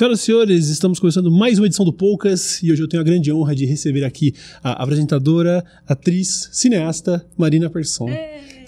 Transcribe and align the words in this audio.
Senhoras 0.00 0.20
e 0.20 0.24
senhores, 0.24 0.68
estamos 0.70 0.98
começando 0.98 1.30
mais 1.30 1.58
uma 1.58 1.66
edição 1.66 1.84
do 1.84 1.92
Poucas 1.92 2.62
e 2.62 2.72
hoje 2.72 2.82
eu 2.82 2.88
tenho 2.88 3.02
a 3.02 3.04
grande 3.04 3.30
honra 3.30 3.54
de 3.54 3.66
receber 3.66 4.02
aqui 4.02 4.34
a 4.64 4.82
apresentadora, 4.82 5.62
atriz, 5.86 6.48
cineasta 6.52 7.22
Marina 7.36 7.68
Persson. 7.68 8.08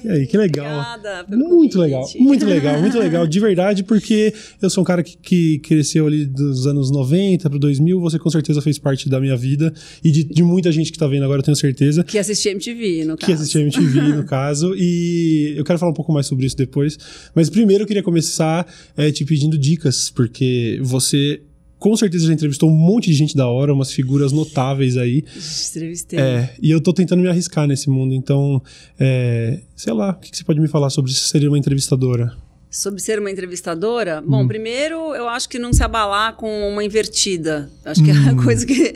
E 0.04 0.08
aí, 0.08 0.26
que 0.26 0.36
legal. 0.36 0.98
Muito 1.28 1.48
convite. 1.48 1.78
legal, 1.78 2.08
muito 2.18 2.46
legal, 2.46 2.80
muito 2.80 2.98
legal. 2.98 3.26
De 3.26 3.40
verdade, 3.40 3.84
porque 3.84 4.32
eu 4.60 4.68
sou 4.68 4.82
um 4.82 4.84
cara 4.84 5.02
que, 5.02 5.16
que 5.16 5.58
cresceu 5.60 6.06
ali 6.06 6.26
dos 6.26 6.66
anos 6.66 6.90
90 6.90 7.48
para 7.48 7.58
2000. 7.58 8.00
Você 8.00 8.18
com 8.18 8.30
certeza 8.30 8.60
fez 8.60 8.78
parte 8.78 9.08
da 9.08 9.20
minha 9.20 9.36
vida 9.36 9.72
e 10.02 10.10
de, 10.10 10.24
de 10.24 10.42
muita 10.42 10.72
gente 10.72 10.90
que 10.90 10.98
tá 10.98 11.06
vendo 11.06 11.24
agora, 11.24 11.40
eu 11.40 11.44
tenho 11.44 11.56
certeza. 11.56 12.02
Que 12.04 12.18
assisti 12.18 12.48
MTV, 12.48 13.04
no 13.04 13.16
Que 13.16 13.26
caso. 13.26 13.42
assistia 13.42 13.60
MTV, 13.60 14.00
no 14.16 14.24
caso. 14.24 14.74
E 14.76 15.54
eu 15.56 15.64
quero 15.64 15.78
falar 15.78 15.92
um 15.92 15.94
pouco 15.94 16.12
mais 16.12 16.26
sobre 16.26 16.46
isso 16.46 16.56
depois. 16.56 16.98
Mas 17.34 17.48
primeiro 17.48 17.84
eu 17.84 17.86
queria 17.86 18.02
começar 18.02 18.66
é, 18.96 19.10
te 19.10 19.24
pedindo 19.24 19.56
dicas, 19.56 20.10
porque 20.10 20.78
você 20.82 21.40
com 21.82 21.96
certeza 21.96 22.28
já 22.28 22.32
entrevistou 22.32 22.70
um 22.70 22.74
monte 22.76 23.06
de 23.06 23.14
gente 23.14 23.36
da 23.36 23.48
hora, 23.48 23.74
umas 23.74 23.90
figuras 23.90 24.30
notáveis 24.30 24.96
aí. 24.96 25.24
Entrevistei. 25.68 26.16
É, 26.18 26.54
e 26.62 26.70
eu 26.70 26.80
tô 26.80 26.92
tentando 26.92 27.20
me 27.20 27.28
arriscar 27.28 27.66
nesse 27.66 27.90
mundo, 27.90 28.14
então, 28.14 28.62
é, 29.00 29.58
sei 29.74 29.92
lá, 29.92 30.10
o 30.10 30.14
que, 30.14 30.30
que 30.30 30.36
você 30.36 30.44
pode 30.44 30.60
me 30.60 30.68
falar 30.68 30.90
sobre 30.90 31.10
ser 31.12 31.46
uma 31.48 31.58
entrevistadora? 31.58 32.32
Sobre 32.70 33.00
ser 33.00 33.18
uma 33.18 33.30
entrevistadora, 33.30 34.22
Hum. 34.24 34.30
bom, 34.30 34.46
primeiro 34.46 35.12
eu 35.14 35.28
acho 35.28 35.48
que 35.48 35.58
não 35.58 35.72
se 35.72 35.82
abalar 35.82 36.36
com 36.36 36.68
uma 36.70 36.84
invertida. 36.84 37.68
Acho 37.84 38.02
que 38.04 38.10
é 38.10 38.14
Hum. 38.14 38.28
a 38.40 38.44
coisa 38.44 38.64
que, 38.64 38.94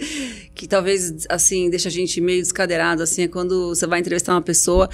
que 0.57 0.67
talvez, 0.67 1.27
assim, 1.29 1.69
deixa 1.71 1.89
a 1.89 1.93
gente 1.93 2.21
meio 2.21 2.41
descadeirado, 2.43 3.03
assim, 3.03 3.23
é 3.23 3.29
quando 3.29 3.69
você 3.69 3.87
vai 3.87 4.01
entrevistar 4.01 4.33
uma 4.33 4.43
pessoa. 4.43 4.89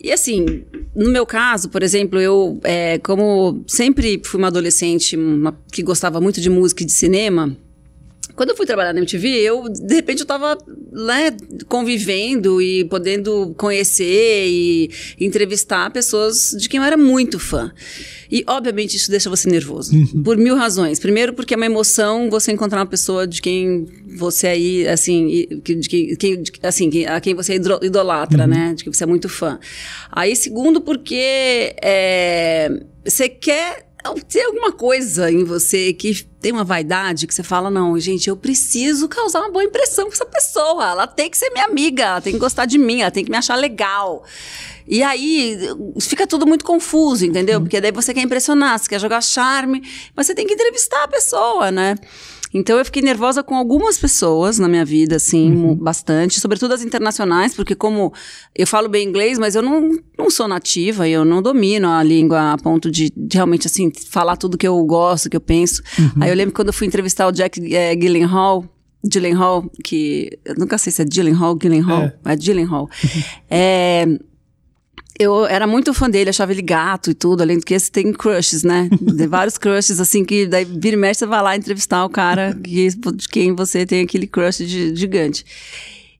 E 0.00 0.12
assim, 0.12 0.64
no 0.94 1.10
meu 1.10 1.24
caso, 1.26 1.70
por 1.70 1.82
exemplo, 1.82 2.20
eu, 2.20 2.60
é, 2.62 2.98
como 2.98 3.64
sempre 3.66 4.20
fui 4.24 4.38
uma 4.38 4.48
adolescente 4.48 5.16
uma- 5.16 5.58
que 5.72 5.82
gostava 5.82 6.20
muito 6.20 6.40
de 6.40 6.50
música 6.50 6.82
e 6.82 6.86
de 6.86 6.92
cinema, 6.92 7.56
quando 8.38 8.50
eu 8.50 8.56
fui 8.56 8.64
trabalhar 8.64 8.92
na 8.92 9.00
MTV, 9.00 9.28
eu, 9.28 9.68
de 9.68 9.94
repente, 9.96 10.20
eu 10.20 10.26
tava 10.26 10.56
né, 10.92 11.36
convivendo 11.66 12.62
e 12.62 12.84
podendo 12.84 13.52
conhecer 13.58 14.46
e 14.48 14.90
entrevistar 15.20 15.90
pessoas 15.90 16.52
de 16.58 16.68
quem 16.68 16.78
eu 16.78 16.84
era 16.84 16.96
muito 16.96 17.38
fã. 17.38 17.72
E, 18.30 18.44
obviamente, 18.46 18.96
isso 18.96 19.10
deixa 19.10 19.28
você 19.28 19.50
nervoso. 19.50 19.90
Por 20.22 20.36
mil 20.36 20.54
razões. 20.54 21.00
Primeiro, 21.00 21.32
porque 21.32 21.52
é 21.54 21.56
uma 21.56 21.66
emoção 21.66 22.30
você 22.30 22.52
encontrar 22.52 22.78
uma 22.78 22.86
pessoa 22.86 23.26
de 23.26 23.42
quem 23.42 23.86
você 24.16 24.46
aí, 24.46 24.86
assim, 24.86 25.26
de 25.62 25.88
quem, 25.88 26.14
quem- 26.16 26.42
assim, 26.62 27.04
a 27.06 27.20
quem 27.20 27.34
você 27.34 27.54
idolatra, 27.54 28.46
né? 28.46 28.74
De 28.74 28.84
que 28.84 28.92
você 28.92 29.02
é 29.02 29.06
muito 29.06 29.28
fã. 29.28 29.58
Aí, 30.12 30.36
segundo, 30.36 30.80
porque 30.80 31.74
é, 31.82 32.70
você 33.04 33.28
quer 33.28 33.87
tem 34.28 34.44
alguma 34.44 34.72
coisa 34.72 35.30
em 35.30 35.44
você 35.44 35.92
que 35.92 36.22
tem 36.40 36.52
uma 36.52 36.64
vaidade 36.64 37.26
que 37.26 37.34
você 37.34 37.42
fala, 37.42 37.70
não, 37.70 37.98
gente, 37.98 38.28
eu 38.28 38.36
preciso 38.36 39.08
causar 39.08 39.40
uma 39.40 39.50
boa 39.50 39.64
impressão 39.64 40.06
com 40.06 40.12
essa 40.12 40.24
pessoa. 40.24 40.90
Ela 40.90 41.06
tem 41.06 41.28
que 41.28 41.36
ser 41.36 41.50
minha 41.50 41.64
amiga, 41.64 42.04
ela 42.04 42.20
tem 42.20 42.32
que 42.32 42.38
gostar 42.38 42.64
de 42.64 42.78
mim, 42.78 43.00
ela 43.00 43.10
tem 43.10 43.24
que 43.24 43.30
me 43.30 43.36
achar 43.36 43.56
legal. 43.56 44.24
E 44.86 45.02
aí 45.02 45.58
fica 46.00 46.26
tudo 46.26 46.46
muito 46.46 46.64
confuso, 46.64 47.26
entendeu? 47.26 47.60
Porque 47.60 47.80
daí 47.80 47.92
você 47.92 48.14
quer 48.14 48.22
impressionar, 48.22 48.78
você 48.78 48.88
quer 48.88 49.00
jogar 49.00 49.20
charme, 49.20 49.82
mas 50.16 50.26
você 50.26 50.34
tem 50.34 50.46
que 50.46 50.54
entrevistar 50.54 51.04
a 51.04 51.08
pessoa, 51.08 51.70
né? 51.70 51.96
Então 52.54 52.78
eu 52.78 52.84
fiquei 52.84 53.02
nervosa 53.02 53.42
com 53.42 53.54
algumas 53.54 53.98
pessoas 53.98 54.58
na 54.58 54.68
minha 54.68 54.84
vida, 54.84 55.16
assim, 55.16 55.50
mu- 55.50 55.74
bastante, 55.74 56.40
sobretudo 56.40 56.72
as 56.74 56.82
internacionais, 56.82 57.54
porque 57.54 57.74
como 57.74 58.12
eu 58.56 58.66
falo 58.66 58.88
bem 58.88 59.06
inglês, 59.06 59.38
mas 59.38 59.54
eu 59.54 59.62
não, 59.62 59.98
não 60.18 60.30
sou 60.30 60.48
nativa, 60.48 61.08
eu 61.08 61.24
não 61.24 61.42
domino 61.42 61.88
a 61.88 62.02
língua 62.02 62.52
a 62.52 62.58
ponto 62.58 62.90
de, 62.90 63.12
de 63.16 63.36
realmente, 63.36 63.66
assim, 63.66 63.92
falar 64.10 64.36
tudo 64.36 64.56
que 64.58 64.66
eu 64.66 64.82
gosto, 64.84 65.28
que 65.28 65.36
eu 65.36 65.40
penso. 65.40 65.82
Aí 66.20 66.30
eu 66.30 66.34
lembro 66.34 66.54
quando 66.54 66.68
eu 66.68 66.72
fui 66.74 66.86
entrevistar 66.86 67.26
o 67.28 67.32
Jack 67.32 67.60
eh, 67.74 67.94
Gyllenhaal, 67.94 68.64
Gyllenhaal, 69.04 69.64
que 69.84 70.38
eu 70.44 70.54
nunca 70.56 70.76
sei 70.78 70.90
se 70.92 71.02
é 71.02 71.04
Gyllenhaal, 71.04 71.54
Gyllenhaal, 71.54 72.02
É. 72.02 72.32
é, 72.32 72.36
Gyllenhaal. 72.36 72.88
É, 73.48 74.06
eu 75.18 75.46
era 75.46 75.66
muito 75.66 75.92
fã 75.92 76.08
dele, 76.08 76.30
achava 76.30 76.52
ele 76.52 76.62
gato 76.62 77.10
e 77.10 77.14
tudo, 77.14 77.42
além 77.42 77.58
do 77.58 77.64
que 77.64 77.74
esse 77.74 77.90
tem 77.90 78.12
crushes, 78.12 78.62
né? 78.62 78.88
Tem 79.16 79.26
vários 79.26 79.58
crushes, 79.58 79.98
assim, 80.00 80.24
que 80.24 80.46
daí 80.46 80.64
vira 80.64 80.96
e 80.96 80.98
mexe, 80.98 81.20
você 81.20 81.26
vai 81.26 81.42
lá 81.42 81.56
entrevistar 81.56 82.04
o 82.04 82.08
cara 82.08 82.54
que, 82.62 82.88
de 82.88 83.28
quem 83.28 83.54
você 83.54 83.84
tem 83.84 84.02
aquele 84.02 84.26
crush 84.26 84.58
de- 84.66 84.94
gigante. 84.94 85.44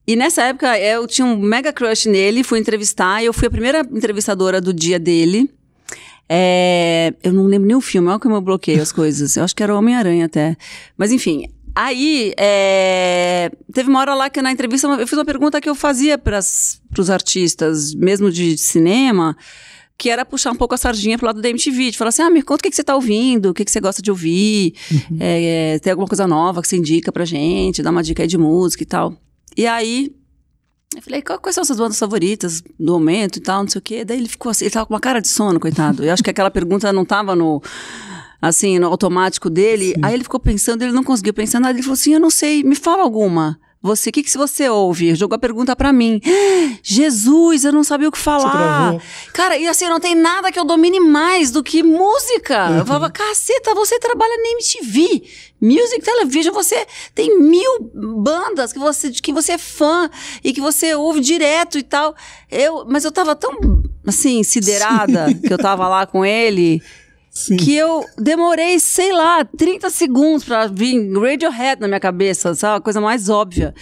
E 0.07 0.17
nessa 0.17 0.43
época 0.43 0.79
eu 0.79 1.07
tinha 1.07 1.27
um 1.27 1.37
mega 1.39 1.73
crush 1.73 2.07
nele, 2.09 2.43
fui 2.43 2.59
entrevistar, 2.59 3.23
e 3.23 3.27
eu 3.27 3.33
fui 3.33 3.47
a 3.47 3.51
primeira 3.51 3.81
entrevistadora 3.81 4.61
do 4.61 4.73
dia 4.73 4.99
dele. 4.99 5.51
É, 6.29 7.15
eu 7.23 7.33
não 7.33 7.47
lembro 7.47 7.67
nem 7.67 7.77
o 7.77 7.81
filme, 7.81 8.09
olha 8.09 8.19
como 8.19 8.35
eu 8.35 8.41
bloqueio 8.41 8.83
as 8.83 8.93
coisas. 8.93 9.37
Eu 9.37 9.45
acho 9.45 9.55
que 9.57 9.63
era 9.63 9.75
o 9.75 9.79
Homem-Aranha 9.79 10.27
até. 10.27 10.57
Mas 10.97 11.11
enfim, 11.13 11.45
aí 11.79 12.35
é, 12.37 13.53
teve 13.73 13.89
uma 13.89 14.01
hora 14.01 14.13
lá 14.13 14.29
que 14.29 14.43
na 14.43 14.51
entrevista 14.51 14.89
eu 14.89 15.07
fiz 15.07 15.17
uma 15.17 15.25
pergunta 15.25 15.61
que 15.61 15.69
eu 15.69 15.77
fazia 15.77 16.19
para 16.19 16.41
os 16.41 17.09
artistas, 17.09 17.95
mesmo 17.95 18.33
de 18.33 18.59
cinema, 18.59 19.37
que 19.97 20.11
era 20.11 20.25
puxar 20.25 20.51
um 20.51 20.57
pouco 20.57 20.75
a 20.75 20.79
sardinha 20.79 21.17
pro 21.17 21.29
lado 21.29 21.41
da 21.41 21.49
MTV, 21.49 21.93
de 21.93 21.99
falar 21.99 22.09
assim, 22.09 22.23
ah, 22.23 22.31
me 22.31 22.43
conta 22.43 22.61
o 22.61 22.63
que, 22.65 22.71
que 22.71 22.77
você 22.77 22.83
tá 22.83 22.97
ouvindo, 22.97 23.51
o 23.51 23.55
que, 23.55 23.65
que 23.65 23.71
você 23.71 23.81
gosta 23.81 24.03
de 24.03 24.11
ouvir, 24.11 24.75
é, 25.21 25.75
é, 25.75 25.79
tem 25.79 25.93
alguma 25.93 26.09
coisa 26.09 26.27
nova 26.27 26.61
que 26.61 26.67
você 26.67 26.77
indica 26.77 27.13
pra 27.13 27.25
gente, 27.25 27.81
dá 27.81 27.91
uma 27.91 28.03
dica 28.03 28.25
aí 28.25 28.29
de 28.29 28.39
música 28.39 28.83
e 28.83 28.87
tal. 28.87 29.15
E 29.57 29.65
aí, 29.65 30.13
eu 30.97 31.03
falei, 31.03 31.23
quais 31.23 31.55
são 31.55 31.63
as 31.63 31.69
suas 31.69 31.79
bandas 31.79 31.99
favoritas 31.99 32.61
do 32.79 32.93
momento 32.93 33.37
e 33.37 33.41
tal, 33.41 33.63
não 33.63 33.71
sei 33.71 33.79
o 33.79 33.83
quê. 33.83 34.05
Daí 34.05 34.19
ele 34.19 34.29
ficou 34.29 34.51
assim, 34.51 34.65
ele 34.65 34.73
tava 34.73 34.87
com 34.87 34.95
uma 34.95 35.01
cara 35.01 35.21
de 35.21 35.29
sono, 35.29 35.61
coitado. 35.61 36.05
Eu 36.05 36.13
acho 36.13 36.25
que 36.25 36.31
aquela 36.31 36.51
pergunta 36.51 36.93
não 36.93 37.05
tava 37.05 37.37
no, 37.37 37.63
assim, 38.41 38.79
no 38.79 38.87
automático 38.87 39.51
dele. 39.51 39.95
Aí 40.03 40.15
ele 40.15 40.23
ficou 40.23 40.41
pensando, 40.41 40.83
ele 40.83 40.93
não 40.93 41.05
conseguiu 41.05 41.35
pensar 41.35 41.61
nada. 41.61 41.75
Ele 41.75 41.83
falou 41.83 41.95
assim, 41.95 42.15
eu 42.15 42.21
não 42.21 42.31
sei, 42.31 42.63
me 42.63 42.75
fala 42.75 43.03
alguma. 43.03 43.59
Você, 43.81 44.11
o 44.11 44.13
que, 44.13 44.25
que 44.25 44.37
você 44.37 44.69
ouve? 44.69 45.15
Jogou 45.15 45.37
a 45.37 45.39
pergunta 45.39 45.77
pra 45.77 45.93
mim. 45.93 46.21
Jesus, 46.83 47.65
eu 47.65 47.73
não 47.73 47.85
sabia 47.85 48.09
o 48.09 48.13
que 48.13 48.19
falar. 48.19 49.01
Cara, 49.33 49.57
e 49.57 49.69
assim, 49.69 49.89
não 49.89 50.01
tem 50.01 50.17
nada 50.17 50.51
que 50.51 50.59
eu 50.59 50.65
domine 50.65 50.99
mais 50.99 51.53
do 51.53 51.63
que 51.63 51.81
música. 51.81 52.71
Eu 52.77 52.85
falava, 52.85 53.09
caceta, 53.09 53.75
você 53.77 54.01
trabalha 54.01 54.37
na 54.37 54.51
MTV. 54.51 55.23
Music 55.61 56.03
Television, 56.03 56.53
você 56.53 56.87
tem 57.15 57.41
mil 57.41 57.91
bandas 58.21 58.73
que 58.73 58.81
você, 58.81 59.11
de 59.11 59.23
que 59.23 59.33
você 59.33 59.53
é 59.53 59.59
fã 59.59 60.11
e 60.43 60.53
que 60.53 60.61
você 60.61 60.95
ouve 60.97 61.21
direto 61.21 61.79
e 61.79 61.83
tal. 61.85 62.17
Eu, 62.51 62.85
mas 62.85 63.05
eu 63.05 63.13
tava 63.13 63.37
tão, 63.37 63.53
assim, 64.05 64.43
siderada 64.43 65.33
que 65.35 65.53
eu 65.53 65.59
tava 65.59 65.87
lá 65.87 66.05
com 66.05 66.25
ele 66.25 66.83
Sim. 67.39 67.57
que 67.57 67.75
eu 67.75 68.05
demorei, 68.19 68.81
sei 68.81 69.13
lá, 69.13 69.45
30 69.45 69.89
segundos 69.91 70.45
pra 70.45 70.67
vir 70.67 71.13
Radiohead 71.13 71.81
na 71.81 71.87
minha 71.87 72.01
cabeça, 72.01 72.53
sabe? 72.55 72.79
A 72.79 72.81
coisa 72.81 73.01
mais 73.01 73.29
óbvia. 73.29 73.73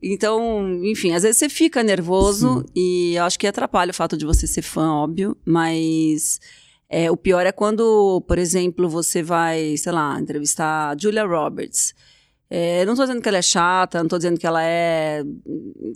Então, 0.00 0.84
enfim, 0.84 1.12
às 1.12 1.22
vezes 1.24 1.38
você 1.38 1.48
fica 1.48 1.82
nervoso 1.82 2.64
e 2.76 3.14
eu 3.16 3.24
acho 3.24 3.38
que 3.38 3.46
atrapalha 3.46 3.90
o 3.90 3.94
fato 3.94 4.16
de 4.16 4.24
você 4.24 4.46
ser 4.46 4.62
fã, 4.62 4.92
óbvio, 4.92 5.36
mas 5.44 6.38
é, 6.88 7.10
o 7.10 7.16
pior 7.16 7.44
é 7.44 7.50
quando, 7.50 8.22
por 8.28 8.38
exemplo, 8.38 8.88
você 8.88 9.22
vai, 9.22 9.76
sei 9.76 9.90
lá, 9.90 10.20
entrevistar 10.20 10.90
a 10.90 10.96
Julia 10.96 11.24
Roberts. 11.24 11.94
É, 12.50 12.84
não 12.84 12.94
tô 12.94 13.02
dizendo 13.02 13.22
que 13.22 13.28
ela 13.28 13.38
é 13.38 13.42
chata, 13.42 14.00
não 14.00 14.08
tô 14.08 14.16
dizendo 14.16 14.38
que 14.38 14.46
ela 14.46 14.62
é, 14.62 15.24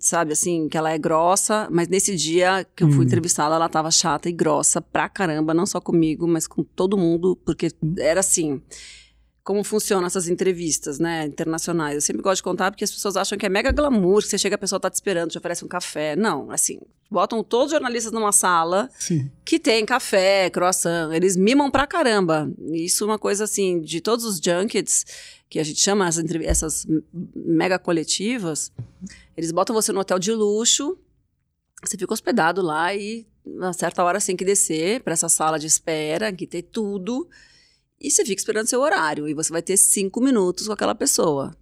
sabe, 0.00 0.32
assim, 0.32 0.68
que 0.68 0.76
ela 0.76 0.90
é 0.90 0.98
grossa, 0.98 1.68
mas 1.70 1.88
nesse 1.88 2.16
dia 2.16 2.66
que 2.74 2.82
eu 2.82 2.90
fui 2.90 3.04
entrevistada, 3.04 3.54
ela 3.54 3.68
tava 3.68 3.90
chata 3.90 4.28
e 4.28 4.32
grossa 4.32 4.80
pra 4.80 5.08
caramba, 5.08 5.52
não 5.54 5.66
só 5.66 5.80
comigo, 5.80 6.26
mas 6.26 6.46
com 6.46 6.64
todo 6.64 6.96
mundo, 6.96 7.36
porque 7.44 7.68
era 7.98 8.20
assim. 8.20 8.62
Como 9.44 9.64
funcionam 9.64 10.06
essas 10.06 10.28
entrevistas, 10.28 10.98
né, 10.98 11.24
internacionais? 11.24 11.94
Eu 11.94 12.00
sempre 12.02 12.20
gosto 12.20 12.36
de 12.36 12.42
contar 12.42 12.70
porque 12.70 12.84
as 12.84 12.90
pessoas 12.90 13.16
acham 13.16 13.38
que 13.38 13.46
é 13.46 13.48
mega 13.48 13.72
glamour, 13.72 14.20
que 14.20 14.28
você 14.28 14.36
chega, 14.36 14.56
a 14.56 14.58
pessoa 14.58 14.78
tá 14.78 14.90
te 14.90 14.94
esperando, 14.94 15.30
te 15.30 15.38
oferece 15.38 15.64
um 15.64 15.68
café. 15.68 16.14
Não, 16.14 16.50
assim, 16.50 16.78
botam 17.10 17.42
todos 17.42 17.66
os 17.66 17.72
jornalistas 17.72 18.12
numa 18.12 18.30
sala, 18.30 18.90
Sim. 18.98 19.30
que 19.46 19.58
tem 19.58 19.86
café, 19.86 20.50
croissant, 20.50 21.12
eles 21.14 21.34
mimam 21.34 21.70
pra 21.70 21.86
caramba. 21.86 22.50
Isso 22.72 23.04
é 23.04 23.06
uma 23.06 23.18
coisa 23.18 23.44
assim, 23.44 23.80
de 23.80 24.02
todos 24.02 24.26
os 24.26 24.38
junkets, 24.38 25.06
que 25.48 25.58
a 25.58 25.64
gente 25.64 25.80
chama 25.80 26.06
essas, 26.06 26.24
entrev- 26.24 26.44
essas 26.46 26.86
mega 27.34 27.78
coletivas, 27.78 28.70
eles 29.36 29.50
botam 29.50 29.74
você 29.74 29.92
no 29.92 30.00
hotel 30.00 30.18
de 30.18 30.32
luxo, 30.32 30.98
você 31.82 31.96
fica 31.96 32.12
hospedado 32.12 32.60
lá 32.60 32.94
e 32.94 33.26
a 33.62 33.72
certa 33.72 34.04
hora 34.04 34.20
você 34.20 34.26
tem 34.28 34.36
que 34.36 34.44
descer 34.44 35.00
para 35.02 35.12
essa 35.14 35.28
sala 35.28 35.58
de 35.58 35.66
espera, 35.66 36.32
que 36.32 36.46
tem 36.46 36.62
tudo, 36.62 37.28
e 38.00 38.10
você 38.10 38.24
fica 38.24 38.38
esperando 38.40 38.66
seu 38.66 38.80
horário, 38.80 39.26
e 39.26 39.32
você 39.34 39.50
vai 39.50 39.62
ter 39.62 39.76
cinco 39.76 40.20
minutos 40.20 40.66
com 40.66 40.72
aquela 40.72 40.94
pessoa. 40.94 41.56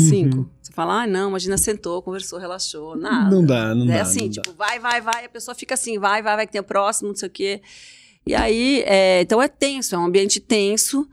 Cinco. 0.00 0.38
Uhum. 0.38 0.48
Você 0.62 0.72
fala, 0.72 1.02
ah, 1.02 1.06
não, 1.06 1.28
imagina, 1.28 1.58
sentou, 1.58 2.00
conversou, 2.02 2.38
relaxou, 2.38 2.96
nada. 2.96 3.30
Não 3.34 3.44
dá, 3.44 3.74
não 3.74 3.84
É 3.92 3.96
dá. 3.96 4.02
assim, 4.02 4.20
não 4.20 4.28
dá. 4.28 4.42
tipo, 4.42 4.52
vai, 4.56 4.78
vai, 4.78 5.00
vai, 5.00 5.24
a 5.24 5.28
pessoa 5.28 5.54
fica 5.54 5.74
assim, 5.74 5.98
vai, 5.98 6.22
vai, 6.22 6.36
vai, 6.36 6.46
que 6.46 6.52
tem 6.52 6.60
o 6.60 6.64
próximo, 6.64 7.08
não 7.08 7.16
sei 7.16 7.28
o 7.28 7.30
quê. 7.32 7.60
E 8.24 8.34
aí, 8.34 8.82
é, 8.86 9.20
então 9.20 9.42
é 9.42 9.48
tenso, 9.48 9.94
é 9.94 9.98
um 9.98 10.04
ambiente 10.06 10.40
tenso 10.40 11.08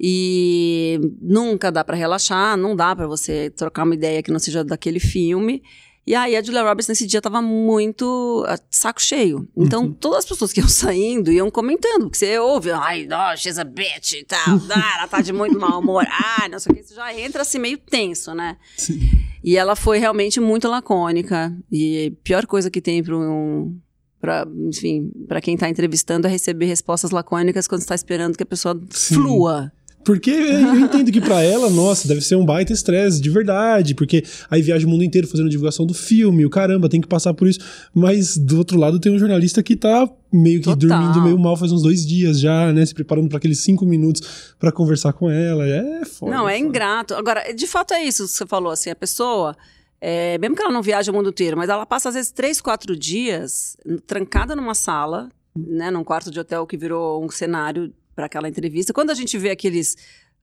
e 0.00 0.98
nunca 1.20 1.70
dá 1.72 1.82
pra 1.84 1.96
relaxar, 1.96 2.56
não 2.56 2.76
dá 2.76 2.94
pra 2.94 3.06
você 3.06 3.50
trocar 3.50 3.84
uma 3.84 3.94
ideia 3.94 4.22
que 4.22 4.30
não 4.30 4.38
seja 4.38 4.62
daquele 4.64 5.00
filme. 5.00 5.62
E 6.06 6.14
aí 6.14 6.34
a 6.36 6.42
Julia 6.42 6.62
Roberts 6.62 6.88
nesse 6.88 7.06
dia 7.06 7.20
tava 7.20 7.42
muito 7.42 8.42
ah, 8.48 8.58
saco 8.70 9.02
cheio. 9.02 9.46
Então 9.54 9.82
Uhum. 9.82 9.92
todas 9.92 10.20
as 10.20 10.24
pessoas 10.24 10.52
que 10.54 10.60
iam 10.60 10.68
saindo 10.68 11.30
iam 11.30 11.50
comentando, 11.50 12.04
porque 12.04 12.16
você 12.16 12.38
ouve, 12.38 12.70
ai, 12.70 13.06
oh, 13.12 13.36
she's 13.36 13.58
a 13.58 13.64
bitch 13.64 14.12
e 14.12 14.24
tal, 14.24 14.56
ah, 14.74 14.96
ela 15.00 15.08
tá 15.08 15.20
de 15.20 15.34
muito 15.34 15.58
mau 15.60 15.80
humor, 15.80 16.06
ah, 16.08 16.48
não 16.48 16.58
sei 16.58 16.72
o 16.72 16.76
que, 16.76 16.82
você 16.82 16.94
já 16.94 17.12
entra 17.14 17.42
assim 17.42 17.58
meio 17.58 17.76
tenso, 17.76 18.32
né? 18.34 18.56
Sim. 18.76 19.00
E 19.44 19.56
ela 19.56 19.76
foi 19.76 19.98
realmente 19.98 20.40
muito 20.40 20.66
lacônica. 20.68 21.54
E 21.70 22.12
a 22.18 22.22
pior 22.24 22.46
coisa 22.46 22.70
que 22.70 22.80
tem 22.80 23.02
para 23.02 23.16
um. 23.16 23.78
Pra, 24.20 24.44
enfim, 24.68 25.12
para 25.28 25.40
quem 25.40 25.56
tá 25.56 25.68
entrevistando 25.68 26.26
é 26.26 26.30
receber 26.30 26.66
respostas 26.66 27.12
lacônicas 27.12 27.68
quando 27.68 27.82
você 27.82 27.86
tá 27.86 27.94
esperando 27.94 28.36
que 28.36 28.42
a 28.42 28.46
pessoa 28.46 28.78
Sim. 28.90 29.14
flua. 29.14 29.72
Porque 30.08 30.30
eu 30.30 30.80
entendo 30.80 31.12
que 31.12 31.20
pra 31.20 31.42
ela, 31.42 31.68
nossa, 31.68 32.08
deve 32.08 32.22
ser 32.22 32.34
um 32.34 32.42
baita 32.42 32.72
estresse, 32.72 33.20
de 33.20 33.28
verdade, 33.28 33.94
porque 33.94 34.24
aí 34.48 34.62
viaja 34.62 34.86
o 34.86 34.90
mundo 34.90 35.04
inteiro 35.04 35.28
fazendo 35.28 35.50
divulgação 35.50 35.84
do 35.84 35.92
filme, 35.92 36.46
o 36.46 36.48
caramba, 36.48 36.88
tem 36.88 36.98
que 36.98 37.06
passar 37.06 37.34
por 37.34 37.46
isso. 37.46 37.60
Mas 37.92 38.38
do 38.38 38.56
outro 38.56 38.78
lado 38.78 38.98
tem 38.98 39.12
um 39.12 39.18
jornalista 39.18 39.62
que 39.62 39.76
tá 39.76 40.10
meio 40.32 40.60
que 40.60 40.64
Total. 40.64 40.76
dormindo 40.88 41.22
meio 41.22 41.38
mal 41.38 41.58
faz 41.58 41.72
uns 41.72 41.82
dois 41.82 42.06
dias 42.06 42.40
já, 42.40 42.72
né? 42.72 42.86
Se 42.86 42.94
preparando 42.94 43.28
pra 43.28 43.36
aqueles 43.36 43.58
cinco 43.58 43.84
minutos 43.84 44.54
pra 44.58 44.72
conversar 44.72 45.12
com 45.12 45.28
ela. 45.28 45.66
É 45.66 46.06
foda. 46.06 46.32
não, 46.32 46.48
é 46.48 46.56
foda. 46.56 46.66
ingrato. 46.66 47.14
Agora, 47.14 47.52
de 47.52 47.66
fato 47.66 47.92
é 47.92 48.02
isso 48.02 48.24
que 48.24 48.30
você 48.30 48.46
falou, 48.46 48.72
assim, 48.72 48.88
a 48.88 48.96
pessoa. 48.96 49.54
é, 50.00 50.38
mesmo 50.38 50.56
que 50.56 50.62
ela 50.62 50.72
não 50.72 50.80
viaje 50.80 51.10
o 51.10 51.12
mundo 51.12 51.28
inteiro, 51.28 51.54
mas 51.54 51.68
ela 51.68 51.84
passa 51.84 52.08
às 52.08 52.14
vezes 52.14 52.30
três, 52.30 52.62
quatro 52.62 52.96
dias 52.96 53.76
trancada 54.06 54.56
numa 54.56 54.74
sala, 54.74 55.28
né, 55.54 55.90
num 55.90 56.02
quarto 56.02 56.30
de 56.30 56.40
hotel 56.40 56.66
que 56.66 56.78
virou 56.78 57.22
um 57.22 57.28
cenário 57.28 57.92
para 58.18 58.26
aquela 58.26 58.48
entrevista. 58.48 58.92
Quando 58.92 59.10
a 59.10 59.14
gente 59.14 59.38
vê 59.38 59.48
aqueles 59.48 59.96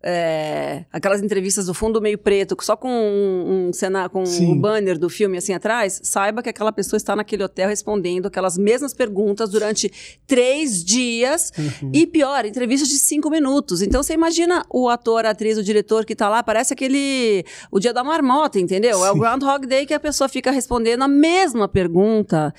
é, 0.07 0.85
aquelas 0.93 1.19
entrevistas 1.23 1.65
do 1.65 1.73
fundo 1.73 1.99
meio 1.99 2.17
preto, 2.19 2.55
só 2.61 2.77
com 2.77 2.87
um, 2.87 3.69
um 3.69 3.73
cena, 3.73 4.07
com 4.07 4.23
Sim. 4.23 4.51
o 4.51 4.55
banner 4.55 4.99
do 4.99 5.09
filme 5.09 5.35
assim 5.39 5.51
atrás, 5.51 5.99
saiba 6.03 6.43
que 6.43 6.49
aquela 6.49 6.71
pessoa 6.71 6.97
está 6.97 7.15
naquele 7.15 7.43
hotel 7.43 7.67
respondendo 7.67 8.27
aquelas 8.27 8.55
mesmas 8.55 8.93
perguntas 8.93 9.49
durante 9.49 9.91
três 10.27 10.83
dias 10.83 11.51
Uhum. 11.57 11.91
e 11.93 12.05
pior, 12.05 12.45
entrevistas 12.45 12.87
de 12.87 12.99
cinco 12.99 13.29
minutos. 13.31 13.81
Então 13.81 14.03
você 14.03 14.13
imagina 14.13 14.63
o 14.69 14.89
ator, 14.89 15.25
a 15.25 15.31
atriz, 15.31 15.57
o 15.57 15.63
diretor 15.63 16.05
que 16.05 16.15
tá 16.15 16.29
lá, 16.29 16.43
parece 16.43 16.73
aquele. 16.73 17.43
O 17.71 17.79
dia 17.79 17.93
da 17.93 18.03
marmota, 18.03 18.59
entendeu? 18.59 19.03
É 19.03 19.09
o 19.09 19.13
Sim. 19.13 19.19
Groundhog 19.19 19.65
Day 19.65 19.85
que 19.85 19.93
a 19.93 19.99
pessoa 19.99 20.27
fica 20.29 20.51
respondendo 20.51 21.01
a 21.01 21.07
mesma 21.07 21.67
pergunta. 21.67 22.53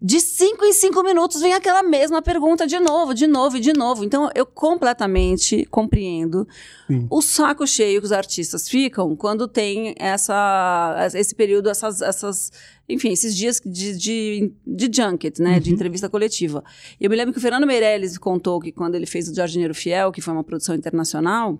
De 0.00 0.20
cinco 0.20 0.64
em 0.64 0.72
cinco 0.72 1.02
minutos 1.02 1.40
vem 1.40 1.52
aquela 1.52 1.82
mesma 1.82 2.22
pergunta 2.22 2.66
de 2.66 2.78
novo, 2.78 3.12
de 3.12 3.26
novo 3.26 3.56
e 3.56 3.60
de 3.60 3.72
novo. 3.72 4.04
Então 4.04 4.30
eu 4.34 4.46
completamente 4.46 5.66
compreendo 5.70 6.46
Sim. 6.92 7.06
o 7.10 7.22
saco 7.22 7.66
cheio 7.66 8.00
que 8.00 8.06
os 8.06 8.12
artistas 8.12 8.68
ficam 8.68 9.16
quando 9.16 9.48
tem 9.48 9.94
essa, 9.98 11.08
esse 11.14 11.34
período, 11.34 11.70
essas. 11.70 12.02
essas 12.02 12.52
enfim, 12.88 13.10
esses 13.10 13.34
dias 13.34 13.60
de, 13.64 13.96
de, 13.96 14.52
de 14.66 14.90
junket, 14.94 15.40
né? 15.40 15.58
De 15.58 15.72
entrevista 15.72 16.08
coletiva. 16.10 16.62
Eu 17.00 17.08
me 17.08 17.16
lembro 17.16 17.32
que 17.32 17.38
o 17.38 17.42
Fernando 17.42 17.66
Meirelles 17.66 18.18
contou 18.18 18.60
que 18.60 18.70
quando 18.70 18.94
ele 18.96 19.06
fez 19.06 19.28
o 19.28 19.34
Jardineiro 19.34 19.74
Fiel, 19.74 20.12
que 20.12 20.20
foi 20.20 20.34
uma 20.34 20.44
produção 20.44 20.74
internacional, 20.74 21.58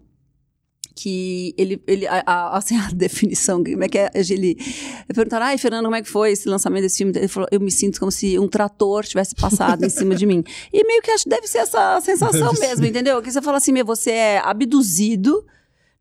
que 0.95 1.55
ele, 1.57 1.83
ele 1.87 2.07
a, 2.07 2.23
a- 2.27 2.57
assim, 2.59 2.77
a 2.77 2.89
definição, 2.93 3.63
como 3.63 3.85
é 3.85 3.89
que 3.89 3.99
é, 3.99 4.11
ele 4.15 4.57
perguntaram, 5.15 5.47
ai, 5.47 5.59
Fernando, 5.59 5.85
como 5.85 5.97
é 5.97 6.03
que 6.03 6.09
foi 6.09 6.33
esse 6.33 6.49
lançamento 6.49 6.83
desse 6.83 6.99
filme? 6.99 7.13
Ele 7.17 7.29
falou, 7.29 7.49
eu 7.51 7.61
me 7.61 7.71
sinto 7.71 7.99
como 7.99 8.11
se 8.13 8.39
um 8.39 8.49
trator 8.49 9.05
tivesse 9.05 9.35
passado 9.35 9.85
em 9.85 9.89
cima 9.89 10.15
de 10.15 10.27
mim. 10.27 10.43
E 10.73 10.87
meio 10.87 11.03
que 11.03 11.11
acho 11.11 11.25
que 11.25 11.31
deve 11.31 11.47
ser 11.47 11.59
essa 11.59 12.01
sensação 12.01 12.53
Deve 12.53 12.61
mesmo, 12.61 12.85
ser. 12.85 12.91
entendeu? 12.91 13.21
Que 13.23 13.31
você 13.33 13.41
fala 13.43 13.57
assim, 13.59 13.73
meu, 13.73 13.85
você 13.85 14.11
é 14.11 14.39
abduzido, 14.39 15.45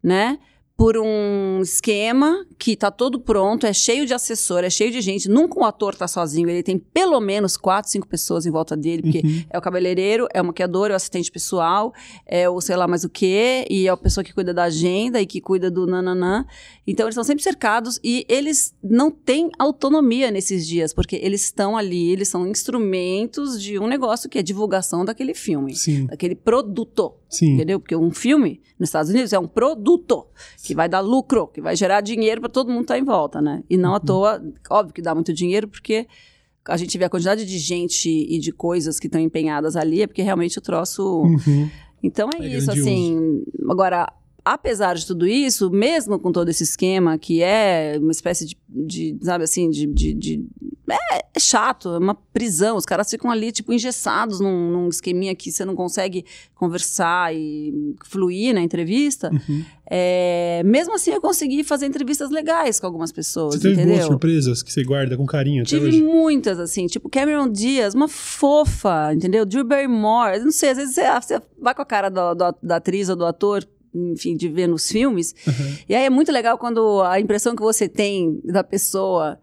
né? 0.03 0.37
Por 0.81 0.97
um 0.97 1.61
esquema 1.61 2.43
que 2.57 2.75
tá 2.75 2.89
todo 2.89 3.19
pronto, 3.19 3.67
é 3.67 3.71
cheio 3.71 4.03
de 4.03 4.15
assessor, 4.15 4.63
é 4.63 4.69
cheio 4.71 4.91
de 4.91 4.99
gente. 4.99 5.29
Nunca 5.29 5.59
um 5.59 5.63
ator 5.63 5.93
tá 5.93 6.07
sozinho, 6.07 6.49
ele 6.49 6.63
tem 6.63 6.79
pelo 6.79 7.19
menos 7.19 7.55
quatro, 7.55 7.91
cinco 7.91 8.07
pessoas 8.07 8.47
em 8.47 8.49
volta 8.49 8.75
dele, 8.75 9.03
porque 9.03 9.21
Uhum. 9.23 9.43
é 9.51 9.59
o 9.59 9.61
cabeleireiro, 9.61 10.27
é 10.33 10.41
o 10.41 10.45
maquiador, 10.45 10.89
é 10.89 10.93
o 10.93 10.95
assistente 10.95 11.31
pessoal, 11.31 11.93
é 12.25 12.49
o 12.49 12.59
sei 12.59 12.75
lá 12.75 12.87
mais 12.87 13.03
o 13.03 13.09
quê, 13.09 13.63
e 13.69 13.85
é 13.85 13.91
a 13.91 13.95
pessoa 13.95 14.23
que 14.23 14.33
cuida 14.33 14.55
da 14.55 14.63
agenda 14.63 15.21
e 15.21 15.27
que 15.27 15.39
cuida 15.39 15.69
do 15.69 15.85
nananã. 15.85 16.47
Então 16.87 17.05
eles 17.05 17.13
estão 17.13 17.23
sempre 17.23 17.43
cercados 17.43 17.99
e 18.03 18.25
eles 18.27 18.73
não 18.83 19.11
têm 19.11 19.51
autonomia 19.59 20.31
nesses 20.31 20.67
dias, 20.67 20.95
porque 20.95 21.15
eles 21.21 21.43
estão 21.43 21.77
ali, 21.77 22.09
eles 22.11 22.27
são 22.27 22.47
instrumentos 22.47 23.61
de 23.61 23.77
um 23.77 23.85
negócio 23.85 24.27
que 24.27 24.39
é 24.39 24.41
divulgação 24.41 25.05
daquele 25.05 25.35
filme, 25.35 25.75
Sim, 25.75 26.07
daquele 26.07 26.33
produto. 26.33 27.20
Sim. 27.31 27.53
Entendeu? 27.55 27.79
Porque 27.79 27.95
um 27.95 28.11
filme 28.11 28.61
nos 28.79 28.89
Estados 28.89 29.09
Unidos 29.09 29.31
é 29.33 29.39
um 29.39 29.47
produto 29.47 30.25
que 30.63 30.75
vai 30.75 30.87
dar 30.89 30.99
lucro, 30.99 31.47
que 31.47 31.61
vai 31.61 31.75
gerar 31.75 32.01
dinheiro 32.01 32.41
para 32.41 32.49
todo 32.49 32.69
mundo 32.71 32.81
estar 32.81 32.99
em 32.99 33.03
volta, 33.03 33.41
né? 33.41 33.63
E 33.69 33.75
Uhum. 33.75 33.81
não 33.81 33.95
à 33.95 33.99
toa, 33.99 34.43
óbvio 34.69 34.93
que 34.93 35.01
dá 35.01 35.15
muito 35.15 35.33
dinheiro, 35.33 35.67
porque 35.67 36.07
a 36.67 36.77
gente 36.77 36.95
vê 36.97 37.05
a 37.05 37.09
quantidade 37.09 37.45
de 37.45 37.57
gente 37.57 38.09
e 38.09 38.37
de 38.39 38.51
coisas 38.51 38.99
que 38.99 39.07
estão 39.07 39.19
empenhadas 39.19 39.75
ali, 39.75 40.01
é 40.03 40.07
porque 40.07 40.21
realmente 40.21 40.59
o 40.59 40.61
troço. 40.61 41.21
Uhum. 41.23 41.69
Então 42.03 42.29
é, 42.39 42.45
É 42.45 42.57
isso, 42.57 42.71
assim. 42.71 43.43
Agora, 43.69 44.11
apesar 44.43 44.95
de 44.95 45.05
tudo 45.05 45.27
isso, 45.27 45.69
mesmo 45.69 46.19
com 46.19 46.31
todo 46.31 46.49
esse 46.49 46.63
esquema, 46.63 47.17
que 47.17 47.41
é 47.41 47.97
uma 47.99 48.11
espécie 48.11 48.45
de, 48.45 48.57
de, 48.69 49.17
sabe 49.21 49.43
assim, 49.43 49.69
de. 49.69 49.85
de- 49.87 50.13
de- 50.13 50.45
é, 51.13 51.19
é 51.35 51.39
chato, 51.39 51.87
é 51.87 51.97
uma 51.97 52.13
prisão. 52.13 52.75
Os 52.75 52.85
caras 52.85 53.09
ficam 53.09 53.31
ali, 53.31 53.49
tipo, 53.53 53.71
engessados 53.71 54.41
num, 54.41 54.71
num 54.71 54.89
esqueminha 54.89 55.33
que 55.33 55.49
você 55.49 55.63
não 55.63 55.73
consegue 55.73 56.25
conversar 56.53 57.33
e 57.33 57.95
fluir 58.03 58.53
na 58.53 58.59
entrevista. 58.61 59.31
Uhum. 59.31 59.63
É, 59.89 60.61
mesmo 60.65 60.93
assim, 60.95 61.11
eu 61.11 61.21
consegui 61.21 61.63
fazer 61.63 61.85
entrevistas 61.85 62.29
legais 62.29 62.77
com 62.77 62.87
algumas 62.87 63.11
pessoas, 63.11 63.55
Você 63.55 63.61
teve 63.61 63.75
boas 63.75 63.87
entendeu? 63.87 64.07
surpresas 64.07 64.61
que 64.61 64.71
você 64.71 64.83
guarda 64.83 65.15
com 65.15 65.25
carinho 65.25 65.63
Tive 65.63 65.87
hoje? 65.87 66.01
muitas, 66.03 66.59
assim, 66.59 66.87
tipo 66.87 67.09
Cameron 67.09 67.47
Diaz, 67.49 67.93
uma 67.93 68.09
fofa, 68.09 69.13
entendeu? 69.13 69.45
Drew 69.45 69.63
Barrymore, 69.63 70.39
não 70.39 70.51
sei, 70.51 70.71
às 70.71 70.77
vezes 70.77 70.95
você, 70.95 71.03
você 71.21 71.41
vai 71.57 71.73
com 71.73 71.81
a 71.81 71.85
cara 71.85 72.09
do- 72.09 72.33
do- 72.35 72.55
da 72.61 72.75
atriz 72.77 73.07
ou 73.07 73.15
do 73.15 73.25
ator, 73.25 73.65
enfim, 73.93 74.35
de 74.37 74.47
ver 74.49 74.67
nos 74.67 74.87
filmes, 74.89 75.33
Uhum. 75.47 75.75
e 75.89 75.95
aí 75.95 76.05
é 76.05 76.09
muito 76.09 76.31
legal 76.31 76.57
quando 76.57 77.01
a 77.01 77.19
impressão 77.19 77.55
que 77.55 77.61
você 77.61 77.89
tem 77.89 78.39
da 78.43 78.63
pessoa, 78.63 79.37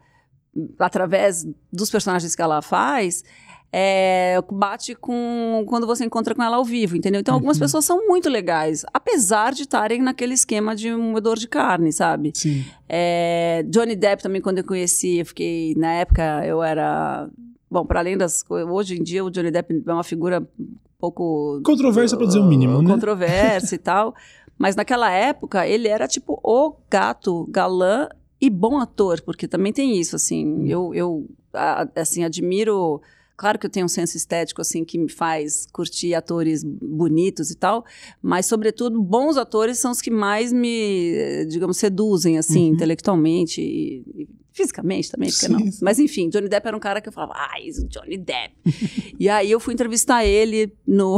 através 0.77 1.45
dos 1.71 1.89
personagens 1.89 2.35
que 2.35 2.41
ela 2.41 2.61
faz, 2.61 3.23
é, 3.71 4.39
bate 4.51 4.95
com 4.95 5.63
quando 5.67 5.85
você 5.85 6.03
encontra 6.03 6.33
com 6.33 6.41
ela 6.41 6.57
ao 6.57 6.65
vivo, 6.65 6.97
entendeu? 6.97 7.21
Então 7.21 7.35
algumas 7.35 7.57
Uhum. 7.57 7.61
pessoas 7.61 7.85
são 7.85 8.07
muito 8.07 8.27
legais, 8.27 8.83
apesar 8.91 9.53
de 9.53 9.61
estarem 9.61 10.01
naquele 10.01 10.33
esquema 10.33 10.75
de 10.75 10.91
um 10.91 11.11
moedor 11.11 11.37
de 11.37 11.47
carne, 11.47 11.93
sabe? 11.93 12.31
Sim. 12.33 12.65
É, 12.87 13.63
Johnny 13.69 13.95
Depp 13.95 14.23
também, 14.23 14.41
quando 14.41 14.57
eu 14.57 14.63
conheci, 14.63 15.19
eu 15.19 15.25
fiquei. 15.27 15.75
Na 15.75 15.93
época, 15.93 16.43
eu 16.45 16.63
era. 16.63 17.29
Bom, 17.69 17.85
para 17.85 17.99
além 17.99 18.17
das 18.17 18.41
coisas. 18.41 18.67
Hoje 18.67 18.97
em 18.99 19.03
dia, 19.03 19.23
o 19.23 19.29
Johnny 19.29 19.51
Depp 19.51 19.83
é 19.85 19.93
uma 19.93 20.03
figura 20.03 20.41
um 20.59 20.67
pouco. 20.99 21.61
Controversa 21.63 22.17
pra 22.17 22.25
dizer 22.25 22.39
o 22.39 22.45
mínimo, 22.45 22.81
né? 22.81 22.91
Controversa 22.91 23.75
e 23.75 23.77
tal. 23.77 24.15
Mas 24.59 24.75
naquela 24.75 25.09
época, 25.09 25.65
ele 25.65 25.87
era 25.87 26.07
tipo 26.07 26.39
o 26.43 26.75
gato 26.91 27.47
galã 27.49 28.07
e 28.41 28.49
bom 28.49 28.77
ator, 28.77 29.21
porque 29.21 29.47
também 29.47 29.71
tem 29.73 29.97
isso, 29.99 30.15
assim. 30.15 30.67
Eu, 30.67 30.93
eu 30.93 31.25
a- 31.53 31.87
assim, 31.95 32.23
admiro. 32.25 33.01
Claro 33.37 33.57
que 33.57 33.65
eu 33.65 33.69
tenho 33.69 33.85
um 33.85 33.89
senso 33.89 34.17
estético, 34.17 34.59
assim, 34.59 34.83
que 34.83 34.97
me 34.97 35.07
faz 35.09 35.65
curtir 35.71 36.13
atores 36.13 36.61
bonitos 36.61 37.49
e 37.51 37.55
tal, 37.55 37.85
mas, 38.21 38.45
sobretudo, 38.47 39.01
bons 39.01 39.37
atores 39.37 39.79
são 39.79 39.91
os 39.91 40.01
que 40.01 40.11
mais 40.11 40.51
me, 40.51 41.45
digamos, 41.45 41.77
seduzem, 41.77 42.37
assim, 42.37 42.67
Uhum. 42.67 42.73
intelectualmente 42.73 43.61
e, 43.61 44.03
e 44.23 44.27
fisicamente 44.51 45.09
também, 45.09 45.29
porque 45.29 45.45
Sim, 45.45 45.53
não. 45.53 45.71
sim. 45.71 45.79
Mas, 45.85 45.99
enfim, 45.99 46.27
Johnny 46.27 46.49
Depp 46.49 46.67
era 46.67 46.75
um 46.75 46.81
cara 46.81 46.99
que 46.99 47.07
eu 47.07 47.13
falava, 47.13 47.31
ai, 47.37 47.69
o 47.69 47.87
Johnny 47.87 48.17
Depp. 48.17 48.53
e 49.17 49.29
aí 49.29 49.49
eu 49.49 49.59
fui 49.61 49.73
entrevistar 49.73 50.25
ele 50.25 50.73
no... 50.85 51.17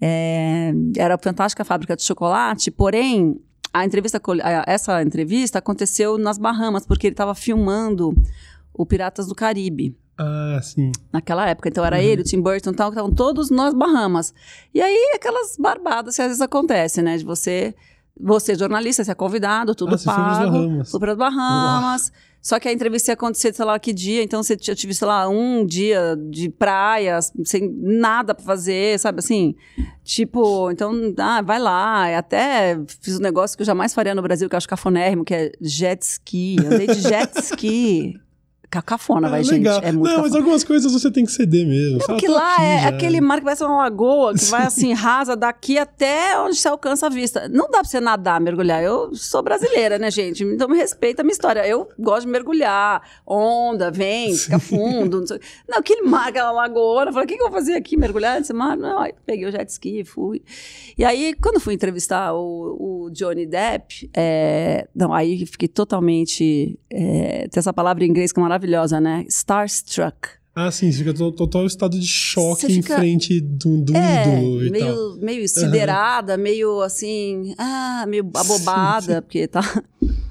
é, 0.00 0.72
era 0.96 1.14
a 1.14 1.18
Fantástica 1.18 1.64
Fábrica 1.64 1.96
de 1.96 2.02
Chocolate, 2.02 2.70
porém, 2.70 3.40
a 3.72 3.84
entrevista, 3.84 4.20
essa 4.66 5.02
entrevista 5.02 5.58
aconteceu 5.58 6.16
nas 6.18 6.38
Bahamas, 6.38 6.86
porque 6.86 7.06
ele 7.06 7.14
estava 7.14 7.34
filmando 7.34 8.14
o 8.72 8.86
Piratas 8.86 9.26
do 9.26 9.34
Caribe 9.34 9.96
Ah, 10.16 10.58
sim. 10.62 10.90
naquela 11.12 11.46
época. 11.48 11.68
Então 11.68 11.84
era 11.84 11.96
Uhum. 11.96 12.02
ele, 12.02 12.22
o 12.22 12.24
Tim 12.24 12.40
Burton 12.40 12.70
e 12.70 12.74
tal, 12.74 12.90
que 12.90 12.94
estavam 12.96 13.12
todos 13.14 13.50
nas 13.50 13.74
Bahamas. 13.74 14.32
E 14.74 14.80
aí 14.80 15.12
aquelas 15.14 15.56
barbadas 15.58 16.16
que 16.16 16.22
às 16.22 16.28
vezes 16.28 16.40
acontecem, 16.42 17.04
né? 17.04 17.16
De 17.18 17.24
você, 17.24 17.74
você 18.18 18.54
jornalista, 18.54 19.04
ser 19.04 19.14
convidado, 19.14 19.74
tudo 19.74 19.94
Ah, 19.94 19.98
você 19.98 20.04
foi 20.04 20.14
pago, 20.14 20.84
fui 20.84 21.00
para 21.00 21.12
as 21.12 21.18
Bahamas. 21.18 22.12
Só 22.40 22.58
que 22.58 22.68
a 22.68 22.72
entrevista 22.72 23.10
ia 23.10 23.14
acontecer, 23.14 23.52
sei 23.52 23.64
lá, 23.64 23.78
que 23.78 23.92
dia. 23.92 24.22
Então 24.22 24.42
você, 24.42 24.54
eu 24.54 24.76
tive, 24.76 24.94
sei 24.94 25.06
lá, 25.06 25.28
um 25.28 25.66
dia 25.66 26.16
de 26.30 26.48
praia, 26.48 27.18
sem 27.44 27.68
nada 27.70 28.34
para 28.34 28.44
fazer, 28.44 28.98
sabe 28.98 29.18
assim? 29.18 29.54
Tipo, 30.04 30.70
então, 30.70 30.92
ah, 31.18 31.42
vai 31.42 31.58
lá. 31.58 32.16
Até 32.16 32.78
fiz 33.00 33.18
um 33.18 33.22
negócio 33.22 33.56
que 33.56 33.62
eu 33.62 33.66
jamais 33.66 33.92
faria 33.92 34.14
no 34.14 34.22
Brasil, 34.22 34.48
que 34.48 34.54
eu 34.54 34.58
acho 34.58 34.68
cafonérrimo, 34.68 35.24
que 35.24 35.34
é 35.34 35.52
jet 35.60 36.02
ski. 36.02 36.56
Eu 36.56 36.72
andei 36.72 36.86
de 36.86 37.00
jet 37.00 37.32
ski. 37.42 38.18
Cafona, 38.70 39.28
vai, 39.28 39.40
É 39.40 39.42
gente. 39.44 39.54
legal. 39.54 39.80
É 39.82 39.90
muito 39.92 40.04
não, 40.04 40.14
mas 40.16 40.22
cafona. 40.24 40.38
algumas 40.38 40.64
coisas 40.64 40.92
você 40.92 41.10
tem 41.10 41.24
que 41.24 41.32
ceder 41.32 41.66
mesmo. 41.66 42.02
É 42.02 42.06
porque 42.06 42.26
"Tô 42.26 42.32
lá 42.34 42.62
é 42.62 42.82
já." 42.82 42.88
aquele 42.88 43.20
mar 43.20 43.38
que 43.38 43.44
parece 43.44 43.64
uma 43.64 43.78
lagoa, 43.78 44.34
que 44.34 44.44
vai 44.46 44.66
assim, 44.66 44.92
rasa 44.92 45.34
daqui 45.36 45.78
até 45.78 46.38
onde 46.40 46.56
você 46.56 46.68
alcança 46.68 47.06
a 47.06 47.08
vista. 47.08 47.48
Não 47.48 47.64
dá 47.70 47.78
pra 47.80 47.84
você 47.84 48.00
nadar, 48.00 48.40
mergulhar. 48.40 48.82
Eu 48.82 49.14
sou 49.14 49.42
brasileira, 49.42 49.98
né, 49.98 50.10
gente? 50.10 50.44
Então 50.44 50.68
me 50.68 50.76
respeita 50.76 51.22
a 51.22 51.24
minha 51.24 51.32
história. 51.32 51.66
Eu 51.66 51.88
gosto 51.98 52.26
de 52.26 52.32
mergulhar, 52.32 53.02
onda, 53.26 53.90
vem, 53.90 54.34
fica 54.36 54.58
fundo. 54.58 55.20
Não, 55.20 55.26
sei. 55.26 55.40
não 55.68 55.78
aquele 55.78 56.02
mar, 56.02 56.28
aquela 56.28 56.50
lagoa. 56.52 57.04
Eu 57.04 57.12
falei, 57.12 57.24
o 57.24 57.28
que, 57.28 57.36
que 57.36 57.42
eu 57.42 57.48
vou 57.48 57.56
fazer 57.58 57.74
aqui? 57.74 57.96
Mergulhar 57.96 58.38
nesse 58.38 58.52
mar? 58.52 58.76
Não, 58.76 58.98
aí 59.00 59.12
peguei 59.24 59.46
o 59.46 59.52
jet 59.52 59.68
ski 59.70 60.00
e 60.00 60.04
fui. 60.04 60.42
E 60.96 61.04
aí, 61.04 61.34
quando 61.40 61.58
fui 61.60 61.74
entrevistar 61.74 62.34
o, 62.34 63.04
o 63.06 63.10
Johnny 63.10 63.46
Depp, 63.46 64.10
é, 64.14 64.86
não, 64.94 65.12
aí 65.12 65.46
fiquei 65.46 65.68
totalmente. 65.68 66.78
É, 66.90 67.46
tem 67.50 67.58
essa 67.60 67.72
palavra 67.72 68.04
em 68.04 68.08
inglês 68.08 68.32
que 68.32 68.38
é 68.38 68.42
maravilhosa, 68.42 68.57
né? 69.00 69.24
Starstruck. 69.28 70.28
Ah, 70.54 70.70
sim, 70.72 70.90
você 70.90 70.98
fica 70.98 71.14
to- 71.14 71.30
total 71.30 71.66
estado 71.66 71.98
de 71.98 72.06
choque 72.06 72.62
Você 72.62 72.72
em 72.72 72.82
fica- 72.82 72.96
frente 72.96 73.40
do, 73.40 73.80
do 73.80 73.96
É, 73.96 74.22
ídolo 74.22 74.64
e 74.64 74.70
tal. 74.72 74.72
meio, 74.72 75.16
meio 75.20 75.48
siderada, 75.48 76.36
meio 76.36 76.80
assim, 76.80 77.54
ah, 77.56 78.04
meio 78.08 78.28
abobada, 78.34 79.22
porque 79.22 79.46
tá. 79.46 79.60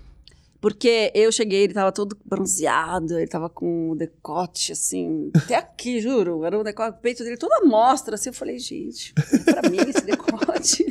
Porque 0.60 1.12
eu 1.14 1.32
cheguei, 1.32 1.64
ele 1.66 1.74
tava 1.74 1.92
todo 1.92 2.18
bronzeado, 2.26 3.16
ele 3.18 3.28
tava 3.28 3.48
com 3.48 3.92
o 3.92 3.96
decote, 3.96 4.72
assim, 4.72 5.30
até 5.36 5.56
aqui, 5.56 6.02
juro. 6.02 6.44
Era 6.44 6.60
um 6.60 6.64
decote, 6.64 6.98
o 6.98 7.00
peito 7.02 7.24
dele 7.24 7.38
toda 7.38 7.64
mostra, 7.64 8.16
assim. 8.16 8.30
Eu 8.30 8.34
falei, 8.34 8.58
gente, 8.58 9.14
é 9.48 9.54
pra 9.54 9.70
mim 9.70 9.78
esse 9.78 10.04
decote. 10.04 10.84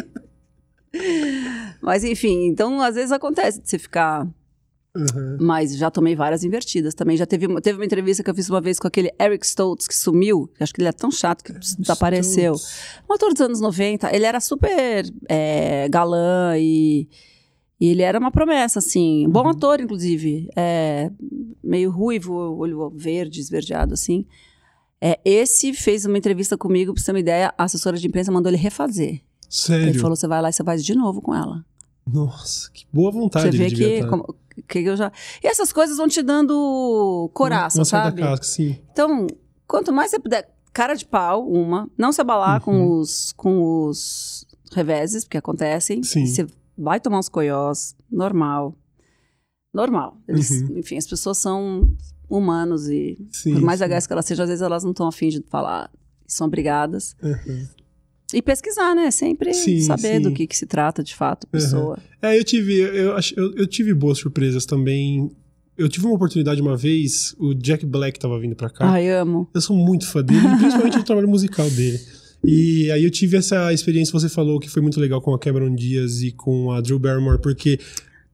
Mas 1.82 2.04
enfim, 2.04 2.46
então 2.46 2.80
às 2.80 2.94
vezes 2.94 3.12
acontece 3.12 3.60
de 3.60 3.68
você 3.68 3.78
ficar. 3.78 4.26
Uhum. 4.96 5.36
Mas 5.40 5.76
já 5.76 5.90
tomei 5.90 6.16
várias 6.16 6.42
invertidas 6.42 6.94
também. 6.94 7.16
Já 7.16 7.26
teve, 7.26 7.46
uma- 7.46 7.60
teve 7.60 7.78
uma 7.78 7.84
entrevista 7.84 8.22
que 8.24 8.30
eu 8.30 8.34
fiz 8.34 8.48
uma 8.48 8.60
vez 8.60 8.78
com 8.78 8.86
aquele 8.88 9.12
Eric 9.20 9.44
Stoltz, 9.44 9.86
que 9.86 9.94
sumiu. 9.94 10.50
Acho 10.58 10.72
que 10.72 10.80
ele 10.80 10.88
é 10.88 10.92
tão 10.92 11.10
chato 11.10 11.42
que 11.44 11.52
desapareceu. 11.78 12.54
Um 13.08 13.14
ator 13.14 13.32
dos 13.32 13.40
anos 13.42 13.60
90, 13.60 14.14
ele 14.14 14.24
era 14.24 14.40
super 14.40 15.04
é, 15.28 15.88
galã 15.88 16.54
e, 16.58 17.08
e 17.80 17.88
ele 17.90 18.02
era 18.02 18.18
uma 18.18 18.30
promessa, 18.30 18.78
assim. 18.78 19.26
Bom 19.28 19.42
Uhum. 19.44 19.50
ator, 19.50 19.80
inclusive. 19.80 20.48
É, 20.56 21.10
meio 21.62 21.90
ruivo, 21.90 22.32
olho 22.56 22.90
verde, 22.94 23.40
esverdeado, 23.40 23.92
assim. 23.94 24.24
É, 25.00 25.20
esse 25.24 25.74
fez 25.74 26.06
uma 26.06 26.16
entrevista 26.16 26.56
comigo, 26.56 26.94
pra 26.94 27.00
você 27.00 27.06
ter 27.06 27.12
uma 27.12 27.20
ideia, 27.20 27.52
a 27.58 27.64
assessora 27.64 27.98
de 27.98 28.06
imprensa 28.06 28.32
mandou 28.32 28.50
ele 28.50 28.56
refazer. 28.56 29.20
Sério? 29.48 29.88
Ele 29.90 29.98
falou: 29.98 30.16
você 30.16 30.26
vai 30.26 30.40
lá 30.40 30.48
e 30.48 30.52
você 30.54 30.64
faz 30.64 30.82
de 30.84 30.94
novo 30.94 31.20
com 31.20 31.34
ela. 31.34 31.64
Nossa, 32.10 32.70
que 32.72 32.86
boa 32.92 33.10
vontade 33.10 33.50
Você 33.50 33.58
vê 33.58 33.70
que, 33.70 34.00
tá. 34.00 34.08
Que 34.68 34.78
eu 34.80 34.96
já. 34.96 35.10
E 35.42 35.46
essas 35.46 35.72
coisas 35.72 35.96
vão 35.96 36.08
te 36.08 36.22
dando 36.22 37.30
coraça, 37.34 37.78
Uma 37.78 37.84
certa 37.84 38.06
sabe? 38.08 38.22
casca, 38.22 38.44
sim. 38.46 38.78
Então, 38.92 39.26
quanto 39.66 39.92
mais 39.92 40.10
você 40.10 40.18
puder. 40.18 40.48
Cara 40.72 40.94
de 40.94 41.06
pau, 41.06 41.48
uma. 41.48 41.88
Não 41.96 42.12
se 42.12 42.20
abalar 42.20 42.60
com, 42.60 42.72
Uhum. 42.74 42.98
os, 43.00 43.32
com 43.32 43.86
os 43.86 44.46
reveses, 44.72 45.24
porque 45.24 45.38
acontecem. 45.38 46.02
Sim. 46.02 46.26
Você 46.26 46.46
vai 46.76 47.00
tomar 47.00 47.18
uns 47.18 47.28
coiós, 47.30 47.94
normal. 48.10 48.76
Normal. 49.72 50.18
Eles- 50.28 50.50
Uhum. 50.62 50.78
Enfim, 50.78 50.96
as 50.98 51.06
pessoas 51.06 51.38
são 51.38 51.90
humanos 52.28 52.88
e, 52.88 53.16
Sim, 53.32 53.54
por 53.54 53.62
mais 53.62 53.80
legais 53.80 54.06
que 54.06 54.12
elas 54.12 54.26
sejam, 54.26 54.42
às 54.44 54.48
vezes 54.50 54.62
elas 54.62 54.82
não 54.84 54.90
estão 54.90 55.06
afim 55.08 55.28
de 55.28 55.42
falar. 55.48 55.90
São 56.26 56.46
obrigadas. 56.46 57.14
Uhum. 57.22 57.66
E 58.34 58.42
pesquisar, 58.42 58.94
né? 58.94 59.10
Sempre 59.10 59.54
Sim, 59.54 59.80
saber 59.80 60.16
sim. 60.16 60.20
do 60.20 60.32
que, 60.32 60.46
que 60.46 60.56
se 60.56 60.66
trata 60.66 61.02
de 61.02 61.14
fato, 61.14 61.46
a 61.46 61.50
pessoa. 61.50 61.98
É, 62.20 62.36
eu 62.36 62.42
tive, 62.42 62.78
eu, 62.78 63.16
eu, 63.36 63.54
eu 63.56 63.66
tive 63.66 63.94
boas 63.94 64.18
surpresas 64.18 64.66
também. 64.66 65.30
Eu 65.78 65.88
tive 65.88 66.06
uma 66.06 66.14
oportunidade 66.14 66.60
uma 66.60 66.76
vez, 66.76 67.34
o 67.38 67.54
Jack 67.54 67.84
Black 67.84 68.18
tava 68.18 68.38
vindo 68.40 68.56
pra 68.56 68.70
cá. 68.70 68.88
Ai, 68.90 69.10
amo. 69.10 69.48
Eu 69.54 69.60
sou 69.60 69.76
muito 69.76 70.06
fã 70.06 70.22
dele, 70.22 70.40
principalmente 70.58 70.96
do 70.96 71.04
trabalho 71.04 71.28
musical 71.28 71.68
dele. 71.70 72.00
E 72.42 72.90
aí 72.90 73.04
eu 73.04 73.10
tive 73.10 73.36
essa 73.36 73.72
experiência, 73.72 74.12
você 74.12 74.28
falou 74.28 74.58
que 74.58 74.70
foi 74.70 74.80
muito 74.80 74.98
legal 74.98 75.20
com 75.20 75.34
a 75.34 75.38
Cameron 75.38 75.74
Diaz 75.74 76.22
e 76.22 76.32
com 76.32 76.70
a 76.70 76.80
Drew 76.80 76.98
Barrymore, 76.98 77.40
porque 77.40 77.78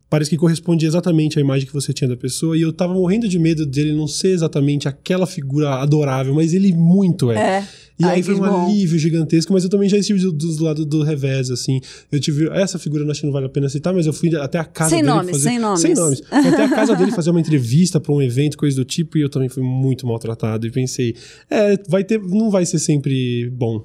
parece 0.09 0.29
que 0.29 0.37
corresponde 0.37 0.85
exatamente 0.85 1.39
à 1.39 1.41
imagem 1.41 1.67
que 1.67 1.73
você 1.73 1.93
tinha 1.93 2.07
da 2.07 2.17
pessoa. 2.17 2.57
E 2.57 2.61
eu 2.61 2.73
tava 2.73 2.93
morrendo 2.93 3.27
de 3.27 3.39
medo 3.39 3.65
dele 3.65 3.95
não 3.95 4.07
ser 4.07 4.29
exatamente 4.29 4.87
aquela 4.87 5.27
figura 5.27 5.77
adorável, 5.77 6.35
mas 6.35 6.53
ele 6.53 6.73
muito 6.75 7.33
é. 7.33 7.61
É. 7.61 7.69
E 7.99 8.05
Ai, 8.05 8.17
aí 8.17 8.23
foi 8.23 8.35
um 8.35 8.39
bom. 8.39 8.67
alívio 8.67 8.99
gigantesco, 8.99 9.53
mas 9.53 9.65
eu 9.65 9.71
também 9.71 9.89
já 9.89 9.97
estive 9.99 10.19
do, 10.21 10.33
do 10.33 10.65
lado 10.65 10.85
do 10.85 11.03
revés, 11.03 11.51
assim. 11.51 11.81
Eu 12.11 12.19
tive. 12.19 12.49
Essa 12.51 12.79
figura 12.79 13.09
acho 13.11 13.21
que 13.21 13.27
não 13.27 13.33
vale 13.33 13.47
a 13.47 13.49
pena 13.49 13.69
citar, 13.69 13.93
mas 13.95 14.07
eu 14.07 14.13
fui 14.13 14.35
até 14.37 14.59
a 14.59 14.65
casa 14.65 14.91
Sem 14.91 15.03
dele 15.03 15.15
nomes, 15.15 15.31
fazer. 15.33 15.49
sem 15.51 15.59
nomes. 15.59 15.81
Sem 15.81 15.95
nomes. 15.95 16.21
Fui 16.43 16.49
até 16.49 16.65
a 16.65 16.69
casa 16.71 16.97
dele 16.97 17.11
fazer 17.13 17.31
uma 17.31 17.41
entrevista 17.41 18.01
pra 18.01 18.13
um 18.15 18.21
evento, 18.23 18.57
coisa 18.57 18.77
do 18.77 18.85
tipo, 18.85 19.19
e 19.19 19.21
eu 19.21 19.29
também 19.29 19.49
fui 19.49 19.63
muito 19.63 20.07
maltratado. 20.07 20.67
E 20.67 20.71
pensei, 20.71 21.15
é, 21.51 21.77
vai 21.89 22.03
ter. 22.03 22.21
Não 22.21 22.51
vai 22.51 22.65
ser 22.67 22.79
sempre 22.79 23.51
bom. 23.51 23.81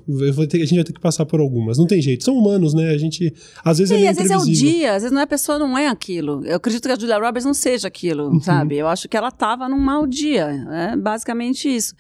Ter- 0.50 0.62
a 0.62 0.66
gente 0.66 0.76
vai 0.76 0.84
ter 0.84 0.94
que 0.94 1.00
passar 1.02 1.26
por 1.26 1.40
algumas. 1.40 1.78
Não 1.78 1.86
tem 1.86 2.02
jeito. 2.02 2.24
São 2.24 2.36
humanos, 2.38 2.74
né? 2.74 2.90
A 2.92 2.98
gente. 2.98 3.34
Às 3.64 3.78
vezes 3.80 3.92
é 3.92 3.96
Sim, 3.96 4.00
meio 4.02 4.12
às 4.12 4.18
vezes 4.18 4.32
é 4.32 4.38
o 4.38 4.46
dia, 4.46 4.90
às 4.96 5.04
vezes 5.04 5.12
não 5.12 5.20
é 5.20 5.24
a 5.24 5.28
pessoa, 5.28 5.60
não 5.60 5.78
é 5.78 5.88
aquilo. 5.88 6.44
Eu 6.46 6.56
acredito 6.56 6.84
que 6.86 6.92
a 6.92 6.98
Julia 7.00 7.18
Roberts 7.20 7.46
não 7.46 7.54
seja 7.54 7.88
aquilo, 7.88 8.30
Uhum. 8.32 8.40
sabe? 8.40 8.78
Eu 8.78 8.88
acho 8.88 9.08
que 9.10 9.16
ela 9.18 9.32
tava 9.32 9.68
num 9.70 9.80
mau 9.80 10.08
dia. 10.08 10.48
É 10.72 10.96
basicamente 10.96 11.68
isso. 11.68 11.94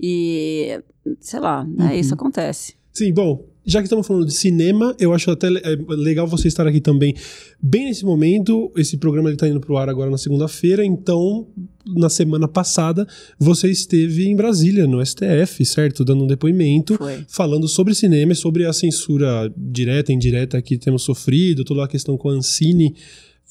E, 0.00 0.80
sei 1.20 1.40
lá, 1.40 1.64
Uhum. 1.64 1.88
é 1.88 1.98
isso 1.98 2.14
acontece. 2.14 2.74
Sim, 2.92 3.12
bom, 3.12 3.44
já 3.64 3.80
que 3.80 3.86
estamos 3.86 4.06
falando 4.06 4.24
de 4.24 4.32
cinema, 4.32 4.94
eu 4.98 5.12
acho 5.12 5.30
até 5.30 5.48
é, 5.48 5.76
legal 5.90 6.26
você 6.26 6.48
estar 6.48 6.66
aqui 6.66 6.80
também 6.80 7.14
bem 7.60 7.84
nesse 7.86 8.04
momento. 8.04 8.72
Esse 8.76 8.96
programa 8.96 9.30
está 9.30 9.46
indo 9.48 9.60
pro 9.60 9.76
ar 9.76 9.88
agora 9.88 10.08
na 10.10 10.16
segunda-feira, 10.16 10.84
então 10.84 11.46
na 11.84 12.08
semana 12.08 12.48
passada 12.48 13.06
você 13.38 13.70
esteve 13.70 14.26
em 14.28 14.36
Brasília, 14.36 14.86
no 14.86 15.04
STF, 15.04 15.64
certo? 15.66 16.04
Dando 16.04 16.24
um 16.24 16.26
depoimento. 16.26 16.94
Foi. 16.96 17.24
Falando 17.28 17.66
sobre 17.68 17.94
cinema 17.94 18.32
e 18.32 18.36
sobre 18.36 18.64
a 18.64 18.72
censura 18.72 19.52
direta 19.56 20.10
e 20.12 20.14
indireta 20.14 20.62
que 20.62 20.78
temos 20.78 21.02
sofrido, 21.02 21.64
toda 21.64 21.84
a 21.84 21.88
questão 21.88 22.16
com 22.16 22.30
a 22.30 22.32
Ancine. 22.32 22.94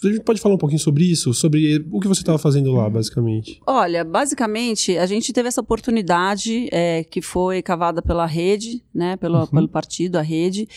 A 0.04 0.08
gente 0.08 0.22
pode 0.22 0.42
falar 0.42 0.56
um 0.56 0.58
pouquinho 0.58 0.80
sobre 0.80 1.06
isso? 1.06 1.34
Sobre 1.34 1.84
o 1.92 2.00
que 2.00 2.08
você 2.08 2.22
estava 2.22 2.38
fazendo 2.38 2.74
lá, 2.74 2.90
basicamente? 2.90 3.62
Olha, 3.66 4.04
basicamente, 4.04 4.98
a 4.98 5.06
gente 5.06 5.32
teve 5.32 5.48
essa 5.48 5.62
oportunidade 5.62 6.68
é, 6.72 7.04
que 7.04 7.22
foi 7.22 7.62
cavada 7.62 8.02
pela 8.02 8.25
rede, 8.25 8.84
né? 8.94 9.16
Pelo, 9.18 9.40
Uhum. 9.40 9.48
pelo 9.48 9.70
partido, 9.70 10.18
a 10.18 10.22
rede. 10.22 10.68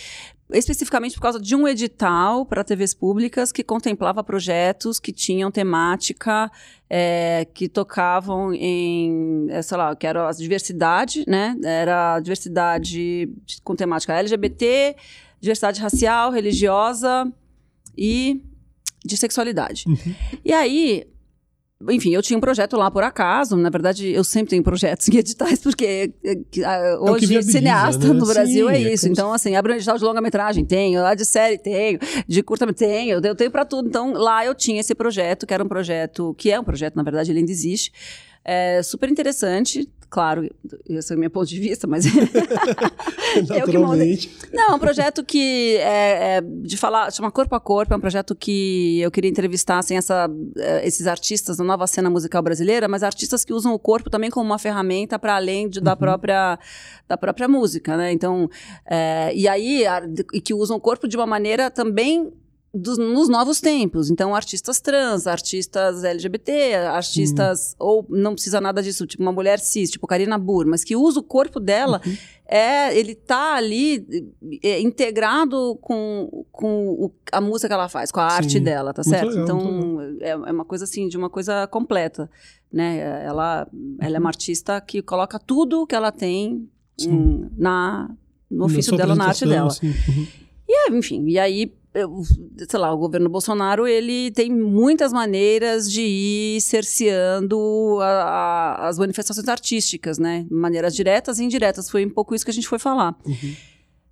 Especificamente 0.50 1.14
por 1.14 1.20
causa 1.20 1.38
de 1.38 1.54
um 1.54 1.68
edital 1.68 2.46
para 2.46 2.64
TVs 2.64 2.94
públicas 2.94 3.52
que 3.52 3.62
contemplava 3.62 4.24
projetos 4.24 4.98
que 4.98 5.12
tinham 5.12 5.50
temática 5.50 6.50
é, 6.88 7.46
que 7.52 7.68
tocavam 7.68 8.54
em, 8.54 9.46
é, 9.50 9.60
sei 9.60 9.76
lá, 9.76 9.94
que 9.94 10.06
era 10.06 10.26
a 10.26 10.32
diversidade, 10.32 11.24
né? 11.26 11.54
Era 11.62 12.14
a 12.14 12.20
diversidade 12.20 13.28
com 13.62 13.76
temática 13.76 14.14
LGBT, 14.14 14.96
diversidade 15.38 15.80
racial, 15.82 16.30
religiosa 16.30 17.30
e 17.96 18.40
de 19.04 19.16
sexualidade. 19.16 19.84
Uhum. 19.86 20.14
E 20.44 20.52
aí, 20.52 21.06
enfim, 21.88 22.12
eu 22.12 22.20
tinha 22.20 22.36
um 22.36 22.40
projeto 22.40 22.76
lá 22.76 22.90
por 22.90 23.04
acaso. 23.04 23.56
Na 23.56 23.70
verdade, 23.70 24.10
eu 24.10 24.24
sempre 24.24 24.50
tenho 24.50 24.62
projetos 24.62 25.08
em 25.08 25.16
editais, 25.16 25.60
porque 25.60 26.12
eh, 26.24 26.38
que, 26.50 26.64
ah, 26.64 26.98
o 27.00 27.04
que 27.04 27.10
hoje 27.10 27.26
viabiliza, 27.26 27.58
cineasta 27.58 28.08
né? 28.08 28.14
no 28.14 28.26
Brasil 28.26 28.68
Sim, 28.68 28.74
é 28.74 28.76
é 28.76 28.92
isso. 28.92 29.02
como 29.02 29.12
então, 29.12 29.32
assim, 29.32 29.54
abre 29.54 29.72
um 29.72 29.76
edital 29.76 29.96
de 29.96 30.04
longa-metragem, 30.04 30.64
tenho, 30.64 31.00
lá 31.00 31.14
de 31.14 31.24
série, 31.24 31.56
tenho, 31.56 31.98
de 32.26 32.42
curta, 32.42 32.66
tenho, 32.72 33.12
eu 33.12 33.20
tenho, 33.20 33.32
eu 33.32 33.36
tenho 33.36 33.50
pra 33.50 33.64
tudo. 33.64 33.88
Então, 33.88 34.12
lá 34.12 34.44
eu 34.44 34.54
tinha 34.54 34.80
esse 34.80 34.94
projeto, 34.94 35.46
que 35.46 35.54
era 35.54 35.62
um 35.62 35.68
projeto, 35.68 36.34
que 36.36 36.50
é 36.50 36.58
um 36.58 36.64
projeto, 36.64 36.96
na 36.96 37.02
verdade, 37.02 37.30
ele 37.30 37.38
ainda 37.38 37.52
existe. 37.52 37.92
É 38.44 38.82
super 38.82 39.08
interessante, 39.08 39.88
claro, 40.10 40.48
esse 40.88 41.12
é 41.12 41.16
o 41.16 41.18
meu 41.18 41.30
ponto 41.30 41.46
de 41.48 41.58
vista, 41.60 41.86
mas. 41.86 42.04
Naturalmente. 43.48 44.30
Não, 44.52 44.72
é 44.72 44.74
um 44.74 44.78
projeto 44.78 45.24
que 45.24 45.76
é, 45.78 46.36
é 46.38 46.40
de 46.40 46.76
falar, 46.76 47.10
chama 47.12 47.30
Corpo 47.30 47.54
a 47.54 47.60
Corpo, 47.60 47.92
é 47.92 47.96
um 47.96 48.00
projeto 48.00 48.34
que 48.34 49.00
eu 49.00 49.10
queria 49.10 49.30
entrevistar 49.30 49.78
assim, 49.78 49.96
essa, 49.96 50.28
eh, 50.56 50.86
esses 50.86 51.06
artistas 51.06 51.56
da 51.56 51.64
nova 51.64 51.86
cena 51.86 52.08
musical 52.10 52.42
brasileira, 52.42 52.88
mas 52.88 53.02
artistas 53.02 53.44
que 53.44 53.52
usam 53.52 53.72
o 53.74 53.78
corpo 53.78 54.10
também 54.10 54.30
como 54.30 54.46
uma 54.46 54.58
ferramenta 54.58 55.18
para 55.18 55.36
além 55.36 55.68
de- 55.68 55.80
da, 55.80 55.94
própria, 55.96 56.58
da 57.06 57.16
própria 57.16 57.48
música, 57.48 57.96
né? 57.96 58.12
Então, 58.12 58.48
eh, 58.88 59.32
e 59.34 59.46
aí, 59.48 59.84
e 60.32 60.40
que 60.40 60.54
usam 60.54 60.76
o 60.76 60.80
corpo 60.80 61.06
de 61.06 61.16
uma 61.16 61.26
maneira 61.26 61.70
também 61.70 62.32
dos, 62.74 62.98
nos 62.98 63.28
novos 63.28 63.60
tempos. 63.60 64.10
Então, 64.10 64.34
artistas 64.34 64.78
trans, 64.80 65.26
artistas 65.26 66.04
LGBT, 66.04 66.74
artistas. 66.74 67.74
Ou 67.78 68.06
não 68.10 68.34
precisa 68.34 68.60
nada 68.60 68.82
disso, 68.82 69.06
tipo 69.06 69.22
uma 69.22 69.32
mulher 69.32 69.58
cis, 69.58 69.90
tipo 69.90 70.06
Karina 70.06 70.36
Burr, 70.38 70.66
mas 70.66 70.84
que 70.84 70.94
usa 70.94 71.20
o 71.20 71.22
corpo 71.22 71.58
dela. 71.58 72.00
É, 72.46 72.96
ele 72.96 73.14
tá 73.14 73.54
ali 73.56 74.06
é, 74.62 74.80
integrado 74.80 75.76
com, 75.82 76.44
com 76.50 76.88
o- 76.90 77.12
a 77.30 77.40
música 77.40 77.68
que 77.68 77.74
ela 77.74 77.88
faz, 77.88 78.10
com 78.10 78.20
a 78.20 78.30
Sim. 78.30 78.36
arte 78.36 78.60
dela, 78.60 78.92
tá 78.94 79.02
Muito 79.04 79.10
certo? 79.18 79.28
legal, 79.30 79.42
então, 79.44 80.00
é, 80.20 80.30
é 80.30 80.52
uma 80.52 80.64
coisa 80.64 80.84
assim, 80.84 81.08
de 81.08 81.16
uma 81.18 81.28
coisa 81.28 81.66
completa, 81.66 82.30
né? 82.72 83.22
Ela, 83.24 83.66
ela 84.00 84.16
é 84.16 84.18
uma 84.20 84.30
artista 84.30 84.80
que 84.80 85.02
coloca 85.02 85.38
tudo 85.38 85.86
que 85.86 85.94
ela 85.94 86.10
tem 86.10 86.68
hum, 87.06 87.50
na, 87.56 88.10
no 88.50 88.64
ofício 88.64 88.96
dela, 88.96 89.14
na 89.14 89.26
arte 89.26 89.46
dela. 89.46 89.68
assim. 89.68 89.88
Uhum. 89.88 90.26
E, 90.66 90.72
é, 90.90 90.96
enfim, 90.96 91.24
e 91.28 91.38
aí 91.38 91.72
sei 92.68 92.78
lá, 92.78 92.92
o 92.92 92.98
governo 92.98 93.28
Bolsonaro 93.28 93.86
ele 93.86 94.30
tem 94.30 94.50
muitas 94.50 95.12
maneiras 95.12 95.90
de 95.90 96.02
ir 96.02 96.60
cerceando 96.60 97.98
a, 98.00 98.06
a, 98.06 98.88
as 98.88 98.98
manifestações 98.98 99.48
artísticas, 99.48 100.18
né? 100.18 100.46
Maneiras 100.50 100.94
diretas 100.94 101.38
e 101.38 101.44
indiretas. 101.44 101.88
Foi 101.88 102.04
um 102.04 102.10
pouco 102.10 102.34
isso 102.34 102.44
que 102.44 102.50
a 102.50 102.54
gente 102.54 102.68
foi 102.68 102.78
falar. 102.78 103.16
Uhum. 103.26 103.54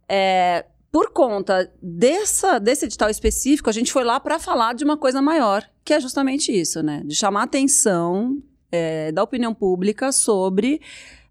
É, 0.08 0.64
por 0.90 1.10
conta 1.12 1.70
dessa, 1.82 2.58
desse 2.58 2.86
edital 2.86 3.10
específico, 3.10 3.68
a 3.68 3.72
gente 3.72 3.92
foi 3.92 4.04
lá 4.04 4.18
para 4.18 4.38
falar 4.38 4.74
de 4.74 4.84
uma 4.84 4.96
coisa 4.96 5.20
maior, 5.20 5.62
que 5.84 5.92
é 5.92 6.00
justamente 6.00 6.50
isso, 6.50 6.82
né? 6.82 7.02
De 7.04 7.14
chamar 7.14 7.40
a 7.40 7.44
atenção 7.44 8.42
é, 8.72 9.12
da 9.12 9.22
opinião 9.22 9.52
pública 9.52 10.10
sobre 10.10 10.80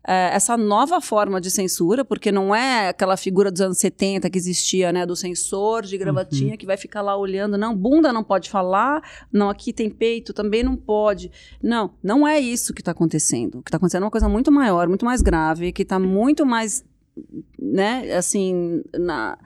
essa 0.08 0.56
nova 0.56 1.02
forma 1.02 1.42
de 1.42 1.50
censura, 1.50 2.06
porque 2.06 2.32
não 2.32 2.54
é 2.54 2.90
aquela 2.90 3.18
figura 3.18 3.52
dos 3.52 3.62
anos 3.62 3.78
70 3.80 4.30
que 4.30 4.38
existia, 4.38 4.92
né, 4.92 5.06
do 5.06 5.16
censor 5.16 5.84
de 5.84 5.98
gravatinha 5.98 6.52
uhum. 6.52 6.58
que 6.58 6.66
vai 6.66 6.78
ficar 6.78 7.02
lá 7.02 7.18
olhando, 7.18 7.58
não, 7.58 7.76
bunda 7.76 8.14
não 8.14 8.24
pode 8.24 8.50
falar, 8.50 9.02
não, 9.32 9.50
aqui 9.50 9.74
tem 9.74 9.90
peito, 9.90 10.32
também 10.32 10.64
não 10.64 10.76
pode. 10.76 11.32
Não, 11.62 11.92
não 12.04 12.28
é 12.28 12.40
isso 12.40 12.74
que 12.74 12.82
está 12.82 12.92
acontecendo. 12.92 13.60
O 13.60 13.64
que 13.64 13.70
está 13.70 13.78
acontecendo 13.78 14.04
é 14.04 14.06
uma 14.06 14.12
coisa 14.12 14.30
muito 14.30 14.52
maior, 14.52 14.88
muito 14.88 15.06
mais 15.06 15.22
grave, 15.22 15.72
que 15.72 15.82
está 15.82 15.98
muito 15.98 16.46
mais, 16.46 16.86
né, 17.60 18.14
assim, 18.14 18.84
na, 18.94 19.38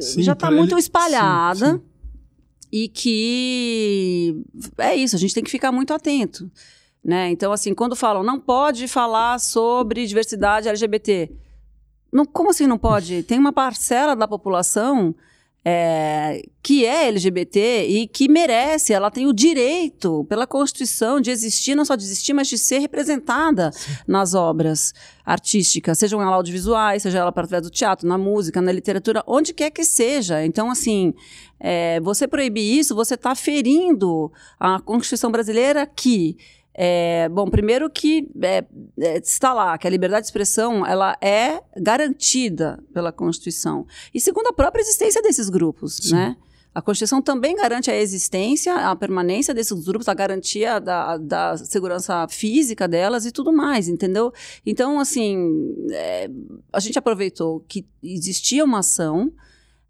sim, 0.00 0.22
já 0.22 0.32
está 0.32 0.50
muito 0.50 0.76
espalhada. 0.76 1.72
Sim, 1.72 1.76
sim. 1.76 1.82
E 2.72 2.88
que 2.88 4.44
é 4.78 4.94
isso, 4.94 5.16
a 5.16 5.18
gente 5.18 5.34
tem 5.34 5.42
que 5.42 5.50
ficar 5.50 5.72
muito 5.72 5.92
atento. 5.92 6.50
Né? 7.02 7.30
Então, 7.30 7.50
assim, 7.52 7.74
quando 7.74 7.96
falam 7.96 8.22
não 8.22 8.38
pode 8.38 8.86
falar 8.86 9.38
sobre 9.40 10.06
diversidade 10.06 10.68
LGBT, 10.68 11.30
não, 12.12 12.26
como 12.26 12.50
assim 12.50 12.66
não 12.66 12.78
pode? 12.78 13.22
Tem 13.22 13.38
uma 13.38 13.52
parcela 13.52 14.14
da 14.14 14.28
população 14.28 15.14
é, 15.64 16.42
que 16.62 16.86
é 16.86 17.08
LGBT 17.08 17.86
e 17.86 18.08
que 18.08 18.28
merece, 18.28 18.92
ela 18.92 19.10
tem 19.10 19.26
o 19.26 19.32
direito, 19.32 20.24
pela 20.28 20.46
Constituição, 20.46 21.20
de 21.20 21.30
existir, 21.30 21.74
não 21.74 21.84
só 21.84 21.96
de 21.96 22.02
existir, 22.02 22.32
mas 22.32 22.48
de 22.48 22.56
ser 22.56 22.78
representada 22.78 23.70
Sim. 23.72 23.92
nas 24.06 24.34
obras 24.34 24.94
artísticas, 25.24 25.98
sejam 25.98 26.20
elas 26.20 26.34
audiovisuais, 26.34 27.02
seja 27.02 27.18
ela 27.18 27.28
através 27.28 27.62
do 27.62 27.70
teatro, 27.70 28.08
na 28.08 28.16
música, 28.16 28.60
na 28.60 28.72
literatura, 28.72 29.22
onde 29.26 29.52
quer 29.52 29.70
que 29.70 29.84
seja. 29.84 30.44
Então, 30.44 30.70
assim, 30.70 31.12
é, 31.58 32.00
você 32.00 32.26
proibir 32.26 32.78
isso, 32.78 32.94
você 32.94 33.14
está 33.14 33.34
ferindo 33.34 34.32
a 34.58 34.80
Constituição 34.80 35.30
brasileira 35.30 35.86
que 35.86 36.38
é, 36.74 37.28
bom, 37.28 37.48
primeiro 37.48 37.90
que 37.90 38.28
é, 38.42 38.64
é, 38.98 39.18
está 39.18 39.52
lá, 39.52 39.76
que 39.76 39.86
a 39.86 39.90
liberdade 39.90 40.22
de 40.22 40.26
expressão 40.28 40.86
ela 40.86 41.16
é 41.20 41.60
garantida 41.76 42.82
pela 42.92 43.12
Constituição. 43.12 43.86
E 44.14 44.20
segundo 44.20 44.48
a 44.48 44.52
própria 44.52 44.80
existência 44.80 45.20
desses 45.20 45.48
grupos, 45.48 45.96
Sim. 45.96 46.14
né? 46.14 46.36
A 46.72 46.80
Constituição 46.80 47.20
também 47.20 47.56
garante 47.56 47.90
a 47.90 47.96
existência, 47.96 48.72
a 48.72 48.94
permanência 48.94 49.52
desses 49.52 49.84
grupos, 49.84 50.06
a 50.06 50.14
garantia 50.14 50.78
da, 50.78 51.16
da 51.16 51.56
segurança 51.56 52.28
física 52.28 52.86
delas 52.86 53.26
e 53.26 53.32
tudo 53.32 53.52
mais, 53.52 53.88
entendeu? 53.88 54.32
Então, 54.64 55.00
assim, 55.00 55.74
é, 55.90 56.30
a 56.72 56.78
gente 56.78 56.96
aproveitou 56.96 57.64
que 57.68 57.84
existia 58.00 58.64
uma 58.64 58.78
ação 58.78 59.32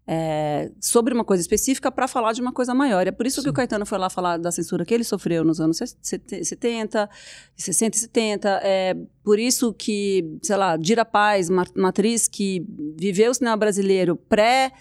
é, 0.07 0.71
sobre 0.79 1.13
uma 1.13 1.23
coisa 1.23 1.41
específica 1.41 1.91
para 1.91 2.07
falar 2.07 2.33
de 2.33 2.41
uma 2.41 2.51
coisa 2.51 2.73
maior. 2.73 3.07
É 3.07 3.11
por 3.11 3.25
isso 3.25 3.37
Sim. 3.41 3.45
que 3.45 3.49
o 3.49 3.53
Caetano 3.53 3.85
foi 3.85 3.97
lá 3.97 4.09
falar 4.09 4.37
da 4.37 4.51
censura 4.51 4.83
que 4.85 4.93
ele 4.93 5.03
sofreu 5.03 5.43
nos 5.43 5.61
anos 5.61 5.77
70, 6.01 7.09
60 7.55 7.95
e 7.95 7.99
70. 7.99 8.49
É 8.63 8.97
por 9.23 9.39
isso 9.39 9.73
que, 9.73 10.37
sei 10.41 10.57
lá, 10.57 10.75
Dira 10.75 11.05
Paz, 11.05 11.49
uma 11.49 11.89
atriz 11.89 12.27
que 12.27 12.65
viveu 12.97 13.31
o 13.31 13.33
cinema 13.33 13.57
brasileiro 13.57 14.15
pré- 14.15 14.71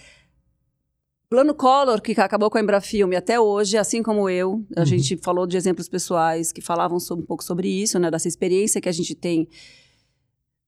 Plano 1.31 1.55
Collor, 1.55 2.03
que 2.03 2.21
acabou 2.21 2.51
com 2.51 2.59
a 2.59 2.61
Embrafilme 2.61 3.15
até 3.15 3.39
hoje, 3.39 3.77
assim 3.77 4.03
como 4.03 4.29
eu, 4.29 4.67
a 4.77 4.81
uhum. 4.81 4.85
gente 4.87 5.17
falou 5.19 5.47
de 5.47 5.57
exemplos 5.57 5.89
pessoais 5.89 6.51
que 6.51 6.61
falavam 6.61 6.99
sobre, 6.99 7.23
um 7.23 7.27
pouco 7.27 7.45
sobre 7.45 7.69
isso, 7.69 8.01
né, 8.01 8.11
dessa 8.11 8.27
experiência 8.27 8.81
que 8.81 8.89
a 8.89 8.93
gente 8.93 9.15
tem 9.15 9.49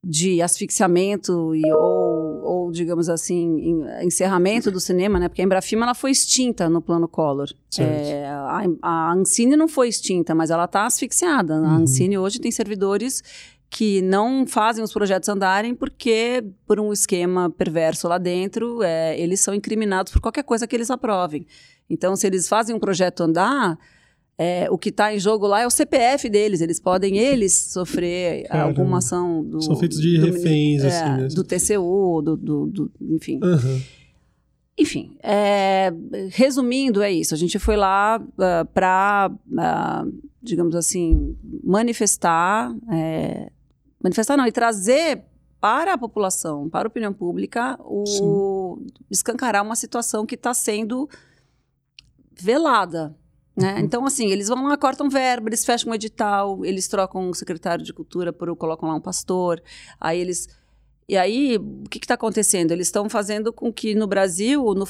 de 0.04 0.42
asfixiamento 0.42 1.54
e, 1.54 1.62
ou, 1.72 2.42
ou, 2.42 2.72
digamos 2.72 3.08
assim, 3.08 3.78
encerramento 4.02 4.70
do 4.70 4.80
cinema, 4.80 5.20
né? 5.20 5.28
Porque 5.28 5.42
a 5.42 5.44
Embrafilme 5.44 5.84
ela 5.84 5.94
foi 5.94 6.10
extinta 6.10 6.68
no 6.68 6.82
plano 6.82 7.06
Collor. 7.06 7.48
É, 7.78 8.26
a, 8.26 8.64
a 8.82 9.12
Ancine 9.12 9.56
não 9.56 9.68
foi 9.68 9.88
extinta, 9.88 10.34
mas 10.34 10.50
ela 10.50 10.64
está 10.64 10.86
asfixiada. 10.86 11.54
Uhum. 11.54 11.66
A 11.66 11.74
Ancine 11.76 12.18
hoje 12.18 12.40
tem 12.40 12.50
servidores 12.50 13.22
que 13.70 14.02
não 14.02 14.44
fazem 14.46 14.84
os 14.84 14.92
projetos 14.92 15.28
andarem 15.28 15.74
porque, 15.74 16.44
por 16.66 16.80
um 16.80 16.92
esquema 16.92 17.48
perverso 17.48 18.06
lá 18.06 18.18
dentro, 18.18 18.82
é, 18.82 19.18
eles 19.18 19.40
são 19.40 19.54
incriminados 19.54 20.12
por 20.12 20.20
qualquer 20.20 20.42
coisa 20.42 20.66
que 20.66 20.76
eles 20.76 20.90
aprovem. 20.90 21.46
Então, 21.88 22.14
se 22.16 22.26
eles 22.26 22.48
fazem 22.48 22.74
um 22.74 22.80
projeto 22.80 23.22
andar, 23.22 23.78
é, 24.42 24.66
o 24.68 24.76
que 24.76 24.88
está 24.88 25.14
em 25.14 25.20
jogo 25.20 25.46
lá 25.46 25.60
é 25.60 25.66
o 25.66 25.70
CPF 25.70 26.28
deles. 26.28 26.60
Eles 26.60 26.80
podem, 26.80 27.16
eles, 27.16 27.52
sofrer 27.72 28.48
Caramba. 28.48 28.68
alguma 28.70 28.98
ação 28.98 29.44
do. 29.44 29.62
São 29.62 29.76
feitos 29.76 30.00
de 30.00 30.18
do, 30.18 30.26
reféns, 30.26 30.82
é, 30.82 30.88
assim 30.88 31.16
mesmo. 31.22 31.36
Do 31.36 31.44
TCU, 31.44 32.22
do. 32.22 32.36
do, 32.36 32.66
do 32.66 32.92
enfim. 33.14 33.38
Uhum. 33.40 33.82
Enfim, 34.76 35.16
é, 35.22 35.92
resumindo, 36.30 37.02
é 37.02 37.12
isso. 37.12 37.34
A 37.34 37.36
gente 37.36 37.56
foi 37.60 37.76
lá 37.76 38.18
uh, 38.20 38.42
ah, 38.42 38.64
para, 38.64 39.30
uh, 39.30 39.60
ah, 39.60 40.04
digamos 40.42 40.74
assim, 40.74 41.36
manifestar. 41.62 42.74
É, 42.90 43.48
manifestar 44.02 44.36
não, 44.36 44.46
e 44.46 44.50
trazer 44.50 45.22
para 45.60 45.92
a 45.92 45.98
população, 45.98 46.68
para 46.68 46.88
a 46.88 46.90
opinião 46.90 47.12
pública, 47.12 47.78
o, 47.84 48.82
escancarar 49.08 49.62
uma 49.62 49.76
situação 49.76 50.26
que 50.26 50.34
está 50.34 50.52
sendo 50.52 51.08
velada 52.40 53.14
né? 53.56 53.74
Uhum. 53.74 53.80
Então, 53.80 54.06
assim, 54.06 54.28
eles 54.28 54.48
vão 54.48 54.64
lá, 54.66 54.76
cortam 54.76 55.08
verba, 55.08 55.48
eles 55.48 55.64
fecham 55.64 55.90
um 55.90 55.94
edital, 55.94 56.64
eles 56.64 56.88
trocam 56.88 57.28
um 57.30 57.34
secretário 57.34 57.84
de 57.84 57.92
cultura 57.92 58.32
por 58.32 58.54
colocam 58.56 58.88
lá 58.88 58.94
um 58.94 59.00
pastor, 59.00 59.62
aí 60.00 60.20
eles. 60.20 60.48
E 61.08 61.16
aí, 61.16 61.56
o 61.56 61.88
que 61.90 61.98
está 61.98 62.14
acontecendo? 62.14 62.70
Eles 62.70 62.86
estão 62.86 63.08
fazendo 63.08 63.52
com 63.52 63.72
que 63.72 63.94
no 63.94 64.06
Brasil, 64.06 64.62
no, 64.74 64.86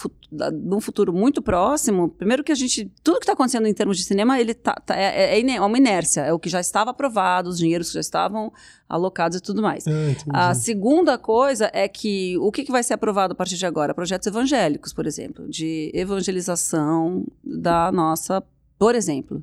num 0.52 0.80
futuro 0.80 1.12
muito 1.12 1.42
próximo, 1.42 2.08
primeiro 2.08 2.44
que 2.44 2.52
a 2.52 2.54
gente. 2.54 2.90
Tudo 3.02 3.18
que 3.18 3.24
está 3.24 3.32
acontecendo 3.32 3.66
em 3.66 3.74
termos 3.74 3.96
de 3.96 4.04
cinema, 4.04 4.40
ele 4.40 4.54
tá, 4.54 4.74
tá 4.74 4.96
é, 4.96 5.38
é, 5.38 5.40
é, 5.40 5.60
uma 5.60 5.78
inércia, 5.78 6.20
é 6.20 6.32
o 6.32 6.38
que 6.38 6.48
já 6.48 6.60
estava 6.60 6.90
aprovado, 6.90 7.48
os 7.48 7.58
dinheiros 7.58 7.88
que 7.88 7.94
já 7.94 8.00
estavam 8.00 8.52
alocados 8.88 9.38
e 9.38 9.40
tudo 9.40 9.62
mais. 9.62 9.84
Ah, 10.28 10.50
a 10.50 10.54
segunda 10.54 11.16
coisa 11.16 11.70
é 11.72 11.88
que 11.88 12.36
o 12.38 12.52
que, 12.52 12.62
que 12.64 12.70
vai 12.70 12.82
ser 12.82 12.94
aprovado 12.94 13.32
a 13.32 13.34
partir 13.34 13.56
de 13.56 13.66
agora? 13.66 13.94
Projetos 13.94 14.26
evangélicos, 14.26 14.92
por 14.92 15.06
exemplo, 15.06 15.48
de 15.48 15.90
evangelização 15.94 17.24
da 17.42 17.90
nossa 17.90 18.42
por 18.82 18.96
exemplo, 18.96 19.40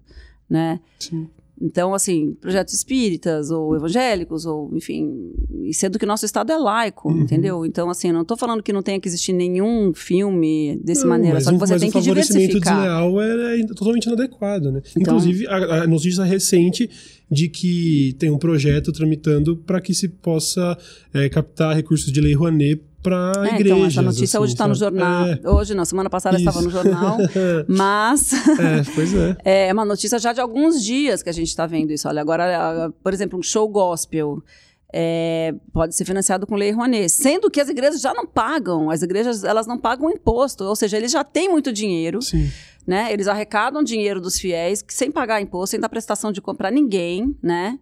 né? 0.50 0.82
Sim. 1.00 1.30
Então, 1.62 1.94
assim, 1.94 2.36
projetos 2.40 2.74
espíritas 2.74 3.52
ou 3.52 3.76
evangélicos, 3.76 4.46
ou 4.46 4.72
enfim, 4.74 5.32
sendo 5.74 6.00
que 6.00 6.06
nosso 6.06 6.26
Estado 6.26 6.52
é 6.52 6.58
laico, 6.58 7.10
uhum. 7.10 7.22
entendeu? 7.22 7.66
Então, 7.66 7.90
assim, 7.90 8.12
não 8.12 8.22
estou 8.22 8.38
falando 8.38 8.64
que 8.64 8.72
não 8.72 8.82
tenha 8.82 9.00
que 9.00 9.08
existir 9.08 9.34
nenhum 9.34 9.94
filme 9.94 10.80
desse 10.84 11.02
não, 11.02 11.10
maneira, 11.10 11.42
só 11.42 11.52
que 11.52 11.58
você 11.58 11.78
tem 11.78 11.92
que 11.92 12.00
diversificar. 12.00 12.78
o 12.78 13.10
desleal 13.10 13.22
é, 13.22 13.60
é 13.60 13.66
totalmente 13.68 14.06
inadequado, 14.06 14.72
né? 14.72 14.82
Então, 14.98 15.18
Inclusive, 15.18 15.48
a, 15.48 15.84
a 15.84 15.88
notícia 15.88 16.24
recente 16.24 16.90
de 17.30 17.48
que 17.48 18.16
tem 18.18 18.32
um 18.32 18.38
projeto 18.38 18.92
tramitando 18.92 19.56
para 19.56 19.80
que 19.80 19.94
se 19.94 20.08
possa 20.08 20.78
é, 21.14 21.30
captar 21.30 21.76
recursos 21.76 22.12
de 22.12 22.20
lei 22.22 22.34
Rouanet 22.34 22.82
para 23.02 23.32
é, 23.38 23.56
igrejas. 23.56 23.66
Então, 23.66 23.86
essa 23.86 24.02
notícia 24.02 24.26
assim, 24.26 24.44
hoje 24.44 24.54
está 24.54 24.68
no 24.68 24.76
jornal. 24.76 25.28
É. 25.28 25.40
Hoje 25.50 25.74
não, 25.74 25.86
semana 25.86 26.10
passada 26.10 26.38
Isso. 26.38 26.48
estava 26.48 26.64
no 26.64 26.70
jornal. 26.70 27.18
mas. 27.68 28.34
é, 28.34 28.84
pois 28.94 29.14
é. 29.46 29.68
É 29.70 29.74
uma 29.74 29.86
notícia 29.86 30.20
já 30.20 30.34
de 30.34 30.42
alguns 30.42 30.84
dias 30.84 31.24
que 31.24 31.30
a 31.30 31.34
gente 31.34 31.48
está 31.48 31.66
vendo 31.66 31.92
isso. 31.92 32.08
Olha, 32.08 32.22
agora, 32.22 32.92
por 33.04 33.14
exemplo, 33.14 33.40
um 33.40 33.44
show 33.44 33.68
gospel. 33.68 34.44
É, 34.92 35.54
pode 35.72 35.96
ser 35.96 36.04
financiado 36.04 36.48
com 36.48 36.56
lei 36.56 36.72
Rouanet, 36.72 37.10
sendo 37.10 37.52
que 37.52 37.62
as 37.62 37.70
igrejas 37.70 38.02
já 38.02 38.12
não 38.12 38.26
pagam, 38.26 38.90
as 38.90 39.04
igrejas 39.04 39.44
elas 39.44 39.68
não 39.68 39.78
pagam 39.78 40.10
imposto, 40.10 40.64
ou 40.64 40.76
seja, 40.76 40.98
eles 40.98 41.12
já 41.12 41.24
têm 41.24 41.48
muito 41.48 41.72
dinheiro, 41.72 42.20
Sim. 42.24 42.50
né? 42.88 43.14
Eles 43.14 43.28
arrecadam 43.28 43.84
dinheiro 43.84 44.20
dos 44.20 44.40
fiéis 44.40 44.84
sem 44.88 45.12
pagar 45.12 45.40
imposto, 45.40 45.72
sem 45.72 45.80
dar 45.80 45.90
prestação 45.90 46.32
de 46.32 46.42
compra 46.42 46.70
a 46.70 46.72
ninguém, 46.72 47.38
né? 47.40 47.78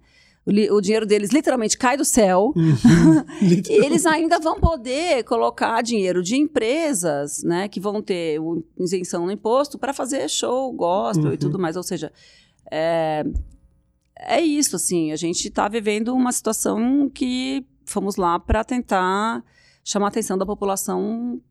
O, 0.72 0.80
dinheiro 0.80 1.06
deles 1.06 1.32
literalmente 1.32 1.78
cai 1.78 1.98
do 1.98 2.06
céu. 2.06 2.54
Uhum, 2.56 3.26
e 3.70 3.86
eles 3.86 4.06
ainda 4.06 4.40
vão 4.40 4.60
poder 4.60 5.26
colocar 5.26 5.82
dinheiro 5.82 6.24
de 6.24 6.38
empresas, 6.38 7.44
né, 7.44 7.68
que 7.68 7.82
vão 7.82 8.02
ter 8.02 8.40
isenção 8.80 9.26
no 9.26 9.32
imposto 9.32 9.78
para 9.78 9.94
fazer 9.94 10.30
show, 10.30 10.72
gospel 10.72 11.28
uhum. 11.28 11.34
e 11.34 11.38
tudo 11.38 11.60
mais. 11.60 11.76
Ou 11.76 11.84
seja, 11.84 12.14
é, 12.72 13.26
é 14.18 14.42
isso, 14.42 14.78
assim. 14.78 15.12
A 15.12 15.18
gente 15.18 15.50
está 15.50 15.68
vivendo 15.68 16.16
uma 16.16 16.32
situação 16.32 17.10
que 17.10 17.66
fomos 17.86 18.16
lá 18.16 18.40
para 18.40 18.64
tentar 18.64 19.44
chamar 19.84 20.08
a 20.08 20.10
atenção 20.10 20.38
da 20.38 20.46
população 20.46 21.42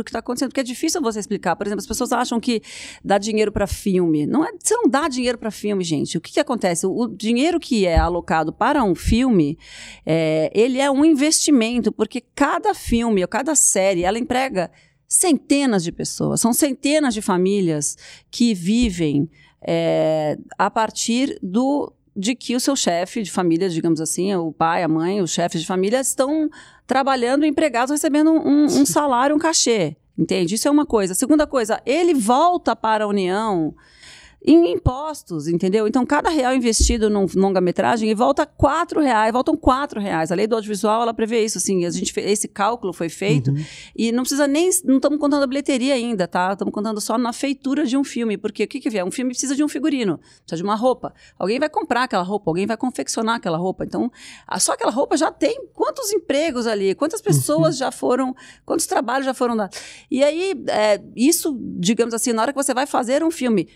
o 0.00 0.04
que 0.04 0.10
está 0.10 0.18
acontecendo, 0.18 0.50
porque 0.50 0.60
é 0.60 0.64
difícil 0.64 1.00
você 1.00 1.20
explicar. 1.20 1.56
Por 1.56 1.66
exemplo, 1.66 1.80
as 1.80 1.86
pessoas 1.86 2.12
acham 2.12 2.40
que 2.40 2.62
dá 3.04 3.18
dinheiro 3.18 3.52
para 3.52 3.66
filme. 3.66 4.26
Não 4.26 4.44
é, 4.44 4.50
você 4.58 4.74
não 4.74 4.88
dá 4.88 5.08
dinheiro 5.08 5.38
para 5.38 5.50
filme, 5.50 5.82
gente. 5.84 6.18
O 6.18 6.20
que, 6.20 6.32
que 6.32 6.40
acontece? 6.40 6.86
O, 6.86 6.92
o, 6.92 7.08
dinheiro 7.08 7.58
que 7.58 7.86
é 7.86 7.98
alocado 7.98 8.52
para 8.52 8.82
um 8.84 8.94
filme, 8.94 9.58
é, 10.04 10.50
ele 10.54 10.78
é 10.78 10.90
um 10.90 11.04
investimento, 11.04 11.92
porque 11.92 12.22
cada 12.34 12.74
filme 12.74 13.22
ou 13.22 13.28
cada 13.28 13.54
série, 13.54 14.04
ela 14.04 14.18
emprega 14.18 14.70
centenas 15.08 15.84
de 15.84 15.92
pessoas, 15.92 16.40
são 16.40 16.52
centenas 16.52 17.14
de 17.14 17.22
famílias 17.22 17.96
que 18.30 18.54
vivem 18.54 19.30
é, 19.66 20.38
a 20.58 20.70
partir 20.70 21.38
do 21.42 21.92
de 22.16 22.34
que 22.34 22.56
o 22.56 22.60
seu 22.60 22.74
chefe 22.74 23.22
de 23.22 23.30
família, 23.30 23.68
digamos 23.68 24.00
assim, 24.00 24.34
o 24.34 24.50
pai, 24.50 24.82
a 24.82 24.88
mãe, 24.88 25.20
os 25.20 25.30
chefes 25.30 25.60
de 25.60 25.66
família 25.66 26.00
estão 26.00 26.48
trabalhando, 26.86 27.44
empregados, 27.44 27.90
recebendo 27.90 28.30
um, 28.30 28.64
um 28.64 28.86
salário, 28.86 29.36
um 29.36 29.38
cachê. 29.38 29.96
Entende? 30.18 30.54
Isso 30.54 30.66
é 30.66 30.70
uma 30.70 30.86
coisa. 30.86 31.14
Segunda 31.14 31.46
coisa, 31.46 31.82
ele 31.84 32.14
volta 32.14 32.74
para 32.74 33.04
a 33.04 33.06
União 33.06 33.74
em 34.46 34.72
impostos, 34.72 35.48
entendeu? 35.48 35.88
Então, 35.88 36.06
cada 36.06 36.30
real 36.30 36.54
investido 36.54 37.10
num 37.10 37.26
longa-metragem 37.34 38.14
volta 38.14 38.46
quatro 38.46 39.00
reais, 39.00 39.32
voltam 39.32 39.56
quatro 39.56 40.00
reais. 40.00 40.30
A 40.30 40.36
lei 40.36 40.46
do 40.46 40.54
audiovisual, 40.54 41.02
ela 41.02 41.12
prevê 41.12 41.44
isso, 41.44 41.58
assim, 41.58 41.84
a 41.84 41.90
gente, 41.90 42.12
esse 42.20 42.46
cálculo 42.46 42.92
foi 42.92 43.08
feito 43.08 43.50
uhum. 43.50 43.64
e 43.96 44.12
não 44.12 44.22
precisa 44.22 44.46
nem, 44.46 44.70
não 44.84 44.96
estamos 44.96 45.18
contando 45.18 45.42
a 45.42 45.46
bilheteria 45.48 45.94
ainda, 45.94 46.28
tá? 46.28 46.52
Estamos 46.52 46.72
contando 46.72 47.00
só 47.00 47.18
na 47.18 47.32
feitura 47.32 47.84
de 47.84 47.96
um 47.96 48.04
filme, 48.04 48.38
porque 48.38 48.62
o 48.62 48.68
que 48.68 48.78
que 48.78 48.96
é? 48.96 49.04
Um 49.04 49.10
filme 49.10 49.32
precisa 49.32 49.56
de 49.56 49.64
um 49.64 49.68
figurino, 49.68 50.18
precisa 50.18 50.58
de 50.58 50.62
uma 50.62 50.76
roupa. 50.76 51.12
Alguém 51.36 51.58
vai 51.58 51.68
comprar 51.68 52.04
aquela 52.04 52.22
roupa, 52.22 52.48
alguém 52.48 52.66
vai 52.66 52.76
confeccionar 52.76 53.34
aquela 53.34 53.58
roupa. 53.58 53.84
Então, 53.84 54.12
só 54.58 54.74
aquela 54.74 54.92
roupa 54.92 55.16
já 55.16 55.32
tem 55.32 55.66
quantos 55.74 56.12
empregos 56.12 56.68
ali, 56.68 56.94
quantas 56.94 57.20
pessoas 57.20 57.74
uhum. 57.74 57.80
já 57.80 57.90
foram, 57.90 58.32
quantos 58.64 58.86
trabalhos 58.86 59.26
já 59.26 59.34
foram 59.34 59.56
dados. 59.56 59.76
E 60.08 60.22
aí, 60.22 60.54
é, 60.68 61.02
isso, 61.16 61.58
digamos 61.60 62.14
assim, 62.14 62.32
na 62.32 62.42
hora 62.42 62.52
que 62.52 62.62
você 62.62 62.72
vai 62.72 62.86
fazer 62.86 63.24
um 63.24 63.30
filme, 63.30 63.68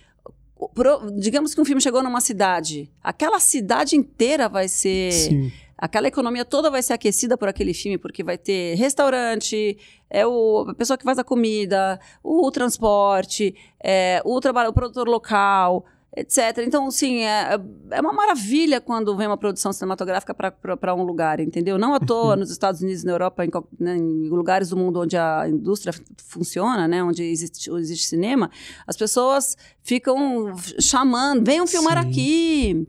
pro, 0.68 1.10
digamos 1.12 1.54
que 1.54 1.60
um 1.60 1.64
filme 1.64 1.80
chegou 1.80 2.02
numa 2.02 2.20
cidade, 2.20 2.90
aquela 3.02 3.40
cidade 3.40 3.96
inteira 3.96 4.48
vai 4.48 4.68
ser. 4.68 5.12
Sim. 5.12 5.52
Aquela 5.82 6.08
economia 6.08 6.44
toda 6.44 6.70
vai 6.70 6.82
ser 6.82 6.92
aquecida 6.92 7.38
por 7.38 7.48
aquele 7.48 7.72
filme, 7.72 7.96
porque 7.96 8.22
vai 8.22 8.36
ter 8.36 8.74
restaurante, 8.74 9.78
é 10.10 10.26
o, 10.26 10.66
a 10.68 10.74
pessoa 10.74 10.98
que 10.98 11.04
faz 11.04 11.18
a 11.18 11.24
comida, 11.24 11.98
o, 12.22 12.46
o 12.46 12.50
transporte, 12.50 13.54
é, 13.82 14.20
o, 14.22 14.38
trabalho, 14.40 14.68
o 14.68 14.74
produtor 14.74 15.08
local, 15.08 15.86
etc. 16.16 16.58
Então, 16.66 16.90
sim, 16.90 17.20
é, 17.22 17.58
é 17.90 18.00
uma 18.00 18.12
maravilha 18.12 18.80
quando 18.80 19.16
vem 19.16 19.26
uma 19.26 19.36
produção 19.36 19.72
cinematográfica 19.72 20.34
para 20.34 20.94
um 20.94 21.02
lugar, 21.02 21.40
entendeu? 21.40 21.78
Não 21.78 21.94
à 21.94 22.00
toa, 22.00 22.36
nos 22.36 22.50
Estados 22.50 22.80
Unidos, 22.80 23.04
na 23.04 23.12
Europa, 23.12 23.44
em, 23.44 23.50
né, 23.78 23.96
em, 23.96 24.28
lugares 24.28 24.70
do 24.70 24.76
mundo 24.76 25.00
onde 25.00 25.16
a 25.16 25.48
indústria 25.48 25.94
funciona, 26.16 26.88
né, 26.88 27.02
onde 27.02 27.22
existe, 27.22 27.70
existe 27.70 28.08
cinema, 28.08 28.50
as 28.86 28.96
pessoas 28.96 29.56
ficam 29.82 30.52
chamando, 30.80 31.44
venham 31.44 31.66
filmar 31.66 32.02
sim. 32.02 32.08
aqui 32.08 32.88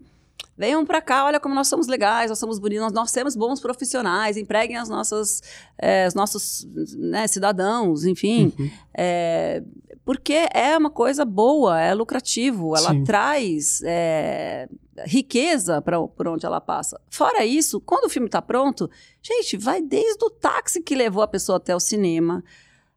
venham 0.58 0.86
para 0.86 1.02
cá, 1.02 1.26
olha 1.26 1.40
como 1.40 1.56
nós 1.56 1.68
somos 1.68 1.88
legais, 1.88 2.30
nós 2.30 2.40
somos 2.40 2.60
bonitos, 2.60 2.84
nós, 2.84 2.94
nós 2.94 3.12
temos 3.12 3.36
bons 3.36 3.60
profissionais, 3.60 4.38
empreguem 4.38 4.78
as 4.78 4.90
nossas, 4.90 5.42
é, 5.78 6.08
os 6.08 6.14
nossos 6.14 6.68
né, 6.98 7.28
cidadãos, 7.28 8.06
enfim. 8.06 8.54
Uhum. 8.58 8.70
É, 8.96 9.64
porque 10.04 10.48
é 10.54 10.78
uma 10.78 10.90
coisa 10.90 11.24
boa, 11.24 11.80
é 11.80 11.94
lucrativo, 11.94 12.76
ela 12.76 12.92
Sim. 12.92 13.04
traz 13.04 13.82
é, 13.84 14.68
riqueza 15.06 15.82
para 15.82 16.02
por 16.02 16.28
onde 16.28 16.46
ela 16.46 16.60
passa. 16.60 17.00
Fora 17.10 17.46
isso, 17.46 17.80
quando 17.80 18.06
o 18.06 18.10
filme 18.10 18.28
está 18.28 18.42
pronto, 18.42 18.90
gente, 19.22 19.58
vai 19.58 19.82
desde 19.82 20.24
o 20.26 20.30
táxi 20.30 20.82
que 20.82 20.96
levou 20.96 21.24
a 21.24 21.28
pessoa 21.28 21.58
até 21.58 21.76
o 21.76 21.80
cinema, 21.80 22.44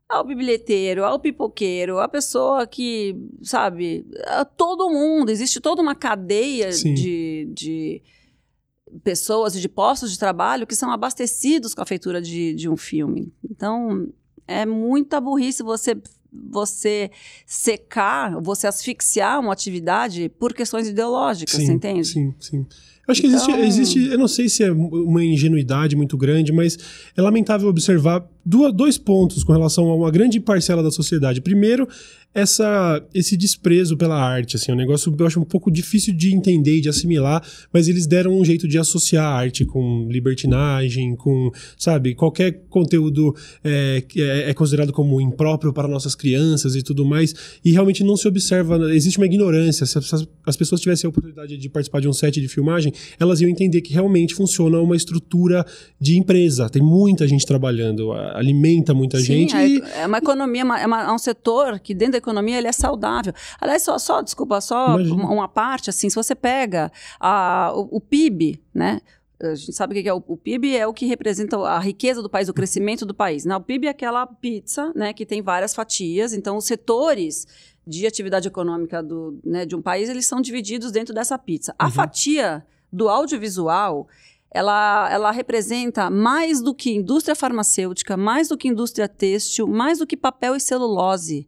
ao 0.08 0.24
bilheteiro, 0.24 1.04
ao 1.04 1.18
pipoqueiro, 1.18 1.98
a 1.98 2.08
pessoa 2.08 2.66
que, 2.66 3.16
sabe, 3.42 4.06
todo 4.56 4.90
mundo, 4.90 5.30
existe 5.30 5.60
toda 5.60 5.82
uma 5.82 5.94
cadeia 5.94 6.70
de, 6.70 7.48
de 7.52 8.02
pessoas 9.02 9.56
e 9.56 9.60
de 9.60 9.68
postos 9.68 10.12
de 10.12 10.18
trabalho 10.18 10.66
que 10.66 10.76
são 10.76 10.90
abastecidos 10.90 11.74
com 11.74 11.82
a 11.82 11.86
feitura 11.86 12.20
de, 12.20 12.54
de 12.54 12.68
um 12.68 12.76
filme. 12.76 13.32
Então, 13.50 14.08
é 14.46 14.66
muita 14.66 15.20
burrice 15.20 15.62
você 15.62 15.96
você 16.36 17.12
secar, 17.46 18.40
você 18.40 18.66
asfixiar 18.66 19.38
uma 19.38 19.52
atividade 19.52 20.28
por 20.28 20.52
questões 20.52 20.88
ideológicas, 20.88 21.54
sim, 21.54 21.66
você 21.66 21.72
entende? 21.72 22.08
Sim, 22.08 22.34
sim. 22.40 22.66
Acho 23.06 23.26
então... 23.26 23.46
que 23.46 23.60
existe, 23.60 23.98
existe, 23.98 24.12
eu 24.12 24.18
não 24.18 24.28
sei 24.28 24.48
se 24.48 24.62
é 24.62 24.72
uma 24.72 25.22
ingenuidade 25.22 25.94
muito 25.94 26.16
grande, 26.16 26.52
mas 26.52 26.78
é 27.16 27.20
lamentável 27.20 27.68
observar 27.68 28.26
dois 28.44 28.98
pontos 28.98 29.44
com 29.44 29.52
relação 29.52 29.88
a 29.90 29.94
uma 29.94 30.10
grande 30.10 30.40
parcela 30.40 30.82
da 30.82 30.90
sociedade. 30.90 31.40
Primeiro, 31.40 31.88
essa, 32.34 33.02
esse 33.14 33.36
desprezo 33.36 33.96
pela 33.96 34.20
arte, 34.20 34.56
assim, 34.56 34.72
é 34.72 34.74
um 34.74 34.76
negócio 34.76 35.14
eu 35.16 35.26
acho 35.26 35.40
um 35.40 35.44
pouco 35.44 35.70
difícil 35.70 36.12
de 36.12 36.34
entender 36.34 36.78
e 36.78 36.80
de 36.80 36.88
assimilar, 36.88 37.46
mas 37.72 37.86
eles 37.86 38.06
deram 38.06 38.36
um 38.36 38.44
jeito 38.44 38.66
de 38.66 38.76
associar 38.76 39.24
a 39.24 39.34
arte 39.34 39.64
com 39.64 40.08
libertinagem, 40.10 41.14
com, 41.14 41.50
sabe, 41.78 42.14
qualquer 42.14 42.64
conteúdo 42.68 43.34
é, 43.62 44.02
é, 44.16 44.50
é 44.50 44.54
considerado 44.54 44.92
como 44.92 45.20
impróprio 45.20 45.72
para 45.72 45.86
nossas 45.86 46.14
crianças 46.14 46.74
e 46.74 46.82
tudo 46.82 47.04
mais, 47.04 47.34
e 47.64 47.70
realmente 47.70 48.02
não 48.02 48.16
se 48.16 48.26
observa, 48.26 48.92
existe 48.92 49.18
uma 49.18 49.26
ignorância, 49.26 49.86
se 49.86 49.96
as, 49.96 50.26
as 50.44 50.56
pessoas 50.56 50.80
tivessem 50.80 51.06
a 51.06 51.10
oportunidade 51.10 51.56
de 51.56 51.68
participar 51.68 52.00
de 52.00 52.08
um 52.08 52.12
set 52.12 52.40
de 52.40 52.48
filmagem, 52.48 52.92
elas 53.20 53.40
iam 53.40 53.48
entender 53.48 53.80
que 53.80 53.92
realmente 53.92 54.34
funciona 54.34 54.80
uma 54.80 54.96
estrutura 54.96 55.64
de 56.00 56.18
empresa, 56.18 56.68
tem 56.68 56.82
muita 56.82 57.28
gente 57.28 57.46
trabalhando, 57.46 58.12
alimenta 58.12 58.92
muita 58.92 59.18
Sim, 59.18 59.24
gente. 59.24 59.54
É, 59.54 59.68
e... 59.68 59.82
é 59.98 60.06
uma 60.06 60.18
economia, 60.18 60.62
é, 60.62 60.86
uma, 60.86 61.02
é 61.02 61.12
um 61.12 61.18
setor 61.18 61.78
que 61.78 61.94
dentro 61.94 62.12
da 62.12 62.18
economia 62.24 62.58
ele 62.58 62.68
é 62.68 62.72
saudável. 62.72 63.32
Aliás, 63.60 63.82
só, 63.82 63.98
só 63.98 64.22
desculpa, 64.22 64.60
só 64.60 64.96
uma, 64.96 65.30
uma, 65.30 65.48
parte, 65.48 65.90
assim, 65.90 66.08
se 66.08 66.16
você 66.16 66.34
pega 66.34 66.90
a, 67.20 67.72
o, 67.74 67.96
o 67.96 68.00
PIB, 68.00 68.62
né? 68.74 69.00
A 69.42 69.54
gente 69.54 69.72
sabe 69.72 69.98
o 69.98 70.02
que 70.02 70.08
é 70.08 70.14
o, 70.14 70.22
o, 70.26 70.36
PIB, 70.36 70.76
é 70.76 70.86
o 70.86 70.94
que 70.94 71.06
representa 71.06 71.58
a 71.58 71.78
riqueza 71.78 72.22
do 72.22 72.30
país, 72.30 72.48
o 72.48 72.54
crescimento 72.54 73.04
do 73.04 73.12
país. 73.12 73.44
Né? 73.44 73.54
O 73.56 73.60
PIB 73.60 73.88
é 73.88 73.90
aquela 73.90 74.26
pizza, 74.26 74.92
né, 74.94 75.12
que 75.12 75.26
tem 75.26 75.42
várias 75.42 75.74
fatias. 75.74 76.32
Então, 76.32 76.56
os 76.56 76.64
setores 76.64 77.46
de 77.86 78.06
atividade 78.06 78.48
econômica 78.48 79.02
do, 79.02 79.38
né, 79.44 79.66
de 79.66 79.76
um 79.76 79.82
país, 79.82 80.08
eles 80.08 80.26
são 80.26 80.40
divididos 80.40 80.90
dentro 80.90 81.12
dessa 81.12 81.36
pizza. 81.36 81.74
A 81.78 81.86
uhum. 81.86 81.90
fatia 81.90 82.64
do 82.90 83.08
audiovisual, 83.08 84.08
ela, 84.50 85.08
ela 85.10 85.30
representa 85.32 86.08
mais 86.08 86.62
do 86.62 86.74
que 86.74 86.94
indústria 86.94 87.34
farmacêutica, 87.34 88.16
mais 88.16 88.48
do 88.48 88.56
que 88.56 88.68
indústria 88.68 89.08
têxtil, 89.08 89.66
mais 89.66 89.98
do 89.98 90.06
que 90.06 90.16
papel 90.16 90.54
e 90.54 90.60
celulose. 90.60 91.46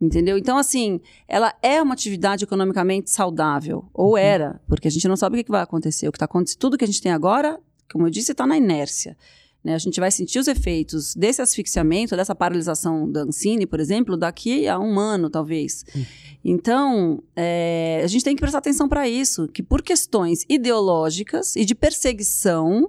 Entendeu? 0.00 0.38
Então, 0.38 0.56
assim, 0.56 1.00
ela 1.26 1.52
é 1.60 1.82
uma 1.82 1.92
atividade 1.92 2.44
economicamente 2.44 3.10
saudável, 3.10 3.84
ou 3.92 4.12
uhum. 4.12 4.16
era, 4.16 4.60
porque 4.68 4.86
a 4.86 4.90
gente 4.90 5.08
não 5.08 5.16
sabe 5.16 5.40
o 5.40 5.44
que 5.44 5.50
vai 5.50 5.62
acontecer. 5.62 6.06
O 6.06 6.12
que 6.12 6.16
está 6.16 6.26
acontecendo, 6.26 6.60
tudo 6.60 6.78
que 6.78 6.84
a 6.84 6.86
gente 6.86 7.02
tem 7.02 7.10
agora, 7.10 7.58
como 7.90 8.06
eu 8.06 8.10
disse, 8.10 8.30
está 8.30 8.46
na 8.46 8.56
inércia. 8.56 9.16
Né? 9.62 9.74
A 9.74 9.78
gente 9.78 9.98
vai 9.98 10.12
sentir 10.12 10.38
os 10.38 10.46
efeitos 10.46 11.16
desse 11.16 11.42
asfixiamento, 11.42 12.14
dessa 12.14 12.32
paralisação 12.32 13.10
da 13.10 13.22
Ancine, 13.22 13.66
por 13.66 13.80
exemplo, 13.80 14.16
daqui 14.16 14.68
a 14.68 14.78
um 14.78 15.00
ano, 15.00 15.28
talvez. 15.28 15.84
Uhum. 15.92 16.06
Então, 16.44 17.22
é, 17.34 18.00
a 18.04 18.06
gente 18.06 18.24
tem 18.24 18.36
que 18.36 18.40
prestar 18.40 18.58
atenção 18.58 18.88
para 18.88 19.08
isso, 19.08 19.48
que 19.48 19.64
por 19.64 19.82
questões 19.82 20.44
ideológicas 20.48 21.56
e 21.56 21.64
de 21.64 21.74
perseguição, 21.74 22.88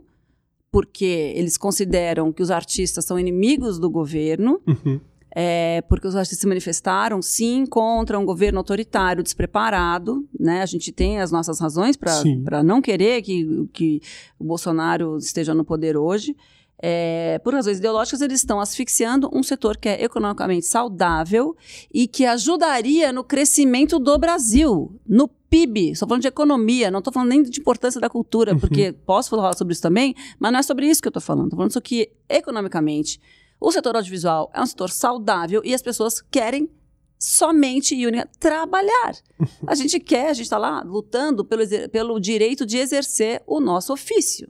porque 0.71 1.33
eles 1.35 1.57
consideram 1.57 2.31
que 2.31 2.43
os 2.43 2.51
artistas 2.51 3.03
são 3.03 3.17
inimigos 3.17 3.79
do 3.79 3.89
governo, 3.89 4.61
uhum 4.67 4.99
é, 5.31 5.81
porque 5.87 6.07
os 6.07 6.15
artistas 6.15 6.39
se 6.39 6.47
manifestaram, 6.47 7.21
sim, 7.21 7.65
contra 7.65 8.17
um 8.17 8.25
governo 8.25 8.57
autoritário 8.57 9.23
despreparado. 9.23 10.27
Né? 10.39 10.61
A 10.61 10.65
gente 10.65 10.91
tem 10.91 11.19
as 11.19 11.31
nossas 11.31 11.59
razões 11.59 11.95
para 11.95 12.63
não 12.63 12.81
querer 12.81 13.21
que, 13.21 13.69
que 13.71 14.01
o 14.39 14.43
Bolsonaro 14.43 15.17
esteja 15.17 15.53
no 15.53 15.63
poder 15.63 15.95
hoje. 15.95 16.35
É, 16.81 17.39
por 17.43 17.53
razões 17.53 17.77
ideológicas, 17.77 18.21
eles 18.21 18.39
estão 18.39 18.59
asfixiando 18.59 19.29
um 19.33 19.43
setor 19.43 19.75
que 19.75 19.89
é 19.89 20.01
economicamente 20.01 20.65
saudável 20.65 21.55
e 21.93 22.07
que 22.07 22.25
ajudaria 22.25 23.11
no 23.11 23.21
crescimento 23.21 23.99
do 23.99 24.17
Brasil, 24.17 24.97
no 25.05 25.27
PIB. 25.27 25.91
Estou 25.91 26.07
falando 26.07 26.21
de 26.21 26.29
economia, 26.29 26.89
não 26.89 26.99
estou 26.99 27.11
falando 27.11 27.29
nem 27.29 27.43
de 27.43 27.59
importância 27.59 27.99
da 27.99 28.09
cultura, 28.09 28.53
uhum. 28.53 28.59
porque 28.59 28.93
posso 29.05 29.29
falar 29.29 29.53
sobre 29.57 29.73
isso 29.73 29.81
também, 29.81 30.15
mas 30.39 30.53
não 30.53 30.59
é 30.59 30.63
sobre 30.63 30.87
isso 30.87 31.01
que 31.01 31.07
eu 31.07 31.11
estou 31.11 31.21
falando. 31.21 31.47
Estou 31.47 31.57
falando 31.57 31.71
isso 31.71 31.81
que 31.81 32.11
economicamente 32.29 33.19
o 33.59 33.71
setor 33.71 33.95
audiovisual 33.95 34.49
é 34.53 34.61
um 34.61 34.65
setor 34.65 34.89
saudável 34.89 35.61
e 35.65 35.73
as 35.73 35.81
pessoas 35.81 36.21
querem 36.21 36.69
somente 37.17 37.93
e 37.95 38.07
única 38.07 38.29
trabalhar. 38.39 39.15
A 39.67 39.75
gente 39.75 39.99
quer, 39.99 40.29
a 40.29 40.33
gente 40.33 40.45
está 40.45 40.57
lá 40.57 40.81
lutando 40.81 41.43
pelo, 41.43 41.63
pelo 41.89 42.19
direito 42.19 42.65
de 42.65 42.77
exercer 42.77 43.43
o 43.45 43.59
nosso 43.59 43.91
ofício. 43.91 44.49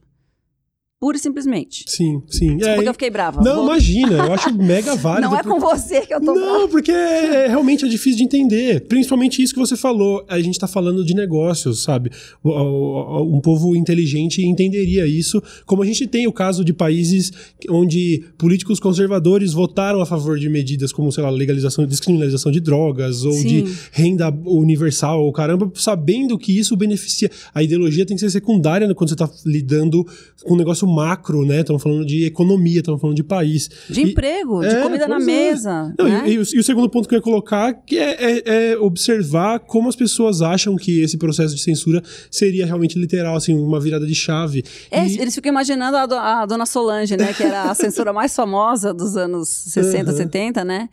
Pura 0.99 1.15
e 1.15 1.19
simplesmente. 1.19 1.85
Sim, 1.87 2.21
sim. 2.27 2.57
Desculpa 2.57 2.81
é, 2.81 2.83
que 2.83 2.89
eu 2.89 2.93
fiquei 2.93 3.09
brava. 3.09 3.41
Não, 3.41 3.55
Vou... 3.55 3.65
imagina, 3.67 4.17
eu 4.17 4.33
acho 4.33 4.53
mega 4.53 4.95
válido. 4.99 5.29
Não 5.29 5.37
é 5.37 5.41
com 5.41 5.57
você 5.57 6.01
que 6.01 6.13
eu 6.13 6.19
tô 6.19 6.33
Não, 6.33 6.67
porque 6.67 6.91
é, 6.91 7.45
é, 7.45 7.47
realmente 7.47 7.85
é 7.85 7.87
difícil 7.87 8.17
de 8.17 8.25
entender. 8.25 8.81
Principalmente 8.81 9.41
isso 9.41 9.53
que 9.53 9.59
você 9.61 9.77
falou. 9.77 10.25
A 10.27 10.41
gente 10.41 10.59
tá 10.59 10.67
falando 10.67 11.05
de 11.05 11.15
negócios, 11.15 11.83
sabe? 11.83 12.11
Um 12.43 13.39
povo 13.41 13.77
inteligente 13.77 14.43
entenderia 14.43 15.07
isso. 15.07 15.41
Como 15.65 15.81
a 15.83 15.85
gente 15.85 16.05
tem 16.05 16.27
o 16.27 16.33
caso 16.33 16.65
de 16.65 16.73
países 16.73 17.31
onde 17.69 18.25
políticos 18.37 18.77
conservadores 18.77 19.53
votaram 19.53 20.01
a 20.01 20.05
favor 20.05 20.37
de 20.37 20.49
medidas 20.49 20.91
como, 20.91 21.13
sei 21.13 21.23
lá, 21.23 21.29
legalização, 21.29 21.85
descriminalização 21.85 22.51
de 22.51 22.59
drogas 22.59 23.23
ou 23.23 23.31
sim. 23.31 23.47
de 23.63 23.73
renda 23.93 24.29
universal, 24.45 25.23
ou 25.23 25.31
caramba, 25.31 25.71
sabendo 25.75 26.37
que 26.37 26.59
isso 26.59 26.75
beneficia. 26.75 27.31
A 27.53 27.63
ideologia 27.63 28.05
tem 28.05 28.17
que 28.17 28.21
ser 28.21 28.29
secundária 28.29 28.93
quando 28.93 29.09
você 29.09 29.15
tá 29.15 29.29
lidando 29.45 30.05
com 30.43 30.55
um 30.55 30.57
negócio 30.57 30.88
macro, 30.89 31.45
né? 31.45 31.61
Estamos 31.61 31.81
falando 31.81 32.05
de 32.05 32.25
economia, 32.25 32.79
estamos 32.79 32.99
falando 32.99 33.15
de 33.15 33.23
país. 33.23 33.69
De 33.89 34.01
e, 34.01 34.03
emprego, 34.11 34.61
de 34.61 34.67
é, 34.67 34.81
comida 34.81 35.07
na 35.07 35.17
é. 35.17 35.19
mesa. 35.19 35.93
Não, 35.97 36.05
né? 36.05 36.23
e, 36.25 36.33
e, 36.33 36.37
o, 36.37 36.43
e, 36.55 36.59
o, 36.59 36.63
segundo 36.63 36.89
ponto 36.89 37.07
que 37.07 37.15
eu 37.15 37.19
ia 37.19 37.23
colocar 37.23 37.73
que 37.73 37.97
é, 37.97 38.17
é, 38.19 38.71
é, 38.71 38.77
observar 38.77 39.59
como 39.59 39.89
as 39.89 39.95
pessoas 39.95 40.41
acham 40.41 40.75
que 40.75 41.01
esse 41.01 41.17
processo 41.17 41.55
de 41.55 41.61
censura 41.61 42.01
seria 42.31 42.65
realmente 42.65 42.97
literal, 42.97 43.35
assim, 43.35 43.53
uma 43.55 43.79
virada 43.79 44.05
de 44.05 44.15
chave. 44.15 44.63
É, 44.91 45.05
eles 45.05 45.35
ficam 45.35 45.51
imaginando 45.51 45.97
a, 45.97 46.05
do, 46.05 46.15
a, 46.15 46.45
dona 46.45 46.65
Solange, 46.65 47.15
né? 47.15 47.33
Que 47.33 47.43
era 47.43 47.63
a 47.63 47.75
censura 47.75 48.11
mais 48.11 48.35
famosa 48.35 48.93
dos 48.93 49.15
anos 49.15 49.47
60, 49.49 50.11
uhum. 50.11 50.17
70, 50.17 50.65
né? 50.65 50.89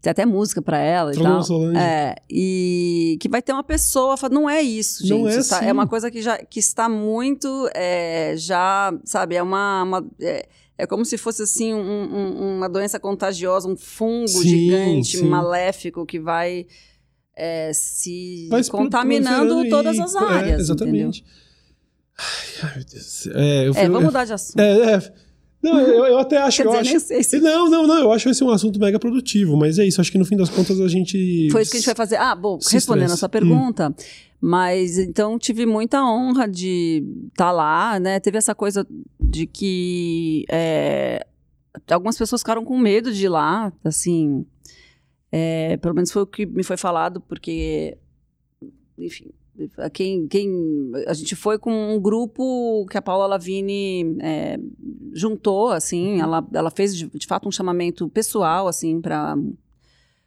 Tem 0.00 0.10
até 0.10 0.24
música 0.24 0.62
para 0.62 0.78
ela 0.78 1.12
e 1.12 1.18
tal. 1.18 1.42
Solange. 1.42 1.78
É, 1.78 2.14
e 2.30 3.18
que 3.20 3.28
vai 3.28 3.42
ter 3.42 3.52
uma 3.52 3.64
pessoa, 3.64 4.16
não 4.30 4.48
é 4.48 4.62
isso, 4.62 5.04
gente. 5.04 5.20
Não 5.20 5.28
é, 5.28 5.42
tá? 5.42 5.64
é 5.64 5.72
uma 5.72 5.88
coisa 5.88 6.10
que 6.10 6.22
já 6.22 6.38
que 6.38 6.60
está 6.60 6.88
muito 6.88 7.68
é, 7.74 8.34
já, 8.36 8.96
sabe, 9.04 9.34
é 9.34 9.42
uma, 9.42 9.82
uma 9.82 10.06
é, 10.20 10.48
é, 10.78 10.86
como 10.86 11.04
se 11.04 11.18
fosse 11.18 11.42
assim 11.42 11.74
um, 11.74 11.80
um, 11.80 12.56
uma 12.58 12.68
doença 12.68 13.00
contagiosa, 13.00 13.68
um 13.68 13.76
fungo 13.76 14.28
sim, 14.28 14.48
gigante, 14.48 15.16
sim. 15.18 15.26
maléfico 15.26 16.06
que 16.06 16.20
vai 16.20 16.66
é, 17.36 17.72
se 17.72 18.46
vai 18.48 18.62
contaminando 18.64 19.68
todas 19.68 19.98
as 19.98 20.14
é, 20.14 20.18
áreas. 20.18 20.60
exatamente. 20.60 21.24
Ai, 22.16 22.24
ai, 22.62 22.74
meu 22.76 22.84
Deus. 22.84 23.26
É, 23.26 23.64
é 23.66 23.88
vamos 23.88 24.04
mudar 24.04 24.24
de 24.24 24.32
assunto. 24.32 24.60
É, 24.60 24.94
é. 24.94 25.27
Não, 25.62 25.80
eu, 25.80 26.04
eu 26.06 26.18
até 26.18 26.38
acho. 26.38 26.62
Quer 26.62 26.68
eu 26.68 26.82
dizer, 26.82 27.16
acho... 27.16 27.24
Sei 27.24 27.40
Não, 27.40 27.68
não, 27.68 27.86
não. 27.86 27.98
Eu 27.98 28.12
acho 28.12 28.28
esse 28.28 28.44
um 28.44 28.50
assunto 28.50 28.78
mega 28.78 28.98
produtivo, 28.98 29.56
mas 29.56 29.78
é 29.78 29.86
isso. 29.86 30.00
Acho 30.00 30.12
que 30.12 30.18
no 30.18 30.24
fim 30.24 30.36
das 30.36 30.48
contas 30.48 30.80
a 30.80 30.88
gente. 30.88 31.48
Foi 31.50 31.62
isso 31.62 31.70
que 31.70 31.78
a 31.78 31.80
gente 31.80 31.86
vai 31.86 31.96
fazer. 31.96 32.16
Ah, 32.16 32.34
bom, 32.34 32.58
respondendo 32.70 33.06
estressa. 33.06 33.14
a 33.14 33.16
sua 33.16 33.28
pergunta. 33.28 33.88
Hum. 33.90 33.94
Mas 34.40 34.98
então 34.98 35.36
tive 35.36 35.66
muita 35.66 36.00
honra 36.04 36.46
de 36.46 37.04
estar 37.30 37.46
tá 37.46 37.52
lá, 37.52 37.98
né? 37.98 38.20
Teve 38.20 38.38
essa 38.38 38.54
coisa 38.54 38.86
de 39.18 39.46
que 39.46 40.44
é, 40.48 41.26
algumas 41.90 42.16
pessoas 42.16 42.40
ficaram 42.40 42.64
com 42.64 42.78
medo 42.78 43.12
de 43.12 43.24
ir 43.24 43.28
lá, 43.28 43.72
assim. 43.82 44.46
É, 45.30 45.76
pelo 45.78 45.94
menos 45.94 46.10
foi 46.10 46.22
o 46.22 46.26
que 46.26 46.46
me 46.46 46.62
foi 46.62 46.76
falado, 46.76 47.20
porque, 47.20 47.98
enfim, 48.96 49.30
quem, 49.92 50.26
quem 50.28 50.92
a 51.06 51.14
gente 51.14 51.34
foi 51.34 51.58
com 51.58 51.94
um 51.94 52.00
grupo 52.00 52.86
que 52.90 52.96
a 52.96 53.02
Paula 53.02 53.26
Lavini 53.26 54.16
é, 54.20 54.58
juntou 55.12 55.70
assim 55.70 56.14
uhum. 56.14 56.22
ela, 56.22 56.48
ela 56.52 56.70
fez 56.70 56.96
de, 56.96 57.06
de, 57.06 57.26
fato 57.26 57.48
um 57.48 57.52
chamamento 57.52 58.08
pessoal 58.08 58.68
assim 58.68 59.00
para 59.00 59.36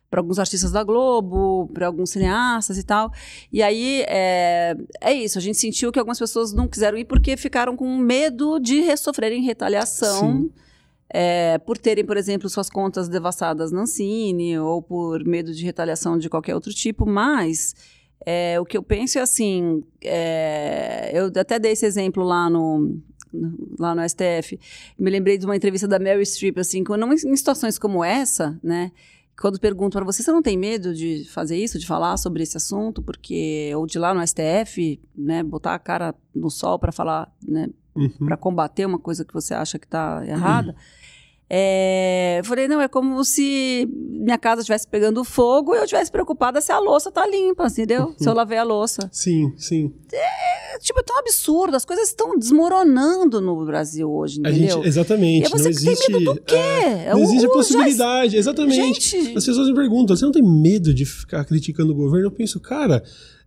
para 0.10 0.20
alguns 0.20 0.38
artistas 0.38 0.74
da 0.74 0.84
Globo, 0.84 1.72
para 1.74 1.88
alguns 1.88 2.10
cineastas 2.10 2.78
e 2.78 2.84
tal. 2.84 3.14
E 3.50 3.64
aí 3.64 4.04
é, 4.10 4.76
é 5.00 5.14
isso, 5.14 5.38
a 5.38 5.42
gente 5.42 5.58
sentiu 5.58 5.90
que 5.90 5.98
algumas 5.98 6.20
pessoas 6.20 6.52
não 6.52 6.68
quiseram 6.68 6.98
ir 6.98 7.06
porque 7.06 7.38
ficaram 7.38 7.78
com 7.78 7.98
medo 7.98 8.60
de 8.60 8.96
sofrerem 8.98 9.42
retaliação. 9.42 10.52
É, 11.14 11.58
por 11.60 11.78
terem, 11.78 12.06
por 12.06 12.16
exemplo, 12.16 12.50
suas 12.50 12.70
contas 12.70 13.10
devassadas 13.10 13.72
na 13.72 13.82
Ancine, 13.82 14.58
ou 14.60 14.82
por 14.82 15.26
medo 15.26 15.54
de 15.54 15.64
retaliação 15.66 16.18
de 16.18 16.30
qualquer 16.30 16.56
outro 16.56 16.74
tipo, 16.74 17.06
mas 17.06 17.76
é, 18.26 18.60
o 18.60 18.66
que 18.66 18.78
eu 18.78 18.84
penso 18.84 19.18
é 19.18 19.22
assim, 19.22 19.84
é, 20.04 21.12
eu 21.14 21.32
até 21.40 21.58
dei 21.60 21.72
esse 21.72 21.86
exemplo 21.86 22.24
lá 22.24 22.50
no, 22.50 23.02
lá 23.80 23.96
no 23.96 24.08
STF. 24.08 24.60
Me 24.98 25.10
lembrei 25.10 25.38
de 25.38 25.46
uma 25.46 25.56
entrevista 25.56 25.88
da 25.88 26.00
Mary 26.00 26.26
Streep, 26.26 26.58
assim, 26.58 26.84
quando 26.84 27.12
em 27.12 27.36
situações 27.36 27.80
como 27.80 28.04
essa, 28.04 28.60
né? 28.64 28.92
Quando 29.40 29.60
perguntam 29.60 30.00
para 30.00 30.06
você, 30.06 30.22
você 30.22 30.32
não 30.32 30.42
tem 30.42 30.56
medo 30.56 30.94
de 30.94 31.26
fazer 31.26 31.58
isso, 31.58 31.80
de 31.80 31.88
falar 31.88 32.16
sobre 32.18 32.44
esse 32.44 32.58
assunto, 32.58 33.02
porque 33.02 33.72
ou 33.76 33.88
de 33.88 33.98
lá 33.98 34.14
no 34.14 34.26
STF, 34.26 35.00
né, 35.16 35.42
botar 35.42 35.74
a 35.74 35.80
cara 35.80 36.14
no 36.36 36.50
sol 36.50 36.78
para 36.78 36.92
falar, 36.92 37.34
né, 37.42 37.68
uhum. 37.96 38.10
para 38.26 38.38
combater 38.38 38.86
uma 38.86 39.00
coisa 39.00 39.26
que 39.26 39.34
você 39.34 39.56
acha 39.56 39.80
que 39.80 39.88
está 39.88 40.24
errada. 40.28 40.70
Uhum. 40.70 40.76
É, 41.54 42.40
falei, 42.46 42.66
não, 42.66 42.80
é 42.80 42.88
como 42.88 43.26
se 43.26 43.86
minha 43.92 44.38
casa 44.38 44.62
estivesse 44.62 44.88
pegando 44.88 45.22
fogo 45.26 45.76
e 45.76 45.80
eu 45.80 45.84
estivesse 45.84 46.10
preocupada 46.10 46.62
se 46.62 46.72
a 46.72 46.80
louça 46.80 47.12
tá 47.12 47.28
limpa, 47.28 47.68
entendeu? 47.68 48.16
se 48.18 48.30
eu 48.30 48.34
lavei 48.34 48.58
a 48.58 48.64
louça. 48.64 49.10
Sim, 49.12 49.52
sim. 49.58 49.94
É, 50.14 50.80
tipo, 50.80 51.02
é 51.02 51.04
tão 51.04 51.20
absurdo. 51.20 51.76
As 51.76 51.84
coisas 51.84 52.08
estão 52.08 52.40
desmoronando 52.40 53.42
no 53.42 53.66
Brasil 53.66 54.10
hoje, 54.10 54.40
entendeu? 54.40 54.78
Gente, 54.78 54.88
exatamente. 54.88 55.48
E 55.48 55.50
você 55.50 55.64
não 55.64 55.70
existe, 55.72 56.06
tem 56.06 56.20
medo 56.20 56.34
do 56.36 56.42
quê? 56.42 56.56
É, 56.56 57.14
não 57.14 57.22
existe 57.22 57.46
a 57.46 57.50
possibilidade, 57.50 58.32
já... 58.32 58.40
exatamente. 58.40 59.10
Gente... 59.10 59.38
As 59.38 59.46
pessoas 59.46 59.68
me 59.68 59.76
perguntam, 59.76 60.16
você 60.16 60.24
não 60.24 60.32
tem 60.32 60.42
medo 60.42 60.94
de 60.94 61.04
ficar 61.04 61.44
criticando 61.44 61.92
o 61.92 61.96
governo? 61.96 62.28
Eu 62.28 62.32
penso, 62.32 62.62
cara... 62.62 63.04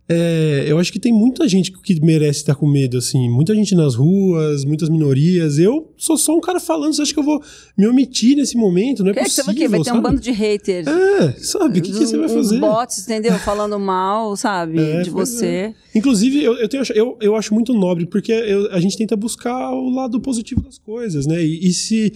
É, 0.07 0.65
eu 0.67 0.77
acho 0.77 0.93
que 0.93 0.99
tem 0.99 1.11
muita 1.11 1.47
gente 1.47 1.71
que 1.71 1.99
merece 1.99 2.39
estar 2.39 2.53
com 2.53 2.67
medo, 2.67 2.97
assim. 2.97 3.27
Muita 3.27 3.55
gente 3.55 3.73
nas 3.73 3.95
ruas, 3.95 4.63
muitas 4.63 4.87
minorias. 4.87 5.57
Eu 5.57 5.91
sou 5.97 6.15
só 6.15 6.37
um 6.37 6.39
cara 6.39 6.59
falando, 6.59 6.93
você 6.93 7.01
acha 7.01 7.13
que 7.13 7.19
eu 7.19 7.23
vou 7.23 7.41
me 7.75 7.87
omitir 7.87 8.35
nesse 8.35 8.55
momento? 8.55 9.03
Não 9.03 9.11
é, 9.11 9.19
é 9.19 9.23
possível, 9.23 9.53
que 9.53 9.67
Vai 9.67 9.81
ter 9.81 9.91
um 9.91 10.01
bando 10.01 10.21
de 10.21 10.31
haters. 10.31 10.85
É, 10.85 11.31
sabe? 11.39 11.79
O 11.79 11.81
que, 11.81 11.91
que, 11.91 12.05
você 12.05 12.17
vai 12.17 12.29
fazer? 12.29 12.59
bots, 12.59 13.03
entendeu? 13.03 13.33
Falando 13.39 13.79
mal, 13.79 14.35
sabe? 14.35 14.75
É, 14.85 15.01
de 15.01 15.09
você. 15.09 15.45
É. 15.45 15.73
Inclusive, 15.95 16.43
eu, 16.43 16.53
eu, 16.57 16.69
tenho, 16.69 16.83
eu, 16.93 17.17
eu 17.19 17.35
acho 17.35 17.53
muito 17.53 17.73
nobre, 17.73 18.05
porque 18.05 18.31
eu, 18.31 18.71
a 18.71 18.79
gente 18.79 18.95
tenta 18.95 19.15
buscar 19.15 19.71
o 19.71 19.89
lado 19.89 20.19
positivo 20.19 20.61
das 20.61 20.77
coisas, 20.77 21.25
né? 21.25 21.43
e, 21.43 21.67
e 21.67 21.73
se 21.73 22.13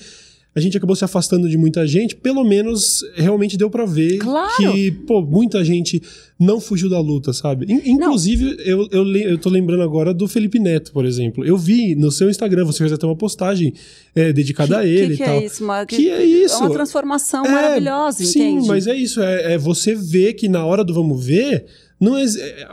a 0.55 0.59
gente 0.59 0.75
acabou 0.75 0.95
se 0.95 1.05
afastando 1.05 1.47
de 1.47 1.57
muita 1.57 1.85
gente, 1.85 2.15
pelo 2.15 2.43
menos 2.43 3.03
realmente 3.15 3.55
deu 3.55 3.69
para 3.69 3.85
ver 3.85 4.17
claro. 4.17 4.51
que, 4.57 4.91
pô, 4.91 5.21
muita 5.21 5.63
gente 5.63 6.01
não 6.39 6.59
fugiu 6.59 6.89
da 6.89 6.99
luta, 6.99 7.31
sabe? 7.33 7.67
Inclusive, 7.85 8.57
eu, 8.65 8.87
eu, 8.91 9.15
eu 9.15 9.37
tô 9.37 9.49
lembrando 9.49 9.83
agora 9.83 10.11
do 10.13 10.27
Felipe 10.27 10.57
Neto, 10.57 10.91
por 10.91 11.05
exemplo. 11.05 11.45
Eu 11.45 11.55
vi 11.55 11.93
no 11.95 12.11
seu 12.11 12.29
Instagram, 12.29 12.65
você 12.65 12.79
fez 12.79 12.91
até 12.91 13.05
uma 13.05 13.15
postagem 13.15 13.73
é, 14.15 14.33
dedicada 14.33 14.75
que, 14.75 14.81
a 14.81 14.85
ele 14.85 15.17
que 15.17 15.23
e 15.23 15.25
tal. 15.25 15.35
É 15.35 15.45
isso, 15.45 15.67
que, 15.87 15.95
que 15.95 16.09
é 16.09 16.25
isso? 16.25 16.55
É 16.55 16.57
uma 16.57 16.71
transformação 16.71 17.45
é, 17.45 17.51
maravilhosa, 17.51 18.17
sim, 18.17 18.39
entende? 18.39 18.61
Sim, 18.63 18.67
mas 18.67 18.87
é 18.87 18.95
isso. 18.95 19.21
É, 19.21 19.53
é 19.53 19.57
você 19.57 19.93
ver 19.93 20.33
que 20.33 20.49
na 20.49 20.65
hora 20.65 20.83
do 20.83 20.93
vamos 20.93 21.23
ver 21.23 21.65
não 21.99 22.17
é, 22.17 22.25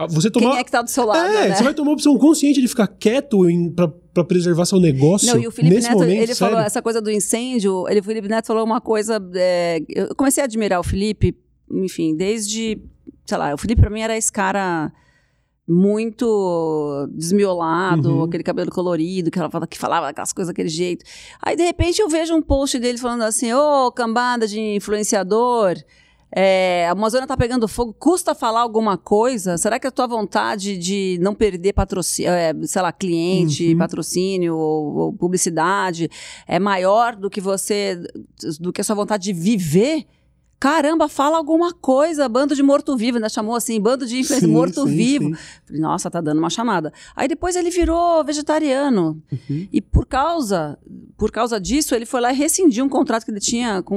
você 0.09 0.31
tomar, 0.31 0.51
Quem 0.53 0.61
é 0.61 0.65
que 0.65 0.71
tá 0.71 0.83
do 0.83 0.89
seu 0.89 1.05
lado, 1.05 1.19
É, 1.19 1.49
né? 1.49 1.55
você 1.57 1.65
vai 1.65 1.75
tomar 1.75 1.91
uma 1.91 1.95
opção 1.95 2.17
consciente 2.17 2.61
de 2.61 2.69
ficar 2.69 2.87
quieto 2.87 3.51
em, 3.51 3.71
pra, 3.73 3.89
pra 3.89 4.23
preservar 4.23 4.65
seu 4.65 4.79
negócio 4.79 5.27
Não, 5.27 5.43
e 5.43 5.49
o 5.49 5.51
Felipe 5.51 5.75
nesse 5.75 5.89
Neto, 5.89 5.99
momento, 5.99 6.13
ele 6.13 6.35
sério? 6.35 6.37
falou 6.37 6.61
essa 6.61 6.81
coisa 6.81 7.03
do 7.03 7.11
incêndio, 7.11 7.89
ele, 7.89 7.99
o 8.01 8.05
Felipe 8.05 8.29
Neto 8.29 8.47
falou 8.47 8.65
uma 8.65 8.81
coisa, 8.81 9.21
é, 9.35 9.81
eu 9.89 10.15
comecei 10.15 10.43
a 10.43 10.45
admirar 10.45 10.79
o 10.79 10.85
Felipe, 10.85 11.37
enfim, 11.73 12.15
desde, 12.15 12.81
sei 13.27 13.39
lá, 13.39 13.53
o 13.53 13.59
Felipe 13.59 13.81
pra 13.81 13.91
mim 13.91 14.01
era 14.01 14.17
esse 14.17 14.31
cara 14.31 14.93
muito 15.69 17.09
desmiolado, 17.11 18.19
uhum. 18.19 18.23
aquele 18.23 18.45
cabelo 18.45 18.71
colorido, 18.71 19.29
que, 19.29 19.41
ela, 19.41 19.51
que 19.67 19.77
falava 19.77 20.09
aquelas 20.09 20.33
coisas 20.33 20.55
daquele 20.55 20.69
jeito. 20.69 21.05
Aí, 21.43 21.57
de 21.57 21.65
repente, 21.65 22.01
eu 22.01 22.09
vejo 22.09 22.33
um 22.33 22.41
post 22.41 22.79
dele 22.79 22.97
falando 22.97 23.23
assim, 23.23 23.53
ô, 23.53 23.87
oh, 23.87 23.91
cambada 23.91 24.47
de 24.47 24.61
influenciador... 24.61 25.75
É, 26.31 26.87
a 26.89 26.93
Amazônia 26.93 27.25
está 27.25 27.37
pegando 27.37 27.69
fogo, 27.69 27.95
custa 27.99 28.35
falar 28.35 28.61
alguma 28.61 28.99
coisa? 28.99 29.57
Será 29.57 29.79
que 29.79 29.87
a 29.87 29.91
tua 29.91 30.07
vontade 30.07 30.77
de 30.77 31.19
não 31.21 31.35
perder 31.35 31.73
patrocínio, 31.73 32.31
é, 32.31 32.53
sei 32.65 32.83
lá, 32.83 32.93
cliente, 32.93 33.73
uhum. 33.73 33.79
patrocínio 33.79 34.57
ou, 34.57 34.97
ou, 34.97 35.13
publicidade 35.13 36.11
é 36.47 36.59
maior 36.59 37.15
do 37.15 37.31
que 37.31 37.41
você, 37.41 38.01
do 38.61 38.73
que 38.73 38.81
a 38.81 38.85
sua 38.85 38.97
vontade 38.97 39.25
de 39.25 39.33
viver? 39.33 40.07
Caramba, 40.59 41.07
fala 41.07 41.37
alguma 41.37 41.75
coisa, 41.75 42.27
bando 42.31 42.55
de 42.55 42.63
morto-vivo, 42.63 43.19
ainda 43.19 43.29
chamou 43.29 43.55
assim, 43.55 43.79
bando 43.79 44.07
de 44.07 44.23
morto-vivo. 44.49 45.37
Nossa, 45.71 46.11
tá 46.11 46.19
dando 46.19 46.39
uma 46.39 46.49
chamada. 46.49 46.93
Aí 47.15 47.29
depois 47.29 47.57
ele 47.57 47.71
virou 47.71 48.25
vegetariano. 48.25 49.23
Uhum. 49.31 49.69
E 49.71 49.83
por 49.97 50.05
causa, 50.05 50.79
por 51.17 51.33
causa 51.33 51.59
disso, 51.59 51.95
ele 51.95 52.05
foi 52.05 52.21
lá 52.21 52.31
e 52.31 52.37
rescindiu 52.37 52.85
um 52.85 52.89
contrato 52.89 53.25
que 53.25 53.31
ele 53.31 53.41
tinha 53.41 53.83
com 53.83 53.97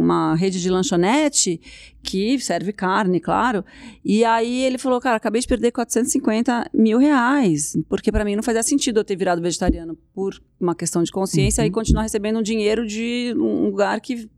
uma 0.00 0.36
rede 0.36 0.62
de 0.62 0.70
lanchonete, 0.70 1.60
que 2.00 2.38
serve 2.38 2.72
carne, 2.72 3.18
claro. 3.18 3.64
E 4.04 4.24
aí 4.24 4.62
ele 4.62 4.78
falou, 4.78 5.00
cara, 5.00 5.16
acabei 5.16 5.40
de 5.40 5.48
perder 5.48 5.72
450 5.72 6.70
mil 6.72 6.96
reais, 6.96 7.76
porque 7.88 8.12
para 8.12 8.24
mim 8.24 8.36
não 8.36 8.42
fazia 8.44 8.62
sentido 8.62 9.00
eu 9.00 9.04
ter 9.04 9.16
virado 9.16 9.42
vegetariano 9.42 9.98
por 10.14 10.40
uma 10.60 10.76
questão 10.76 11.02
de 11.02 11.10
consciência 11.10 11.62
uhum. 11.62 11.66
e 11.66 11.72
continuar 11.72 12.02
recebendo 12.02 12.38
um 12.38 12.42
dinheiro 12.42 12.86
de 12.86 13.34
um 13.36 13.66
lugar 13.66 14.00
que 14.00 14.30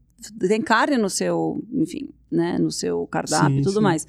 tem 0.48 0.62
carne 0.62 0.96
no 0.96 1.10
seu, 1.10 1.62
enfim, 1.70 2.08
né, 2.32 2.56
no 2.58 2.70
seu 2.70 3.06
cardápio 3.08 3.58
e 3.58 3.62
tudo 3.62 3.74
sim. 3.76 3.82
mais. 3.82 4.06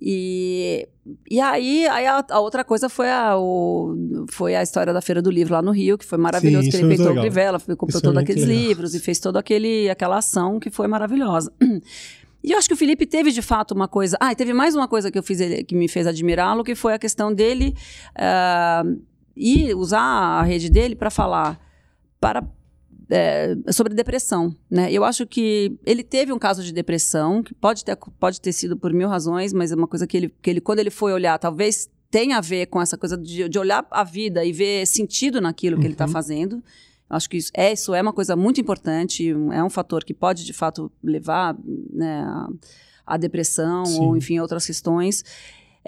E, 0.00 0.88
e 1.28 1.40
aí, 1.40 1.86
aí 1.88 2.06
a, 2.06 2.24
a, 2.30 2.40
outra 2.40 2.62
coisa 2.62 2.88
foi 2.88 3.10
a, 3.10 3.36
o, 3.36 4.26
foi 4.30 4.54
a 4.54 4.62
história 4.62 4.92
da 4.92 5.00
Feira 5.00 5.20
do 5.20 5.30
Livro 5.30 5.54
lá 5.54 5.62
no 5.62 5.72
Rio, 5.72 5.98
que 5.98 6.04
foi 6.04 6.18
maravilhoso, 6.18 6.64
sim, 6.64 6.70
que 6.70 6.76
ele 6.76 6.88
peitou 6.88 7.12
o 7.12 7.20
Crivella, 7.20 7.58
comprou 7.76 8.00
todos 8.00 8.16
aqueles 8.16 8.46
legal. 8.46 8.62
livros 8.62 8.94
e 8.94 9.00
fez 9.00 9.18
toda 9.18 9.40
aquele, 9.40 9.90
aquela 9.90 10.18
ação 10.18 10.60
que 10.60 10.70
foi 10.70 10.86
maravilhosa. 10.86 11.52
E 12.40 12.52
eu 12.52 12.58
acho 12.58 12.68
que 12.68 12.74
o 12.74 12.76
Felipe 12.76 13.04
teve 13.04 13.32
de 13.32 13.42
fato 13.42 13.74
uma 13.74 13.88
coisa. 13.88 14.16
Ah, 14.20 14.30
e 14.30 14.36
teve 14.36 14.54
mais 14.54 14.74
uma 14.74 14.86
coisa 14.86 15.10
que 15.10 15.18
eu 15.18 15.22
fiz 15.24 15.40
que 15.66 15.74
me 15.74 15.88
fez 15.88 16.06
admirá-lo, 16.06 16.62
que 16.62 16.76
foi 16.76 16.94
a 16.94 16.98
questão 16.98 17.34
dele 17.34 17.74
uh, 18.16 19.02
ir 19.36 19.74
usar 19.74 20.00
a 20.00 20.42
rede 20.44 20.70
dele 20.70 20.94
para 20.94 21.10
falar 21.10 21.60
para 22.20 22.42
é, 23.10 23.56
sobre 23.72 23.94
depressão, 23.94 24.54
né? 24.70 24.92
Eu 24.92 25.04
acho 25.04 25.26
que 25.26 25.76
ele 25.84 26.02
teve 26.02 26.32
um 26.32 26.38
caso 26.38 26.62
de 26.62 26.72
depressão, 26.72 27.42
que 27.42 27.54
pode 27.54 27.84
ter, 27.84 27.96
pode 28.18 28.40
ter 28.40 28.52
sido 28.52 28.76
por 28.76 28.92
mil 28.92 29.08
razões, 29.08 29.52
mas 29.52 29.72
é 29.72 29.74
uma 29.74 29.88
coisa 29.88 30.06
que 30.06 30.16
ele, 30.16 30.34
que 30.42 30.50
ele, 30.50 30.60
quando 30.60 30.78
ele 30.80 30.90
foi 30.90 31.12
olhar, 31.12 31.38
talvez 31.38 31.88
tem 32.10 32.32
a 32.32 32.40
ver 32.40 32.66
com 32.66 32.80
essa 32.80 32.96
coisa 32.96 33.16
de, 33.16 33.48
de 33.48 33.58
olhar 33.58 33.86
a 33.90 34.04
vida 34.04 34.44
e 34.44 34.52
ver 34.52 34.86
sentido 34.86 35.40
naquilo 35.40 35.78
que 35.78 35.86
ele 35.86 35.94
está 35.94 36.06
Uhum. 36.06 36.12
fazendo. 36.12 36.62
Acho 37.10 37.28
que 37.30 37.38
isso 37.38 37.50
é, 37.54 37.72
isso 37.72 37.94
é 37.94 38.02
uma 38.02 38.12
coisa 38.12 38.36
muito 38.36 38.60
importante, 38.60 39.30
é 39.52 39.64
um 39.64 39.70
fator 39.70 40.04
que 40.04 40.12
pode, 40.12 40.44
de 40.44 40.52
fato, 40.52 40.92
levar 41.02 41.56
né, 41.90 42.22
a, 42.22 42.48
a 43.06 43.16
depressão 43.16 43.86
Sim. 43.86 44.00
ou, 44.00 44.16
enfim, 44.16 44.38
outras 44.38 44.66
questões. 44.66 45.24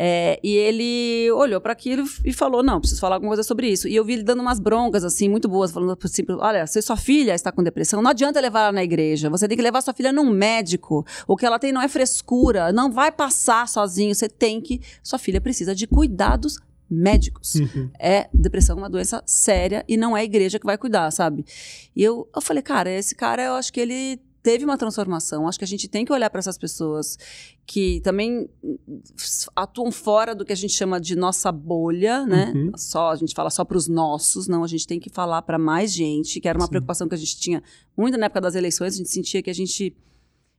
É, 0.03 0.41
e 0.43 0.57
ele 0.57 1.31
olhou 1.33 1.61
para 1.61 1.75
aquilo 1.75 2.07
e 2.25 2.33
falou: 2.33 2.63
Não, 2.63 2.81
preciso 2.81 3.03
falar 3.03 3.17
alguma 3.17 3.29
coisa 3.29 3.43
sobre 3.43 3.69
isso. 3.69 3.87
E 3.87 3.95
eu 3.95 4.03
vi 4.03 4.15
ele 4.15 4.23
dando 4.23 4.41
umas 4.41 4.59
broncas, 4.59 5.05
assim, 5.05 5.29
muito 5.29 5.47
boas, 5.47 5.71
falando 5.71 5.95
assim: 6.03 6.25
Olha, 6.39 6.67
se 6.67 6.81
sua 6.81 6.97
filha 6.97 7.35
está 7.35 7.53
com 7.53 7.63
depressão, 7.63 8.01
não 8.01 8.11
adianta 8.11 8.41
levar 8.41 8.61
ela 8.61 8.73
na 8.73 8.83
igreja. 8.83 9.29
Você 9.29 9.47
tem 9.47 9.59
que 9.59 9.63
levar 9.63 9.83
sua 9.83 9.93
filha 9.93 10.11
num 10.11 10.31
médico. 10.31 11.05
O 11.29 11.37
que 11.37 11.45
ela 11.45 11.59
tem 11.59 11.71
não 11.71 11.83
é 11.83 11.87
frescura, 11.87 12.73
não 12.73 12.91
vai 12.91 13.13
passar 13.13 13.69
sozinho. 13.69 14.15
Você 14.15 14.27
tem 14.27 14.59
que. 14.59 14.81
Sua 15.03 15.19
filha 15.19 15.39
precisa 15.39 15.75
de 15.75 15.87
cuidados 15.87 16.59
médicos. 16.89 17.57
Uhum. 17.57 17.91
É 17.99 18.27
depressão 18.33 18.79
uma 18.79 18.89
doença 18.89 19.23
séria 19.27 19.85
e 19.87 19.99
não 19.99 20.17
é 20.17 20.23
a 20.23 20.25
igreja 20.25 20.59
que 20.59 20.65
vai 20.65 20.79
cuidar, 20.79 21.11
sabe? 21.11 21.45
E 21.95 22.03
eu, 22.03 22.27
eu 22.35 22.41
falei, 22.41 22.63
cara, 22.63 22.91
esse 22.91 23.15
cara, 23.15 23.43
eu 23.43 23.53
acho 23.53 23.71
que 23.71 23.79
ele 23.81 24.19
teve 24.43 24.65
uma 24.65 24.79
transformação. 24.79 25.47
Acho 25.47 25.59
que 25.59 25.65
a 25.65 25.69
gente 25.69 25.89
tem 25.89 26.05
que 26.05 26.13
olhar 26.13 26.31
para 26.31 26.39
essas 26.39 26.57
pessoas 26.59 27.19
que 27.67 28.01
também 28.01 28.49
hum, 28.65 28.79
atuam 29.55 29.93
fora 29.93 30.35
do 30.35 30.45
que 30.45 30.53
a 30.53 30.57
gente 30.57 30.73
chama 30.73 31.01
de 31.01 31.15
nossa 31.17 31.53
bolha, 31.53 32.27
né? 32.27 32.53
Uhum. 32.55 32.73
Só 32.77 33.11
a 33.11 33.17
gente 33.17 33.35
fala 33.35 33.51
só 33.51 33.65
para 33.65 33.77
os 33.77 33.87
nossos, 33.89 34.49
não. 34.49 34.65
A 34.65 34.67
gente 34.69 34.87
tem 34.87 34.99
que 34.99 35.11
falar 35.11 35.43
para 35.43 35.59
mais 35.59 35.93
gente, 35.93 36.41
que 36.41 36.49
era 36.49 36.59
uma 36.59 36.65
Sim. 36.67 36.71
preocupação 36.71 37.09
que 37.09 37.15
a 37.15 37.19
gente 37.19 37.37
tinha 37.39 37.63
muito 37.97 38.17
na 38.19 38.27
época 38.27 38.41
das 38.41 38.55
eleições. 38.55 38.95
A 38.95 38.97
gente 38.99 39.11
sentia 39.11 39.43
que 39.43 39.51
a 39.51 39.55
gente 39.55 39.95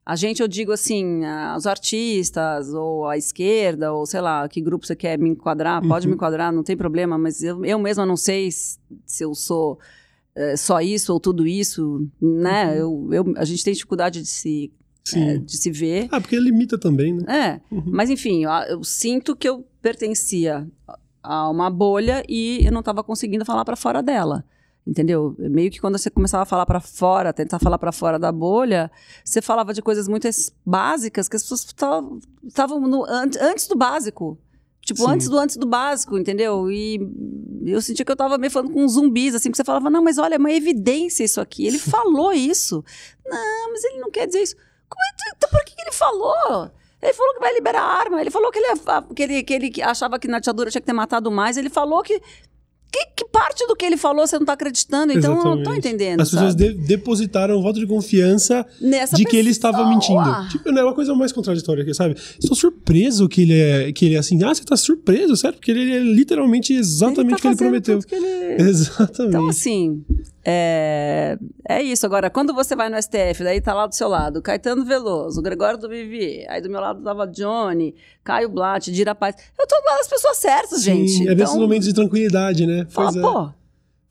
a 0.04 0.15
gente, 0.15 0.41
eu 0.41 0.48
digo 0.48 0.72
assim, 0.72 1.22
os 1.56 1.67
artistas, 1.67 2.74
ou 2.74 3.08
a 3.08 3.17
esquerda, 3.17 3.94
ou 3.94 4.04
sei 4.08 4.20
lá, 4.20 4.50
que 4.50 4.60
grupo 4.60 4.86
você 4.86 4.96
quer 4.96 5.17
me 5.20 5.30
enquadrar, 5.30 5.80
pode 5.88 6.08
Uhum. 6.08 6.10
me 6.12 6.15
enquadrar, 6.15 6.52
não 6.52 6.63
tem 6.63 6.76
problema, 6.76 7.20
mas 7.20 7.44
eu, 7.44 7.63
eu 7.63 7.78
mesma 7.78 8.04
não 8.04 8.17
sei 8.17 8.52
se, 8.52 8.80
se 9.06 9.24
eu 9.24 9.36
sou 9.36 9.78
eh, 10.36 10.56
só 10.58 10.82
isso 10.82 11.13
ou 11.13 11.20
tudo 11.20 11.46
isso, 11.48 12.08
né? 12.22 12.78
Eu, 12.80 13.10
eu, 13.12 13.34
a 13.38 13.46
gente 13.46 13.63
tem 13.63 13.74
dificuldade 13.74 14.22
de 14.22 14.28
se, 14.28 14.72
eh, 15.15 15.38
de 15.38 15.58
se 15.58 15.72
ver. 15.72 16.08
Ah, 16.12 16.20
porque 16.22 16.39
limita 16.39 16.78
também, 16.78 17.13
né? 17.13 17.62
É, 17.72 17.76
Uhum. 17.76 17.84
mas 17.88 18.10
enfim, 18.10 18.44
eu, 18.44 18.50
eu 18.70 18.84
sinto 18.84 19.36
que 19.36 19.48
eu 19.48 19.65
pertencia 19.82 20.67
a 21.24 21.50
uma 21.50 21.70
bolha 21.70 22.24
e 22.28 22.65
eu 22.65 22.72
não 22.72 22.80
estava 22.80 23.04
conseguindo 23.04 23.46
falar 23.46 23.63
para 23.65 23.76
fora 23.76 24.02
dela. 24.02 24.44
Entendeu? 24.86 25.36
Meio 25.38 25.70
que 25.70 25.80
quando 25.80 25.96
você 25.96 26.10
começava 26.10 26.41
a 26.41 26.46
falar 26.46 26.65
para 26.65 26.80
fora, 26.82 27.32
tentar 27.32 27.60
falar 27.60 27.78
para 27.78 27.91
fora 27.91 28.17
da 28.17 28.32
bolha, 28.32 28.89
você 29.24 29.39
falava 29.39 29.76
de 29.76 29.82
coisas 29.82 30.08
muito 30.08 30.28
básicas 30.65 31.28
que 31.30 31.36
as 31.36 31.44
pessoas 31.44 31.67
estavam 32.48 32.89
antes 33.39 33.67
do 33.67 33.76
básico. 33.78 34.39
Tipo, 34.82 35.04
Sim. 35.04 35.12
antes 35.12 35.30
do 35.30 35.38
antes 35.38 35.58
do 35.58 35.67
básico, 35.67 36.17
entendeu? 36.17 36.72
E 36.72 37.00
eu 37.65 37.82
sentia 37.82 38.04
que 38.04 38.12
eu 38.12 38.15
tava 38.15 38.38
meio 38.38 38.52
falando 38.52 38.72
com 38.72 38.88
zumbis, 38.88 39.36
assim, 39.36 39.52
que 39.52 39.58
você 39.58 39.63
falava, 39.63 39.89
não, 39.89 40.04
mas 40.04 40.17
olha, 40.17 40.36
é 40.36 40.38
uma 40.38 40.52
evidência 40.52 41.24
isso 41.24 41.39
aqui. 41.39 41.67
Ele 41.67 41.78
falou 41.80 42.34
isso. 42.34 42.84
Não, 43.26 43.72
mas 43.72 43.84
ele 43.84 44.00
não 44.00 44.10
quer 44.10 44.26
dizer 44.26 44.41
isso. 44.41 44.56
Como 44.89 45.02
é 45.04 45.36
então 45.38 45.50
por 45.50 45.63
que 45.63 45.76
que 45.76 45.82
ele 45.82 45.91
falou? 45.91 46.72
Ele 47.02 47.13
falou 47.13 47.34
que 47.34 47.39
vai 47.39 47.54
liberar 47.54 47.82
a 47.82 48.00
arma. 48.00 48.22
Ele 48.22 48.30
falou 48.30 48.52
que 48.52 48.60
ele, 48.60 48.76
que 49.15 49.24
ele, 49.24 49.44
que 49.44 49.54
ele 49.54 49.82
achava 49.82 50.20
que 50.20 50.28
na 50.28 50.39
ditadura 50.39 50.70
tinha 50.70 50.82
que 50.82 50.86
ter 50.86 50.94
matado 50.94 51.32
mais. 51.32 51.58
Ele 51.58 51.70
falou 51.70 52.04
que. 52.04 52.22
Que, 52.91 53.06
que 53.15 53.25
parte 53.32 53.65
do 53.67 53.75
que 53.75 53.86
ele 53.86 53.95
falou 53.95 54.27
você 54.27 54.38
não 54.38 54.45
tá 54.45 54.51
acreditando? 54.54 55.13
Então, 55.13 55.32
eu 55.32 55.36
não 55.36 55.41
tô 55.43 55.54
Exatamente. 55.62 55.88
entendendo. 55.88 56.19
As 56.21 56.30
pessoas 56.30 56.51
sabe? 56.51 56.73
de- 56.73 56.88
depositaram 56.88 57.58
um 57.58 57.62
voto 57.62 57.80
de 57.80 57.88
confiança 57.88 58.65
Nessa 58.82 59.15
de 59.15 59.23
que 59.23 59.38
ele 59.38 59.49
estava 59.49 59.77
pessoa. 59.77 59.93
mentindo. 59.93 60.49
Tipo, 60.49 60.71
não 60.73 60.82
é 60.82 60.84
uma 60.84 60.93
coisa 60.93 61.15
mais 61.15 61.32
contraditória 61.32 61.84
aqui, 61.84 61.93
sabe? 61.93 62.15
Estou 62.38 62.56
surpreso 62.56 63.30
que 63.30 63.43
ele 63.43 63.58
é, 63.58 63.91
que 63.93 64.06
ele 64.08 64.15
é 64.15 64.17
assim. 64.17 64.43
Ah, 64.43 64.54
você 64.54 64.63
tá 64.65 64.75
surpreso, 64.75 65.38
certo? 65.38 65.56
Porque 65.56 65.71
ele 65.71 65.89
é 65.89 65.99
literalmente 65.99 66.73
exatamente 66.73 67.36
o 67.36 67.38
que 67.41 67.47
ele 67.47 67.56
tá 67.56 67.63
prometeu. 67.63 67.99
que 67.99 68.13
ele- 68.15 68.62
Exatamente. 68.69 69.30
Então, 69.30 69.47
assim, 69.47 70.04
é, 70.43 71.38
é 71.67 71.82
isso. 71.84 72.06
Agora, 72.06 72.30
quando 72.30 72.54
você 72.54 72.75
vai 72.75 72.89
no 72.89 73.01
STF, 73.01 73.43
daí 73.43 73.62
tá 73.62 73.73
lá 73.73 73.88
do 73.88 73.93
seu 73.95 74.08
lado 74.08 74.41
Caetano 74.41 74.84
Veloso, 74.84 75.41
Gregório 75.41 75.77
do 75.77 75.88
Vivier, 75.88 76.45
aí 76.49 76.62
do 76.62 76.69
meu 76.69 76.82
lado 76.82 77.04
tava 77.04 77.27
Johnny, 77.27 77.95
Caio 78.23 78.49
Blatt, 78.49 78.91
Dira 78.91 79.13
Paz. 79.13 79.36
Eu 79.58 79.67
tô 79.67 79.75
do 79.80 79.86
lado 79.86 79.97
das 79.99 80.08
pessoas 80.08 80.38
certas, 80.38 80.82
Sim, 80.82 81.08
gente. 81.08 81.27
é 81.27 81.36
nesses 81.36 81.54
então, 81.54 81.62
momentos 81.62 81.88
de 81.88 81.93
tranquilidade, 81.93 82.65
né? 82.65 82.86
fala, 82.89 83.12
Pois 83.12 83.15
é. 83.15 83.21
pô, 83.21 83.49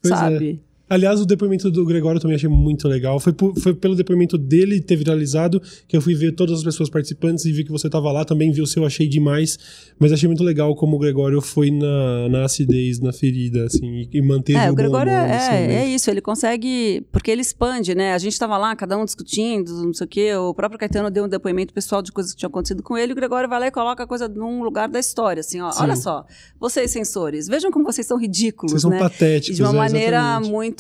Pois 0.03 0.23
é. 0.23 0.70
Aliás, 0.91 1.21
o 1.21 1.25
depoimento 1.25 1.71
do 1.71 1.87
Gregório 1.87 2.17
eu 2.19 2.21
também 2.21 2.35
achei 2.35 2.49
muito 2.49 2.89
legal. 2.89 3.21
Foi, 3.21 3.33
por- 3.33 3.57
foi 3.61 3.73
pelo 3.73 3.95
depoimento 3.95 4.37
dele 4.37 4.81
ter 4.81 4.97
viralizado 4.97 5.63
que 5.87 5.97
eu 5.97 6.01
fui 6.03 6.17
ver 6.17 6.33
todas 6.33 6.59
as 6.59 6.65
pessoas 6.65 6.91
participantes 6.91 7.45
e 7.45 7.53
vi 7.53 7.63
que 7.63 7.71
você 7.71 7.89
tava 7.89 8.11
lá. 8.11 8.25
Também 8.25 8.51
vi 8.51 8.61
o 8.61 8.67
seu, 8.67 8.85
achei 8.85 9.07
demais. 9.09 9.57
Mas 10.01 10.13
achei 10.13 10.27
muito 10.29 10.43
legal 10.43 10.75
como 10.75 10.97
o 10.97 10.99
Gregório 10.99 11.41
foi 11.41 11.71
na, 11.71 12.29
na 12.29 12.45
acidez, 12.45 12.99
na 12.99 13.13
ferida, 13.13 13.67
assim, 13.67 13.87
e, 14.13 14.19
e 14.19 14.21
manteve 14.21 14.59
É, 14.59 14.63
o 14.63 14.67
o 14.67 14.69
bom 14.71 14.75
Gregório 14.75 15.13
humor 15.13 15.25
é, 15.25 15.31
é, 15.37 15.61
momento. 15.61 15.71
é 15.79 15.87
isso, 15.87 16.11
ele 16.11 16.21
consegue. 16.21 17.07
Porque 17.13 17.31
ele 17.31 17.41
expande, 17.43 17.95
né? 17.95 18.13
A 18.13 18.19
gente 18.19 18.37
tava 18.37 18.59
lá, 18.59 18.75
cada 18.75 18.99
um 18.99 19.05
discutindo, 19.05 19.71
não 19.87 19.95
sei 19.95 20.05
o 20.05 20.09
quê. 20.09 20.35
O 20.35 20.53
próprio 20.53 20.77
Caetano 20.79 21.09
deu 21.09 21.25
um 21.25 21.29
depoimento 21.29 21.73
pessoal 21.73 22.03
de 22.03 22.11
coisas 22.11 22.33
que 22.33 22.39
tinham 22.41 22.49
acontecido 22.51 22.83
com 22.83 22.99
ele. 22.99 23.13
E 23.13 23.15
o 23.15 23.17
Gregório 23.17 23.49
vai 23.49 23.61
lá 23.61 23.67
e 23.69 23.71
coloca 23.71 24.03
a 24.03 24.07
coisa 24.09 24.27
num 24.27 24.63
lugar 24.65 24.89
da 24.89 24.99
história. 24.99 25.39
Assim, 25.41 25.61
ó, 25.61 25.71
Sim. 25.71 25.83
olha 25.85 25.95
só, 25.95 26.27
vocês 26.59 26.91
censores, 26.91 27.47
vejam 27.47 27.71
como 27.71 27.85
vocês 27.85 28.07
são 28.09 28.19
ridículos, 28.19 28.73
Vocês 28.73 28.83
são 28.83 28.91
né? 28.91 28.99
patéticos, 28.99 29.57
de 29.57 29.63
uma 29.63 29.71
é, 29.73 29.77
maneira 29.77 30.17
exatamente. 30.17 30.51
muito. 30.51 30.80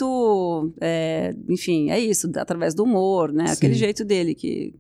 É, 0.80 1.34
enfim, 1.48 1.90
é 1.90 1.98
isso, 1.98 2.30
através 2.36 2.74
do 2.74 2.84
humor, 2.84 3.32
né? 3.32 3.46
Sim. 3.48 3.52
Aquele 3.52 3.74
jeito 3.74 4.04
dele 4.04 4.34
que. 4.34 4.74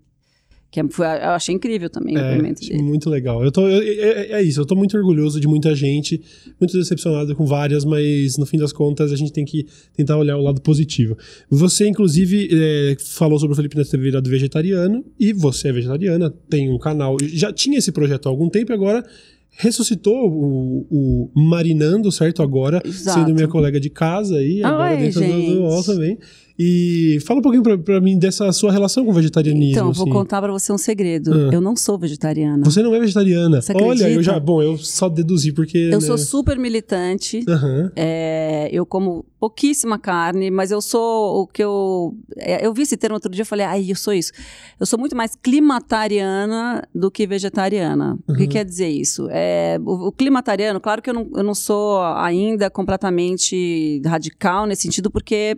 que 0.70 0.78
é- 0.80 0.88
foi, 0.88 1.04
eu 1.06 1.30
achei 1.30 1.52
incrível 1.54 1.90
também 1.90 2.16
o 2.16 2.18
É, 2.20 2.28
depoimento 2.30 2.60
achei 2.62 2.76
dele. 2.76 2.88
muito 2.88 3.10
legal. 3.10 3.42
Eu 3.44 3.50
tô, 3.50 3.66
eu- 3.68 3.82
é, 3.82 4.32
é 4.32 4.42
isso, 4.42 4.60
eu 4.60 4.66
tô 4.66 4.76
muito 4.76 4.96
orgulhoso 4.96 5.40
de 5.40 5.48
muita 5.48 5.74
gente, 5.74 6.20
muito 6.60 6.76
decepcionado 6.78 7.34
com 7.34 7.44
várias, 7.44 7.84
mas 7.84 8.36
no 8.38 8.46
fim 8.46 8.56
das 8.56 8.72
contas 8.72 9.10
a 9.10 9.16
gente 9.16 9.32
tem 9.32 9.44
que 9.44 9.66
tentar 9.96 10.16
olhar 10.16 10.36
o 10.36 10.42
lado 10.42 10.60
positivo. 10.60 11.16
Você, 11.50 11.88
inclusive, 11.88 12.48
é, 12.52 12.96
falou 13.00 13.38
sobre 13.38 13.54
o 13.54 13.56
Felipe 13.56 13.76
Neto 13.76 13.90
ter 13.90 13.98
virado 13.98 14.30
vegetariano, 14.30 15.04
e 15.18 15.32
você 15.32 15.68
é 15.68 15.72
vegetariana, 15.72 16.32
tem 16.48 16.70
um 16.70 16.78
canal, 16.78 17.16
já 17.20 17.52
tinha 17.52 17.78
esse 17.78 17.90
projeto 17.90 18.26
há 18.26 18.30
algum 18.30 18.48
tempo 18.48 18.70
e 18.70 18.74
agora 18.74 19.04
ressuscitou 19.52 20.30
o, 20.30 20.86
o 21.34 21.40
Marinando, 21.40 22.10
certo? 22.10 22.42
Agora, 22.42 22.80
Exato. 22.84 23.20
sendo 23.20 23.34
minha 23.34 23.48
colega 23.48 23.78
de 23.80 23.90
casa 23.90 24.36
aí, 24.36 24.62
agora 24.62 24.92
Oi, 24.94 24.98
dentro 24.98 25.20
do, 25.20 25.26
do 25.26 25.32
gente. 25.32 25.56
UOL 25.56 25.84
também. 25.84 26.18
E 26.62 27.18
fala 27.24 27.40
um 27.40 27.42
pouquinho 27.42 27.62
pra, 27.62 27.78
pra 27.78 28.00
mim 28.02 28.18
dessa 28.18 28.52
sua 28.52 28.70
relação 28.70 29.02
com 29.02 29.10
o 29.10 29.14
vegetarianismo. 29.14 29.72
Então, 29.72 29.92
vou 29.92 30.02
assim. 30.04 30.12
contar 30.12 30.42
pra 30.42 30.52
você 30.52 30.70
um 30.70 30.76
segredo. 30.76 31.32
Ah. 31.32 31.50
Eu 31.54 31.60
não 31.60 31.74
sou 31.74 31.98
vegetariana. 31.98 32.62
Você 32.66 32.82
não 32.82 32.94
é 32.94 33.00
vegetariana. 33.00 33.62
Você 33.62 33.72
Olha, 33.74 34.10
eu 34.10 34.22
já. 34.22 34.38
Bom, 34.38 34.60
eu 34.62 34.76
só 34.76 35.08
deduzi 35.08 35.52
porque. 35.52 35.78
Eu 35.78 36.00
né? 36.00 36.06
sou 36.06 36.18
super 36.18 36.58
militante. 36.58 37.42
Aham. 37.48 37.90
É, 37.96 38.68
eu 38.70 38.84
como 38.84 39.24
pouquíssima 39.40 39.98
carne, 39.98 40.50
mas 40.50 40.70
eu 40.70 40.82
sou 40.82 41.40
o 41.40 41.46
que 41.46 41.64
eu. 41.64 42.14
é, 42.36 42.66
eu 42.66 42.74
vi 42.74 42.82
esse 42.82 42.94
termo 42.98 43.14
outro 43.14 43.30
dia 43.32 43.40
e 43.40 43.46
falei, 43.46 43.64
ai, 43.64 43.86
eu 43.90 43.96
sou 43.96 44.12
isso. 44.12 44.30
Eu 44.78 44.84
sou 44.84 44.98
muito 44.98 45.16
mais 45.16 45.34
climatariana 45.34 46.86
do 46.94 47.10
que 47.10 47.26
vegetariana. 47.26 48.18
O 48.28 48.34
que 48.34 48.42
Uhum. 48.42 48.48
quer 48.50 48.66
dizer 48.66 48.88
isso? 48.88 49.28
É, 49.30 49.78
o, 49.82 50.08
o 50.08 50.12
climatariano, 50.12 50.78
claro 50.78 51.00
que 51.00 51.08
eu 51.08 51.14
não, 51.14 51.26
eu 51.34 51.42
não 51.42 51.54
sou 51.54 52.02
ainda 52.02 52.68
completamente 52.68 54.02
radical 54.04 54.66
nesse 54.66 54.82
sentido, 54.82 55.10
porque. 55.10 55.56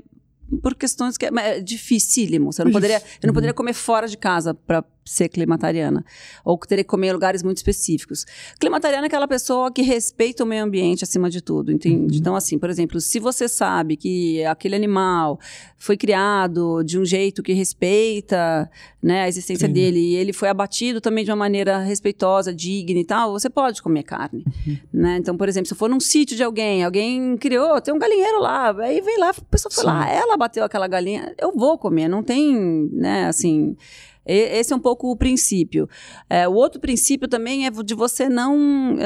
Por 0.61 0.75
questões 0.75 1.17
que 1.17 1.27
é, 1.27 1.31
é 1.37 1.61
dificílimo. 1.61 2.53
Você 2.53 2.63
não 2.63 2.71
Mas 2.71 2.75
poderia, 2.75 3.03
eu 3.23 3.27
não 3.27 3.35
poderia 3.35 3.55
comer 3.55 3.73
fora 3.73 4.07
de 4.07 4.17
casa 4.17 4.53
para 4.55 4.85
ser 5.05 5.29
climatariana. 5.29 6.05
Ou 6.45 6.59
que 6.59 6.69
teria 6.69 6.85
que 6.85 6.91
comer 6.91 7.09
em 7.09 7.13
lugares 7.13 7.43
muito 7.43 7.57
específicos. 7.59 8.25
Climatariana 8.59 9.07
é 9.07 9.09
aquela 9.09 9.29
pessoa 9.29 9.71
que 9.73 9.83
respeita 9.83 10.45
o 10.45 10.47
meio 10.47 10.65
ambiente 10.65 11.05
acima 11.05 11.29
de 11.29 11.41
tudo, 11.41 11.73
entende? 11.73 12.19
Então, 12.19 12.37
assim, 12.37 12.59
por 12.59 12.71
exemplo, 12.71 13.01
se 13.01 13.19
você 13.19 13.49
sabe 13.49 13.97
que 13.97 14.45
aquele 14.45 14.77
animal 14.77 15.39
foi 15.77 15.97
criado 15.97 16.83
de 16.85 16.99
um 16.99 17.05
jeito 17.05 17.43
que 17.43 17.53
respeita 17.53 18.71
né, 19.03 19.23
a 19.23 19.29
existência 19.29 19.67
Sim. 19.67 19.73
dele 19.73 19.99
e 19.99 20.15
ele 20.15 20.33
foi 20.33 20.49
abatido 20.49 21.01
também 21.01 21.25
de 21.25 21.31
uma 21.31 21.37
maneira 21.37 21.79
respeitosa, 21.79 22.55
digna 22.55 23.01
e 23.01 23.05
tal, 23.05 23.33
você 23.33 23.51
pode 23.51 23.83
comer 23.83 24.05
carne. 24.05 24.45
Né? 24.93 25.17
Então, 25.19 25.37
por 25.37 25.49
exemplo, 25.49 25.67
se 25.67 25.75
eu 25.75 25.79
for 25.79 25.91
num 25.91 25.99
sítio 25.99 26.37
de 26.37 26.43
alguém, 26.45 26.85
alguém 26.85 27.37
criou, 27.37 27.81
tem 27.81 27.93
um 27.93 27.99
galinheiro 27.99 28.41
lá, 28.41 28.71
aí 28.81 29.01
vem 29.01 29.19
lá, 29.19 29.31
a 29.31 29.35
pessoa 29.51 29.73
foi 29.73 29.83
Sim. 29.83 29.91
lá, 29.91 30.09
ela 30.09 30.37
bateu 30.37 30.63
aquela 30.65 30.87
galinha, 30.87 31.35
eu 31.39 31.53
vou 31.53 31.77
comer, 31.77 32.09
não 32.09 32.23
tem, 32.23 32.89
né, 32.93 33.27
assim. 33.27 33.77
Esse 34.25 34.73
é 34.73 34.77
um 34.77 34.81
pouco 34.81 35.11
o 35.11 35.17
princípio. 35.17 35.89
É, 36.31 36.47
o 36.49 36.53
outro 36.55 36.81
princípio 36.81 37.27
também 37.29 37.67
é 37.67 37.71
de 37.71 37.95
você 37.95 38.29
não. 38.29 38.97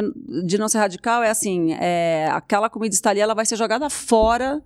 de 0.45 0.59
não 0.59 0.69
ser 0.69 0.79
radical, 0.79 1.23
é 1.23 1.31
assim: 1.31 1.73
é, 1.75 2.29
aquela 2.33 2.69
comida 2.69 2.95
está 2.95 3.11
ali, 3.11 3.21
ela 3.21 3.35
vai 3.35 3.47
ser 3.47 3.57
jogada 3.57 3.89
fora 3.89 4.63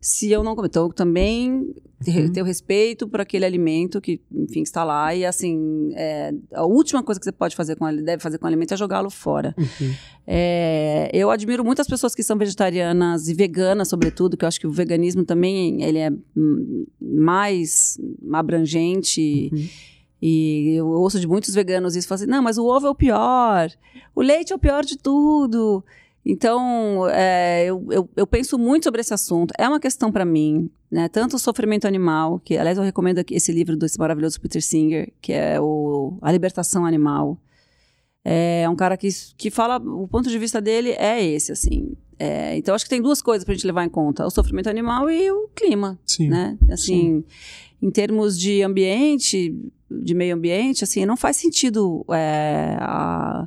se 0.00 0.30
eu 0.30 0.42
não 0.44 0.54
comer. 0.54 0.68
Então, 0.68 0.90
também 0.90 1.74
ter- 2.04 2.26
Uhum. 2.26 2.32
ter 2.34 2.42
o 2.42 2.44
respeito 2.44 3.08
por 3.08 3.22
aquele 3.22 3.46
alimento 3.46 3.98
que, 4.02 4.20
enfim, 4.30 4.60
está 4.60 4.84
lá. 4.84 5.14
E 5.14 5.24
assim, 5.24 5.90
é, 5.94 6.34
a 6.52 6.66
última 6.66 7.02
coisa 7.02 7.18
que 7.18 7.24
você 7.24 7.32
pode 7.32 7.56
fazer 7.56 7.74
com 7.76 7.88
ele, 7.88 8.02
deve 8.02 8.22
fazer 8.22 8.36
com 8.36 8.44
o 8.44 8.48
alimento 8.48 8.74
é 8.74 8.76
jogá-lo 8.76 9.08
fora. 9.08 9.54
Uhum. 9.56 9.94
É, 10.26 11.08
eu 11.14 11.30
admiro 11.30 11.64
muitas 11.64 11.86
pessoas 11.86 12.14
que 12.14 12.22
são 12.22 12.36
vegetarianas 12.36 13.28
e 13.28 13.32
veganas, 13.34 13.88
sobretudo, 13.88 14.36
que 14.36 14.44
eu 14.44 14.48
acho 14.48 14.60
que 14.60 14.66
o 14.66 14.70
veganismo 14.70 15.24
também 15.24 15.82
ele 15.82 15.98
é 15.98 16.10
hum, 16.36 16.84
mais 17.00 17.98
abrangente. 18.30 19.48
Uhum. 19.50 19.66
E 20.20 20.74
eu 20.76 20.86
ouço 20.86 21.20
de 21.20 21.26
muitos 21.26 21.54
veganos 21.54 21.96
isso, 21.96 22.12
assim, 22.12 22.26
não, 22.26 22.42
mas 22.42 22.56
o 22.56 22.64
ovo 22.64 22.86
é 22.86 22.90
o 22.90 22.94
pior, 22.94 23.70
o 24.14 24.22
leite 24.22 24.52
é 24.52 24.56
o 24.56 24.58
pior 24.58 24.84
de 24.84 24.96
tudo. 24.96 25.84
Então, 26.26 27.06
é, 27.10 27.66
eu, 27.66 27.86
eu, 27.90 28.08
eu, 28.16 28.26
penso 28.26 28.58
muito 28.58 28.84
sobre 28.84 29.02
esse 29.02 29.12
assunto. 29.12 29.52
É 29.58 29.68
uma 29.68 29.78
questão 29.78 30.10
para 30.10 30.24
mim, 30.24 30.70
né? 30.90 31.06
Tanto 31.06 31.36
o 31.36 31.38
sofrimento 31.38 31.86
animal, 31.86 32.40
que, 32.40 32.56
aliás, 32.56 32.78
eu 32.78 32.84
recomendo 32.84 33.22
esse 33.30 33.52
livro 33.52 33.76
desse 33.76 33.98
maravilhoso 33.98 34.40
Peter 34.40 34.62
Singer, 34.62 35.12
que 35.20 35.34
é 35.34 35.60
o 35.60 36.16
A 36.22 36.32
Libertação 36.32 36.86
Animal. 36.86 37.38
É 38.24 38.66
um 38.70 38.74
cara 38.74 38.96
que, 38.96 39.08
que 39.36 39.50
fala, 39.50 39.76
o 39.76 40.08
ponto 40.08 40.30
de 40.30 40.38
vista 40.38 40.62
dele 40.62 40.92
é 40.92 41.22
esse, 41.22 41.52
assim. 41.52 41.94
É, 42.18 42.56
então, 42.56 42.74
acho 42.74 42.84
que 42.84 42.90
tem 42.90 43.02
duas 43.02 43.20
coisas 43.20 43.44
para 43.44 43.52
a 43.52 43.54
gente 43.54 43.66
levar 43.66 43.84
em 43.84 43.88
conta: 43.90 44.24
o 44.24 44.30
sofrimento 44.30 44.70
animal 44.70 45.10
e 45.10 45.30
o 45.30 45.48
clima. 45.54 45.98
Sim. 46.06 46.28
Né? 46.28 46.56
Assim, 46.70 46.86
sim. 46.86 47.24
Em 47.84 47.90
termos 47.90 48.38
de 48.38 48.62
ambiente, 48.62 49.54
de 49.90 50.14
meio 50.14 50.34
ambiente, 50.34 50.82
assim, 50.82 51.04
não 51.04 51.18
faz 51.18 51.36
sentido 51.36 52.02
é, 52.10 52.78
a 52.80 53.46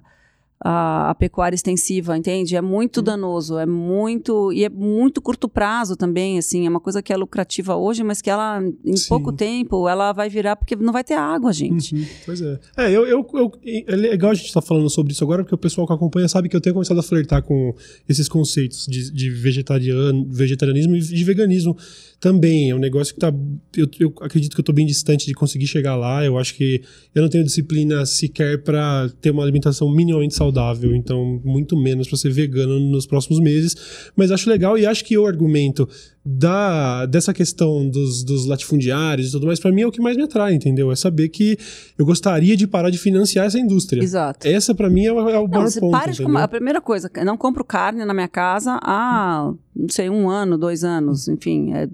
a, 0.64 1.12
a, 1.12 1.16
pecuária 1.16 1.55
extensiva, 1.55 2.18
entende? 2.18 2.55
É 2.55 2.62
muito 2.62 3.01
danoso, 3.01 3.58
é 3.58 3.66
muito 3.66 4.51
e 4.51 4.64
é 4.64 4.70
muito 4.70 5.22
curto 5.22 5.47
prazo 5.47 5.95
também, 5.95 6.38
assim, 6.38 6.66
é 6.66 6.70
uma 6.70 6.80
coisa 6.80 7.01
que 7.01 7.14
é 7.14 7.18
lucrativa 7.18 7.76
hoje, 7.76 8.03
mas 8.03 8.22
que 8.22 8.30
ela 8.30 8.62
em 8.84 8.97
Sim. 8.97 9.10
pouco 9.10 9.32
tempo 9.32 9.88
ela 9.88 10.12
vai 10.14 10.30
virar 10.30 10.55
porque 10.55 10.76
não 10.76 10.91
vai 10.91 11.03
ter 11.03 11.14
água, 11.14 11.53
gente. 11.53 11.95
Uhum. 11.95 12.05
Pois 12.26 12.41
é. 12.41 12.60
É, 12.76 12.91
eu, 12.91 13.05
eu, 13.05 13.26
eu, 13.34 13.51
é 13.88 13.95
legal 13.95 14.32
a 14.32 14.34
gente 14.34 14.47
estar 14.47 14.62
tá 14.62 14.68
falando 14.68 14.89
sobre 14.89 15.14
isso 15.14 15.24
agora 15.24 15.43
porque 15.43 15.55
o 15.55 15.58
pessoal 15.58 15.86
que 15.86 15.93
acompanha 15.93 16.28
sabe 16.28 16.49
que 16.49 16.55
eu 16.55 16.62
tenho 16.62 16.74
começado 16.74 16.99
a 16.99 17.03
flertar 17.03 17.43
com 17.43 17.76
esses 18.10 18.28
conceitos 18.28 18.88
de, 18.88 19.12
de 19.12 19.30
vegetariano, 19.30 20.26
vegetarianismo 20.30 20.95
e 20.95 20.99
de 20.99 21.24
veganismo 21.24 21.78
também. 22.20 22.72
É 22.72 22.76
um 22.76 22.80
negócio 22.80 23.14
que 23.14 23.20
tá. 23.20 23.34
Eu, 23.76 23.88
eu 23.99 24.14
acredito 24.22 24.55
que 24.55 24.60
eu 24.60 24.66
tô 24.66 24.74
bem 24.74 24.86
distante 24.86 25.26
de 25.26 25.34
conseguir 25.34 25.68
chegar 25.68 25.95
lá. 25.95 26.24
Eu 26.24 26.38
acho 26.38 26.55
que 26.55 26.82
eu 27.14 27.22
não 27.22 27.30
tenho 27.30 27.43
disciplina 27.43 28.05
sequer 28.05 28.64
para 28.64 29.10
ter 29.22 29.32
uma 29.32 29.43
alimentação 29.43 29.89
minimamente 29.89 30.34
saudável, 30.34 30.47
então 30.95 31.41
muito 31.43 31.78
menos 31.78 32.08
para 32.08 32.18
ser 32.18 32.32
vegano 32.32 32.80
nos 32.80 33.06
próximos 33.06 33.39
meses. 33.39 33.76
Mas 34.16 34.32
acho 34.32 34.50
legal 34.50 34.78
e 34.78 34.86
acho 34.86 35.04
que 35.04 35.18
o 35.18 35.26
argumento 35.26 35.88
da, 36.30 37.06
dessa 37.06 37.34
questão 37.34 37.90
dos, 37.90 38.22
dos 38.22 38.46
latifundiários 38.46 39.30
e 39.30 39.32
tudo 39.32 39.48
mais, 39.48 39.62
para 39.62 39.72
mim 39.72 39.84
é 39.84 39.88
o 39.88 39.92
que 39.92 40.02
mais 40.02 40.18
me 40.18 40.24
atrai, 40.24 40.54
entendeu? 40.54 40.92
É 40.92 40.96
saber 40.96 41.30
que 41.30 41.58
eu 41.98 42.06
gostaria 42.06 42.58
de 42.58 42.68
parar 42.68 42.90
de 42.90 42.98
financiar 42.98 43.46
essa 43.46 43.58
indústria. 43.58 44.04
Exato. 44.04 44.46
Essa 44.46 44.76
para 44.76 44.90
mim 44.90 45.06
é 45.06 45.14
o, 45.14 45.30
é 45.30 45.40
o 45.40 45.48
não, 45.48 45.62
você 45.62 45.80
ponto. 45.80 45.92
Para 45.92 46.12
de 46.12 46.22
a 46.22 46.48
primeira 46.50 46.82
coisa, 46.82 47.10
eu 47.16 47.26
não 47.26 47.38
compro 47.38 47.64
carne 47.64 48.04
na 48.04 48.14
minha 48.14 48.28
casa 48.28 48.78
há, 48.84 49.54
não 49.74 49.90
sei, 49.90 50.10
um 50.10 50.30
ano, 50.30 50.58
dois 50.58 50.84
anos, 50.84 51.30
enfim. 51.30 51.72
É, 51.72 51.88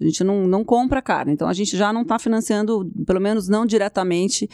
a 0.00 0.04
gente 0.04 0.22
não, 0.22 0.46
não 0.46 0.62
compra 0.62 1.02
carne, 1.02 1.32
então 1.32 1.48
a 1.48 1.52
gente 1.52 1.76
já 1.76 1.92
não 1.92 2.02
está 2.02 2.16
financiando, 2.16 2.88
pelo 3.04 3.20
menos 3.20 3.48
não 3.48 3.66
diretamente. 3.66 4.48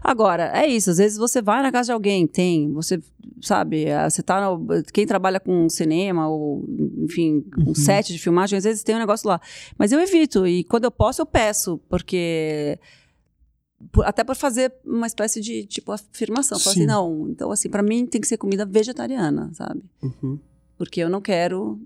Agora, 0.00 0.52
é 0.54 0.64
isso, 0.64 0.90
às 0.90 0.98
vezes 0.98 1.18
você 1.18 1.42
vai 1.42 1.60
na 1.60 1.72
casa 1.72 1.86
de 1.86 1.92
alguém, 1.92 2.24
tem, 2.24 2.72
você 2.72 3.00
sabe, 3.40 3.84
é, 3.84 4.08
você 4.08 4.22
tá. 4.22 4.40
No, 4.40 4.66
quem 4.92 5.06
trabalha 5.06 5.38
com 5.38 5.68
cinema, 5.68 6.28
ou, 6.28 6.64
enfim, 7.02 7.44
um 7.58 7.68
uhum. 7.68 7.74
set 7.74 8.12
de 8.12 8.18
filmagem, 8.18 8.43
às 8.52 8.64
vezes 8.64 8.82
tem 8.82 8.94
um 8.94 8.98
negócio 8.98 9.28
lá. 9.28 9.40
Mas 9.78 9.92
eu 9.92 10.00
evito, 10.00 10.46
e 10.46 10.64
quando 10.64 10.84
eu 10.84 10.90
posso, 10.90 11.22
eu 11.22 11.26
peço, 11.26 11.78
porque. 11.88 12.78
Até 14.02 14.24
por 14.24 14.34
fazer 14.34 14.72
uma 14.84 15.06
espécie 15.06 15.40
de, 15.40 15.66
tipo, 15.66 15.92
afirmação. 15.92 16.58
Falar 16.58 16.72
assim, 16.72 16.86
não, 16.86 17.28
então, 17.28 17.50
assim, 17.50 17.68
para 17.68 17.82
mim 17.82 18.06
tem 18.06 18.20
que 18.20 18.26
ser 18.26 18.38
comida 18.38 18.64
vegetariana, 18.64 19.50
sabe? 19.52 19.82
Uhum. 20.02 20.38
Porque 20.78 21.00
eu 21.00 21.10
não 21.10 21.20
quero 21.20 21.78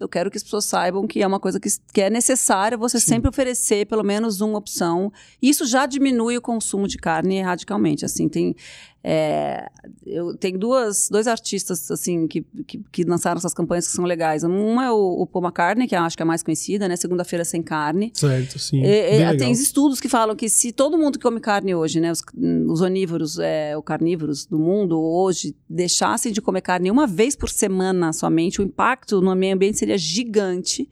eu 0.00 0.08
quero 0.08 0.30
que 0.30 0.36
as 0.36 0.42
pessoas 0.42 0.64
saibam 0.64 1.06
que 1.06 1.22
é 1.22 1.26
uma 1.26 1.40
coisa 1.40 1.58
que, 1.58 1.68
que 1.92 2.00
é 2.00 2.08
necessária 2.08 2.78
você 2.78 3.00
Sim. 3.00 3.06
sempre 3.06 3.28
oferecer 3.28 3.86
pelo 3.86 4.04
menos 4.04 4.40
uma 4.40 4.58
opção. 4.58 5.12
Isso 5.42 5.66
já 5.66 5.86
diminui 5.86 6.36
o 6.36 6.42
consumo 6.42 6.86
de 6.86 6.96
carne 6.96 7.40
radicalmente. 7.42 8.04
Assim, 8.04 8.28
tem 8.28 8.54
é, 9.02 9.70
eu 10.04 10.36
tenho 10.36 10.58
duas, 10.58 11.08
dois 11.08 11.28
artistas 11.28 11.88
assim 11.90 12.26
que, 12.26 12.44
que, 12.66 12.82
que, 12.90 13.04
lançaram 13.04 13.38
essas 13.38 13.54
campanhas 13.54 13.86
que 13.86 13.92
são 13.92 14.04
legais. 14.04 14.42
Um 14.42 14.80
é 14.80 14.90
o, 14.90 15.22
o 15.22 15.26
Paul 15.26 15.44
McCartney, 15.44 15.86
que 15.86 15.94
acho 15.94 16.16
que 16.16 16.22
é 16.22 16.24
a 16.24 16.26
mais 16.26 16.42
conhecida, 16.42 16.88
né? 16.88 16.96
Segunda-feira 16.96 17.44
sem 17.44 17.62
carne. 17.62 18.10
Certo, 18.12 18.58
sim. 18.58 18.82
E, 18.82 19.36
tem 19.36 19.52
estudos 19.52 20.00
que 20.00 20.08
falam 20.08 20.34
que 20.34 20.48
se 20.48 20.72
todo 20.72 20.98
mundo 20.98 21.18
que 21.18 21.22
come 21.22 21.40
carne 21.40 21.74
hoje, 21.74 22.00
né, 22.00 22.10
os, 22.10 22.22
os 22.66 22.80
onívoros, 22.80 23.38
é, 23.38 23.76
os 23.76 23.84
carnívoros 23.84 24.46
do 24.46 24.58
mundo 24.58 25.00
hoje 25.00 25.54
deixassem 25.68 26.32
de 26.32 26.42
comer 26.42 26.60
carne 26.60 26.90
uma 26.90 27.06
vez 27.06 27.36
por 27.36 27.48
semana 27.48 28.12
somente, 28.12 28.60
o 28.60 28.64
impacto 28.64 29.20
no 29.20 29.34
meio 29.34 29.54
ambiente 29.54 29.78
seria 29.78 29.96
gigante. 29.96 30.88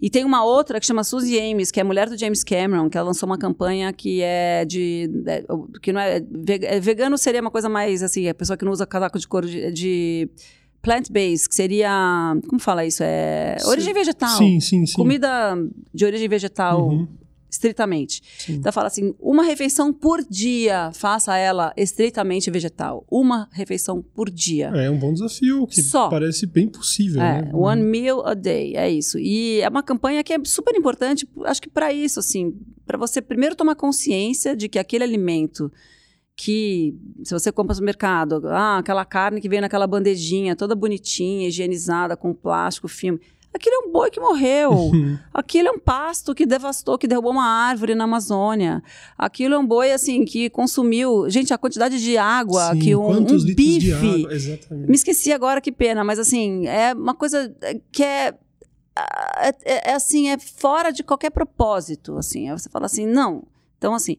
E 0.00 0.08
tem 0.08 0.24
uma 0.24 0.44
outra 0.44 0.78
que 0.78 0.86
chama 0.86 1.02
Suzy 1.04 1.38
Ames, 1.38 1.70
que 1.70 1.80
é 1.80 1.84
mulher 1.84 2.08
do 2.08 2.16
James 2.16 2.44
Cameron, 2.44 2.88
que 2.88 2.96
ela 2.96 3.08
lançou 3.08 3.26
uma 3.26 3.38
campanha 3.38 3.92
que 3.92 4.20
é 4.22 4.64
de. 4.64 5.10
É, 5.26 5.44
que 5.82 5.92
não 5.92 6.00
é, 6.00 6.22
é. 6.62 6.80
Vegano 6.80 7.18
seria 7.18 7.40
uma 7.40 7.50
coisa 7.50 7.68
mais 7.68 8.02
assim, 8.02 8.28
a 8.28 8.34
pessoa 8.34 8.56
que 8.56 8.64
não 8.64 8.72
usa 8.72 8.86
casaco 8.86 9.18
de 9.18 9.26
couro 9.26 9.46
de, 9.46 9.70
de 9.72 10.30
plant-based, 10.80 11.48
que 11.48 11.54
seria. 11.54 12.36
Como 12.48 12.60
fala 12.60 12.84
isso? 12.84 13.02
É. 13.02 13.56
Origem 13.66 13.92
vegetal. 13.92 14.36
Sim, 14.36 14.60
sim, 14.60 14.86
sim. 14.86 14.94
Comida 14.94 15.56
de 15.92 16.04
origem 16.04 16.28
vegetal. 16.28 16.88
Uhum 16.88 17.08
estritamente. 17.50 18.22
Sim. 18.38 18.54
Então 18.54 18.72
fala 18.72 18.88
assim, 18.88 19.14
uma 19.20 19.42
refeição 19.42 19.92
por 19.92 20.24
dia, 20.24 20.90
faça 20.92 21.36
ela 21.36 21.72
estritamente 21.76 22.50
vegetal. 22.50 23.04
Uma 23.10 23.48
refeição 23.52 24.02
por 24.02 24.30
dia. 24.30 24.68
É, 24.74 24.90
um 24.90 24.98
bom 24.98 25.12
desafio 25.12 25.66
que 25.66 25.82
Só. 25.82 26.08
parece 26.08 26.46
bem 26.46 26.68
possível, 26.68 27.22
é, 27.22 27.42
né? 27.42 27.50
One 27.52 27.82
meal 27.82 28.26
a 28.26 28.34
day, 28.34 28.76
é 28.76 28.90
isso. 28.90 29.18
E 29.18 29.60
é 29.60 29.68
uma 29.68 29.82
campanha 29.82 30.22
que 30.22 30.32
é 30.32 30.38
super 30.44 30.74
importante, 30.76 31.28
acho 31.44 31.62
que 31.62 31.70
para 31.70 31.92
isso, 31.92 32.20
assim, 32.20 32.54
para 32.86 32.98
você 32.98 33.20
primeiro 33.20 33.54
tomar 33.54 33.74
consciência 33.74 34.56
de 34.56 34.68
que 34.68 34.78
aquele 34.78 35.04
alimento 35.04 35.70
que 36.38 36.94
se 37.24 37.34
você 37.34 37.50
compra 37.50 37.74
no 37.74 37.82
mercado, 37.82 38.40
ah, 38.46 38.78
aquela 38.78 39.04
carne 39.04 39.40
que 39.40 39.48
veio 39.48 39.60
naquela 39.60 39.88
bandejinha 39.88 40.54
toda 40.54 40.76
bonitinha, 40.76 41.48
higienizada 41.48 42.16
com 42.16 42.32
plástico, 42.32 42.86
filme, 42.86 43.20
Aquilo 43.52 43.74
é 43.76 43.88
um 43.88 43.92
boi 43.92 44.10
que 44.10 44.20
morreu. 44.20 44.90
Aquilo 45.32 45.68
é 45.68 45.70
um 45.70 45.78
pasto 45.78 46.34
que 46.34 46.44
devastou, 46.44 46.98
que 46.98 47.08
derrubou 47.08 47.32
uma 47.32 47.46
árvore 47.46 47.94
na 47.94 48.04
Amazônia. 48.04 48.82
Aquilo 49.16 49.54
é 49.54 49.58
um 49.58 49.66
boi, 49.66 49.92
assim, 49.92 50.24
que 50.24 50.50
consumiu. 50.50 51.28
Gente, 51.30 51.52
a 51.52 51.58
quantidade 51.58 52.00
de 52.00 52.16
água 52.16 52.72
Sim, 52.72 52.78
que 52.78 52.94
um, 52.94 53.10
um 53.10 53.44
bife. 53.54 54.26
Me 54.70 54.94
esqueci 54.94 55.32
agora, 55.32 55.60
que 55.60 55.72
pena, 55.72 56.04
mas 56.04 56.18
assim, 56.18 56.66
é 56.66 56.92
uma 56.92 57.14
coisa 57.14 57.54
que 57.90 58.04
é, 58.04 58.34
é, 58.96 59.48
é, 59.64 59.90
é 59.90 59.94
assim, 59.94 60.28
é 60.28 60.38
fora 60.38 60.90
de 60.90 61.02
qualquer 61.02 61.30
propósito. 61.30 62.16
Assim, 62.18 62.50
você 62.50 62.68
fala 62.68 62.86
assim, 62.86 63.06
não. 63.06 63.44
Então, 63.78 63.94
assim, 63.94 64.16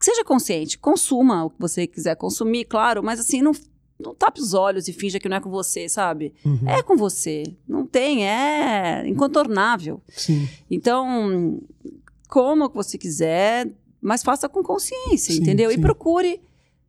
seja 0.00 0.24
consciente, 0.24 0.78
consuma 0.78 1.44
o 1.44 1.50
que 1.50 1.60
você 1.60 1.86
quiser 1.86 2.16
consumir, 2.16 2.64
claro, 2.64 3.02
mas 3.02 3.20
assim, 3.20 3.40
não 3.40 3.52
não 3.98 4.14
tape 4.14 4.40
os 4.40 4.54
olhos 4.54 4.88
e 4.88 4.92
finja 4.92 5.18
que 5.20 5.28
não 5.28 5.36
é 5.36 5.40
com 5.40 5.50
você, 5.50 5.88
sabe? 5.88 6.32
Uhum. 6.44 6.68
É 6.68 6.82
com 6.82 6.96
você. 6.96 7.44
Não 7.66 7.86
tem, 7.86 8.28
é 8.28 9.06
incontornável. 9.06 10.00
Sim. 10.08 10.48
Então, 10.70 11.60
coma 12.28 12.66
o 12.66 12.70
que 12.70 12.76
você 12.76 12.98
quiser, 12.98 13.68
mas 14.00 14.22
faça 14.22 14.48
com 14.48 14.62
consciência, 14.62 15.32
sim, 15.32 15.40
entendeu? 15.40 15.70
Sim. 15.70 15.76
E 15.76 15.80
procure 15.80 16.40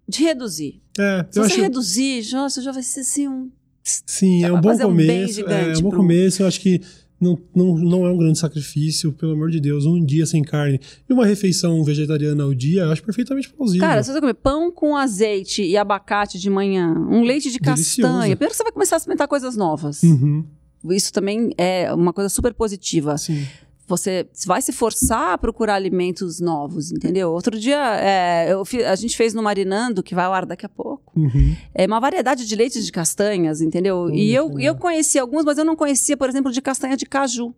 de 0.08 0.24
reduzir. 0.24 0.82
É, 0.98 1.26
Se 1.30 1.40
você 1.40 1.54
acho... 1.54 1.62
reduzir, 1.62 2.32
nossa, 2.34 2.62
já 2.62 2.72
vai 2.72 2.84
ser 2.84 3.02
assim 3.02 3.28
um. 3.28 3.52
Sim, 3.84 4.44
é 4.44 4.52
um 4.52 4.60
bom 4.60 4.76
começo. 4.78 5.46
Um 5.46 5.50
é 5.50 5.78
um 5.78 5.82
bom 5.82 5.90
pro... 5.90 6.00
começo. 6.00 6.42
Eu 6.42 6.48
acho 6.48 6.60
que 6.60 6.82
não, 7.26 7.40
não, 7.54 7.78
não 7.78 8.06
é 8.06 8.12
um 8.12 8.18
grande 8.18 8.40
sacrifício, 8.40 9.12
pelo 9.12 9.34
amor 9.34 9.50
de 9.50 9.60
Deus. 9.60 9.86
Um 9.86 10.04
dia 10.04 10.26
sem 10.26 10.42
carne 10.42 10.80
e 11.10 11.14
uma 11.14 11.26
refeição 11.26 11.84
vegetariana 11.84 12.44
ao 12.44 12.54
dia, 12.54 12.84
eu 12.84 12.92
acho 12.92 13.04
perfeitamente 13.04 13.50
plausível. 13.50 13.88
Cara, 13.88 14.04
se 14.04 14.14
você 14.14 14.22
comer 14.22 14.36
pão 14.36 14.72
com 14.72 14.96
azeite 14.96 15.64
e 15.64 15.76
abacate 15.76 16.40
de 16.40 16.50
manhã, 16.50 16.94
um 16.94 17.24
leite 17.24 17.52
de 17.52 17.60
castanha, 17.60 18.36
primeiro 18.36 18.56
você 18.56 18.64
vai 18.64 18.72
começar 18.72 18.96
a 18.96 18.98
experimentar 18.98 19.28
coisas 19.28 19.58
novas. 19.58 20.04
Uhum. 20.04 20.46
Isso 20.92 21.12
também 21.12 21.52
é 21.58 21.92
uma 21.92 22.14
coisa 22.14 22.30
super 22.30 22.54
positiva. 22.54 23.18
Sim 23.18 23.46
você 23.88 24.28
vai 24.46 24.62
se 24.62 24.72
forçar 24.72 25.34
a 25.34 25.38
procurar 25.38 25.76
alimentos 25.76 26.40
novos, 26.40 26.92
entendeu? 26.92 27.32
Outro 27.32 27.60
dia, 27.60 28.00
é, 28.00 28.52
eu, 28.52 28.64
a 28.88 28.96
gente 28.96 29.16
fez 29.16 29.34
no 29.34 29.44
Marinando, 29.44 30.02
que 30.02 30.16
vai 30.16 30.26
ao 30.26 30.34
ar 30.34 30.46
daqui 30.46 30.66
a 30.66 30.70
pouco, 30.70 31.14
uhum. 31.16 31.56
é 31.74 31.86
uma 31.86 32.00
variedade 32.00 32.48
de 32.48 32.56
leites 32.56 32.86
de 32.86 32.92
castanhas, 32.92 33.62
entendeu? 33.62 34.10
e 34.10 34.34
eu, 34.34 34.60
eu 34.60 34.76
conheci 34.76 35.20
alguns, 35.20 35.46
mas 35.46 35.58
eu 35.58 35.66
não 35.66 35.76
conhecia, 35.76 36.18
por 36.18 36.28
exemplo, 36.30 36.52
de 36.52 36.62
castanha 36.62 36.98
de 36.98 37.06
caju. 37.06 37.54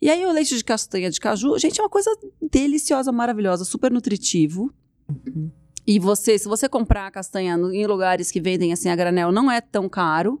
E 0.00 0.10
aí 0.10 0.26
o 0.26 0.32
leite 0.32 0.56
de 0.56 0.64
castanha 0.64 1.10
de 1.10 1.20
caju, 1.20 1.58
gente, 1.58 1.80
é 1.80 1.82
uma 1.82 1.88
coisa 1.88 2.10
deliciosa, 2.50 3.12
maravilhosa, 3.12 3.64
super 3.64 3.90
nutritivo. 3.90 4.72
Uhum. 5.08 5.50
E 5.86 5.98
você, 5.98 6.38
se 6.38 6.48
você 6.48 6.68
comprar 6.68 7.10
castanha 7.10 7.54
em 7.54 7.86
lugares 7.86 8.30
que 8.30 8.40
vendem 8.40 8.72
assim 8.72 8.88
a 8.88 8.96
granel, 8.96 9.32
não 9.32 9.50
é 9.50 9.60
tão 9.60 9.88
caro, 9.88 10.40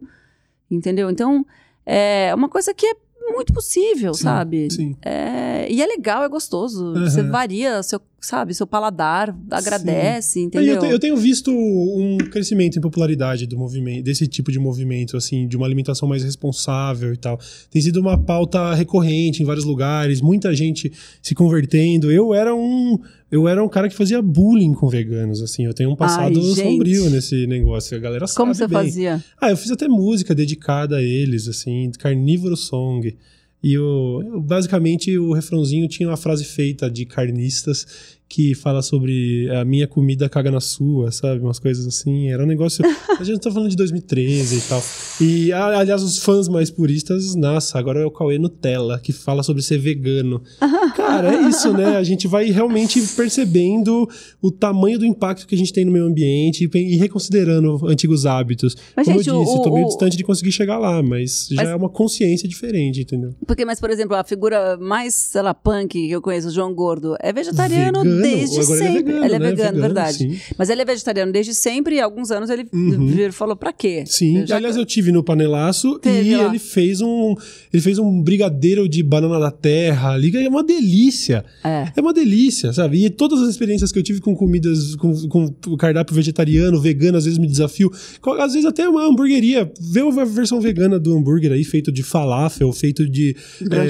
entendeu? 0.70 1.10
Então, 1.10 1.46
é 1.86 2.32
uma 2.34 2.48
coisa 2.48 2.74
que 2.74 2.86
é 2.86 2.94
muito 3.32 3.52
possível, 3.52 4.14
sim, 4.14 4.22
sabe? 4.24 4.68
Sim. 4.70 4.96
É, 5.02 5.66
e 5.70 5.82
é 5.82 5.86
legal, 5.86 6.22
é 6.22 6.28
gostoso. 6.28 6.92
Uhum. 6.92 7.04
Você 7.04 7.22
varia 7.22 7.82
seu, 7.82 8.00
sabe, 8.22 8.54
seu 8.54 8.66
paladar 8.66 9.36
agradece, 9.50 10.34
Sim. 10.34 10.44
entendeu? 10.44 10.74
Eu, 10.74 10.80
te, 10.80 10.86
eu, 10.86 10.98
tenho 10.98 11.16
visto 11.16 11.50
um 11.50 12.16
crescimento 12.30 12.78
em 12.78 12.80
popularidade 12.80 13.46
do 13.46 13.58
movimento, 13.58 14.04
desse 14.04 14.26
tipo 14.28 14.52
de 14.52 14.58
movimento, 14.58 15.16
assim, 15.16 15.48
de 15.48 15.56
uma 15.56 15.66
alimentação 15.66 16.08
mais 16.08 16.22
responsável 16.22 17.12
e 17.12 17.16
tal. 17.16 17.38
Tem 17.68 17.82
sido 17.82 18.00
uma 18.00 18.16
pauta 18.16 18.74
recorrente 18.74 19.42
em 19.42 19.46
vários 19.46 19.64
lugares, 19.64 20.20
muita 20.20 20.54
gente 20.54 20.92
se 21.20 21.34
convertendo. 21.34 22.10
Eu 22.12 22.32
era 22.32 22.54
um 22.54 22.98
eu 23.30 23.48
era 23.48 23.64
um 23.64 23.68
cara 23.68 23.88
que 23.88 23.94
fazia 23.94 24.20
bullying 24.20 24.74
com 24.74 24.88
veganos, 24.88 25.40
assim. 25.40 25.64
Eu 25.64 25.72
tenho 25.72 25.90
um 25.90 25.96
passado 25.96 26.38
Ai, 26.38 26.54
sombrio 26.54 27.08
nesse 27.08 27.46
negócio. 27.46 27.96
A 27.96 28.00
galera 28.00 28.26
sabe 28.26 28.36
Como 28.36 28.54
você 28.54 28.68
bem. 28.68 28.78
fazia? 28.78 29.24
Ah, 29.40 29.50
eu 29.50 29.56
fiz 29.56 29.70
até 29.70 29.88
música 29.88 30.34
dedicada 30.34 30.96
a 30.96 31.02
eles, 31.02 31.48
assim, 31.48 31.90
carnívoro 31.98 32.56
song. 32.56 33.16
E 33.62 33.78
o, 33.78 34.42
basicamente 34.44 35.16
o 35.16 35.32
refrãozinho 35.32 35.88
tinha 35.88 36.08
uma 36.08 36.16
frase 36.16 36.44
feita 36.44 36.90
de 36.90 37.06
carnistas 37.06 38.18
que 38.32 38.54
fala 38.54 38.80
sobre 38.80 39.46
a 39.50 39.62
minha 39.62 39.86
comida 39.86 40.26
caga 40.26 40.50
na 40.50 40.58
sua, 40.58 41.12
sabe? 41.12 41.42
Umas 41.42 41.58
coisas 41.58 41.86
assim. 41.86 42.30
Era 42.30 42.42
um 42.42 42.46
negócio. 42.46 42.82
A 43.20 43.22
gente 43.22 43.40
tá 43.40 43.50
falando 43.50 43.68
de 43.68 43.76
2013 43.76 44.56
e 44.56 44.60
tal. 44.62 44.82
E, 45.20 45.52
aliás, 45.52 46.02
os 46.02 46.18
fãs 46.18 46.48
mais 46.48 46.70
puristas, 46.70 47.34
nossa, 47.34 47.78
agora 47.78 48.00
é 48.00 48.06
o 48.06 48.10
Cauê 48.10 48.38
Nutella, 48.38 48.98
que 48.98 49.12
fala 49.12 49.42
sobre 49.42 49.60
ser 49.60 49.76
vegano. 49.76 50.42
Cara, 50.96 51.34
é 51.34 51.40
isso, 51.42 51.74
né? 51.74 51.96
A 51.96 52.02
gente 52.02 52.26
vai 52.26 52.46
realmente 52.46 53.02
percebendo 53.14 54.08
o 54.40 54.50
tamanho 54.50 54.98
do 54.98 55.04
impacto 55.04 55.46
que 55.46 55.54
a 55.54 55.58
gente 55.58 55.72
tem 55.72 55.84
no 55.84 55.92
meio 55.92 56.06
ambiente 56.06 56.68
e, 56.74 56.96
reconsiderando 56.96 57.86
antigos 57.86 58.24
hábitos. 58.24 58.74
Mas, 58.96 59.04
Como 59.04 59.18
gente, 59.18 59.28
eu 59.28 59.40
disse, 59.40 59.58
o, 59.58 59.62
tô 59.62 59.74
meio 59.74 59.84
o, 59.84 59.88
distante 59.88 60.16
de 60.16 60.24
conseguir 60.24 60.52
chegar 60.52 60.78
lá, 60.78 61.02
mas, 61.02 61.48
mas, 61.50 61.66
já 61.66 61.72
é 61.72 61.76
uma 61.76 61.90
consciência 61.90 62.48
diferente, 62.48 63.02
entendeu? 63.02 63.34
Porque, 63.46 63.66
mas, 63.66 63.78
por 63.78 63.90
exemplo, 63.90 64.16
a 64.16 64.24
figura 64.24 64.78
mais, 64.78 65.14
sei 65.14 65.42
lá, 65.42 65.52
punk 65.52 65.92
que 65.92 66.10
eu 66.10 66.22
conheço, 66.22 66.48
o 66.48 66.50
João 66.50 66.74
Gordo, 66.74 67.14
é 67.20 67.30
vegetariano 67.30 68.00
vegano. 68.00 68.21
Desde 68.22 68.60
Agora 68.60 68.78
sempre. 68.78 68.92
Ele 68.92 68.98
é 68.98 69.02
vegano, 69.02 69.24
é 69.24 69.28
né? 69.28 69.38
vegano, 69.38 69.56
vegano 69.56 69.80
verdade. 69.80 70.18
Sim. 70.18 70.40
Mas 70.56 70.70
ele 70.70 70.82
é 70.82 70.84
vegetariano 70.84 71.32
desde 71.32 71.54
sempre 71.54 71.96
e 71.96 72.00
há 72.00 72.04
alguns 72.04 72.30
anos 72.30 72.50
ele 72.50 72.66
uhum. 72.72 73.32
falou 73.32 73.56
pra 73.56 73.72
quê? 73.72 74.04
Sim, 74.06 74.46
Já 74.46 74.56
aliás, 74.56 74.76
eu 74.76 74.84
tive 74.84 75.12
no 75.12 75.22
panelaço 75.22 75.98
Teve 75.98 76.30
e 76.30 76.36
lá. 76.36 76.44
ele 76.48 76.58
fez 76.58 77.00
um. 77.00 77.34
Ele 77.72 77.82
fez 77.82 77.98
um 77.98 78.22
brigadeiro 78.22 78.88
de 78.88 79.02
banana 79.02 79.38
da 79.38 79.50
terra. 79.50 80.16
Liga, 80.16 80.40
é 80.40 80.48
uma 80.48 80.64
delícia. 80.64 81.44
É. 81.64 81.92
É 81.96 82.00
uma 82.00 82.12
delícia, 82.12 82.72
sabe? 82.72 83.04
E 83.04 83.10
todas 83.10 83.40
as 83.40 83.48
experiências 83.48 83.90
que 83.92 83.98
eu 83.98 84.02
tive 84.02 84.20
com 84.20 84.34
comidas, 84.34 84.94
com, 84.96 85.28
com 85.28 85.76
cardápio 85.76 86.14
vegetariano, 86.14 86.80
vegano, 86.80 87.18
às 87.18 87.24
vezes 87.24 87.38
me 87.38 87.46
desafio. 87.46 87.90
Às 88.38 88.52
vezes 88.52 88.66
até 88.66 88.88
uma 88.88 89.04
hamburgueria. 89.04 89.70
Vê 89.80 90.00
a 90.00 90.24
versão 90.24 90.60
vegana 90.60 90.98
do 90.98 91.16
hambúrguer 91.16 91.52
aí, 91.52 91.64
feito 91.64 91.90
de 91.90 92.02
falafel, 92.02 92.72
feito 92.72 93.08
de 93.08 93.36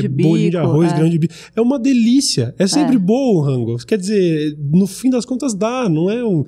de 0.01 0.09
bolinho 0.09 0.51
de 0.51 0.57
arroz, 0.57 0.93
é. 0.93 0.97
grão 0.97 1.09
de 1.09 1.19
bico. 1.19 1.35
É 1.55 1.61
uma 1.61 1.79
delícia. 1.79 2.55
É 2.59 2.67
sempre 2.67 2.97
É. 2.97 2.99
bom 2.99 3.37
o 3.37 3.41
rango. 3.41 3.77
Quer 3.87 3.99
dizer, 3.99 4.22
no 4.59 4.87
fim 4.87 5.11
das 5.11 5.25
contas 5.25 5.55
dá, 5.55 5.89
não 5.89 6.11
é 6.11 6.25
um. 6.25 6.45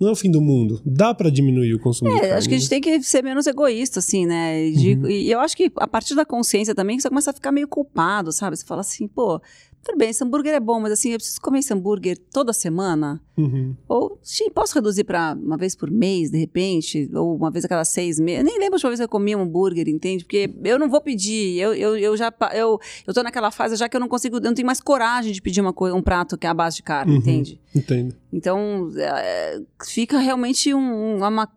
Não 0.00 0.08
é 0.08 0.12
o 0.12 0.14
fim 0.14 0.30
do 0.30 0.40
mundo. 0.40 0.80
Dá 0.86 1.12
pra 1.12 1.28
diminuir 1.28 1.74
o 1.74 1.80
consumo 1.80 2.08
de 2.10 2.16
É, 2.18 2.20
carne. 2.20 2.34
acho 2.36 2.48
que 2.48 2.54
a 2.54 2.58
gente 2.58 2.70
tem 2.70 2.80
que 2.80 3.02
ser 3.02 3.20
menos 3.20 3.48
egoísta, 3.48 3.98
assim, 3.98 4.26
né? 4.26 4.70
De- 4.70 4.94
Uhum. 4.94 5.10
E 5.10 5.28
eu 5.28 5.40
acho 5.40 5.56
que 5.56 5.72
a 5.76 5.88
partir 5.88 6.14
da 6.14 6.24
consciência 6.24 6.72
também, 6.72 7.00
você 7.00 7.08
começa 7.08 7.30
a 7.30 7.34
ficar 7.34 7.50
meio 7.50 7.66
culpado, 7.66 8.30
sabe? 8.30 8.56
Você 8.56 8.64
fala 8.64 8.82
assim, 8.82 9.08
pô, 9.08 9.40
tudo 9.88 9.98
bem, 9.98 10.10
esse 10.10 10.22
hambúrguer 10.22 10.54
é 10.54 10.60
bom, 10.60 10.78
mas 10.78 10.92
assim, 10.92 11.10
eu 11.10 11.16
preciso 11.18 11.40
comer 11.40 11.60
esse 11.60 11.72
hambúrguer 11.72 12.18
toda 12.30 12.52
semana? 12.52 13.20
Uhum. 13.36 13.74
Ou, 13.88 14.18
sim, 14.22 14.50
posso 14.50 14.74
reduzir 14.74 15.04
para 15.04 15.34
uma 15.40 15.56
vez 15.56 15.74
por 15.74 15.90
mês, 15.90 16.30
de 16.30 16.36
repente? 16.38 17.08
Ou 17.14 17.34
uma 17.36 17.50
vez 17.50 17.64
a 17.64 17.68
cada 17.68 17.84
seis 17.84 18.18
meses? 18.20 18.40
Eu 18.40 18.44
nem 18.44 18.58
lembro 18.58 18.74
a 18.74 18.76
última 18.76 18.90
vez 18.90 19.00
que 19.00 19.04
eu 19.04 19.08
comi 19.08 19.34
um 19.34 19.40
hambúrguer, 19.42 19.88
entende? 19.88 20.24
Porque 20.24 20.52
eu 20.64 20.78
não 20.78 20.90
vou 20.90 21.00
pedir, 21.00 21.58
eu, 21.58 21.72
eu, 21.74 21.96
eu 21.96 22.16
já, 22.16 22.32
eu, 22.54 22.78
eu 23.06 23.14
tô 23.14 23.22
naquela 23.22 23.50
fase 23.50 23.76
já 23.76 23.88
que 23.88 23.96
eu 23.96 24.00
não 24.00 24.08
consigo, 24.08 24.36
eu 24.36 24.40
não 24.40 24.54
tenho 24.54 24.66
mais 24.66 24.80
coragem 24.80 25.32
de 25.32 25.40
pedir 25.40 25.60
uma 25.60 25.72
coi- 25.72 25.92
um 25.92 26.02
prato 26.02 26.36
que 26.36 26.46
é 26.46 26.50
a 26.50 26.54
base 26.54 26.76
de 26.76 26.82
carne, 26.82 27.12
Uhum. 27.12 27.18
entende? 27.18 27.60
Entendo. 27.74 28.14
Então, 28.32 28.90
é, 28.96 29.60
fica 29.86 30.18
realmente 30.18 30.74
um- 30.74 31.16
uma, 31.18 31.48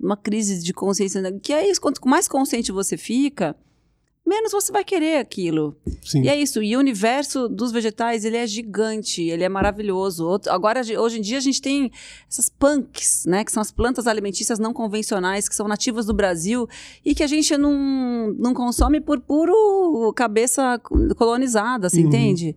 uma 0.00 0.16
crise 0.16 0.62
de 0.62 0.72
consciência. 0.72 1.20
né? 1.20 1.32
Que 1.42 1.52
é 1.52 1.68
isso, 1.70 1.80
quanto 1.80 2.00
mais 2.08 2.26
consciente 2.28 2.72
você 2.72 2.96
fica, 2.96 3.54
menos 4.28 4.52
você 4.52 4.70
vai 4.70 4.84
querer 4.84 5.18
aquilo. 5.18 5.76
Sim. 6.04 6.22
E 6.22 6.28
é 6.28 6.36
isso. 6.36 6.62
E 6.62 6.76
o 6.76 6.78
universo 6.78 7.48
dos 7.48 7.72
vegetais, 7.72 8.24
ele 8.24 8.36
é 8.36 8.46
gigante, 8.46 9.22
ele 9.22 9.42
é 9.42 9.48
maravilhoso. 9.48 10.26
Outro- 10.26 10.52
Agora, 10.52 10.82
hoje 10.98 11.18
em 11.18 11.22
dia, 11.22 11.38
a 11.38 11.40
gente 11.40 11.60
tem 11.62 11.90
essas 12.30 12.48
punks, 12.48 13.24
né? 13.26 13.42
Que 13.44 13.50
são 13.50 13.60
as 13.60 13.72
plantas 13.72 14.06
alimentícias 14.06 14.58
não 14.58 14.72
convencionais, 14.72 15.48
que 15.48 15.54
são 15.54 15.66
nativas 15.66 16.06
do 16.06 16.12
Brasil 16.14 16.68
e 17.04 17.14
que 17.14 17.22
a 17.22 17.26
gente 17.26 17.56
não, 17.56 18.34
não 18.38 18.52
consome 18.54 19.00
por 19.00 19.18
puro 19.20 20.12
cabeça 20.14 20.78
colonizada, 21.16 21.88
você 21.88 22.00
Uhum. 22.00 22.06
entende? 22.08 22.56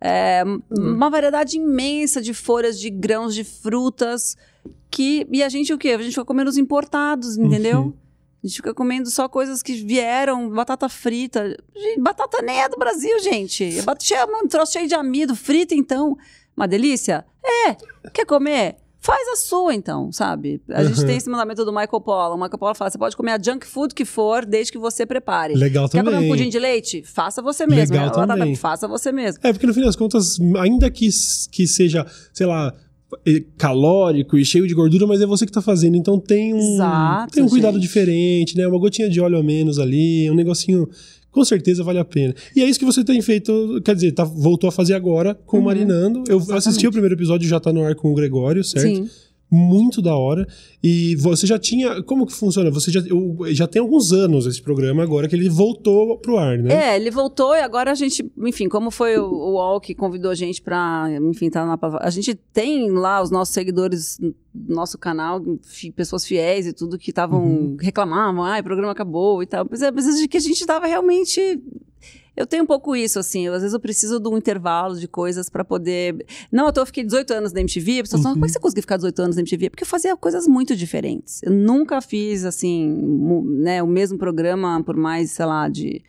É, 0.00 0.44
uma 0.70 1.10
variedade 1.10 1.56
imensa 1.56 2.22
de 2.22 2.32
folhas, 2.32 2.78
de 2.78 2.88
grãos, 2.88 3.34
de 3.34 3.42
frutas. 3.42 4.36
Que, 4.90 5.26
e 5.32 5.42
a 5.42 5.48
gente 5.48 5.72
o 5.72 5.76
quê? 5.78 5.88
A 5.90 5.98
gente 5.98 6.10
fica 6.14 6.24
comendo 6.24 6.48
os 6.48 6.56
importados, 6.56 7.36
entendeu? 7.36 7.80
Uhum. 7.80 7.92
A 8.42 8.46
gente 8.46 8.56
fica 8.56 8.72
comendo 8.72 9.10
só 9.10 9.28
coisas 9.28 9.62
que 9.62 9.72
vieram, 9.74 10.48
batata 10.50 10.88
frita. 10.88 11.56
Gente, 11.74 12.00
batata 12.00 12.40
nem 12.40 12.60
é 12.60 12.68
do 12.68 12.76
Brasil, 12.76 13.18
gente. 13.18 13.64
É 13.80 14.24
um 14.24 14.46
troço 14.46 14.72
cheio 14.72 14.86
de 14.86 14.94
amido, 14.94 15.34
frita 15.34 15.74
então. 15.74 16.16
Uma 16.56 16.66
delícia? 16.68 17.24
É. 17.44 17.76
Quer 18.12 18.24
comer? 18.26 18.76
Faz 19.00 19.28
a 19.28 19.36
sua, 19.36 19.72
então, 19.74 20.10
sabe? 20.12 20.60
A 20.70 20.82
gente 20.84 21.00
Uhum. 21.00 21.06
tem 21.06 21.16
esse 21.16 21.30
mandamento 21.30 21.64
do 21.64 21.72
Michael 21.72 22.00
Pollan. 22.00 22.34
O 22.34 22.36
Michael 22.36 22.58
Pollan 22.58 22.74
fala: 22.74 22.90
você 22.90 22.98
pode 22.98 23.16
comer 23.16 23.32
a 23.32 23.38
junk 23.40 23.64
food 23.64 23.94
que 23.94 24.04
for, 24.04 24.44
desde 24.44 24.72
que 24.72 24.78
você 24.78 25.06
prepare. 25.06 25.54
Legal 25.54 25.88
Quer 25.88 25.98
comer 26.02 26.10
um 26.10 26.14
também. 26.18 26.28
pudim 26.30 26.48
de 26.48 26.58
leite? 26.58 27.02
Faça 27.04 27.40
você 27.40 27.64
mesmo. 27.64 27.92
Legal 27.94 28.08
É, 28.08 28.10
batata, 28.10 28.26
também. 28.36 28.56
Faça 28.56 28.88
você 28.88 29.12
mesmo. 29.12 29.40
É, 29.44 29.52
porque 29.52 29.66
no 29.68 29.72
fim 29.74 29.82
das 29.82 29.94
contas, 29.94 30.36
ainda 30.60 30.90
que, 30.90 31.08
que 31.52 31.66
seja, 31.68 32.04
sei 32.32 32.46
lá, 32.46 32.74
calórico 33.56 34.36
e 34.36 34.44
cheio 34.44 34.66
de 34.66 34.74
gordura, 34.74 35.06
mas 35.06 35.20
é 35.20 35.26
você 35.26 35.46
que 35.46 35.52
tá 35.52 35.62
fazendo. 35.62 35.96
Então 35.96 36.18
tem 36.18 36.54
um, 36.54 36.58
Exato, 36.74 37.32
tem 37.32 37.42
um 37.42 37.48
cuidado 37.48 37.74
gente. 37.74 37.82
diferente, 37.82 38.56
né? 38.56 38.66
Uma 38.66 38.78
gotinha 38.78 39.08
de 39.08 39.20
óleo 39.20 39.38
a 39.38 39.42
menos 39.42 39.78
ali, 39.78 40.30
um 40.30 40.34
negocinho. 40.34 40.88
Com 41.30 41.44
certeza 41.44 41.84
vale 41.84 41.98
a 41.98 42.04
pena. 42.04 42.34
E 42.56 42.62
é 42.62 42.68
isso 42.68 42.78
que 42.78 42.84
você 42.86 43.04
tem 43.04 43.20
feito, 43.20 43.80
quer 43.84 43.94
dizer, 43.94 44.12
tá, 44.12 44.24
voltou 44.24 44.66
a 44.66 44.72
fazer 44.72 44.94
agora 44.94 45.34
com 45.34 45.58
o 45.58 45.60
Uhum. 45.60 45.66
Marinando. 45.66 46.24
Eu 46.28 46.38
Exatamente. 46.38 46.58
assisti 46.68 46.86
o 46.86 46.90
primeiro 46.90 47.14
episódio, 47.14 47.46
já 47.48 47.60
tá 47.60 47.72
no 47.72 47.84
ar 47.84 47.94
com 47.94 48.10
o 48.10 48.14
Gregório, 48.14 48.64
certo? 48.64 48.86
Sim. 48.96 49.08
Muito 49.50 50.02
da 50.02 50.14
hora. 50.14 50.46
E 50.82 51.16
você 51.16 51.46
já 51.46 51.58
tinha. 51.58 52.02
Como 52.02 52.26
que 52.26 52.34
funciona? 52.34 52.70
Você 52.70 52.90
já, 52.90 53.00
já 53.52 53.66
tem 53.66 53.80
alguns 53.80 54.12
anos 54.12 54.44
esse 54.46 54.60
programa 54.60 55.02
agora 55.02 55.26
que 55.26 55.34
ele 55.34 55.48
voltou 55.48 56.18
pro 56.18 56.36
ar, 56.36 56.58
né? 56.58 56.92
É, 56.92 56.96
ele 56.96 57.10
voltou 57.10 57.54
e 57.56 57.60
agora 57.60 57.90
a 57.90 57.94
gente, 57.94 58.30
enfim, 58.38 58.68
como 58.68 58.90
foi 58.90 59.16
o, 59.18 59.24
o 59.24 59.52
UOL 59.54 59.80
que 59.80 59.94
convidou 59.94 60.30
a 60.30 60.34
gente 60.34 60.60
pra, 60.60 61.08
enfim, 61.30 61.48
tá 61.48 61.64
na. 61.64 61.78
A 62.00 62.10
gente 62.10 62.34
tem 62.34 62.90
lá 62.90 63.22
os 63.22 63.30
nossos 63.30 63.54
seguidores 63.54 64.18
no 64.20 64.34
nosso 64.74 64.98
canal, 64.98 65.40
fi- 65.62 65.90
pessoas 65.92 66.26
fiéis 66.26 66.66
e 66.66 66.72
tudo 66.74 66.98
que 66.98 67.10
estavam 67.10 67.42
Uhum. 67.42 67.76
reclamavam, 67.80 68.44
ai, 68.44 68.60
o 68.60 68.64
programa 68.64 68.92
acabou 68.92 69.42
e 69.42 69.46
tal. 69.46 69.66
Mas 69.70 69.80
é, 69.80 69.90
mas 69.90 70.04
de 70.20 70.28
que 70.28 70.36
a 70.36 70.40
gente 70.40 70.66
tava 70.66 70.86
realmente 70.86 71.58
eu 72.38 72.46
tenho 72.46 72.62
um 72.62 72.66
pouco 72.66 72.94
isso, 72.96 73.18
assim. 73.18 73.46
eu- 73.46 73.52
às 73.54 73.60
vezes 73.62 73.74
eu 73.74 73.80
preciso 73.80 74.18
de 74.20 74.28
um 74.28 74.38
intervalo 74.38 74.98
de 74.98 75.06
coisas 75.08 75.48
pra 75.50 75.64
poder. 75.64 76.24
Não, 76.50 76.70
eu 76.74 76.86
fiquei 76.86 77.04
18 77.04 77.32
anos 77.32 77.52
na 77.52 77.60
MTV. 77.60 77.98
A 77.98 78.02
pessoa 78.04 78.22
fala, 78.22 78.30
Uhum. 78.30 78.34
como 78.36 78.44
é 78.44 78.48
que 78.48 78.52
você 78.52 78.60
conseguiu 78.60 78.82
ficar 78.82 78.96
18 78.96 79.20
anos 79.22 79.36
na 79.36 79.40
MTV? 79.42 79.70
Porque 79.70 79.82
eu 79.84 79.88
fazia 79.88 80.16
coisas 80.16 80.46
muito 80.46 80.74
diferentes. 80.76 81.42
Eu 81.42 81.52
nunca 81.52 82.00
fiz, 82.00 82.44
assim, 82.44 82.88
né, 83.60 83.82
o 83.82 83.86
mesmo 83.86 84.16
programa 84.18 84.82
por 84.84 84.96
mais, 84.96 85.30
sei 85.32 85.44
lá, 85.46 85.68
de 85.68 86.02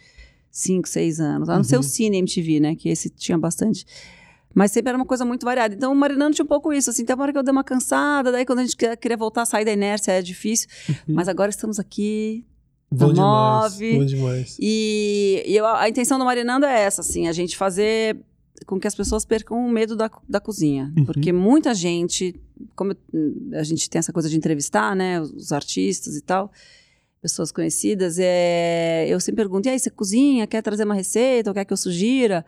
5, 0.52 0.88
6 0.88 1.20
anos. 1.20 1.50
A 1.50 1.56
não 1.58 1.64
ser 1.64 1.76
Uhum. 1.76 1.82
o 1.82 1.84
Cine 1.84 2.18
MTV, 2.18 2.60
né? 2.60 2.76
Que 2.76 2.90
esse 2.90 3.10
tinha 3.10 3.38
bastante. 3.38 3.86
Mas 4.54 4.72
sempre 4.72 4.90
era 4.90 4.98
uma 4.98 5.06
coisa 5.06 5.24
muito 5.24 5.46
variada. 5.46 5.76
Então, 5.76 5.92
o 5.92 5.96
Marinando 5.96 6.34
tinha 6.36 6.44
um 6.44 6.48
pouco 6.48 6.74
isso, 6.74 6.90
assim. 6.90 7.06
Tem 7.06 7.16
uma 7.16 7.22
hora 7.24 7.32
que 7.32 7.38
eu 7.38 7.44
dei 7.44 7.52
uma 7.52 7.64
cansada, 7.64 8.32
daí 8.32 8.46
quando 8.46 8.60
a 8.60 8.64
gente 8.64 8.76
queria- 8.76 8.98
queria 8.98 9.16
voltar 9.16 9.44
a 9.44 9.46
sair 9.46 9.64
da 9.64 9.72
inércia 9.72 10.12
é 10.12 10.22
difícil. 10.24 10.68
Mas 11.08 11.28
agora 11.28 11.52
estamos 11.52 11.80
aqui, 11.80 12.44
Bom 12.92 13.14
demais. 13.14 13.18
nove. 13.74 13.98
Bom 14.00 14.06
demais. 14.06 14.58
e, 14.60 15.44
e 15.46 15.56
eu- 15.56 15.66
a 15.66 15.88
intenção 15.88 16.18
do 16.18 16.26
Marinando 16.26 16.66
é 16.66 16.82
essa, 16.82 17.02
assim, 17.02 17.28
a 17.28 17.32
gente 17.32 17.56
fazer 17.56 18.18
com 18.66 18.80
que 18.80 18.88
as 18.88 18.96
pessoas 18.96 19.24
percam 19.26 19.58
o 19.66 19.70
medo 19.70 19.96
da, 19.96 20.10
da 20.28 20.40
cozinha. 20.40 20.92
Uhum. 20.98 21.06
Porque 21.06 21.32
muita 21.32 21.74
gente, 21.74 22.36
como 22.76 22.96
a 23.54 23.64
gente 23.64 23.90
tem 23.90 24.00
essa 24.00 24.12
coisa 24.12 24.30
de 24.30 24.36
entrevistar, 24.36 24.96
né, 24.96 25.22
os, 25.22 25.52
artistas 25.52 26.16
e 26.18 26.22
tal, 26.22 26.52
pessoas 27.22 27.52
conhecidas, 27.52 28.18
é, 28.20 29.06
eu 29.08 29.20
sempre 29.20 29.44
pergunto, 29.44 29.68
e 29.68 29.72
aí, 29.72 29.80
você 29.80 29.90
cozinha? 29.90 30.46
Quer 30.48 30.62
trazer 30.62 30.84
uma 30.84 30.94
receita? 30.96 31.50
Ou 31.50 31.54
quer 31.54 31.64
que 31.66 31.72
eu 31.74 31.78
sugira? 31.78 32.46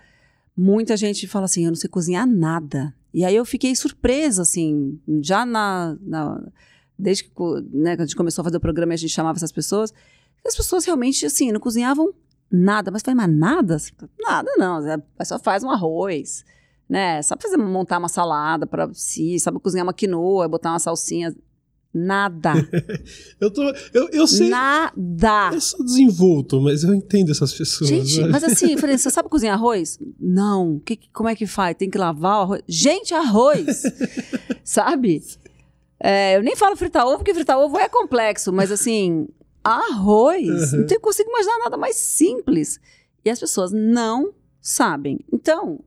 Muita 0.58 0.98
gente 0.98 1.28
fala 1.28 1.46
assim, 1.46 1.64
eu 1.66 1.72
não 1.72 1.76
sei 1.76 1.90
cozinhar 1.90 2.28
nada. 2.28 2.94
E 3.14 3.24
aí 3.24 3.36
eu 3.36 3.46
fiquei 3.46 3.74
surpresa, 3.76 4.42
assim, 4.42 5.00
já 5.22 5.46
na... 5.46 5.98
na- 6.02 6.44
desde 7.00 7.24
que 7.24 7.32
né, 7.74 7.94
a 7.98 8.02
gente 8.06 8.16
começou 8.16 8.44
a 8.44 8.46
fazer 8.46 8.58
o 8.58 8.62
programa 8.62 8.94
e 8.94 8.96
a 8.96 8.98
gente 8.98 9.10
chamava 9.12 9.36
essas 9.38 9.52
pessoas, 9.52 9.92
as 10.46 10.56
pessoas 10.56 10.86
realmente, 10.86 11.26
assim, 11.26 11.52
não 11.52 11.60
cozinhavam 11.60 12.14
nada. 12.52 12.92
Mas 12.92 13.02
eu 13.02 13.06
falei, 13.06 13.28
mas 13.28 13.38
nada? 13.38 13.78
Nada 14.20 14.52
não. 14.58 14.78
A 14.92 14.98
pessoa 15.18 15.40
faz 15.40 15.64
um 15.64 15.70
arroz, 15.70 16.44
né? 16.90 17.22
Sabe 17.22 17.42
fazer, 17.42 17.58
montar 17.58 17.98
uma 17.98 18.10
salada 18.10 18.68
para 18.68 18.92
si, 18.94 19.40
sabe 19.40 19.60
cozinhar 19.60 19.86
uma 19.86 19.94
quinoa, 19.94 20.48
botar 20.48 20.72
uma 20.72 20.80
salsinha. 20.80 21.36
Nada. 21.94 22.54
eu, 23.40 23.52
tô, 23.52 23.64
eu, 23.94 24.08
eu 24.14 24.26
sei. 24.26 24.50
Nada. 24.50 25.50
Eu 25.54 25.60
sou 25.60 25.84
desenvolto, 25.84 26.62
mas 26.62 26.84
eu 26.84 26.94
entendo 26.94 27.32
essas 27.32 27.54
pessoas. 27.54 27.90
Gente, 27.90 28.22
né? 28.22 28.30
mas 28.30 28.46
assim, 28.46 28.78
falei, 28.78 28.98
você 28.98 29.10
sabe 29.10 29.28
cozinhar 29.28 29.56
arroz? 29.56 30.00
Não. 30.18 30.80
Que, 30.80 30.98
como 31.12 31.28
é 31.28 31.36
que 31.36 31.46
faz? 31.46 31.76
Tem 31.76 31.90
que 31.90 31.98
lavar 31.98 32.38
o 32.38 32.42
arroz? 32.44 32.62
Gente, 32.66 33.14
arroz! 33.14 33.84
sabe? 34.64 35.22
É, 36.00 36.38
eu 36.38 36.42
nem 36.42 36.56
falo 36.56 36.78
fritar 36.78 37.06
ovo, 37.06 37.18
porque 37.18 37.34
fritar 37.34 37.60
ovo 37.60 37.78
é 37.78 37.90
complexo, 37.90 38.54
mas 38.54 38.72
assim, 38.72 39.28
arroz, 39.64 40.74
Uhum. 40.74 40.80
não 40.80 40.88
tenho- 40.88 41.02
consigo 41.02 41.30
imaginar 41.30 41.58
nada 41.60 41.78
mais 41.78 41.96
simples. 41.96 42.80
E 43.24 43.30
as 43.30 43.40
pessoas 43.40 43.72
não 43.72 44.34
sabem. 44.60 45.20
Então, 45.32 45.80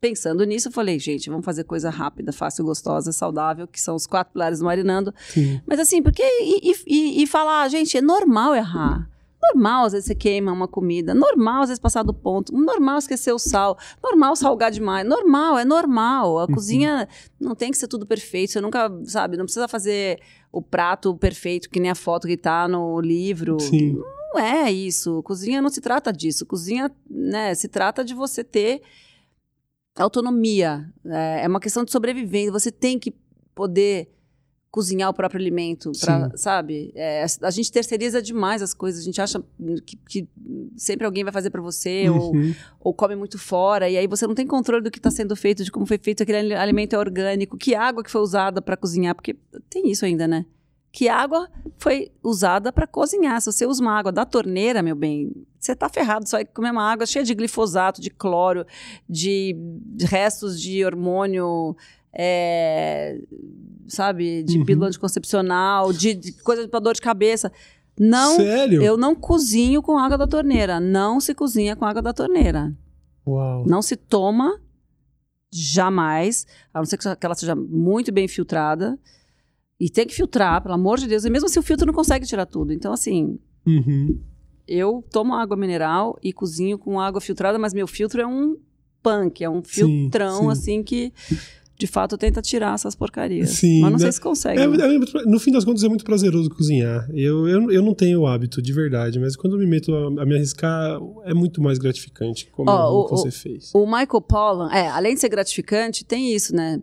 pensando 0.00 0.44
nisso, 0.44 0.68
eu 0.68 0.72
falei, 0.72 0.98
gente, 0.98 1.28
vamos 1.30 1.44
fazer 1.44 1.64
coisa 1.64 1.90
rápida, 1.90 2.32
fácil, 2.32 2.64
gostosa, 2.64 3.12
saudável, 3.12 3.66
que 3.66 3.80
são 3.80 3.94
os 3.94 4.06
quatro 4.06 4.32
pilares 4.32 4.58
do 4.58 4.64
marinando. 4.64 5.14
Sim. 5.28 5.60
Mas 5.66 5.78
assim, 5.80 6.02
porque. 6.02 6.22
E, 6.22 6.70
e- 6.70 6.74
e- 6.86 7.22
e 7.22 7.26
falar, 7.26 7.68
gente, 7.68 7.96
é 7.96 8.02
normal 8.02 8.54
errar. 8.54 9.08
Normal, 9.42 9.86
às 9.86 9.92
vezes 9.92 10.06
você 10.06 10.14
queima 10.14 10.52
uma 10.52 10.68
comida. 10.68 11.14
Normal, 11.14 11.62
às 11.62 11.68
vezes, 11.70 11.80
passar 11.80 12.02
do 12.02 12.12
ponto. 12.12 12.52
Normal 12.52 12.98
esquecer 12.98 13.32
o 13.32 13.38
sal. 13.38 13.78
Normal 14.02 14.36
salgar 14.36 14.70
demais. 14.70 15.06
Normal, 15.06 15.58
é 15.58 15.64
normal. 15.64 16.40
A 16.40 16.46
cozinha 16.46 17.08
não 17.40 17.54
tem 17.54 17.70
que 17.70 17.78
ser 17.78 17.88
tudo 17.88 18.06
perfeito. 18.06 18.52
Você 18.52 18.60
nunca, 18.60 18.90
sabe, 19.04 19.36
não 19.36 19.44
precisa 19.44 19.66
fazer 19.66 20.20
o 20.52 20.60
prato 20.60 21.16
perfeito, 21.16 21.70
que 21.70 21.80
nem 21.80 21.90
a 21.90 21.94
foto 21.94 22.28
que 22.28 22.36
tá 22.36 22.68
no 22.68 23.00
livro. 23.00 23.58
Sim. 23.58 23.98
Não 24.34 24.40
é 24.40 24.70
isso. 24.70 25.22
Cozinha 25.22 25.62
não 25.62 25.70
se 25.70 25.80
trata 25.80 26.12
disso. 26.12 26.44
Cozinha, 26.44 26.90
né, 27.08 27.54
se 27.54 27.66
trata 27.66 28.04
de 28.04 28.14
você 28.14 28.44
ter 28.44 28.82
autonomia. 29.96 30.86
É, 31.04 31.44
é 31.44 31.48
uma 31.48 31.60
questão 31.60 31.84
de 31.84 31.90
sobrevivência. 31.90 32.52
Você 32.52 32.70
tem 32.70 32.98
que 32.98 33.14
poder 33.54 34.08
cozinhar 34.70 35.10
o 35.10 35.14
próprio 35.14 35.40
alimento, 35.40 35.90
pra, 36.00 36.30
sabe? 36.36 36.92
É, 36.94 37.24
a 37.42 37.50
gente 37.50 37.72
terceiriza 37.72 38.22
demais 38.22 38.62
as 38.62 38.72
coisas. 38.72 39.00
A 39.00 39.04
gente 39.04 39.20
acha 39.20 39.42
que, 39.84 39.96
que 40.08 40.28
sempre 40.76 41.04
alguém 41.04 41.24
vai 41.24 41.32
fazer 41.32 41.50
para 41.50 41.60
você 41.60 42.08
ou, 42.08 42.32
Uhum. 42.34 42.54
ou 42.78 42.94
come 42.94 43.16
muito 43.16 43.36
fora 43.36 43.88
e 43.90 43.96
aí 43.96 44.06
você 44.06 44.26
não 44.28 44.34
tem 44.34 44.46
controle 44.46 44.82
do 44.84 44.90
que 44.90 44.98
está 44.98 45.10
sendo 45.10 45.34
feito, 45.34 45.64
de 45.64 45.72
como 45.72 45.84
foi 45.86 45.98
feito 45.98 46.22
aquele 46.22 46.38
ali- 46.38 46.54
alimento 46.54 46.94
é 46.94 46.98
orgânico, 46.98 47.56
que 47.58 47.74
água 47.74 48.04
que 48.04 48.10
foi 48.10 48.20
usada 48.20 48.62
para 48.62 48.76
cozinhar, 48.76 49.14
porque 49.14 49.36
tem 49.68 49.90
isso 49.90 50.04
ainda, 50.04 50.28
né? 50.28 50.46
Que 50.92 51.08
água 51.08 51.48
foi 51.78 52.10
usada 52.22 52.72
para 52.72 52.84
cozinhar. 52.86 53.40
Se 53.40 53.52
você 53.52 53.64
usa 53.64 53.80
uma 53.80 53.96
água 53.96 54.10
da 54.10 54.24
torneira, 54.24 54.82
meu 54.82 54.96
bem, 54.96 55.32
você 55.58 55.72
tá 55.74 55.88
ferrado. 55.88 56.28
Vai 56.28 56.44
comer 56.44 56.72
uma 56.72 56.82
água 56.90 57.06
cheia 57.06 57.24
de 57.24 57.32
glifosato, 57.32 58.00
de 58.00 58.10
cloro, 58.10 58.66
de 59.08 59.54
restos 60.00 60.60
de 60.60 60.84
hormônio, 60.84 61.76
é, 62.12 63.18
sabe, 63.88 64.42
de 64.42 64.58
Uhum. 64.58 64.64
pílula 64.64 64.88
anticoncepcional, 64.88 65.92
de, 65.92 66.14
de 66.14 66.32
coisa 66.42 66.66
para 66.68 66.80
dor 66.80 66.94
de 66.94 67.00
cabeça. 67.00 67.50
Não, 67.98 68.36
Sério? 68.36 68.82
eu 68.82 68.96
não 68.96 69.14
cozinho 69.14 69.82
com 69.82 69.98
água 69.98 70.16
da 70.16 70.26
torneira. 70.26 70.80
Não 70.80 71.20
se 71.20 71.34
cozinha 71.34 71.76
com 71.76 71.84
água 71.84 72.00
da 72.00 72.12
torneira. 72.12 72.74
Uau. 73.26 73.64
Não 73.66 73.82
se 73.82 73.94
toma 73.96 74.58
jamais, 75.52 76.46
a 76.72 76.78
não 76.78 76.86
ser 76.86 76.96
que 76.96 77.26
ela 77.26 77.34
seja 77.34 77.54
muito 77.54 78.12
bem 78.12 78.28
filtrada. 78.28 78.98
E 79.78 79.88
tem 79.88 80.06
que 80.06 80.14
filtrar, 80.14 80.62
pelo 80.62 80.74
amor 80.74 80.98
de 80.98 81.06
Deus. 81.08 81.24
E 81.24 81.30
mesmo 81.30 81.46
assim, 81.46 81.58
o 81.58 81.62
filtro 81.62 81.86
não 81.86 81.94
consegue 81.94 82.26
tirar 82.26 82.46
tudo. 82.46 82.72
Então, 82.72 82.92
assim, 82.92 83.38
Uhum. 83.66 84.18
eu 84.68 85.02
tomo 85.10 85.34
água 85.34 85.56
mineral 85.56 86.18
e 86.22 86.32
cozinho 86.32 86.78
com 86.78 87.00
água 87.00 87.20
filtrada, 87.20 87.58
mas 87.58 87.72
meu 87.74 87.86
filtro 87.86 88.20
é 88.20 88.26
um 88.26 88.56
punk, 89.02 89.42
é 89.42 89.48
um 89.48 89.62
Sim, 89.64 89.70
filtrão, 90.10 90.42
sim. 90.42 90.50
assim, 90.50 90.82
que 90.82 91.12
de 91.80 91.86
fato 91.86 92.18
tenta 92.18 92.42
tirar 92.42 92.74
essas 92.74 92.94
porcarias. 92.94 93.50
Sim, 93.50 93.80
mas 93.80 93.92
não 93.92 93.98
sei 93.98 94.08
né? 94.08 94.12
se 94.12 94.20
consegue. 94.20 94.60
É, 94.60 94.64
é 94.64 95.24
no 95.24 95.40
fim 95.40 95.50
das 95.50 95.64
contas, 95.64 95.82
é 95.82 95.88
muito 95.88 96.04
prazeroso 96.04 96.50
cozinhar. 96.50 97.08
Eu, 97.14 97.48
eu, 97.48 97.70
eu 97.70 97.82
não 97.82 97.94
tenho 97.94 98.20
o 98.20 98.26
hábito, 98.26 98.60
de 98.60 98.72
verdade, 98.72 99.18
mas 99.18 99.34
quando 99.34 99.54
eu 99.54 99.58
me 99.58 99.66
meto 99.66 99.94
a, 99.94 100.22
a 100.22 100.26
me 100.26 100.34
arriscar, 100.36 101.00
é 101.24 101.32
muito 101.32 101.62
mais 101.62 101.78
gratificante 101.78 102.48
como 102.52 102.70
Ó, 102.70 103.06
o 103.06 103.08
você 103.08 103.30
fez. 103.30 103.70
O 103.74 103.86
Michael 103.86 104.20
Pollan, 104.20 104.70
é, 104.70 104.88
além 104.88 105.14
de 105.14 105.20
ser 105.20 105.30
gratificante, 105.30 106.04
tem 106.04 106.34
isso, 106.34 106.54
né? 106.54 106.80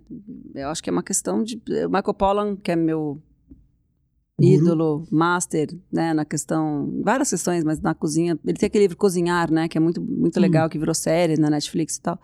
Eu 0.56 0.70
acho 0.70 0.82
que 0.82 0.89
é 0.89 0.93
uma 0.93 1.04
questão 1.04 1.43
de. 1.43 1.62
O 1.86 1.89
Michael 1.89 2.14
Pollan, 2.16 2.56
que 2.56 2.72
é 2.72 2.76
meu 2.76 3.22
Guru. 4.39 4.53
ídolo, 4.53 5.07
master, 5.11 5.75
né, 5.91 6.13
na 6.13 6.23
questão, 6.23 7.01
várias 7.03 7.29
questões, 7.31 7.63
mas 7.63 7.81
na 7.81 7.95
cozinha, 7.95 8.38
ele 8.45 8.57
tem 8.57 8.67
aquele 8.67 8.83
livro 8.83 8.95
Cozinhar, 8.97 9.51
né, 9.51 9.67
que 9.67 9.77
é 9.77 9.81
muito, 9.81 9.99
muito 9.99 10.38
Hum. 10.38 10.41
legal, 10.41 10.69
que 10.69 10.77
virou 10.77 10.93
série 10.93 11.38
na 11.38 11.49
Netflix 11.49 11.95
e 11.95 12.01
tal. 12.01 12.19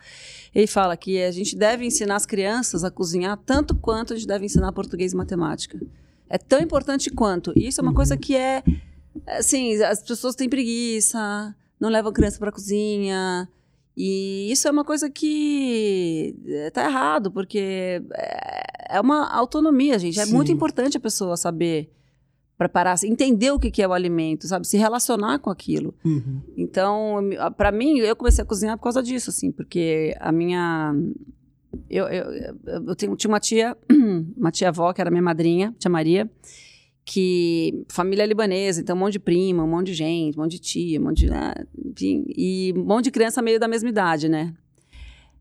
Ele 0.54 0.68
fala 0.68 0.96
que 0.96 1.20
a 1.22 1.32
gente 1.32 1.56
deve 1.56 1.86
ensinar 1.86 2.16
as 2.18 2.26
crianças 2.26 2.84
a 2.84 2.92
cozinhar 2.92 3.36
tanto 3.46 3.74
quanto 3.76 4.14
a 4.14 4.16
gente 4.16 4.28
deve 4.28 4.46
ensinar 4.46 4.72
português 4.74 5.14
e 5.14 5.16
matemática. 5.16 5.80
É 6.30 6.38
tão 6.38 6.60
importante 6.60 7.10
quanto. 7.10 7.52
E 7.56 7.68
isso 7.68 7.80
é 7.80 7.84
uma 7.84 7.90
Uhum. 7.90 7.96
coisa 7.96 8.16
que 8.16 8.36
é, 8.36 8.64
assim, 9.28 9.82
as 9.82 10.04
pessoas 10.04 10.36
têm 10.36 10.48
preguiça, 10.48 11.56
não 11.80 11.90
levam 11.90 12.12
criança 12.14 12.38
para 12.38 12.52
cozinha. 12.52 13.50
E 13.98 14.52
isso 14.52 14.68
é 14.68 14.72
uma 14.72 14.84
coisa 14.84 15.10
que 15.10 16.36
eh, 16.48 16.70
tá 16.72 16.86
errado, 16.86 17.32
porque 17.32 18.02
é 18.14 18.64
é 18.90 19.02
uma 19.02 19.28
autonomia, 19.34 19.98
gente. 19.98 20.20
É 20.20 20.26
Sim. 20.26 20.34
muito 20.34 20.52
importante 20.52 20.98
a 20.98 21.00
pessoa 21.00 21.36
saber 21.36 21.90
preparar, 22.58 22.96
entender 23.04 23.52
o 23.52 23.60
que 23.60 23.72
que 23.72 23.82
é 23.82 23.88
o 23.88 23.94
alimento, 23.94 24.48
sabe? 24.48 24.68
Se 24.68 24.78
relacionar 24.78 25.40
com 25.40 25.50
aquilo. 25.50 25.94
Uhum. 26.04 26.42
Então, 26.56 27.20
para 27.58 27.72
mim, 27.72 28.00
eu 28.00 28.16
comecei 28.16 28.44
a 28.44 28.46
cozinhar 28.46 28.78
por 28.78 28.84
causa 28.84 29.02
disso, 29.02 29.30
assim, 29.30 29.52
porque 29.52 30.16
a 30.20 30.32
minha. 30.32 30.94
Eu, 31.90 32.06
eu, 32.08 32.32
eu, 32.32 32.56
eu 32.88 32.96
tenho, 32.96 33.16
tinha 33.16 33.30
uma 33.30 33.40
tia, 33.40 33.76
uma 34.38 34.52
tia-avó, 34.52 34.94
que 34.94 35.02
era 35.02 35.10
minha 35.10 35.24
madrinha, 35.24 35.74
tia 35.80 35.90
Maria, 35.90 36.30
que. 37.04 37.84
família 37.90 38.26
libanesa, 38.26 38.82
então 38.82 38.96
um 38.96 39.00
monte 39.00 39.14
de 39.14 39.20
prima, 39.20 39.64
um 39.64 39.68
monte 39.68 39.88
de 39.88 39.96
gente, 39.96 40.38
um 40.38 40.44
monte 40.44 40.52
de 40.52 40.60
tia, 40.60 41.00
um 41.00 41.04
monte 41.04 41.26
de. 41.26 41.34
ah, 41.34 41.66
enfim, 41.86 42.26
e 42.30 42.74
um 42.78 42.84
monte 42.84 43.06
de 43.06 43.12
criança 43.12 43.42
meio 43.42 43.60
da 43.60 43.68
mesma 43.68 43.90
idade, 43.90 44.30
né? 44.30 44.54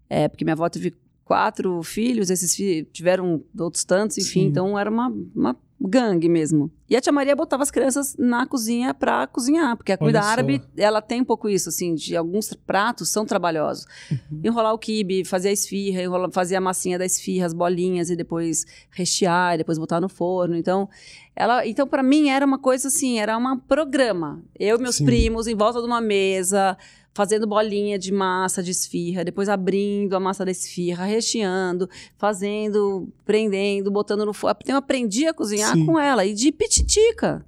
É, 0.08 0.28
porque 0.28 0.44
minha 0.44 0.54
avó 0.54 0.68
teve 0.68 0.94
quatro 1.24 1.82
filhos, 1.82 2.30
esses 2.30 2.54
filhos 2.54 2.88
tiveram 2.92 3.42
outros 3.58 3.84
tantos, 3.84 4.18
enfim, 4.18 4.42
Sim. 4.42 4.46
então 4.46 4.78
era 4.78 4.90
uma, 4.90 5.12
uma 5.34 5.56
gangue 5.88 6.28
mesmo. 6.28 6.70
E 6.88 6.96
a 6.96 7.00
tia 7.00 7.12
Maria 7.12 7.34
botava 7.34 7.62
as 7.62 7.70
crianças 7.70 8.14
na 8.18 8.46
cozinha 8.46 8.92
pra 8.94 9.26
cozinhar, 9.26 9.76
porque 9.76 9.92
a 9.92 9.98
comida 9.98 10.20
árabe, 10.20 10.62
ela 10.76 11.00
tem 11.00 11.22
um 11.22 11.24
pouco 11.24 11.48
isso, 11.48 11.68
assim, 11.68 11.94
de 11.94 12.16
alguns 12.16 12.52
pratos 12.54 13.08
são 13.08 13.24
trabalhosos. 13.24 13.86
Uhum. 14.10 14.40
Enrolar 14.44 14.74
o 14.74 14.78
quibe, 14.78 15.24
fazer 15.24 15.48
a 15.48 15.52
esfirra, 15.52 16.02
enrolar, 16.02 16.30
fazer 16.30 16.56
a 16.56 16.60
massinha 16.60 16.98
da 16.98 17.06
esfirra, 17.06 17.46
as 17.46 17.54
bolinhas, 17.54 18.10
e 18.10 18.16
depois 18.16 18.64
rechear, 18.90 19.54
e 19.54 19.58
depois 19.58 19.78
botar 19.78 20.00
no 20.00 20.08
forno. 20.08 20.54
Então, 20.54 20.88
ela, 21.34 21.66
então 21.66 21.86
para 21.86 22.02
mim 22.02 22.28
era 22.28 22.44
uma 22.44 22.58
coisa 22.58 22.88
assim, 22.88 23.18
era 23.18 23.36
um 23.36 23.58
programa. 23.58 24.42
Eu 24.58 24.76
e 24.76 24.82
meus 24.82 24.96
Sim. 24.96 25.06
primos 25.06 25.46
em 25.46 25.54
volta 25.54 25.80
de 25.80 25.86
uma 25.86 26.00
mesa, 26.00 26.76
fazendo 27.14 27.46
bolinha 27.46 27.98
de 27.98 28.10
massa 28.12 28.62
de 28.62 28.70
esfirra, 28.70 29.24
depois 29.24 29.48
abrindo 29.48 30.14
a 30.16 30.20
massa 30.20 30.44
da 30.44 30.50
esfirra, 30.50 31.04
recheando, 31.04 31.88
fazendo, 32.16 33.08
prendendo, 33.24 33.90
botando 33.90 34.24
no 34.24 34.32
forno. 34.32 34.56
Eu 34.66 34.76
aprendi 34.76 35.26
a 35.26 35.34
cozinhar 35.34 35.72
Sim. 35.74 35.84
com 35.86 35.98
ela 35.98 36.24
e 36.24 36.32
de 36.34 36.50
pititica. 36.50 37.44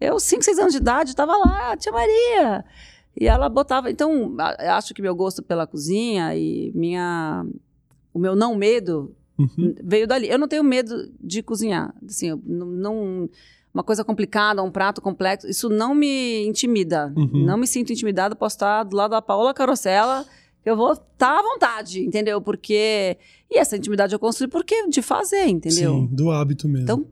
Eu, 0.00 0.18
5, 0.18 0.42
6 0.44 0.58
anos 0.58 0.72
de 0.72 0.78
idade, 0.78 1.10
estava 1.10 1.36
lá, 1.36 1.76
tia 1.76 1.92
Maria. 1.92 2.64
E 3.20 3.26
ela 3.26 3.48
botava. 3.48 3.90
Então, 3.90 4.34
acho 4.38 4.94
que 4.94 5.02
meu 5.02 5.14
gosto 5.14 5.42
pela 5.42 5.66
cozinha 5.66 6.34
e 6.36 6.70
minha. 6.74 7.44
O 8.14 8.18
meu 8.18 8.34
não 8.34 8.54
medo 8.54 9.14
Uhum. 9.38 9.74
veio 9.82 10.06
dali. 10.06 10.28
Eu 10.28 10.38
não 10.38 10.46
tenho 10.48 10.62
medo 10.64 11.10
de 11.20 11.42
cozinhar. 11.42 11.94
Assim, 12.06 12.28
eu 12.28 12.40
não- 12.46 13.28
uma 13.72 13.82
coisa 13.82 14.04
complicada, 14.04 14.62
um 14.62 14.70
prato 14.70 15.00
complexo, 15.00 15.48
isso 15.48 15.68
não 15.68 15.94
me 15.94 16.46
intimida. 16.46 17.12
Uhum. 17.16 17.44
Não 17.44 17.56
me 17.56 17.66
sinto 17.66 17.92
intimidada. 17.92 18.34
Posso 18.34 18.56
estar 18.56 18.82
do 18.84 18.96
lado 18.96 19.12
da 19.12 19.22
Paola 19.22 19.54
Carosella, 19.54 20.26
eu 20.64 20.76
vou 20.76 20.92
estar 20.92 21.38
à 21.38 21.42
vontade, 21.42 22.00
entendeu? 22.00 22.40
Porque. 22.40 23.16
E 23.50 23.58
essa 23.58 23.76
intimidade 23.76 24.12
eu 24.12 24.18
construí 24.18 24.48
porque 24.48 24.88
de 24.88 25.02
fazer, 25.02 25.46
entendeu? 25.46 25.92
Sim, 25.92 26.08
do 26.10 26.30
hábito 26.30 26.68
mesmo. 26.68 26.84
Então, 26.84 27.06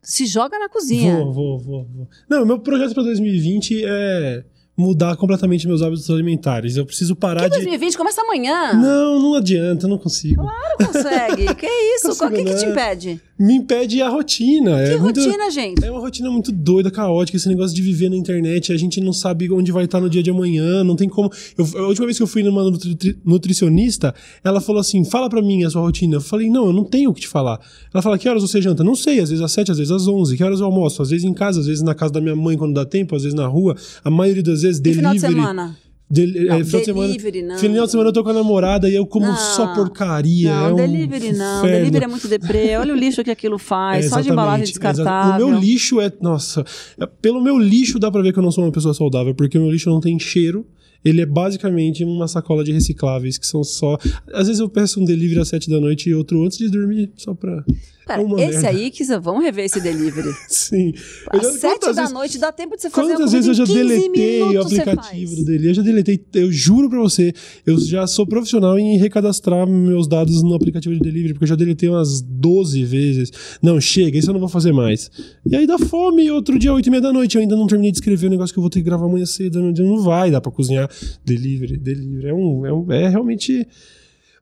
se 0.00 0.26
joga 0.26 0.58
na 0.58 0.68
cozinha. 0.68 1.16
Vou, 1.16 1.32
vou, 1.32 1.58
vou, 1.58 1.84
vou. 1.84 2.08
Não, 2.28 2.44
meu 2.44 2.58
projeto 2.58 2.94
para 2.94 3.04
2020 3.04 3.82
é 3.84 4.44
mudar 4.76 5.16
completamente 5.16 5.66
meus 5.68 5.82
hábitos 5.82 6.08
alimentares. 6.10 6.76
Eu 6.76 6.86
preciso 6.86 7.14
parar 7.14 7.42
Que 7.42 7.50
de. 7.50 7.56
2020 7.56 7.96
começa 7.96 8.22
amanhã. 8.22 8.72
Não, 8.74 9.20
não 9.20 9.34
adianta, 9.34 9.84
eu 9.86 9.90
não 9.90 9.98
consigo. 9.98 10.42
Não 10.42 10.86
consegue. 10.86 11.52
que 11.54 11.66
isso? 11.96 12.12
O 12.12 12.30
que, 12.30 12.42
que 12.44 12.54
te 12.54 12.64
né? 12.66 12.70
impede? 12.72 13.20
Me 13.38 13.54
impede 13.56 14.00
a 14.00 14.08
rotina. 14.08 14.76
Que 14.84 14.90
é 14.92 14.96
muito- 14.98 15.20
rotina, 15.20 15.50
gente? 15.50 15.84
É 15.84 15.90
uma 15.90 16.00
rotina 16.00 16.30
muito 16.30 16.50
doida, 16.52 16.90
caótica, 16.90 17.36
esse 17.36 17.48
negócio 17.48 17.74
de 17.74 17.82
viver 17.82 18.08
na 18.08 18.16
internet. 18.16 18.72
A 18.72 18.76
gente 18.76 19.00
não 19.00 19.12
sabe 19.12 19.50
onde 19.52 19.70
vai 19.72 19.84
estar 19.84 20.00
no 20.00 20.08
dia 20.08 20.22
de 20.22 20.30
amanhã, 20.30 20.82
não 20.84 20.96
tem 20.96 21.08
como. 21.08 21.30
Eu- 21.58 21.66
a 21.84 21.88
última 21.88 22.06
vez 22.06 22.16
que 22.16 22.22
eu 22.22 22.26
fui 22.26 22.42
numa 22.42 22.62
nutri- 22.64 23.16
nutricionista, 23.24 24.14
ela 24.42 24.60
falou 24.60 24.80
assim: 24.80 25.04
fala 25.04 25.28
pra 25.28 25.42
mim 25.42 25.64
a 25.64 25.70
sua 25.70 25.82
rotina. 25.82 26.16
Eu 26.16 26.20
falei: 26.20 26.48
não, 26.48 26.66
eu 26.66 26.72
não 26.72 26.84
tenho 26.84 27.10
o 27.10 27.14
que 27.14 27.20
te 27.22 27.28
falar. 27.28 27.60
Ela 27.92 28.02
fala: 28.02 28.16
que 28.18 28.28
horas 28.28 28.42
você 28.42 28.60
janta? 28.62 28.82
Não 28.82 28.94
sei, 28.94 29.20
às 29.20 29.28
vezes 29.30 29.44
às 29.44 29.52
7, 29.52 29.70
às 29.72 29.78
vezes 29.78 29.90
às 29.90 30.06
11. 30.06 30.36
Que 30.36 30.42
horas 30.44 30.60
eu 30.60 30.66
almoço? 30.66 31.02
Às 31.02 31.10
vezes 31.10 31.24
em 31.24 31.34
casa, 31.34 31.60
às 31.60 31.66
vezes 31.66 31.82
na 31.82 31.94
casa 31.94 32.12
da 32.12 32.20
minha 32.20 32.36
mãe 32.36 32.56
quando 32.56 32.74
dá 32.74 32.84
tempo, 32.86 33.14
às 33.16 33.22
vezes 33.22 33.36
na 33.36 33.46
rua. 33.46 33.76
A 34.04 34.10
maioria 34.10 34.42
das 34.42 34.61
vezes 34.62 34.80
E 34.84 34.94
final 34.94 35.12
de 35.14 35.20
delivery. 35.20 35.40
semana? 35.42 35.76
Não, 36.14 36.22
é, 36.22 36.64
final 36.64 36.80
de 36.80 36.84
semana. 36.84 37.06
delivery, 37.08 37.42
não. 37.42 37.56
Final 37.58 37.84
de 37.86 37.90
semana 37.90 38.08
eu 38.10 38.12
tô 38.12 38.22
com 38.22 38.28
a 38.30 38.34
namorada 38.34 38.86
e 38.88 38.94
eu 38.94 39.06
como 39.06 39.24
Não, 39.26 39.34
só 39.34 39.74
porcaria. 39.74 40.50
Não, 40.54 40.66
é 40.66 40.72
um 40.72 40.76
delivery 40.76 41.32
não. 41.32 41.58
inferno. 41.60 41.78
Delivery 41.78 42.04
é 42.04 42.08
muito 42.08 42.28
deprê. 42.28 42.76
Olha 42.76 42.92
o 42.92 42.96
lixo 42.96 43.24
que 43.24 43.30
aquilo 43.30 43.58
faz. 43.58 44.04
É, 44.04 44.08
só 44.10 44.20
de 44.20 44.30
embalagem 44.30 44.66
descartável. 44.66 45.46
O 45.46 45.50
meu 45.50 45.58
lixo 45.58 46.00
é. 46.02 46.12
Nossa. 46.20 46.64
é- 47.00 47.06
Pelo 47.06 47.40
meu 47.42 47.58
lixo 47.58 47.98
dá 47.98 48.10
pra 48.10 48.20
ver 48.20 48.32
que 48.32 48.38
eu 48.38 48.42
não 48.42 48.50
sou 48.52 48.62
uma 48.64 48.72
pessoa 48.72 48.92
saudável, 48.92 49.34
porque 49.34 49.56
o 49.56 49.62
meu 49.62 49.70
lixo 49.70 49.88
não 49.88 50.00
tem 50.00 50.18
cheiro. 50.18 50.66
Ele 51.04 51.20
é 51.20 51.26
basicamente 51.26 52.04
uma 52.04 52.28
sacola 52.28 52.62
de 52.62 52.70
recicláveis, 52.72 53.36
que 53.38 53.46
são 53.46 53.64
só. 53.64 53.96
Às 54.32 54.46
vezes 54.46 54.60
eu 54.60 54.68
peço 54.68 55.00
um 55.00 55.04
delivery 55.04 55.40
às 55.40 55.48
sete 55.48 55.68
da 55.70 55.80
noite 55.80 56.10
e 56.10 56.14
outro 56.14 56.44
antes 56.44 56.58
de 56.58 56.68
dormir, 56.68 57.10
só 57.16 57.32
pra. 57.34 57.64
É 58.08 58.18
uma 58.18 58.40
esse 58.42 58.62
merda. 58.62 58.68
aí 58.78 58.90
que 58.90 59.04
vamos 59.20 59.42
rever 59.44 59.64
esse 59.64 59.80
delivery. 59.80 60.28
Sim. 60.48 60.92
Às 61.30 61.42
já- 61.42 61.52
sete 61.52 61.80
da 61.86 61.92
vezes- 61.92 62.12
noite 62.12 62.38
dá 62.38 62.50
tempo 62.52 62.74
de 62.76 62.82
você 62.82 62.90
fazer 62.90 63.12
Quantas 63.12 63.32
vezes 63.32 63.46
eu 63.48 63.54
já 63.54 63.66
comida 63.66 63.94
em 63.94 63.98
15 63.98 64.00
deletei 64.12 64.42
o 64.56 64.60
aplicativo 64.62 65.36
do 65.36 65.44
Deli? 65.44 65.66
Eu 65.68 65.74
já 65.74 65.82
deletei, 65.82 66.24
eu 66.34 66.50
juro 66.52 66.90
pra 66.90 66.98
você, 67.00 67.32
eu 67.64 67.78
já 67.78 68.06
sou 68.06 68.26
profissional 68.26 68.78
em 68.78 68.96
recadastrar 68.98 69.66
meus 69.66 70.06
dados 70.08 70.42
no 70.42 70.54
aplicativo 70.54 70.94
de 70.94 71.00
delivery, 71.00 71.34
porque 71.34 71.44
eu 71.44 71.48
já 71.48 71.54
deletei 71.56 71.88
umas 71.88 72.20
12 72.20 72.84
vezes. 72.84 73.30
Não, 73.62 73.80
chega, 73.80 74.18
isso 74.18 74.30
eu 74.30 74.32
não 74.32 74.40
vou 74.40 74.48
fazer 74.48 74.72
mais. 74.72 75.10
E 75.46 75.54
aí 75.54 75.66
dá 75.66 75.78
fome, 75.78 76.30
outro 76.30 76.58
dia, 76.58 76.72
8 76.72 76.86
e 76.86 76.90
meia 76.90 77.00
da 77.02 77.12
noite, 77.12 77.36
eu 77.36 77.40
ainda 77.42 77.56
não 77.56 77.66
terminei 77.66 77.92
de 77.92 77.98
escrever 77.98 78.26
o 78.26 78.30
negócio 78.30 78.52
que 78.52 78.58
eu 78.58 78.62
vou 78.62 78.70
ter 78.70 78.80
que 78.80 78.84
gravar 78.84 79.06
amanhã 79.06 79.26
cedo, 79.26 79.60
não, 79.62 79.70
não 79.72 80.02
vai 80.02 80.30
dar 80.30 80.40
pra 80.40 80.50
cozinhar. 80.52 80.90
Delivery, 81.24 81.76
delivery, 81.78 82.28
é, 82.28 82.34
um, 82.34 82.66
é, 82.66 82.72
um- 82.72 82.92
é 82.92 83.08
realmente... 83.08 83.66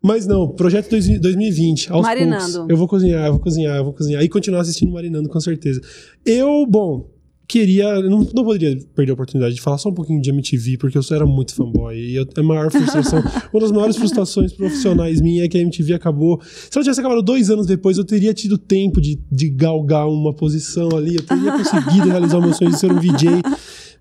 Mas 0.03 0.26
não, 0.26 0.48
projeto 0.48 0.88
dois- 0.90 1.20
2020, 1.20 1.92
aos 1.92 2.03
Marinando. 2.03 2.53
poucos. 2.53 2.70
Eu 2.70 2.76
vou 2.76 2.88
cozinhar, 2.88 3.26
eu 3.26 3.32
vou 3.32 3.40
cozinhar, 3.40 3.76
eu 3.76 3.84
vou 3.84 3.92
cozinhar. 3.92 4.22
E 4.22 4.28
continuar 4.28 4.61
assistindo 4.62 4.92
Marinando, 4.92 5.28
com 5.28 5.38
certeza. 5.40 5.80
Eu, 6.24 6.64
bom, 6.66 7.07
queria. 7.51 8.01
Não, 8.03 8.20
não 8.32 8.44
poderia 8.44 8.78
perder 8.94 9.11
a 9.11 9.14
oportunidade 9.14 9.55
de 9.57 9.61
falar 9.61 9.76
só 9.76 9.88
um 9.88 9.94
pouquinho 9.94 10.22
de 10.22 10.30
MTV, 10.30 10.78
porque 10.78 10.96
eu 10.96 11.03
era 11.11 11.26
muito 11.26 11.55
fanboy. 11.55 11.96
E 11.96 12.14
eu, 12.14 12.26
a 12.36 12.42
maior 12.42 12.70
frustração, 12.70 13.22
uma 13.53 13.61
das 13.61 13.72
maiores 13.72 13.96
frustrações 13.96 14.53
profissionais 14.53 15.20
minha 15.20 15.44
é 15.44 15.48
que 15.48 15.59
a 15.59 15.61
MTV 15.61 15.94
acabou. 15.94 16.40
Se 16.42 16.70
ela 16.76 16.84
tivesse 16.84 17.01
acabado 17.01 17.22
dois 17.22 17.51
anos 17.51 17.66
depois, 17.66 17.98
eu 17.98 18.05
teria 18.05 18.32
tido 18.32 18.57
tempo 18.57 19.01
de, 19.01 19.18
de 19.30 19.48
galgar 19.48 20.09
uma 20.09 20.32
posição 20.32 20.88
ali, 20.96 21.16
eu 21.16 21.22
teria 21.22 21.53
conseguido 21.53 22.09
realizar 22.09 22.38
o 22.38 22.42
meu 22.42 22.55
sonho 22.55 22.70
de 22.70 22.78
ser 22.78 22.92
um 22.92 23.01
VJ. 23.01 23.42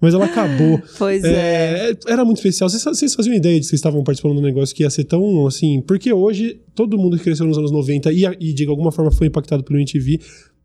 Mas 0.01 0.13
ela 0.13 0.25
acabou. 0.25 0.81
Pois 0.97 1.21
é. 1.25 1.91
É, 1.91 1.93
era 2.07 2.23
muito 2.23 2.37
especial. 2.37 2.69
Vocês, 2.69 2.81
vocês 2.81 3.13
faziam 3.13 3.35
ideia 3.35 3.55
de 3.55 3.61
que 3.61 3.65
vocês 3.65 3.79
estavam 3.79 4.01
participando 4.01 4.35
de 4.35 4.39
um 4.39 4.43
negócio 4.43 4.73
que 4.73 4.83
ia 4.83 4.89
ser 4.89 5.03
tão 5.03 5.45
assim. 5.45 5.81
Porque 5.81 6.13
hoje, 6.13 6.57
todo 6.73 6.97
mundo 6.97 7.17
que 7.17 7.23
cresceu 7.23 7.45
nos 7.45 7.57
anos 7.57 7.69
90 7.69 8.09
e, 8.13 8.23
e 8.39 8.53
de 8.53 8.65
alguma 8.65 8.93
forma 8.93 9.11
foi 9.11 9.27
impactado 9.27 9.61
pelo 9.61 9.77
MTV 9.77 10.21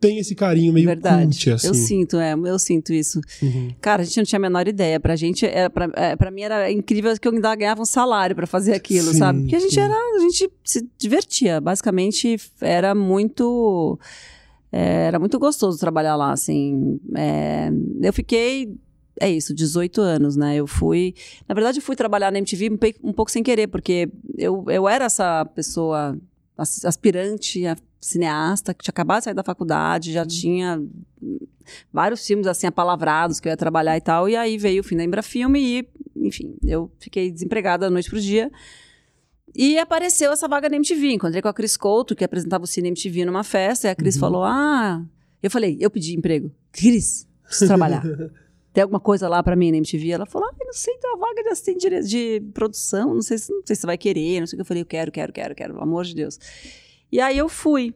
tem 0.07 0.18
esse 0.18 0.34
carinho 0.34 0.72
meio 0.72 0.86
Verdade. 0.86 1.24
cult, 1.26 1.50
assim. 1.50 1.66
Eu 1.68 1.74
sinto, 1.74 2.16
é, 2.18 2.32
eu 2.34 2.59
sinto 2.59 2.92
isso. 2.92 3.20
Uhum. 3.42 3.72
Cara, 3.80 4.02
a 4.02 4.05
gente 4.05 4.16
não 4.18 4.24
tinha 4.24 4.38
a 4.38 4.42
menor 4.42 4.66
ideia. 4.68 4.98
Pra 5.00 5.16
gente, 5.16 5.46
era, 5.46 5.70
pra, 5.70 5.90
é, 5.94 6.14
pra 6.16 6.30
mim 6.30 6.42
era 6.42 6.70
incrível 6.70 7.12
que 7.18 7.26
eu 7.28 7.32
ainda 7.32 7.55
ganhava 7.55 7.82
um 7.82 7.86
salário 7.86 8.34
pra 8.36 8.46
fazer 8.46 8.74
aquilo, 8.74 9.12
Sim, 9.12 9.18
sabe? 9.18 9.40
Porque 9.42 9.57
a 9.57 9.61
gente 9.61 9.74
sim. 9.74 9.80
era, 9.80 9.94
a 9.94 10.18
gente 10.20 10.50
se 10.64 10.88
divertia. 10.98 11.61
Basicamente, 11.61 12.36
era 12.61 12.94
muito. 12.94 13.98
é, 14.72 15.07
Era 15.07 15.18
muito 15.18 15.38
gostoso 15.38 15.78
trabalhar 15.78 16.16
lá, 16.16 16.32
assim. 16.32 16.98
É, 17.16 17.70
eu 18.02 18.12
fiquei. 18.12 18.76
É 19.20 19.30
isso, 19.30 19.55
18 19.55 20.00
anos, 20.00 20.34
né? 20.36 20.57
Eu 20.57 20.66
fui. 20.66 21.14
Na 21.48 21.55
verdade, 21.55 21.78
eu 21.78 21.82
fui 21.82 21.94
trabalhar 21.94 22.32
na 22.32 22.38
MTV 22.38 22.70
um, 23.02 23.12
pouco 23.12 23.30
sem 23.30 23.44
querer, 23.44 23.68
porque 23.68 24.09
eu, 24.36 24.64
eu 24.68 24.88
era 24.88 25.05
essa 25.05 25.44
pessoa 25.44 26.18
as- 26.59 26.84
aspirante, 26.84 27.64
a 27.64 27.76
cineasta, 28.07 28.72
que 28.74 28.84
tinha 28.84 28.92
acabado 28.92 29.18
de 29.20 29.24
sair 29.24 29.34
da 29.34 29.42
faculdade, 29.42 30.12
já 30.12 30.24
tinha 30.26 30.82
hum, 31.22 31.38
vários 31.92 32.26
filmes 32.26 32.46
assim 32.46 32.66
apalavrados 32.66 33.40
que 33.40 33.48
eu 33.48 33.50
ia 33.50 33.57
trabalhar 33.57 33.96
e 33.96 34.00
tal. 34.00 34.28
E 34.28 34.36
aí 34.36 34.57
veio 34.59 34.80
o 34.80 34.84
fim 34.84 34.96
da 34.96 35.05
Embrafilme 35.05 35.61
e, 35.61 35.88
enfim, 36.16 36.57
eu 36.64 36.90
fiquei 36.98 37.30
desempregada 37.30 37.86
da 37.86 37.90
noite 37.90 38.11
pro 38.11 38.20
dia. 38.20 38.50
E 39.55 39.78
apareceu 39.78 40.32
essa 40.32 40.48
vaga 40.48 40.68
na 40.68 40.76
MTV. 40.76 41.12
Encontrei 41.12 41.40
com 41.40 41.48
a 41.48 41.55
Cris 41.55 41.76
Couto, 41.76 42.14
que 42.16 42.24
apresentava 42.24 42.64
o 42.64 42.66
Cine 42.66 42.88
MTV 42.88 43.24
numa 43.24 43.44
festa, 43.44 43.86
e 43.86 43.90
a 43.90 43.94
Cris 43.94 44.16
Uhum. 44.16 44.20
falou: 44.20 44.44
Ah, 44.44 45.05
eu 45.42 45.50
falei, 45.50 45.76
eu 45.80 45.90
pedi 45.90 46.14
emprego. 46.16 46.50
Cris, 46.72 47.28
preciso 47.44 47.68
trabalhar. 47.68 48.02
Tem 48.74 48.82
alguma 48.82 48.98
coisa 48.98 49.28
lá 49.28 49.40
pra 49.40 49.55
mim 49.55 49.70
na 49.70 49.76
MTV? 49.76 50.11
Ela 50.11 50.26
falou: 50.26 50.48
Ah, 50.48 50.55
não 50.59 50.72
sei, 50.72 50.96
tem 50.98 51.09
uma 51.09 51.24
vaga 51.28 51.44
de 51.44 51.48
assistente 51.50 51.88
de, 51.88 52.00
de 52.02 52.40
produção, 52.52 53.14
não 53.14 53.22
sei, 53.22 53.38
se- 53.38 53.52
não 53.52 53.62
sei 53.64 53.76
se 53.76 53.82
você 53.82 53.86
vai 53.86 53.96
querer, 53.96 54.40
não 54.40 54.48
sei 54.48 54.57
o 54.57 54.59
que. 54.59 54.62
Eu 54.62 54.66
falei: 54.66 54.82
Eu 54.82 54.86
quero, 54.86 55.12
quero, 55.12 55.32
quero, 55.32 55.55
quero, 55.55 55.72
pelo 55.74 55.84
amor 55.84 56.05
de 56.05 56.12
Deus. 56.16 56.36
E 57.15 57.21
aí 57.21 57.39
eu 57.39 57.49
fui. 57.49 57.95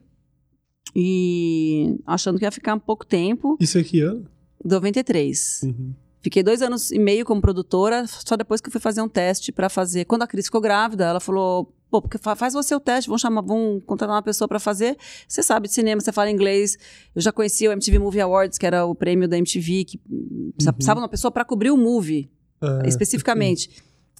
E 0.95 1.97
achando 2.05 2.39
que 2.39 2.45
ia 2.45 2.51
ficar 2.51 2.73
um 2.73 2.79
pouco 2.79 3.05
tempo, 3.05 3.57
Isso 3.59 3.77
aqui, 3.77 4.01
ano? 4.01 4.25
93. 4.63 5.61
Uhum. 5.63 5.93
Fiquei 6.21 6.41
dois 6.43 6.61
anos 6.61 6.89
e 6.91 6.99
meio 6.99 7.25
como 7.25 7.39
produtora, 7.41 8.05
só 8.07 8.35
depois 8.35 8.59
que 8.61 8.67
eu 8.67 8.71
fui 8.71 8.81
fazer 8.81 9.01
um 9.01 9.07
teste 9.09 9.51
pra 9.51 9.69
fazer. 9.69 10.05
Quando 10.05 10.23
a 10.23 10.27
Cris 10.27 10.45
ficou 10.45 10.59
grávida, 10.61 11.05
ela 11.05 11.19
falou: 11.19 11.73
pô, 11.89 12.01
porque 12.01 12.17
fa- 12.17 12.35
faz 12.35 12.53
você 12.53 12.73
o 12.75 12.79
teste, 12.79 13.09
vão 13.09 13.17
chamar, 13.17 13.41
vão 13.41 13.81
contratar 13.85 14.15
uma 14.15 14.21
pessoa 14.21 14.47
pra 14.47 14.59
fazer. 14.59 14.97
Você 15.27 15.43
sabe 15.43 15.67
de 15.67 15.73
cinema, 15.73 16.01
você 16.01 16.11
fala 16.11 16.29
inglês. 16.31 16.77
Eu 17.15 17.21
já 17.21 17.31
conhecia 17.31 17.69
o 17.69 17.73
MTV 17.73 17.99
Movie 17.99 18.21
Awards, 18.21 18.57
que 18.57 18.65
era 18.65 18.85
o 18.85 18.95
prêmio 18.95 19.27
da 19.27 19.37
MTV, 19.37 19.83
que 19.85 19.99
hum, 20.09 20.51
precisava 20.57 20.99
uma 20.99 21.09
pessoa 21.09 21.31
pra 21.31 21.45
cobrir 21.45 21.71
o 21.71 21.77
movie, 21.77 22.29
Ah, 22.61 22.81
especificamente. 22.85 23.69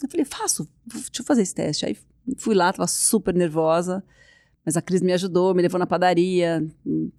Eu 0.04 0.10
falei: 0.10 0.26
faço, 0.26 0.70
deixa 0.86 1.10
eu 1.20 1.26
fazer 1.26 1.42
esse 1.42 1.56
teste. 1.56 1.86
Aí 1.86 1.98
fui 2.38 2.56
lá, 2.56 2.72
tava 2.72 2.88
super 2.88 3.34
nervosa. 3.34 4.04
Mas 4.66 4.78
a 4.78 4.82
Cris 4.82 5.02
me 5.02 5.14
ajudou, 5.14 5.56
me 5.56 5.62
levou 5.62 5.80
na 5.80 5.88
padaria, 5.88 6.64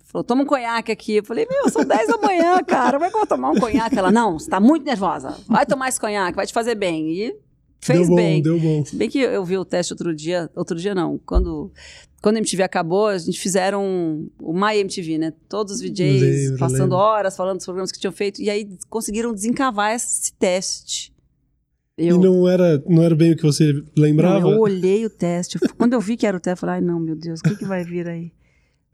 falou, 0.04 0.22
toma 0.22 0.42
um 0.42 0.46
conhaque 0.46 0.92
aqui. 0.92 1.16
Eu 1.16 1.24
falei, 1.24 1.46
meu, 1.50 1.68
são 1.68 1.84
10 1.84 2.08
da 2.08 2.18
manhã, 2.18 2.62
cara, 2.62 2.92
como 2.92 3.04
é 3.04 3.08
que 3.08 3.14
eu 3.16 3.20
vou 3.20 3.26
tomar 3.26 3.50
um 3.50 3.58
conhaque? 3.58 3.98
Ela, 3.98 4.12
não, 4.12 4.38
você 4.38 4.48
tá 4.48 4.60
muito 4.60 4.84
nervosa, 4.84 5.36
vai 5.48 5.66
tomar 5.66 5.88
esse 5.88 5.98
conhaque, 5.98 6.36
vai 6.36 6.46
te 6.46 6.52
fazer 6.52 6.74
bem. 6.74 7.10
E 7.10 7.36
fez 7.80 8.00
deu 8.00 8.08
bom, 8.08 8.16
bem. 8.16 8.42
deu 8.42 8.60
bom. 8.60 8.84
Se 8.84 8.94
bem 8.94 9.08
que 9.08 9.18
eu 9.18 9.44
vi 9.44 9.56
o 9.56 9.64
teste 9.64 9.92
outro 9.92 10.14
dia, 10.14 10.50
outro 10.54 10.76
dia 10.76 10.94
não, 10.94 11.18
quando, 11.24 11.72
quando 12.22 12.36
a 12.36 12.38
MTV 12.38 12.62
acabou, 12.62 13.08
a 13.08 13.18
gente 13.18 13.40
fizeram 13.40 14.28
o 14.38 14.52
My 14.52 14.76
MTV, 14.78 15.18
né? 15.18 15.32
Todos 15.48 15.76
os 15.76 15.80
VJs 15.80 16.20
Lembro, 16.20 16.58
passando 16.58 16.80
lembro. 16.82 16.96
horas 16.98 17.36
falando 17.36 17.56
dos 17.56 17.64
programas 17.64 17.90
que 17.90 17.98
tinham 17.98 18.12
feito, 18.12 18.40
e 18.40 18.50
aí 18.50 18.68
conseguiram 18.88 19.32
desencavar 19.32 19.94
esse 19.94 20.32
teste. 20.34 21.12
E 22.00 22.08
Eu, 22.08 22.18
não 22.18 22.48
era, 22.48 22.82
não 22.88 23.02
era 23.02 23.14
bem 23.14 23.32
o 23.32 23.36
que 23.36 23.42
você 23.42 23.72
lembrava? 23.96 24.40
não, 24.40 24.52
eu 24.52 24.60
olhei 24.60 25.04
o 25.04 25.10
teste. 25.10 25.58
Quando 25.76 25.92
eu 25.92 26.00
vi 26.00 26.16
que 26.16 26.26
era 26.26 26.36
o 26.36 26.40
teste, 26.40 26.56
eu 26.56 26.60
falei, 26.60 26.76
ai 26.76 26.80
não, 26.80 26.98
meu 26.98 27.14
Deus, 27.14 27.40
o 27.40 27.42
que, 27.42 27.56
que 27.56 27.66
vai 27.66 27.84
vir 27.84 28.08
aí? 28.08 28.32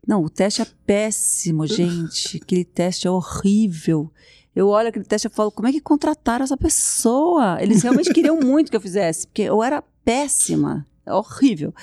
Não, 0.05 0.23
o 0.23 0.29
teste 0.29 0.61
é 0.61 0.67
péssimo, 0.85 1.65
gente. 1.65 2.37
Aquele 2.41 2.65
teste 2.65 3.07
é 3.07 3.11
horrível. 3.11 4.11
Eu 4.53 4.67
olho 4.67 4.89
aquele 4.89 5.05
teste 5.05 5.27
e 5.27 5.29
falo, 5.29 5.51
como 5.51 5.67
é 5.67 5.71
que 5.71 5.79
contrataram 5.79 6.43
essa 6.43 6.57
pessoa? 6.57 7.61
Eles 7.61 7.83
realmente 7.83 8.13
queriam 8.13 8.39
muito 8.43 8.69
que 8.69 8.75
eu 8.75 8.81
fizesse, 8.81 9.27
porque 9.27 9.43
eu 9.43 9.63
era 9.63 9.83
péssima. 10.03 10.85
É 11.05 11.13
horrível. 11.13 11.73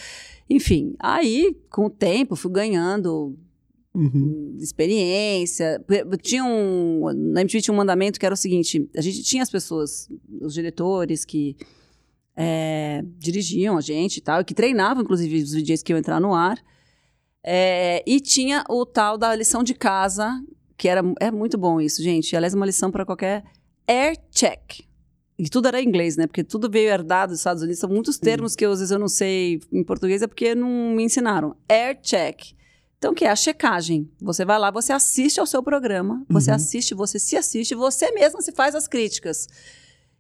Enfim, 0.49 0.95
aí, 0.99 1.57
com 1.71 1.87
o 1.87 1.91
tempo, 1.91 2.37
fui 2.37 2.53
ganhando 2.53 3.35
Uhum. 3.95 4.57
experiência. 4.59 5.81
Tinha 6.21 6.45
um, 6.45 7.13
na 7.33 7.43
MTV 7.43 7.63
tinha 7.63 7.73
um 7.73 7.77
mandamento 7.77 8.19
que 8.19 8.27
era 8.27 8.35
o 8.35 8.39
seguinte: 8.39 8.89
a 8.97 9.01
gente 9.01 9.23
tinha 9.23 9.43
as 9.43 9.51
pessoas, 9.51 10.09
os 10.41 10.53
diretores 10.53 11.25
que 11.25 11.57
é, 12.37 13.05
dirigiam 13.19 13.77
a 13.77 13.81
gente 13.81 14.17
e 14.17 14.21
tal, 14.21 14.41
e 14.41 14.45
que 14.45 14.55
treinavam, 14.55 15.03
inclusive, 15.03 15.43
os 15.43 15.51
DJs 15.53 15.83
que 15.83 15.93
iam 15.93 15.99
entrar 15.99 16.21
no 16.21 16.35
ar. 16.35 16.59
É, 17.43 18.03
e 18.07 18.21
tinha 18.21 18.65
o 18.69 18.85
tal 18.87 19.19
da 19.19 19.35
lição 19.35 19.63
de 19.63 19.75
casa, 19.75 20.43
que 20.77 20.89
era 20.89 21.03
é 21.21 21.31
muito 21.31 21.57
bom 21.57 21.81
isso, 21.81 22.03
gente. 22.03 22.35
Aliás, 22.35 22.55
é 22.55 22.57
uma 22.57 22.67
lição 22.67 22.91
para 22.91 23.05
qualquer 23.05 23.45
air 23.87 24.17
check. 24.31 24.81
E 25.39 25.49
tudo 25.49 25.69
era 25.69 25.81
em 25.81 25.87
inglês, 25.87 26.17
né? 26.17 26.27
Porque 26.27 26.45
tudo 26.45 26.71
veio 26.71 26.89
herdado 26.89 27.31
dos 27.31 27.41
Estados 27.41 27.63
Unidos. 27.63 27.81
São 27.81 27.91
muitos 27.91 28.19
termos 28.19 28.55
que 28.55 28.65
eu, 28.65 28.71
às 28.71 28.79
vezes 28.79 28.93
eu 28.93 28.99
não 28.99 29.09
sei 29.09 29.61
em 29.73 29.83
português, 29.83 30.23
é 30.23 30.27
porque 30.27 30.55
não 30.55 30.95
me 30.95 31.05
ensinaram. 31.05 31.57
Air 31.69 32.01
check. 32.01 32.54
Então, 33.05 33.13
o 33.13 33.15
que 33.15 33.27
é 33.27 33.31
a 33.31 33.37
checagem? 33.37 34.09
Você 34.19 34.47
vai 34.47 34.59
lá, 34.59 34.71
você 34.71 34.91
assiste 34.91 35.39
ao 35.39 35.45
seu 35.47 35.63
programa, 35.63 36.25
você 36.27 36.49
Uhum. 36.51 36.57
assiste, 36.57 36.95
você 36.95 37.19
se 37.19 37.37
assiste, 37.37 37.75
você 37.75 38.11
mesma 38.13 38.41
se 38.41 38.51
faz 38.51 38.75
as 38.75 38.89
críticas. 38.89 39.47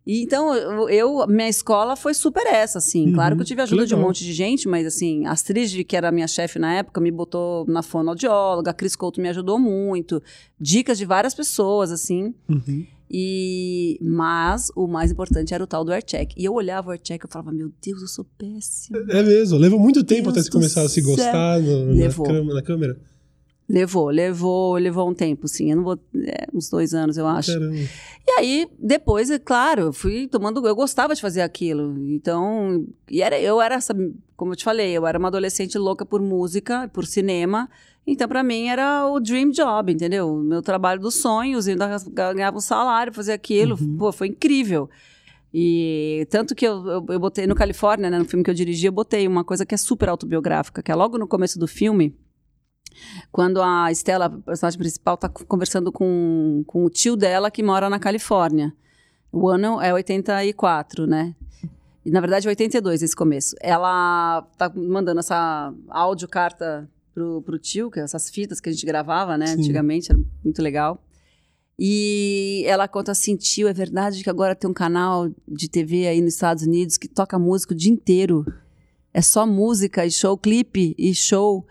E 0.06 0.22
então, 0.22 0.54
eu, 0.54 0.86
eu- 0.90 1.26
minha 1.26 1.48
escola 1.48 1.96
foi 1.96 2.12
super 2.12 2.46
essa, 2.46 2.76
assim. 2.76 3.06
Uhum, 3.06 3.14
Claro 3.14 3.36
que 3.36 3.40
eu 3.40 3.46
tive 3.46 3.62
ajuda 3.62 3.86
de 3.86 3.94
um 3.94 4.00
monte 4.02 4.22
de 4.22 4.34
gente, 4.34 4.68
mas 4.68 4.86
assim, 4.86 5.24
a 5.24 5.30
Astrid, 5.32 5.82
que 5.84 5.96
era 5.96 6.12
minha 6.12 6.28
chefe 6.28 6.58
na 6.58 6.74
época, 6.74 7.00
me 7.00 7.10
botou 7.10 7.64
na 7.66 7.82
fonoaudióloga, 7.82 8.70
a 8.70 8.74
Cris 8.74 8.94
Couto 8.94 9.18
me 9.18 9.30
ajudou 9.30 9.58
muito, 9.58 10.22
dicas 10.60 10.98
de 10.98 11.06
várias 11.06 11.34
pessoas, 11.34 11.90
assim. 11.90 12.34
Uhum. 12.46 12.86
E 13.16 13.96
mas 14.02 14.72
o 14.74 14.88
mais 14.88 15.12
importante 15.12 15.54
era 15.54 15.62
o 15.62 15.66
tal 15.68 15.84
do 15.84 15.92
aircheck. 15.92 16.34
E 16.36 16.44
eu 16.44 16.52
olhava 16.52 16.88
o 16.88 16.90
aircheck 16.90 17.24
e 17.24 17.26
eu 17.26 17.30
falava, 17.30 17.52
meu 17.52 17.70
Deus, 17.80 18.02
eu 18.02 18.08
sou 18.08 18.26
péssima. 18.36 18.98
É 19.08 19.22
mesmo, 19.22 19.56
levou 19.56 19.78
muito 19.78 20.02
tempo 20.02 20.32
Deus 20.32 20.34
até 20.38 20.42
você 20.42 20.50
começar 20.50 20.82
a 20.82 20.88
se 20.88 21.00
gostar 21.00 21.60
no- 21.60 21.94
na, 22.32 22.54
na 22.54 22.62
câmera. 22.62 22.96
Levou, 23.68 24.10
levou, 24.10 24.74
levou 24.76 25.08
um 25.08 25.14
tempo, 25.14 25.46
sim. 25.48 25.70
Eu 25.70 25.76
não 25.76 25.84
vou. 25.84 25.98
é, 26.26 26.46
uns 26.52 26.68
dois 26.68 26.92
anos, 26.92 27.16
eu 27.16 27.26
acho. 27.26 27.52
Caramba. 27.52 27.76
E 28.26 28.30
aí, 28.38 28.68
depois, 28.78 29.30
é 29.30 29.38
claro, 29.38 29.82
eu 29.84 29.92
fui 29.92 30.26
tomando. 30.28 30.66
Eu 30.66 30.74
gostava 30.76 31.14
de 31.14 31.20
fazer 31.22 31.40
aquilo. 31.40 31.96
Então. 32.10 32.84
E 33.10 33.22
era, 33.22 33.40
eu 33.40 33.62
era, 33.62 33.76
essa, 33.76 33.94
como 34.36 34.52
eu 34.52 34.56
te 34.56 34.64
falei, 34.64 34.90
eu 34.92 35.06
era 35.06 35.18
uma 35.18 35.28
adolescente 35.28 35.78
louca 35.78 36.04
por 36.04 36.20
música, 36.20 36.88
por 36.92 37.06
cinema. 37.06 37.70
Então, 38.06 38.28
pra 38.28 38.42
mim, 38.42 38.68
era 38.68 39.06
o 39.06 39.18
dream 39.18 39.50
job, 39.50 39.92
entendeu? 39.92 40.34
O 40.34 40.42
meu 40.42 40.60
trabalho 40.60 41.00
dos 41.00 41.14
sonhos, 41.14 41.66
eu 41.66 41.76
ganhava 42.12 42.56
um 42.56 42.60
salário, 42.60 43.12
fazer 43.12 43.32
aquilo. 43.32 43.78
Uhum. 43.80 43.96
Pô, 43.96 44.12
foi 44.12 44.28
incrível. 44.28 44.90
E 45.52 46.26
tanto 46.30 46.54
que 46.54 46.66
eu, 46.66 46.84
eu, 46.86 47.06
eu 47.08 47.20
botei 47.20 47.46
no 47.46 47.54
Califórnia, 47.54 48.10
né, 48.10 48.18
no 48.18 48.24
filme 48.24 48.44
que 48.44 48.50
eu 48.50 48.54
dirigi, 48.54 48.86
eu 48.86 48.92
botei 48.92 49.26
uma 49.26 49.44
coisa 49.44 49.64
que 49.64 49.74
é 49.74 49.78
super 49.78 50.08
autobiográfica, 50.08 50.82
que 50.82 50.90
é 50.90 50.94
logo 50.94 51.16
no 51.16 51.28
começo 51.28 51.58
do 51.58 51.68
filme, 51.68 52.14
quando 53.30 53.62
a 53.62 53.90
Estela, 53.90 54.26
a 54.26 54.30
personagem 54.30 54.78
principal, 54.78 55.14
está 55.14 55.28
conversando 55.28 55.92
com, 55.92 56.64
com 56.66 56.84
o 56.84 56.90
tio 56.90 57.16
dela 57.16 57.50
que 57.50 57.62
mora 57.62 57.88
na 57.88 57.98
Califórnia. 57.98 58.74
O 59.32 59.48
ano 59.48 59.80
é 59.80 59.92
84, 59.92 61.06
né? 61.06 61.34
E, 62.04 62.10
na 62.10 62.20
verdade, 62.20 62.46
82 62.46 63.02
esse 63.02 63.16
começo. 63.16 63.56
Ela 63.60 64.42
tá 64.58 64.70
mandando 64.74 65.20
essa 65.20 65.72
áudio 65.88 66.28
carta 66.28 66.88
pro, 67.14 67.40
pro 67.42 67.58
tio, 67.58 67.90
que 67.90 68.00
é 68.00 68.02
essas 68.02 68.28
fitas 68.28 68.60
que 68.60 68.68
a 68.68 68.72
gente 68.72 68.84
gravava, 68.84 69.38
né? 69.38 69.46
Sim. 69.46 69.60
Antigamente, 69.60 70.10
era 70.10 70.20
muito 70.42 70.60
legal. 70.60 71.02
E 71.78 72.62
ela 72.66 72.86
conta 72.86 73.12
assim, 73.12 73.36
tio, 73.36 73.68
é 73.68 73.72
verdade 73.72 74.22
que 74.22 74.30
agora 74.30 74.54
tem 74.54 74.68
um 74.68 74.74
canal 74.74 75.30
de 75.48 75.68
TV 75.68 76.06
aí 76.06 76.20
nos 76.20 76.34
Estados 76.34 76.64
Unidos 76.64 76.96
que 76.96 77.08
toca 77.08 77.38
música 77.38 77.72
o 77.72 77.76
dia 77.76 77.92
inteiro. 77.92 78.44
É 79.12 79.22
só 79.22 79.46
música 79.46 80.04
e 80.04 80.10
show, 80.10 80.36
clipe 80.36 80.94
e 80.98 81.14
show. 81.14 81.66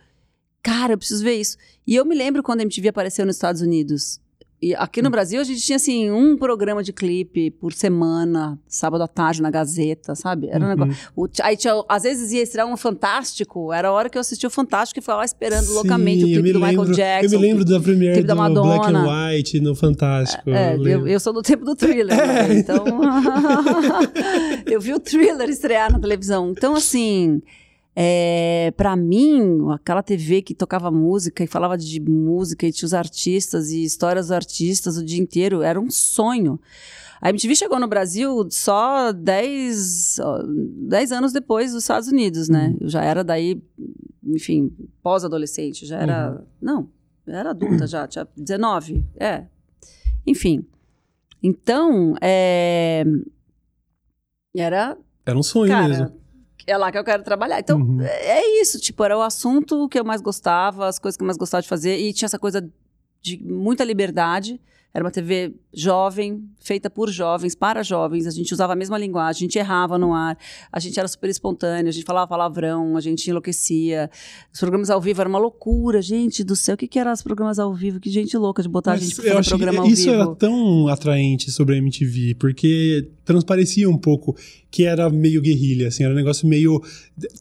Cara, 0.62 0.94
eu 0.94 0.98
preciso 0.98 1.24
ver 1.24 1.36
isso. 1.36 1.58
E 1.86 1.96
eu 1.96 2.06
me 2.06 2.16
lembro 2.16 2.42
quando 2.42 2.62
a 2.62 2.64
MTV 2.64 2.90
apareceu 2.90 3.26
nos 3.26 3.36
Estados 3.36 3.62
Unidos. 3.62 4.20
E 4.64 4.74
aqui 4.76 5.02
no 5.02 5.10
Brasil 5.10 5.42
a 5.42 5.44
gente 5.44 5.60
tinha 5.60 5.76
assim 5.76 6.10
um 6.10 6.38
programa 6.38 6.82
de 6.82 6.94
clipe 6.94 7.52
por 7.52 7.74
semana, 7.74 8.58
sábado 8.66 9.04
à 9.04 9.10
tarde 9.10 9.42
na 9.42 9.52
Gazeta, 9.52 10.16
sabe? 10.16 10.48
Era 10.48 10.64
um 10.64 10.70
uhum. 10.70 10.76
negócio. 10.76 11.10
O, 11.18 11.28
aí 11.42 11.58
tinha, 11.58 11.74
às 11.90 12.04
vezes 12.04 12.32
ia 12.32 12.42
estrear 12.42 12.66
um 12.66 12.78
Fantástico, 12.78 13.74
era 13.74 13.90
a 13.90 13.92
hora 13.92 14.10
que 14.10 14.18
eu 14.18 14.22
assistia 14.22 14.48
o 14.48 14.50
Fantástico 14.50 15.00
e 15.00 15.02
ficava 15.02 15.20
lá 15.20 15.26
esperando 15.26 15.66
Sim, 15.66 15.74
loucamente 15.74 16.24
o 16.24 16.28
clipe 16.28 16.54
do 16.54 16.60
lembro, 16.60 16.84
Michael 16.84 16.96
Jackson. 16.96 17.36
Eu 17.36 17.42
me 17.42 17.48
lembro 17.48 17.66
da 17.66 17.78
primeira 17.82 18.22
do 18.22 18.26
da 18.26 18.36
Madonna. 18.36 18.78
Black 18.78 18.96
and 18.96 19.34
White 19.34 19.60
no 19.60 19.76
Fantástico. 19.76 20.50
É, 20.50 20.76
eu, 20.76 20.88
eu, 20.88 21.08
eu, 21.10 21.20
sou 21.20 21.34
do 21.34 21.42
tempo 21.42 21.66
do 21.66 21.76
thriller, 21.76 22.16
é. 22.18 22.48
né? 22.48 22.60
então 22.60 22.86
eu 24.66 24.80
vi 24.80 24.94
o 24.94 25.00
thriller 25.00 25.50
estrear 25.50 25.92
na 25.92 26.00
televisão. 26.00 26.52
Então 26.52 26.74
assim, 26.74 27.42
é, 27.96 28.74
para 28.76 28.96
mim, 28.96 29.72
aquela 29.72 30.02
TV 30.02 30.42
que 30.42 30.56
tocava 30.56 30.90
música 30.90 31.44
e 31.44 31.48
falava 31.48 31.78
de 31.78 32.00
música 32.00 32.66
e 32.66 32.72
tinha 32.72 32.88
os 32.88 32.94
artistas 32.94 33.70
e 33.70 33.84
histórias 33.84 34.28
dos 34.28 34.32
artistas 34.32 34.98
o 34.98 35.06
dia 35.06 35.22
inteiro, 35.22 35.62
era 35.62 35.80
um 35.80 35.92
sonho. 35.92 36.60
A 37.22 37.30
MTV 37.30 37.56
chegou 37.56 37.80
no 37.80 37.88
Brasil 37.88 38.48
só 38.50 39.12
10, 39.14 40.18
10 40.88 41.12
anos 41.12 41.32
depois 41.32 41.72
dos 41.72 41.84
Estados 41.84 42.08
Unidos, 42.10 42.50
né? 42.50 42.70
Uhum. 42.70 42.78
Eu 42.82 42.90
já 42.90 43.04
era 43.04 43.24
daí, 43.24 43.62
enfim, 44.24 44.76
pós-adolescente, 45.02 45.86
já 45.86 46.00
era. 46.00 46.32
Uhum. 46.32 46.46
Não, 46.62 46.90
era 47.28 47.52
adulta 47.52 47.86
já, 47.86 48.08
tinha 48.08 48.28
19, 48.36 49.06
é. 49.16 49.46
Enfim. 50.26 50.66
Então, 51.42 52.16
é, 52.22 53.06
era. 54.56 54.98
Era 55.26 55.38
um 55.38 55.44
sonho 55.44 55.72
cara, 55.72 55.88
mesmo 55.88 56.23
é 56.66 56.78
lá 56.78 56.92
que 56.92 56.98
eu 56.98 57.04
quero 57.04 57.24
trabalhar. 57.24 57.60
Então, 57.60 57.80
uhum. 57.80 58.02
é 58.02 58.62
isso, 58.62 58.80
tipo, 58.80 59.04
era 59.04 59.18
o 59.18 59.22
assunto 59.22 59.88
que 59.90 60.00
eu 60.00 60.06
mais 60.06 60.22
gostava, 60.22 60.88
as 60.88 61.00
coisas 61.00 61.18
que 61.18 61.24
eu 61.24 61.28
mais 61.28 61.38
gostava 61.38 61.62
de 61.62 61.68
fazer, 61.68 61.98
e 61.98 62.14
tinha 62.14 62.28
essa 62.28 62.40
coisa 62.40 62.68
de 63.22 63.42
muita 63.44 63.84
liberdade. 63.84 64.60
Era 64.94 65.04
uma 65.04 65.10
TV 65.10 65.56
jovem, 65.74 66.48
feita 66.60 66.88
por 66.88 67.10
jovens, 67.10 67.56
para 67.56 67.82
jovens. 67.82 68.28
A 68.28 68.30
gente 68.30 68.54
usava 68.54 68.74
a 68.74 68.76
mesma 68.76 68.96
linguagem, 68.96 69.40
a 69.40 69.46
gente 69.48 69.58
errava 69.58 69.98
no 69.98 70.14
ar, 70.14 70.38
a 70.72 70.80
gente 70.80 71.00
era 71.00 71.08
super 71.08 71.32
espontâneo, 71.32 71.90
a 71.90 71.92
gente 71.92 72.06
falava 72.06 72.28
palavrão, 72.28 72.96
a 72.96 73.02
gente 73.02 73.28
enlouquecia. 73.28 74.08
Os 74.54 74.60
programas 74.60 74.92
ao 74.92 75.02
vivo 75.02 75.20
era 75.20 75.28
uma 75.28 75.40
loucura, 75.40 76.00
gente 76.00 76.44
do 76.44 76.56
céu. 76.56 76.76
O 76.76 76.78
que, 76.78 76.88
que 76.88 77.00
eram 77.00 77.12
os 77.12 77.24
programas 77.24 77.58
ao 77.58 77.74
vivo? 77.74 78.00
Que 78.00 78.12
gente 78.12 78.38
louca 78.38 78.62
de 78.62 78.70
botar 78.70 78.92
Mas 78.92 79.02
a 79.02 79.06
gente 79.06 79.16
pra 79.16 79.34
fazer 79.34 79.50
programa 79.50 79.80
ao 79.80 79.88
isso 79.88 80.04
vivo. 80.04 80.12
Isso 80.12 80.22
era 80.22 80.36
tão 80.36 80.88
atraente 80.88 81.50
sobre 81.50 81.74
a 81.74 81.78
MTV, 81.80 82.36
porque 82.36 83.10
transparecia 83.26 83.90
um 83.90 83.98
pouco 83.98 84.36
que 84.70 84.84
era 84.84 85.10
meio 85.10 85.42
guerrilha, 85.42 85.88
assim, 85.88 86.04
era 86.04 86.14
um 86.14 86.16
negócio 86.16 86.48
meio. 86.48 86.82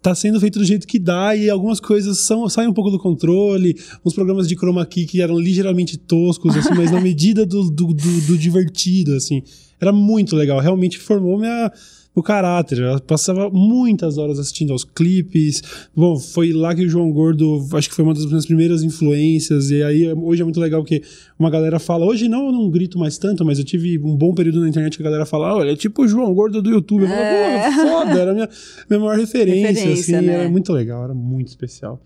tá 0.00 0.14
sendo 0.14 0.38
feito 0.40 0.58
do 0.58 0.64
jeito 0.64 0.86
que 0.86 0.98
dá 0.98 1.34
e 1.34 1.48
algumas 1.48 1.80
coisas 1.80 2.18
são, 2.20 2.48
saem 2.48 2.68
um 2.68 2.74
pouco 2.74 2.90
do 2.90 2.98
controle. 2.98 3.76
Uns 4.04 4.14
programas 4.14 4.46
de 4.46 4.56
chroma 4.56 4.84
key 4.84 5.06
que 5.06 5.20
eram 5.20 5.38
ligeiramente 5.38 5.96
toscos, 5.96 6.56
assim, 6.56 6.74
mas 6.74 6.90
na 6.90 7.00
medida 7.02 7.44
do, 7.46 7.70
do, 7.70 7.86
do, 7.88 8.20
do 8.26 8.38
divertido, 8.38 9.14
assim. 9.14 9.42
Era 9.80 9.92
muito 9.92 10.36
legal, 10.36 10.60
realmente 10.60 10.98
formou 10.98 11.38
minha 11.38 11.72
o 12.14 12.22
caráter. 12.22 12.78
Eu 12.78 13.00
passava 13.00 13.48
muitas 13.50 14.18
horas 14.18 14.38
assistindo 14.38 14.72
aos 14.72 14.84
clipes. 14.84 15.62
Bom, 15.94 16.18
foi 16.18 16.52
lá 16.52 16.74
que 16.74 16.84
o 16.84 16.88
João 16.88 17.10
Gordo, 17.10 17.66
acho 17.72 17.88
que 17.88 17.94
foi 17.94 18.04
uma 18.04 18.14
das 18.14 18.26
minhas 18.26 18.44
primeiras 18.44 18.82
influências. 18.82 19.70
E 19.70 19.82
aí, 19.82 20.12
hoje 20.12 20.42
é 20.42 20.44
muito 20.44 20.60
legal 20.60 20.84
que 20.84 21.02
uma 21.38 21.50
galera 21.50 21.78
fala. 21.78 22.04
Hoje 22.04 22.28
não, 22.28 22.46
eu 22.46 22.52
não 22.52 22.70
grito 22.70 22.98
mais 22.98 23.16
tanto, 23.16 23.44
mas 23.44 23.58
eu 23.58 23.64
tive 23.64 23.98
um 23.98 24.16
bom 24.16 24.34
período 24.34 24.60
na 24.60 24.68
internet 24.68 24.96
que 24.96 25.02
a 25.02 25.06
galera 25.06 25.24
fala: 25.24 25.54
olha, 25.54 25.72
é 25.72 25.76
tipo 25.76 26.02
o 26.02 26.08
João 26.08 26.32
Gordo 26.34 26.60
do 26.60 26.70
YouTube. 26.70 27.04
Eu 27.04 27.08
é. 27.08 27.70
falava, 27.70 28.06
foda, 28.06 28.20
era 28.20 28.30
a 28.30 28.34
minha, 28.34 28.48
minha 28.90 29.00
maior 29.00 29.18
referência. 29.18 29.68
referência 29.68 30.16
assim, 30.18 30.26
né? 30.26 30.34
Era 30.34 30.48
muito 30.48 30.72
legal, 30.72 31.04
era 31.04 31.14
muito 31.14 31.48
especial. 31.48 32.00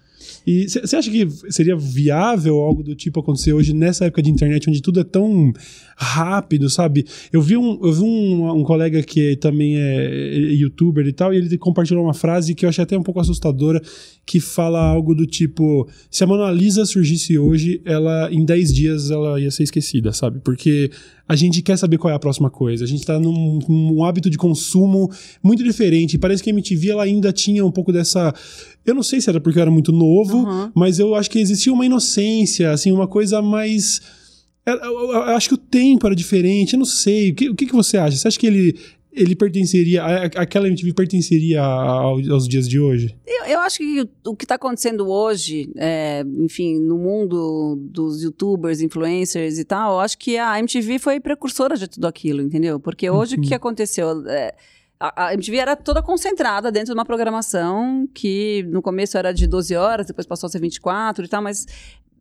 E 0.47 0.69
você 0.69 0.97
acha 0.97 1.11
que 1.11 1.29
seria 1.51 1.77
viável 1.77 2.57
algo 2.57 2.83
do 2.83 2.95
tipo 2.95 3.21
acontecer 3.21 3.53
hoje 3.53 3.73
nessa 3.73 4.07
época 4.07 4.23
de 4.23 4.31
internet 4.31 4.69
onde 4.69 4.81
tudo 4.81 5.01
é 5.01 5.05
tão 5.05 5.53
rápido, 5.97 6.69
sabe? 6.69 7.07
Eu 7.33 7.41
vi 7.41 7.57
um, 7.57 7.81
eu 7.83 7.93
vi 7.93 8.03
um, 8.03 8.51
um 8.61 8.63
colega 8.63 9.03
que 9.03 9.37
também 9.37 9.77
é 9.79 10.37
youtuber 10.53 11.07
e 11.07 11.13
tal, 11.13 11.33
e 11.33 11.39
ele 11.39 11.59
compartilhou 11.59 12.05
uma 12.05 12.15
frase 12.15 12.55
que 12.55 12.65
eu 12.65 12.69
achei 12.69 12.85
até 12.85 12.97
um 12.97 13.03
pouco 13.03 13.21
assustadora, 13.21 13.81
que 14.25 14.41
fala 14.41 14.81
algo 14.81 15.15
do 15.15 15.27
tipo: 15.27 15.89
se 16.11 16.23
a 16.23 16.27
Mona 16.27 16.51
Lisa 16.51 16.85
surgisse 16.85 17.39
hoje, 17.39 17.81
ela 17.85 18.29
em 18.33 18.45
10 18.45 18.75
dias 18.75 19.11
ela 19.11 19.41
ia 19.41 19.51
ser 19.51 19.63
esquecida, 19.63 20.13
sabe? 20.13 20.41
Porque 20.41 20.91
a 21.29 21.35
gente 21.35 21.61
quer 21.63 21.77
saber 21.77 21.99
qual 21.99 22.13
é 22.13 22.15
a 22.15 22.19
próxima 22.19 22.51
coisa. 22.51 22.85
A 22.85 22.87
gente 22.87 23.05
tá 23.05 23.19
num, 23.19 23.59
num 23.69 24.05
hábito 24.05 24.31
de 24.31 24.39
consumo 24.39 25.11
muito 25.43 25.65
diferente. 25.65 26.19
Parece 26.19 26.43
que 26.43 26.51
a 26.51 26.53
MTV 26.53 26.91
ela 26.91 27.05
ainda 27.05 27.33
tinha 27.33 27.65
um 27.65 27.71
pouco 27.71 27.93
dessa 27.93 28.33
eu 28.87 28.95
não 28.95 29.03
sei 29.03 29.21
se 29.21 29.29
era 29.29 29.41
porque 29.41 29.59
eu 29.59 29.63
era 29.63 29.71
muito 29.71 29.91
novo, 29.91 30.39
uhum. 30.39 30.71
mas 30.73 31.01
eu 31.01 31.17
acho 31.17 31.29
que 31.29 31.41
existia 31.41 31.73
uma 31.73 31.85
inocência, 31.85 32.71
assim, 32.71 32.93
uma 32.93 33.09
coisa 33.09 33.43
mais. 33.43 34.01
Eu, 34.65 34.75
eu, 34.77 35.13
eu 35.13 35.23
acho 35.37 35.49
que 35.49 35.55
o 35.55 35.59
tempo 35.59 36.07
era 36.07 36.15
diferente, 36.15 36.75
eu 36.75 36.79
não 36.79 36.87
sei. 36.87 37.33
O 37.33 37.35
que, 37.35 37.51
o 37.51 37.55
que, 37.55 37.67
que 37.67 37.75
você 37.75 37.99
acha? 37.99 38.17
Você 38.17 38.29
acha 38.29 38.39
que 38.39 38.47
ele, 38.47 38.79
ele 39.17 39.35
pertenceria, 39.35 40.05
aquela 40.05 40.69
MTV 40.69 40.93
pertenceria 40.93 41.63
aos 41.63 42.47
dias 42.47 42.69
de 42.69 42.79
hoje? 42.79 43.17
Eu, 43.27 43.45
eu 43.47 43.61
acho 43.61 43.79
que 43.79 44.09
o 44.27 44.37
que 44.37 44.45
está 44.45 44.57
acontecendo 44.57 45.09
hoje, 45.09 45.73
é, 45.77 46.23
enfim, 46.39 46.79
no 46.79 46.99
mundo 46.99 47.77
dos 47.81 48.23
youtubers, 48.23 48.81
influencers 48.81 49.59
e 49.59 49.65
tal, 49.65 49.95
eu 49.95 50.01
acho 50.01 50.19
que 50.19 50.37
a 50.37 50.59
MTV 50.59 50.99
foi 50.99 51.19
precursora 51.19 51.77
de 51.77 51.89
tudo 51.89 52.07
aquilo, 52.07 52.43
entendeu? 52.43 52.79
Porque 52.79 53.09
hoje 53.09 53.35
uhum. 53.35 53.41
o 53.41 53.45
que 53.45 53.51
uhum. 53.51 53.57
aconteceu? 53.57 54.29
É, 54.29 54.55
a, 55.01 55.27
a 55.27 55.35
MTV 55.35 55.57
era 55.57 55.77
toda 55.77 56.03
concentrada 56.03 56.71
dentro 56.71 56.89
de 56.89 56.93
uma 56.93 57.05
programação 57.05 58.09
que 58.15 58.63
no 58.69 58.83
começo 58.83 59.17
era 59.17 59.33
de 59.33 59.47
12 59.47 59.75
horas, 59.75 60.07
depois 60.07 60.27
passou 60.27 60.47
a 60.47 60.51
ser 60.51 60.61
24 60.61 61.25
e 61.25 61.29
tal, 61.29 61.43
mas 61.43 61.67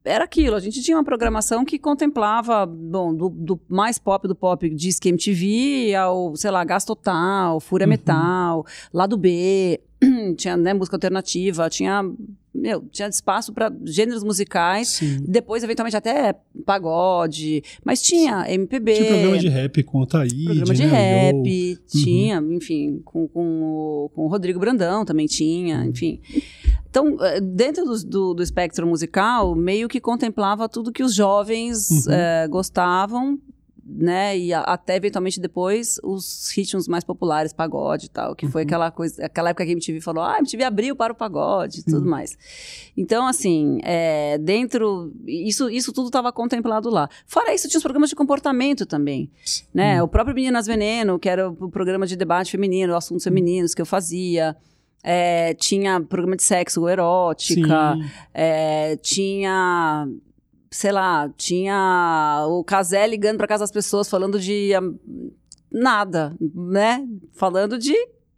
era 0.05 0.23
aquilo. 0.23 0.55
A 0.55 0.59
gente 0.59 0.81
tinha 0.81 0.95
uma 0.95 1.03
programação 1.03 1.65
que 1.65 1.77
contemplava, 1.77 2.65
bom, 2.65 3.13
do, 3.13 3.29
do 3.29 3.59
mais 3.67 3.97
pop 3.97 4.27
do 4.27 4.35
pop, 4.35 4.69
Disque 4.69 5.09
MTV, 5.09 5.95
ao, 5.95 6.35
sei 6.35 6.51
lá, 6.51 6.63
Gás 6.63 6.85
Total, 6.85 7.59
Fúria 7.59 7.85
uhum. 7.85 7.89
Metal, 7.89 8.65
Lado 8.93 9.17
B, 9.17 9.81
tinha 10.37 10.55
né, 10.55 10.73
música 10.73 10.95
alternativa, 10.95 11.69
tinha 11.69 12.03
meu, 12.55 12.85
tinha 12.89 13.09
espaço 13.09 13.51
para 13.51 13.71
gêneros 13.83 14.23
musicais, 14.23 14.87
Sim. 14.87 15.25
depois 15.27 15.61
eventualmente 15.61 15.97
até 15.97 16.33
pagode, 16.65 17.61
mas 17.83 18.01
tinha 18.01 18.49
MPB. 18.49 18.93
Tinha 18.93 19.07
programa 19.09 19.37
de 19.37 19.49
rap 19.49 19.83
com 19.83 19.99
o 19.99 20.05
Taíde, 20.05 20.45
Programa 20.45 20.73
de 20.73 20.85
né, 20.85 20.89
rap, 20.89 21.35
uhum. 21.35 21.77
tinha, 21.85 22.43
enfim, 22.51 23.01
com, 23.03 23.27
com, 23.27 23.61
o, 23.61 24.09
com 24.15 24.21
o 24.25 24.27
Rodrigo 24.27 24.57
Brandão 24.57 25.03
também 25.03 25.25
tinha, 25.25 25.79
uhum. 25.79 25.89
enfim. 25.89 26.21
Então, 26.95 27.17
eh, 27.19 27.41
dentro 27.41 27.83
do, 27.83 28.05
do, 28.05 28.33
do, 28.35 28.41
espectro 28.41 28.87
musical, 28.87 29.53
meio 29.53 29.89
que 29.89 29.99
contemplava 29.99 30.69
tudo 30.69 30.93
que 30.93 31.03
os 31.03 31.13
jovens 31.13 32.07
uhum. 32.07 32.13
é, 32.13 32.47
gostavam, 32.47 33.37
né? 33.85 34.37
E 34.37 34.53
a, 34.53 34.61
até 34.61 34.95
eventualmente 34.95 35.37
depois 35.37 35.99
os 36.01 36.49
ritmos 36.55 36.87
mais 36.87 37.03
populares, 37.03 37.51
pagode 37.51 38.05
e 38.05 38.09
tal, 38.09 38.33
que 38.33 38.47
foi 38.47 38.61
uhum. 38.61 38.67
aquela 38.67 38.91
coisa, 38.91 39.25
aquela 39.25 39.49
época 39.49 39.65
que 39.65 39.71
a 39.71 39.73
MTV 39.73 39.99
falou, 39.99 40.23
ah, 40.23 40.35
a 40.35 40.39
MTV 40.39 40.63
abriu 40.63 40.95
para 40.95 41.11
o 41.11 41.15
pagode 41.17 41.81
e 41.81 41.83
tudo 41.83 42.05
uhum. 42.05 42.11
mais. 42.11 42.37
Então, 42.95 43.27
assim, 43.27 43.81
é, 43.83 44.37
dentro, 44.37 45.11
isso, 45.27 45.69
isso 45.69 45.91
tudo 45.91 46.05
estava 46.05 46.31
contemplado 46.31 46.89
lá. 46.89 47.09
Fora 47.27 47.53
isso, 47.53 47.67
tinha 47.67 47.77
os 47.77 47.83
programas 47.83 48.09
de 48.09 48.15
comportamento 48.15 48.85
também, 48.85 49.29
né? 49.73 50.01
O 50.01 50.07
próprio 50.07 50.33
Meninas 50.33 50.65
Veneno, 50.65 51.19
que 51.19 51.27
era 51.27 51.49
o 51.49 51.69
programa 51.69 52.07
de 52.07 52.15
debate 52.15 52.51
feminino, 52.51 52.95
assuntos 52.95 53.25
femininos 53.25 53.73
que 53.73 53.81
eu 53.81 53.85
fazia. 53.85 54.55
É, 55.07 55.53
tinha 55.53 56.01
programa 56.01 56.35
de 56.35 56.41
sexo 56.41 56.89
erótica, 56.89 57.95
é, 58.33 58.97
tinha 58.97 60.07
sei 60.71 60.91
lá, 60.91 61.29
tinha 61.37 62.43
o 62.49 62.63
Casé 62.63 63.07
ligando 63.07 63.37
para 63.37 63.47
casa 63.47 63.63
das 63.63 63.71
pessoas 63.71 64.09
falando 64.09 64.39
de 64.39 64.71
um, 64.77 65.31
nada, 65.71 66.35
né? 66.53 67.05
Falando 67.33 67.77
de, 67.77 67.93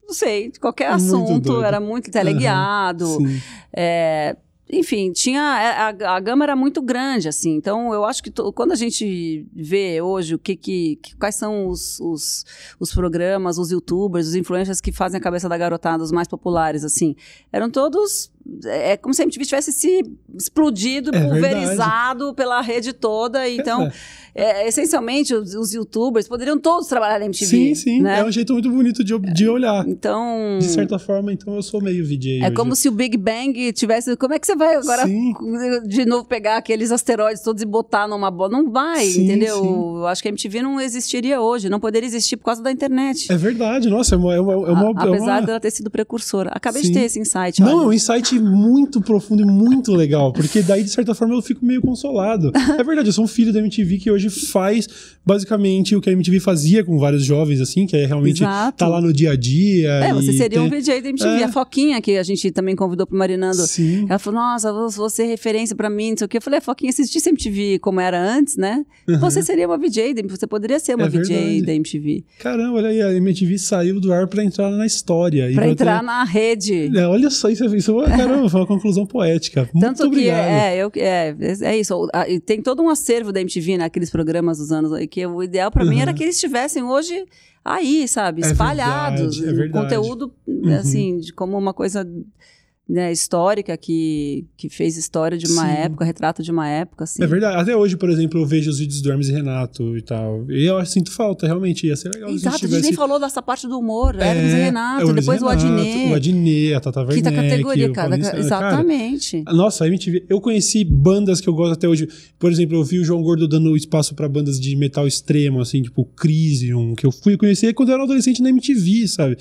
não 0.06 0.14
sei, 0.14 0.52
de 0.52 0.60
qualquer 0.60 0.92
assunto, 0.92 1.64
era 1.64 1.80
muito 1.80 2.12
teleguiado. 2.12 3.18
Uhum, 3.18 3.40
é, 3.76 4.36
enfim, 4.70 5.12
tinha 5.12 5.42
a, 5.42 6.16
a, 6.16 6.20
gama 6.20 6.44
era 6.44 6.56
muito 6.56 6.82
grande, 6.82 7.30
assim. 7.30 7.56
Então, 7.56 7.94
eu 7.94 8.04
acho 8.04 8.22
que 8.22 8.30
to, 8.30 8.52
quando 8.52 8.74
a 8.74 8.76
gente 8.76 9.48
vê 9.54 10.02
hoje 10.02 10.36
o 10.36 10.40
que, 10.40 10.56
que, 10.56 10.98
que 10.98 11.16
quais 11.16 11.36
são 11.36 11.68
os, 11.68 12.00
os, 12.00 12.46
os, 12.80 12.94
programas, 12.94 13.58
os 13.58 13.72
YouTubers, 13.72 14.28
os 14.28 14.36
influencers 14.36 14.82
que 14.82 14.92
fazem 14.92 15.20
a 15.20 15.22
cabeça 15.22 15.48
da 15.48 15.58
garotada, 15.58 16.04
os 16.04 16.12
mais 16.12 16.28
populares, 16.28 16.84
assim, 16.84 17.16
eram 17.52 17.70
todos 17.70 18.30
é, 18.66 18.92
é 18.92 18.98
como 18.98 19.14
se 19.14 19.22
a 19.22 19.26
MTV 19.26 19.46
tivesse 19.46 19.72
se 19.72 20.04
explodido, 20.36 21.12
é 21.14 21.22
pulverizado 21.22 22.26
verdade. 22.26 22.36
pela 22.36 22.62
rede 22.62 22.94
toda. 22.94 23.48
Então, 23.50 23.92
é. 24.36 24.64
é, 24.64 24.68
essencialmente, 24.68 25.34
os, 25.34 25.54
os, 25.56 25.74
youtubers 25.74 26.28
poderiam 26.28 26.58
todos 26.58 26.88
trabalhar 26.88 27.20
na 27.20 27.26
MTV. 27.26 27.46
Sim, 27.46 27.76
sim. 27.76 28.02
Né? 28.02 28.20
É 28.20 28.24
um 28.24 28.32
jeito 28.32 28.54
muito 28.54 28.70
bonito 28.70 29.04
de, 29.04 29.18
de 29.18 29.48
olhar. 29.48 29.88
Então. 29.88 30.58
De 30.60 30.66
certa 30.66 30.98
forma, 30.98 31.32
então 31.34 31.56
eu 31.56 31.62
sou 31.62 31.82
meio 31.82 32.06
VJ. 32.06 32.40
É 32.42 32.48
hoje. 32.48 32.56
como 32.56 32.76
se 32.76 32.88
o 32.88 32.92
Big 32.92 33.18
Bang 33.18 33.72
tivesse. 33.74 34.16
Como 34.16 34.34
é 34.34 34.40
que 34.40 34.48
você 34.48 34.56
vai 34.56 34.76
agora 34.76 35.06
sim. 35.06 35.34
de 35.86 36.06
novo 36.06 36.26
pegar 36.26 36.58
aqueles 36.58 36.92
asteroides 36.92 37.44
todos 37.44 37.62
e 37.62 37.66
botar 37.66 38.08
numa 38.08 38.32
bola? 38.32 38.52
Não 38.52 38.72
vai, 38.72 39.06
sim, 39.06 39.26
entendeu? 39.26 39.62
Sim. 39.62 39.98
Eu 39.98 40.08
acho 40.08 40.22
que 40.22 40.28
a 40.28 40.32
MTV 40.32 40.62
não 40.62 40.80
existiria 40.80 41.42
hoje, 41.42 41.70
não 41.70 41.80
poderia 41.80 42.08
existir 42.08 42.38
por 42.38 42.46
causa 42.46 42.62
da 42.62 42.72
internet. 42.72 43.32
É 43.32 43.38
verdade, 43.38 43.90
nossa, 43.90 44.16
é 44.16 44.18
uma. 44.18 44.34
É 44.34 44.40
uma, 44.40 44.54
é 44.54 44.72
uma 44.72 44.92
apesar 44.92 45.42
dela 45.42 45.60
ter 45.60 45.72
sido 45.72 45.90
precursora. 45.90 46.52
Acabei 46.54 46.82
de 46.82 46.92
ter 46.92 47.02
esse 47.02 47.20
insight. 47.20 47.62
Não, 47.62 47.84
é 47.84 47.86
um 47.88 47.94
insight 47.94 48.37
muito 48.40 49.02
profundo 49.02 49.44
e 49.44 49.46
muito 49.46 49.94
legal, 49.94 50.32
porque 50.32 50.62
daí, 50.62 50.84
de 50.84 50.90
certa 50.90 51.14
forma, 51.14 51.36
eu 51.36 51.42
fico 51.42 51.66
meio 51.66 51.82
consolado. 51.82 52.52
é 52.56 52.84
verdade, 52.84 53.10
eu 53.10 53.14
sou 53.14 53.26
um 53.26 53.28
filho 53.28 53.54
da 53.54 53.60
MTV 53.60 53.98
que 53.98 54.12
hoje 54.12 54.30
faz 54.30 54.88
basicamente 55.26 55.96
o 55.96 56.02
que 56.02 56.10
a 56.10 56.14
MTV 56.14 56.40
fazia 56.40 56.84
com 56.84 56.98
vários 56.98 57.26
jovens, 57.26 57.60
assim, 57.60 57.86
que 57.86 57.96
é 57.96 58.06
realmente 58.06 58.44
Exato. 58.44 58.78
tá 58.78 58.88
lá 58.88 59.02
no 59.02 59.12
dia 59.12 59.32
a 59.32 59.36
dia. 59.36 59.90
É, 59.90 60.14
você 60.14 60.32
seria 60.34 60.62
um 60.62 60.70
VJ 60.70 61.02
da 61.02 61.10
MTV. 61.10 61.42
É. 61.42 61.44
A 61.44 61.52
Foquinha, 61.52 62.02
que 62.02 62.18
a 62.18 62.24
gente 62.24 62.50
também 62.52 62.76
convidou 62.76 63.06
pro 63.06 63.18
Marinando, 63.18 63.68
Sim. 63.68 64.06
ela 64.10 64.20
falou: 64.20 64.40
Nossa, 64.40 64.72
você 64.96 65.24
é 65.24 65.26
referência 65.26 65.76
pra 65.76 65.90
mim, 65.90 66.12
não 66.12 66.18
sei 66.18 66.26
o 66.26 66.28
quê. 66.30 66.38
Eu 66.38 66.42
falei: 66.42 66.62
Foquinha, 66.62 66.90
assistisse 66.90 67.30
MTV 67.30 67.80
como 67.80 68.00
era 68.00 68.20
antes, 68.20 68.56
né? 68.56 68.86
Uhum. 69.08 69.20
Você 69.20 69.44
seria 69.44 69.68
uma 69.68 69.78
VJ, 69.78 70.14
você 70.30 70.48
poderia 70.48 70.80
ser 70.80 70.96
uma 70.96 71.06
é 71.06 71.10
VJ 71.10 71.36
verdade. 71.36 71.62
da 71.64 71.74
MTV. 71.74 72.24
Caramba, 72.40 72.78
olha 72.78 72.90
aí, 72.90 73.02
a 73.02 73.14
MTV 73.14 73.58
saiu 73.58 74.00
do 74.00 74.14
ar 74.14 74.28
pra 74.28 74.44
entrar 74.44 74.70
na 74.70 74.86
história. 74.86 75.52
Pra 75.54 75.68
entrar 75.68 76.00
ter... 76.00 76.06
na 76.06 76.24
rede. 76.24 76.98
É, 76.98 77.08
olha 77.08 77.30
só, 77.30 77.50
isso, 77.50 77.66
é, 77.66 77.78
isso 77.78 78.02
é 78.04 78.27
caramba, 78.28 78.50
foi 78.50 78.60
uma 78.60 78.68
conclusão 78.68 79.06
poética. 79.06 79.70
Muito 79.74 79.80
Tanto 79.80 80.04
obrigado. 80.06 80.46
que 80.46 80.52
é, 80.52 80.78
eu, 80.78 80.92
é, 80.96 81.36
é 81.62 81.78
isso. 81.78 82.08
Tem 82.46 82.62
todo 82.62 82.82
um 82.82 82.90
acervo 82.90 83.32
da 83.32 83.42
MTV 83.42 83.78
naqueles 83.78 84.10
programas 84.10 84.58
dos 84.58 84.72
anos 84.72 84.92
que 85.08 85.26
o 85.26 85.42
ideal 85.44 85.72
para 85.72 85.84
uhum. 85.84 85.90
mim 85.90 86.00
era 86.00 86.14
que 86.14 86.24
eles 86.24 86.36
estivessem 86.36 86.84
hoje 86.84 87.26
aí, 87.64 88.08
sabe, 88.08 88.44
é 88.44 88.48
espalhados, 88.48 89.38
verdade, 89.38 89.44
é 89.44 89.54
verdade. 89.54 89.72
conteúdo 89.72 90.34
uhum. 90.48 90.76
assim, 90.76 91.18
de 91.18 91.34
como 91.34 91.58
uma 91.58 91.74
coisa 91.74 92.08
né, 92.90 93.12
histórica 93.12 93.76
que, 93.76 94.46
que 94.56 94.70
fez 94.70 94.96
história 94.96 95.38
de 95.38 95.46
uma 95.52 95.66
Sim. 95.66 95.82
época, 95.82 96.06
retrato 96.06 96.42
de 96.42 96.50
uma 96.50 96.68
época. 96.70 97.04
Assim. 97.04 97.22
É 97.22 97.28
verdade. 97.28 97.58
Até 97.58 97.76
hoje, 97.76 97.98
por 97.98 98.10
exemplo, 98.10 98.40
eu 98.40 98.46
vejo 98.46 98.70
os 98.70 98.80
vídeos 98.80 99.02
do 99.02 99.12
Hermes 99.12 99.28
e 99.28 99.34
Renato 99.34 99.98
e 99.98 100.02
tal. 100.02 100.50
E 100.50 100.66
eu 100.66 100.84
sinto 100.86 101.12
falta, 101.12 101.46
realmente. 101.46 101.86
Ia 101.86 101.98
ser 101.98 102.14
legal. 102.14 102.30
Exato, 102.30 102.48
a 102.48 102.52
gente, 102.52 102.60
tivesse... 102.62 102.76
a 102.76 102.78
gente 102.80 102.90
nem 102.92 102.94
falou 102.94 103.20
dessa 103.20 103.42
parte 103.42 103.68
do 103.68 103.78
humor. 103.78 104.16
É, 104.18 104.30
Hermes 104.30 104.54
e 104.54 104.56
Renato, 104.56 105.02
Hermes 105.02 105.26
depois 105.26 105.42
Renato, 105.42 105.66
o 105.66 105.70
Adnet. 105.70 106.12
O 106.12 106.16
Adnet, 106.16 106.74
a 106.74 106.80
Tata 106.80 107.00
Werneck. 107.02 107.18
Quinta 107.18 107.32
categoria, 107.34 107.92
cara. 107.92 108.38
Exatamente. 108.38 109.44
Cara, 109.44 109.58
nossa, 109.58 109.84
a 109.84 109.88
MTV. 109.88 110.26
Eu 110.30 110.40
conheci 110.40 110.86
bandas 110.86 111.42
que 111.42 111.50
eu 111.50 111.54
gosto 111.54 111.74
até 111.74 111.90
hoje. 111.90 112.08
Por 112.40 112.50
exemplo, 112.50 112.78
eu 112.78 112.84
vi 112.86 113.00
o 113.00 113.04
João 113.04 113.22
Gordo 113.22 113.50
dando 113.50 113.76
espaço 113.76 114.16
para 114.16 114.30
bandas 114.30 114.58
de 114.58 114.74
metal 114.78 115.06
extremo, 115.06 115.60
assim, 115.60 115.82
tipo 115.82 116.06
Crisium, 116.06 116.96
que 116.96 117.06
eu 117.06 117.12
fui 117.12 117.36
conhecer 117.36 117.74
quando 117.74 117.90
eu 117.90 117.96
era 117.96 118.04
adolescente 118.04 118.42
na 118.42 118.50
MTV, 118.50 119.08
sabe? 119.10 119.38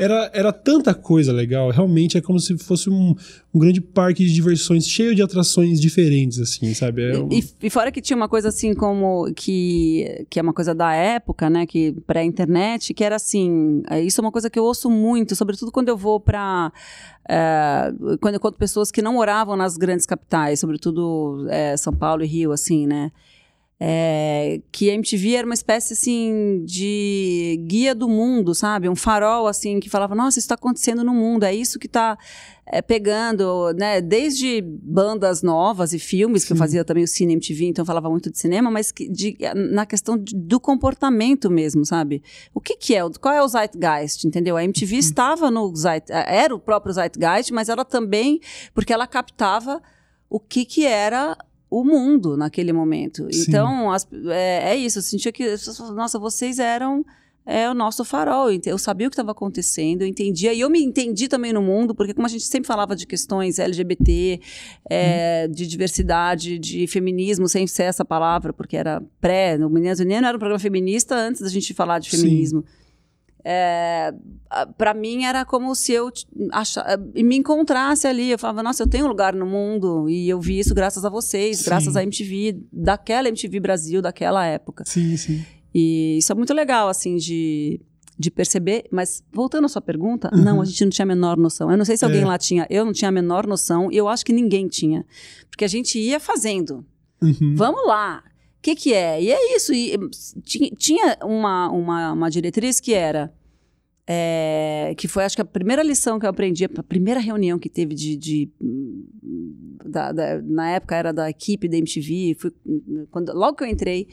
Era, 0.00 0.30
era 0.32 0.52
tanta 0.52 0.94
coisa 0.94 1.30
legal. 1.30 1.70
Realmente 1.70 2.16
é 2.16 2.20
como 2.22 2.40
se 2.40 2.56
fosse 2.56 2.88
um, 2.88 3.14
um 3.52 3.58
grande 3.58 3.80
parque 3.80 4.24
de 4.24 4.32
diversões 4.32 4.88
cheio 4.88 5.14
de 5.14 5.20
atrações 5.20 5.78
diferentes, 5.78 6.38
assim, 6.38 6.72
sabe? 6.72 7.10
É 7.10 7.18
um... 7.18 7.28
e, 7.30 7.44
e, 7.62 7.68
fora 7.68 7.92
que 7.92 8.00
tinha 8.00 8.16
uma 8.16 8.28
coisa 8.28 8.48
assim 8.48 8.72
como 8.72 9.30
que, 9.34 10.26
que 10.30 10.38
é 10.38 10.42
uma 10.42 10.54
coisa 10.54 10.74
da 10.74 10.94
época, 10.94 11.50
né? 11.50 11.66
Que 11.66 11.92
pré-internet, 12.06 12.94
que 12.94 13.04
era 13.04 13.16
assim. 13.16 13.82
É, 13.90 14.00
isso 14.00 14.20
é 14.20 14.22
uma 14.22 14.32
coisa 14.32 14.48
que 14.48 14.58
eu 14.58 14.64
ouço 14.64 14.88
muito, 14.88 15.36
sobretudo 15.36 15.70
quando 15.70 15.90
eu 15.90 15.96
vou 15.96 16.18
para 16.18 16.72
é, 17.28 17.92
quando 18.20 18.34
eu 18.34 18.40
conto 18.40 18.56
pessoas 18.56 18.90
que 18.90 19.02
não 19.02 19.12
moravam 19.12 19.54
nas 19.54 19.76
grandes 19.76 20.06
capitais, 20.06 20.60
sobretudo 20.60 21.46
é, 21.50 21.76
São 21.76 21.92
Paulo 21.92 22.24
e 22.24 22.26
Rio, 22.26 22.52
assim, 22.52 22.86
né? 22.86 23.12
É, 23.82 24.60
que 24.70 24.90
a 24.90 24.94
MTV 24.94 25.36
era 25.36 25.46
uma 25.46 25.54
espécie 25.54 25.94
assim 25.94 26.62
de 26.66 27.58
guia 27.66 27.94
do 27.94 28.06
mundo, 28.06 28.54
sabe? 28.54 28.90
Um 28.90 28.94
farol 28.94 29.46
assim 29.46 29.80
que 29.80 29.88
falava, 29.88 30.14
nossa, 30.14 30.38
isso 30.38 30.44
está 30.44 30.54
acontecendo 30.54 31.02
no 31.02 31.14
mundo, 31.14 31.44
é 31.44 31.54
isso 31.54 31.78
que 31.78 31.86
está 31.86 32.18
é, 32.66 32.82
pegando, 32.82 33.72
né? 33.72 34.02
Desde 34.02 34.60
bandas 34.62 35.42
novas 35.42 35.94
e 35.94 35.98
filmes, 35.98 36.42
Sim. 36.42 36.48
que 36.48 36.52
eu 36.52 36.56
fazia 36.58 36.84
também 36.84 37.04
o 37.04 37.08
Cine 37.08 37.32
MTV, 37.32 37.66
então 37.66 37.82
eu 37.82 37.86
falava 37.86 38.10
muito 38.10 38.30
de 38.30 38.38
cinema, 38.38 38.70
mas 38.70 38.92
que, 38.92 39.08
de, 39.08 39.36
na 39.72 39.86
questão 39.86 40.18
de, 40.18 40.36
do 40.36 40.60
comportamento 40.60 41.50
mesmo, 41.50 41.84
sabe? 41.86 42.22
O 42.54 42.60
que, 42.60 42.76
que 42.76 42.94
é? 42.94 43.00
Qual 43.18 43.34
é 43.34 43.42
o 43.42 43.48
Zeitgeist, 43.48 44.26
entendeu? 44.26 44.58
A 44.58 44.64
MTV 44.64 44.92
uhum. 44.92 44.98
estava 45.00 45.50
no 45.50 45.74
Zeit, 45.74 46.12
era 46.12 46.54
o 46.54 46.60
próprio 46.60 46.92
Zeitgeist, 46.92 47.50
mas 47.50 47.70
ela 47.70 47.84
também, 47.84 48.40
porque 48.74 48.92
ela 48.92 49.06
captava 49.06 49.82
o 50.28 50.38
que, 50.38 50.64
que 50.64 50.86
era 50.86 51.36
o 51.70 51.84
mundo 51.84 52.36
naquele 52.36 52.72
momento. 52.72 53.32
Sim. 53.32 53.44
Então, 53.46 53.90
as, 53.92 54.06
é, 54.26 54.72
é, 54.72 54.76
isso. 54.76 54.98
Eu 54.98 55.02
sentia 55.02 55.30
que, 55.30 55.54
nossa, 55.94 56.18
vocês 56.18 56.58
eram 56.58 57.06
é, 57.46 57.70
o 57.70 57.74
nosso 57.74 58.04
farol. 58.04 58.48
Eu 58.66 58.76
sabia 58.76 59.06
o 59.06 59.10
que 59.10 59.14
estava 59.14 59.30
acontecendo, 59.30 60.02
eu 60.02 60.08
entendia. 60.08 60.52
E 60.52 60.60
eu 60.60 60.68
me 60.68 60.82
entendi 60.82 61.28
também 61.28 61.52
no 61.52 61.62
mundo, 61.62 61.94
porque 61.94 62.12
como 62.12 62.26
a 62.26 62.30
gente 62.30 62.44
sempre 62.44 62.66
falava 62.66 62.96
de 62.96 63.06
questões 63.06 63.60
LGBT, 63.60 64.40
é, 64.90 65.46
hum. 65.48 65.52
de 65.52 65.66
diversidade, 65.66 66.58
de 66.58 66.86
feminismo, 66.88 67.48
sem 67.48 67.66
ser 67.66 67.84
essa 67.84 68.04
palavra, 68.04 68.52
porque 68.52 68.76
era 68.76 69.00
pré, 69.20 69.56
no 69.56 69.70
Meninas 69.70 70.00
Unidas 70.00 70.24
era 70.24 70.36
um 70.36 70.40
programa 70.40 70.58
feminista 70.58 71.14
antes 71.14 71.40
da 71.40 71.48
gente 71.48 71.72
falar 71.72 72.00
de 72.00 72.10
feminismo. 72.10 72.62
Sim 72.66 72.79
é, 73.44 74.12
para 74.76 74.94
mim 74.94 75.24
era 75.24 75.44
como 75.44 75.74
se 75.74 75.92
eu 75.92 76.10
achar, 76.52 76.98
me 77.14 77.36
encontrasse 77.36 78.06
ali. 78.06 78.30
Eu 78.30 78.38
falava, 78.38 78.62
nossa, 78.62 78.82
eu 78.82 78.86
tenho 78.86 79.06
um 79.06 79.08
lugar 79.08 79.34
no 79.34 79.46
mundo 79.46 80.08
e 80.08 80.28
eu 80.28 80.40
vi 80.40 80.58
isso 80.58 80.74
graças 80.74 81.04
a 81.04 81.08
vocês, 81.08 81.58
sim. 81.58 81.64
graças 81.64 81.96
à 81.96 82.02
MTV, 82.02 82.58
daquela 82.72 83.28
MTV 83.28 83.60
Brasil, 83.60 84.02
daquela 84.02 84.44
época. 84.44 84.84
Sim, 84.86 85.16
sim. 85.16 85.44
E 85.74 86.18
isso 86.18 86.32
é 86.32 86.34
muito 86.34 86.52
legal, 86.52 86.88
assim, 86.88 87.16
de, 87.16 87.80
de 88.18 88.30
perceber. 88.30 88.84
Mas 88.90 89.22
voltando 89.32 89.64
à 89.64 89.68
sua 89.68 89.82
pergunta, 89.82 90.30
uhum. 90.32 90.42
não, 90.42 90.60
a 90.60 90.64
gente 90.64 90.84
não 90.84 90.90
tinha 90.90 91.04
a 91.04 91.08
menor 91.08 91.36
noção. 91.36 91.70
Eu 91.70 91.76
não 91.76 91.84
sei 91.84 91.96
se 91.96 92.04
alguém 92.04 92.22
é. 92.22 92.26
lá 92.26 92.38
tinha, 92.38 92.66
eu 92.68 92.84
não 92.84 92.92
tinha 92.92 93.08
a 93.08 93.12
menor 93.12 93.46
noção 93.46 93.90
e 93.90 93.96
eu 93.96 94.08
acho 94.08 94.24
que 94.24 94.32
ninguém 94.32 94.66
tinha. 94.68 95.06
Porque 95.48 95.64
a 95.64 95.68
gente 95.68 95.98
ia 95.98 96.18
fazendo. 96.18 96.84
Uhum. 97.22 97.54
Vamos 97.54 97.86
lá, 97.86 98.22
o 98.60 98.62
que, 98.62 98.76
que 98.76 98.92
é? 98.92 99.22
E 99.22 99.32
é 99.32 99.56
isso. 99.56 99.72
E, 99.72 99.96
tinha, 100.44 100.70
tinha 100.72 101.16
uma, 101.24 101.70
uma, 101.70 102.12
uma 102.12 102.30
diretriz 102.30 102.78
que 102.78 102.92
era. 102.92 103.32
É, 104.06 104.94
que 104.98 105.08
foi, 105.08 105.24
acho 105.24 105.34
que 105.34 105.40
a 105.40 105.46
primeira 105.46 105.82
lição 105.82 106.18
que 106.18 106.26
eu 106.26 106.30
aprendi, 106.30 106.66
a 106.66 106.82
primeira 106.82 107.20
reunião 107.20 107.58
que 107.58 107.70
teve 107.70 107.94
de. 107.94 108.16
de 108.18 108.50
da, 109.82 110.12
da, 110.12 110.42
na 110.42 110.72
época 110.72 110.94
era 110.94 111.10
da 111.10 111.30
equipe 111.30 111.68
da 111.68 111.78
MTV, 111.78 112.36
fui, 112.38 112.52
quando, 113.10 113.32
logo 113.32 113.56
que 113.56 113.64
eu 113.64 113.68
entrei. 113.68 114.08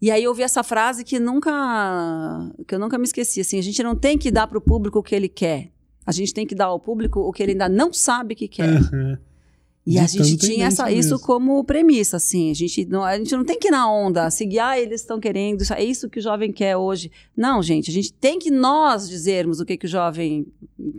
E 0.00 0.10
aí 0.10 0.24
eu 0.24 0.30
ouvi 0.30 0.42
essa 0.42 0.62
frase 0.62 1.04
que 1.04 1.20
nunca 1.20 1.52
que 2.66 2.74
eu 2.74 2.78
nunca 2.78 2.96
me 2.96 3.04
esqueci, 3.04 3.42
assim, 3.42 3.58
a 3.58 3.62
gente 3.62 3.82
não 3.82 3.94
tem 3.94 4.16
que 4.16 4.30
dar 4.30 4.46
para 4.46 4.56
o 4.56 4.62
público 4.62 4.98
o 4.98 5.02
que 5.02 5.14
ele 5.14 5.28
quer. 5.28 5.70
A 6.06 6.12
gente 6.12 6.32
tem 6.32 6.46
que 6.46 6.54
dar 6.54 6.66
ao 6.66 6.80
público 6.80 7.20
o 7.20 7.32
que 7.32 7.42
ele 7.42 7.52
ainda 7.52 7.68
não 7.68 7.92
sabe 7.92 8.34
que 8.34 8.48
quer. 8.48 8.80
Uhum. 8.80 9.18
E 9.86 10.00
a 10.00 10.06
gente 10.06 10.36
tinha 10.36 10.66
essa, 10.66 10.90
isso 10.90 11.16
como 11.20 11.62
premissa, 11.62 12.16
assim. 12.16 12.50
A 12.50 12.54
gente, 12.54 12.84
não, 12.86 13.04
a 13.04 13.16
gente 13.16 13.36
não 13.36 13.44
tem 13.44 13.56
que 13.56 13.68
ir 13.68 13.70
na 13.70 13.90
onda, 13.90 14.28
seguir, 14.30 14.58
ah, 14.58 14.78
eles 14.78 15.00
estão 15.02 15.20
querendo, 15.20 15.62
é 15.72 15.84
isso 15.84 16.10
que 16.10 16.18
o 16.18 16.22
jovem 16.22 16.52
quer 16.52 16.76
hoje. 16.76 17.10
Não, 17.36 17.62
gente, 17.62 17.88
a 17.88 17.94
gente 17.94 18.12
tem 18.12 18.36
que 18.38 18.50
nós 18.50 19.08
dizermos 19.08 19.60
o 19.60 19.64
que, 19.64 19.76
que 19.76 19.86
o 19.86 19.88
jovem 19.88 20.44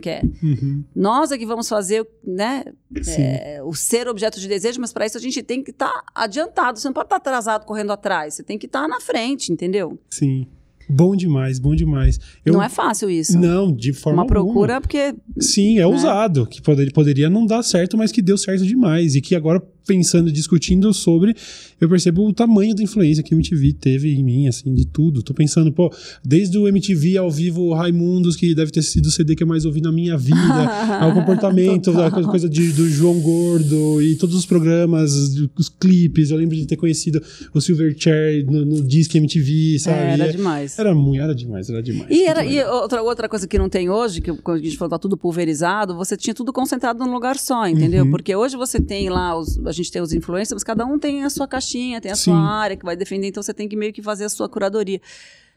quer. 0.00 0.24
Uhum. 0.42 0.82
Nós 0.96 1.30
é 1.30 1.36
que 1.36 1.44
vamos 1.44 1.68
fazer, 1.68 2.08
né? 2.24 2.64
É, 3.06 3.60
o 3.62 3.74
ser 3.74 4.08
objeto 4.08 4.40
de 4.40 4.48
desejo, 4.48 4.80
mas 4.80 4.92
para 4.92 5.04
isso 5.04 5.18
a 5.18 5.20
gente 5.20 5.42
tem 5.42 5.62
que 5.62 5.70
estar 5.70 5.92
tá 5.92 6.04
adiantado. 6.14 6.78
Você 6.78 6.88
não 6.88 6.94
pode 6.94 7.06
estar 7.06 7.20
tá 7.20 7.30
atrasado 7.30 7.66
correndo 7.66 7.92
atrás. 7.92 8.34
Você 8.34 8.42
tem 8.42 8.56
que 8.56 8.66
estar 8.66 8.82
tá 8.82 8.88
na 8.88 9.00
frente, 9.00 9.52
entendeu? 9.52 9.98
Sim. 10.08 10.46
Bom 10.88 11.14
demais, 11.14 11.58
bom 11.58 11.74
demais. 11.74 12.18
Eu, 12.44 12.54
não 12.54 12.62
é 12.62 12.68
fácil 12.68 13.10
isso. 13.10 13.38
Não, 13.38 13.70
de 13.74 13.92
forma 13.92 14.22
Uma 14.22 14.26
procura, 14.26 14.80
porque... 14.80 15.14
Sim, 15.38 15.78
é 15.78 15.80
né? 15.80 15.86
usado, 15.86 16.46
que 16.46 16.62
poderia 16.92 17.28
não 17.28 17.44
dar 17.44 17.62
certo, 17.62 17.96
mas 17.96 18.10
que 18.10 18.22
deu 18.22 18.38
certo 18.38 18.64
demais. 18.64 19.14
E 19.14 19.20
que 19.20 19.34
agora 19.34 19.62
pensando, 19.88 20.30
discutindo 20.30 20.92
sobre, 20.92 21.34
eu 21.80 21.88
percebo 21.88 22.28
o 22.28 22.32
tamanho 22.32 22.74
da 22.74 22.82
influência 22.82 23.22
que 23.22 23.32
a 23.32 23.36
MTV 23.36 23.72
teve 23.72 24.14
em 24.14 24.22
mim, 24.22 24.46
assim, 24.46 24.74
de 24.74 24.84
tudo. 24.84 25.22
Tô 25.22 25.32
pensando, 25.32 25.72
pô, 25.72 25.90
desde 26.22 26.58
o 26.58 26.68
MTV 26.68 27.16
ao 27.16 27.30
vivo 27.30 27.72
Raimundos, 27.72 28.36
que 28.36 28.54
deve 28.54 28.70
ter 28.70 28.82
sido 28.82 29.06
o 29.06 29.10
CD 29.10 29.34
que 29.34 29.42
eu 29.42 29.46
mais 29.46 29.64
ouvi 29.64 29.80
na 29.80 29.90
minha 29.90 30.16
vida, 30.16 30.36
ao 31.00 31.14
comportamento, 31.14 31.90
a 31.98 32.10
coisa 32.10 32.48
de, 32.48 32.72
do 32.72 32.86
João 32.88 33.18
Gordo 33.20 34.02
e 34.02 34.16
todos 34.16 34.36
os 34.36 34.44
programas, 34.44 35.12
os 35.56 35.68
clipes. 35.68 36.30
Eu 36.30 36.36
lembro 36.36 36.54
de 36.54 36.66
ter 36.66 36.76
conhecido 36.76 37.22
o 37.54 37.60
Silverchair 37.60 38.44
no, 38.44 38.66
no 38.66 38.82
Disque 38.82 39.16
MTV, 39.16 39.78
sabe? 39.78 39.98
É, 39.98 40.12
era 40.12 40.32
demais. 40.32 40.78
Era 40.78 40.94
muito, 40.94 41.22
era 41.22 41.34
demais, 41.34 41.70
era 41.70 41.82
demais. 41.82 42.10
E, 42.10 42.24
era, 42.24 42.44
e 42.44 42.62
outra, 42.64 43.02
outra 43.02 43.28
coisa 43.28 43.48
que 43.48 43.56
não 43.56 43.70
tem 43.70 43.88
hoje, 43.88 44.20
que 44.20 44.32
quando 44.34 44.58
a 44.58 44.62
gente 44.62 44.76
falou 44.76 44.90
tá 44.90 44.98
tudo 44.98 45.16
pulverizado, 45.16 45.96
você 45.96 46.16
tinha 46.16 46.34
tudo 46.34 46.52
concentrado 46.52 46.98
num 47.02 47.12
lugar 47.12 47.38
só, 47.38 47.66
entendeu? 47.66 48.04
Uhum. 48.04 48.10
Porque 48.10 48.34
hoje 48.36 48.56
você 48.56 48.80
tem 48.80 49.08
lá, 49.08 49.38
os, 49.38 49.56
gente 49.78 49.92
tem 49.92 50.02
os 50.02 50.12
influencers, 50.12 50.54
mas 50.54 50.64
cada 50.64 50.84
um 50.84 50.98
tem 50.98 51.24
a 51.24 51.30
sua 51.30 51.48
caixinha, 51.48 52.00
tem 52.00 52.12
a 52.12 52.16
Sim. 52.16 52.30
sua 52.30 52.38
área 52.38 52.76
que 52.76 52.84
vai 52.84 52.96
defender, 52.96 53.28
então 53.28 53.42
você 53.42 53.54
tem 53.54 53.68
que 53.68 53.76
meio 53.76 53.92
que 53.92 54.02
fazer 54.02 54.24
a 54.24 54.28
sua 54.28 54.48
curadoria. 54.48 55.00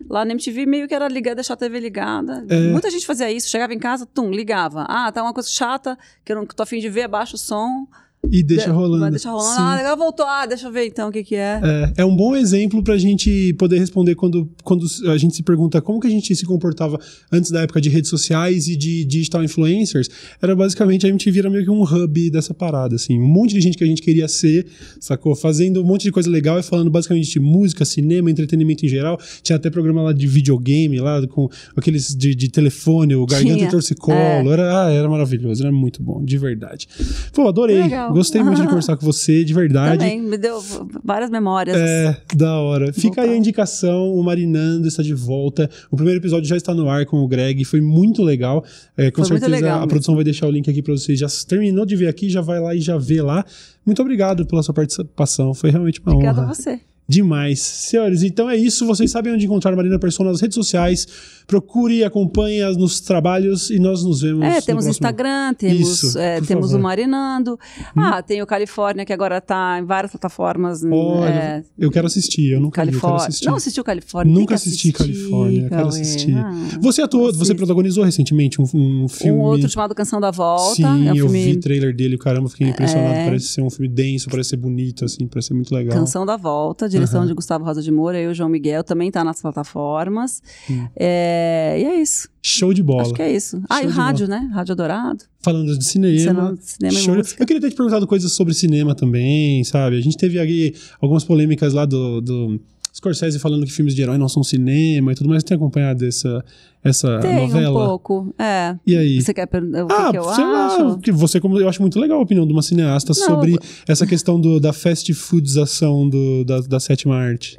Lá 0.09 0.25
na 0.25 0.31
MTV 0.31 0.65
meio 0.65 0.87
que 0.87 0.95
era 0.95 1.07
ligar, 1.07 1.35
deixar 1.35 1.53
a 1.53 1.57
TV 1.57 1.79
ligada. 1.79 2.45
É. 2.49 2.71
Muita 2.71 2.89
gente 2.89 3.05
fazia 3.05 3.31
isso, 3.31 3.49
chegava 3.49 3.73
em 3.73 3.79
casa, 3.79 4.05
tum, 4.05 4.31
ligava. 4.31 4.85
Ah, 4.89 5.11
tá 5.11 5.21
uma 5.21 5.33
coisa 5.33 5.49
chata, 5.49 5.97
que 6.25 6.31
eu 6.31 6.35
não 6.35 6.45
tô 6.45 6.63
afim 6.63 6.79
de 6.79 6.89
ver, 6.89 7.03
abaixa 7.03 7.35
o 7.35 7.39
som. 7.39 7.87
E 8.29 8.43
deixa 8.43 8.65
de- 8.67 8.71
rolando. 8.71 8.99
Vai 9.01 9.09
deixar 9.09 9.31
rolando. 9.31 9.55
Sim. 9.55 9.61
Ah, 9.61 9.75
legal, 9.75 9.97
voltou. 9.97 10.25
Ah, 10.25 10.45
deixa 10.45 10.67
eu 10.67 10.71
ver 10.71 10.85
então 10.85 11.09
o 11.09 11.11
que 11.11 11.23
que 11.23 11.35
é. 11.35 11.59
É, 11.63 11.93
é 12.01 12.05
um 12.05 12.15
bom 12.15 12.35
exemplo 12.35 12.83
pra 12.83 12.97
gente 12.97 13.53
poder 13.57 13.79
responder 13.79 14.15
quando, 14.15 14.49
quando 14.63 14.85
a 15.07 15.17
gente 15.17 15.35
se 15.35 15.43
pergunta 15.43 15.81
como 15.81 15.99
que 15.99 16.07
a 16.07 16.09
gente 16.09 16.33
se 16.35 16.45
comportava 16.45 16.99
antes 17.31 17.49
da 17.51 17.61
época 17.61 17.81
de 17.81 17.89
redes 17.89 18.09
sociais 18.09 18.67
e 18.67 18.75
de 18.75 19.03
digital 19.05 19.43
influencers. 19.43 20.07
Era 20.41 20.55
basicamente 20.55 21.05
a 21.05 21.09
MTV 21.09 21.39
era 21.39 21.49
meio 21.49 21.63
que 21.63 21.71
um 21.71 21.81
hub 21.83 22.29
dessa 22.29 22.53
parada, 22.53 22.95
assim. 22.95 23.19
Um 23.19 23.27
monte 23.27 23.55
de 23.55 23.61
gente 23.61 23.77
que 23.77 23.83
a 23.83 23.87
gente 23.87 24.01
queria 24.01 24.27
ser, 24.27 24.67
sacou? 24.99 25.35
Fazendo 25.35 25.81
um 25.81 25.85
monte 25.85 26.03
de 26.03 26.11
coisa 26.11 26.29
legal 26.29 26.59
e 26.59 26.63
falando 26.63 26.89
basicamente 26.91 27.29
de 27.31 27.39
música, 27.39 27.83
cinema, 27.83 28.29
entretenimento 28.29 28.85
em 28.85 28.89
geral. 28.89 29.19
Tinha 29.41 29.55
até 29.55 29.69
programa 29.69 30.03
lá 30.03 30.13
de 30.13 30.27
videogame, 30.27 30.99
lá 30.99 31.25
com 31.27 31.49
aqueles 31.75 32.15
de, 32.15 32.35
de 32.35 32.49
telefone, 32.49 33.15
o 33.15 33.25
Garganta 33.25 33.55
Tinha, 33.57 33.69
Torcicolo. 33.69 34.51
Era, 34.51 34.85
ah, 34.85 34.91
era 34.91 35.09
maravilhoso, 35.09 35.63
era 35.63 35.71
muito 35.71 36.01
bom, 36.03 36.23
de 36.23 36.37
verdade. 36.37 36.87
Pô, 37.33 37.47
adorei. 37.47 37.81
Legal. 37.81 38.10
Gostei 38.13 38.43
muito 38.43 38.61
de 38.61 38.67
conversar 38.67 38.97
com 38.97 39.05
você, 39.05 39.43
de 39.43 39.53
verdade. 39.53 39.97
Também, 39.99 40.21
me 40.21 40.37
deu 40.37 40.61
várias 41.03 41.29
memórias. 41.29 41.75
É, 41.77 42.17
da 42.35 42.57
hora. 42.59 42.91
Fica 42.93 43.21
aí 43.21 43.29
a 43.31 43.37
indicação, 43.37 44.13
o 44.13 44.23
Marinando 44.23 44.87
está 44.87 45.01
de 45.03 45.13
volta. 45.13 45.69
O 45.89 45.95
primeiro 45.95 46.19
episódio 46.19 46.47
já 46.47 46.55
está 46.57 46.73
no 46.73 46.89
ar 46.89 47.05
com 47.05 47.17
o 47.17 47.27
Greg, 47.27 47.63
foi 47.65 47.81
muito 47.81 48.23
legal. 48.23 48.63
É, 48.97 49.09
com 49.11 49.21
Foi 49.21 49.29
certeza 49.29 49.49
legal 49.51 49.71
a 49.71 49.75
mesmo. 49.77 49.87
produção 49.89 50.15
vai 50.15 50.23
deixar 50.23 50.47
o 50.47 50.51
link 50.51 50.69
aqui 50.69 50.81
para 50.81 50.95
você. 50.95 51.15
Já 51.15 51.27
terminou 51.47 51.85
de 51.85 51.95
ver 51.95 52.07
aqui, 52.07 52.29
já 52.29 52.41
vai 52.41 52.59
lá 52.59 52.75
e 52.75 52.81
já 52.81 52.97
vê 52.97 53.21
lá. 53.21 53.45
Muito 53.85 54.01
obrigado 54.01 54.45
pela 54.45 54.61
sua 54.61 54.73
participação, 54.73 55.53
foi 55.53 55.71
realmente 55.71 55.99
uma 56.01 56.13
Obrigada 56.13 56.41
a 56.41 56.43
honra. 56.43 56.53
você. 56.53 56.79
Demais. 57.07 57.59
Senhores, 57.59 58.23
então 58.23 58.49
é 58.49 58.55
isso. 58.55 58.85
Vocês 58.85 59.11
sabem 59.11 59.33
onde 59.33 59.45
encontrar 59.45 59.73
a 59.73 59.75
Marina 59.75 59.99
Persona 59.99 60.31
nas 60.31 60.39
redes 60.39 60.55
sociais. 60.55 61.05
Procure, 61.45 62.03
acompanhe 62.05 62.63
nos 62.77 63.01
trabalhos 63.01 63.69
e 63.69 63.77
nós 63.79 64.05
nos 64.05 64.21
vemos. 64.21 64.43
É, 64.45 64.55
no 64.55 64.61
temos 64.61 64.65
próximo- 64.85 64.89
Instagram, 64.91 65.53
temos, 65.55 65.79
Isso, 66.03 66.17
é, 66.17 66.39
temos 66.39 66.67
o 66.67 66.67
favor. 66.69 66.79
Hum. 66.79 66.83
Marinando. 66.83 67.59
Ah, 67.97 68.21
tem 68.21 68.41
o 68.41 68.45
Califórnia, 68.47 69.03
que 69.03 69.11
agora 69.11 69.41
tá 69.41 69.77
em 69.79 69.83
várias 69.85 70.11
plataformas. 70.11 70.81
Olha, 70.85 71.29
é, 71.29 71.63
eu 71.77 71.91
quero 71.91 72.07
assistir, 72.07 72.51
eu 72.53 72.61
nunca 72.61 72.81
vi, 72.85 72.87
eu 72.87 72.91
quero 72.93 73.01
Califórnia. 73.01 73.27
assistir. 73.27 73.45
Não 73.47 73.55
assistiu 73.55 73.83
Califórnia? 73.83 74.33
Nunca 74.33 74.55
assisti 74.55 74.89
assistir, 74.89 74.93
Califórnia, 74.93 75.67
quero 75.69 75.87
assistir. 75.87 76.35
Ah, 76.37 76.51
Você 76.79 77.01
atuou, 77.01 77.33
você 77.33 77.53
protagonizou 77.53 78.05
recentemente 78.05 78.61
um, 78.61 78.63
um 79.03 79.07
filme. 79.09 79.37
Um 79.37 79.41
outro 79.41 79.67
chamado 79.67 79.93
Canção 79.93 80.21
da 80.21 80.31
Volta. 80.31 80.75
Sim, 80.75 81.07
é 81.07 81.11
um 81.11 81.15
eu 81.17 81.25
filme 81.27 81.43
vi 81.55 81.59
trailer 81.59 81.93
dele, 81.93 82.17
caramba, 82.17 82.47
fiquei 82.47 82.69
impressionado. 82.69 83.13
É. 83.15 83.25
Parece 83.25 83.47
ser 83.47 83.61
um 83.61 83.69
filme 83.69 83.89
denso, 83.89 84.29
parece 84.29 84.51
ser 84.51 84.57
bonito, 84.57 85.03
assim, 85.03 85.27
parece 85.27 85.49
ser 85.49 85.53
muito 85.55 85.75
legal. 85.75 85.97
Canção 85.97 86.25
da 86.25 86.37
Volta, 86.37 86.87
direção 87.01 87.21
Aham. 87.21 87.27
de 87.27 87.33
Gustavo 87.33 87.65
Rosa 87.65 87.81
de 87.81 87.91
Moura, 87.91 88.19
eu 88.19 88.29
e 88.29 88.31
o 88.31 88.35
João 88.35 88.49
Miguel, 88.49 88.83
também 88.83 89.11
tá 89.11 89.23
nas 89.23 89.41
plataformas. 89.41 90.41
Hum. 90.69 90.87
É, 90.95 91.77
e 91.79 91.83
é 91.83 92.01
isso. 92.01 92.29
Show 92.41 92.73
de 92.73 92.81
bola. 92.81 93.03
Acho 93.03 93.13
que 93.13 93.21
é 93.21 93.31
isso. 93.31 93.61
Ah, 93.69 93.81
Show 93.81 93.83
e 93.83 93.87
o 93.87 93.89
rádio, 93.91 94.27
né? 94.27 94.49
Rádio 94.53 94.73
Adorado. 94.73 95.25
Falando 95.41 95.77
de 95.77 95.83
cinema. 95.83 96.17
Cinema, 96.17 96.57
cinema 96.61 96.93
e 96.93 97.01
show 97.01 97.15
de-. 97.21 97.35
Eu 97.39 97.45
queria 97.45 97.61
ter 97.61 97.69
te 97.69 97.75
perguntado 97.75 98.07
coisas 98.07 98.31
sobre 98.31 98.53
cinema 98.53 98.95
também, 98.95 99.63
sabe? 99.63 99.97
A 99.97 100.01
gente 100.01 100.17
teve 100.17 100.39
aí 100.39 100.73
algumas 100.99 101.23
polêmicas 101.23 101.73
lá 101.73 101.85
do, 101.85 102.21
do 102.21 102.59
Scorsese 102.93 103.39
falando 103.39 103.65
que 103.65 103.71
filmes 103.71 103.95
de 103.95 104.01
herói 104.01 104.17
não 104.17 104.27
são 104.27 104.43
cinema 104.43 105.11
e 105.11 105.15
tudo 105.15 105.29
mais. 105.29 105.41
Você 105.41 105.47
tem 105.47 105.55
acompanhado 105.57 106.05
essa, 106.05 106.43
essa 106.83 107.19
Tem 107.19 107.47
novela? 107.47 107.83
um 107.83 107.87
pouco. 107.87 108.33
É. 108.39 108.75
E 108.87 108.97
aí? 108.97 109.21
Você 109.21 109.33
quer 109.33 109.45
perguntar 109.45 109.83
o 109.83 109.87
que, 109.87 109.93
Ah, 109.93 110.11
que 110.11 110.17
eu 110.17 110.23
sei 110.33 110.43
lá, 110.45 110.65
acho? 110.67 110.97
que 110.99 111.11
você, 111.11 111.39
como 111.39 111.59
eu 111.59 111.69
acho 111.69 111.81
muito 111.81 111.99
legal 111.99 112.19
a 112.19 112.21
opinião 112.23 112.45
de 112.47 112.51
uma 112.53 112.61
cineasta 112.61 113.13
sobre 113.13 113.55
essa 113.87 114.05
questão 114.07 114.39
do, 114.41 114.59
da 114.59 114.73
fast 114.73 115.13
foodização 115.13 116.09
do, 116.09 116.43
da, 116.43 116.59
da 116.61 116.79
sétima 116.79 117.15
arte. 117.15 117.55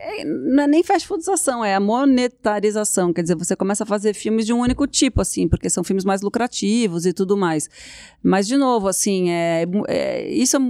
não 0.55 0.65
é 0.65 0.67
nem 0.67 0.83
fast 0.83 1.07
foodização, 1.07 1.65
é 1.65 1.75
a 1.75 1.81
monetarização. 1.81 3.13
Quer 3.13 3.23
dizer, 3.23 3.37
você 3.37 3.55
começa 3.57 3.85
a 3.85 3.87
fazer 3.87 4.15
filmes 4.15 4.47
de 4.47 4.53
um 4.53 4.59
único 4.61 4.87
tipo, 4.87 5.21
assim, 5.21 5.47
porque 5.49 5.71
são 5.71 5.85
filmes 5.85 6.05
mais 6.05 6.23
lucrativos 6.23 7.07
e 7.07 7.13
tudo 7.13 7.37
mais. 7.37 7.69
Mas, 8.23 8.47
de 8.47 8.57
novo, 8.57 8.89
assim, 8.89 9.31
é, 9.31 9.65
é- 9.89 10.31
isso 10.33 10.57
é, 10.57 10.61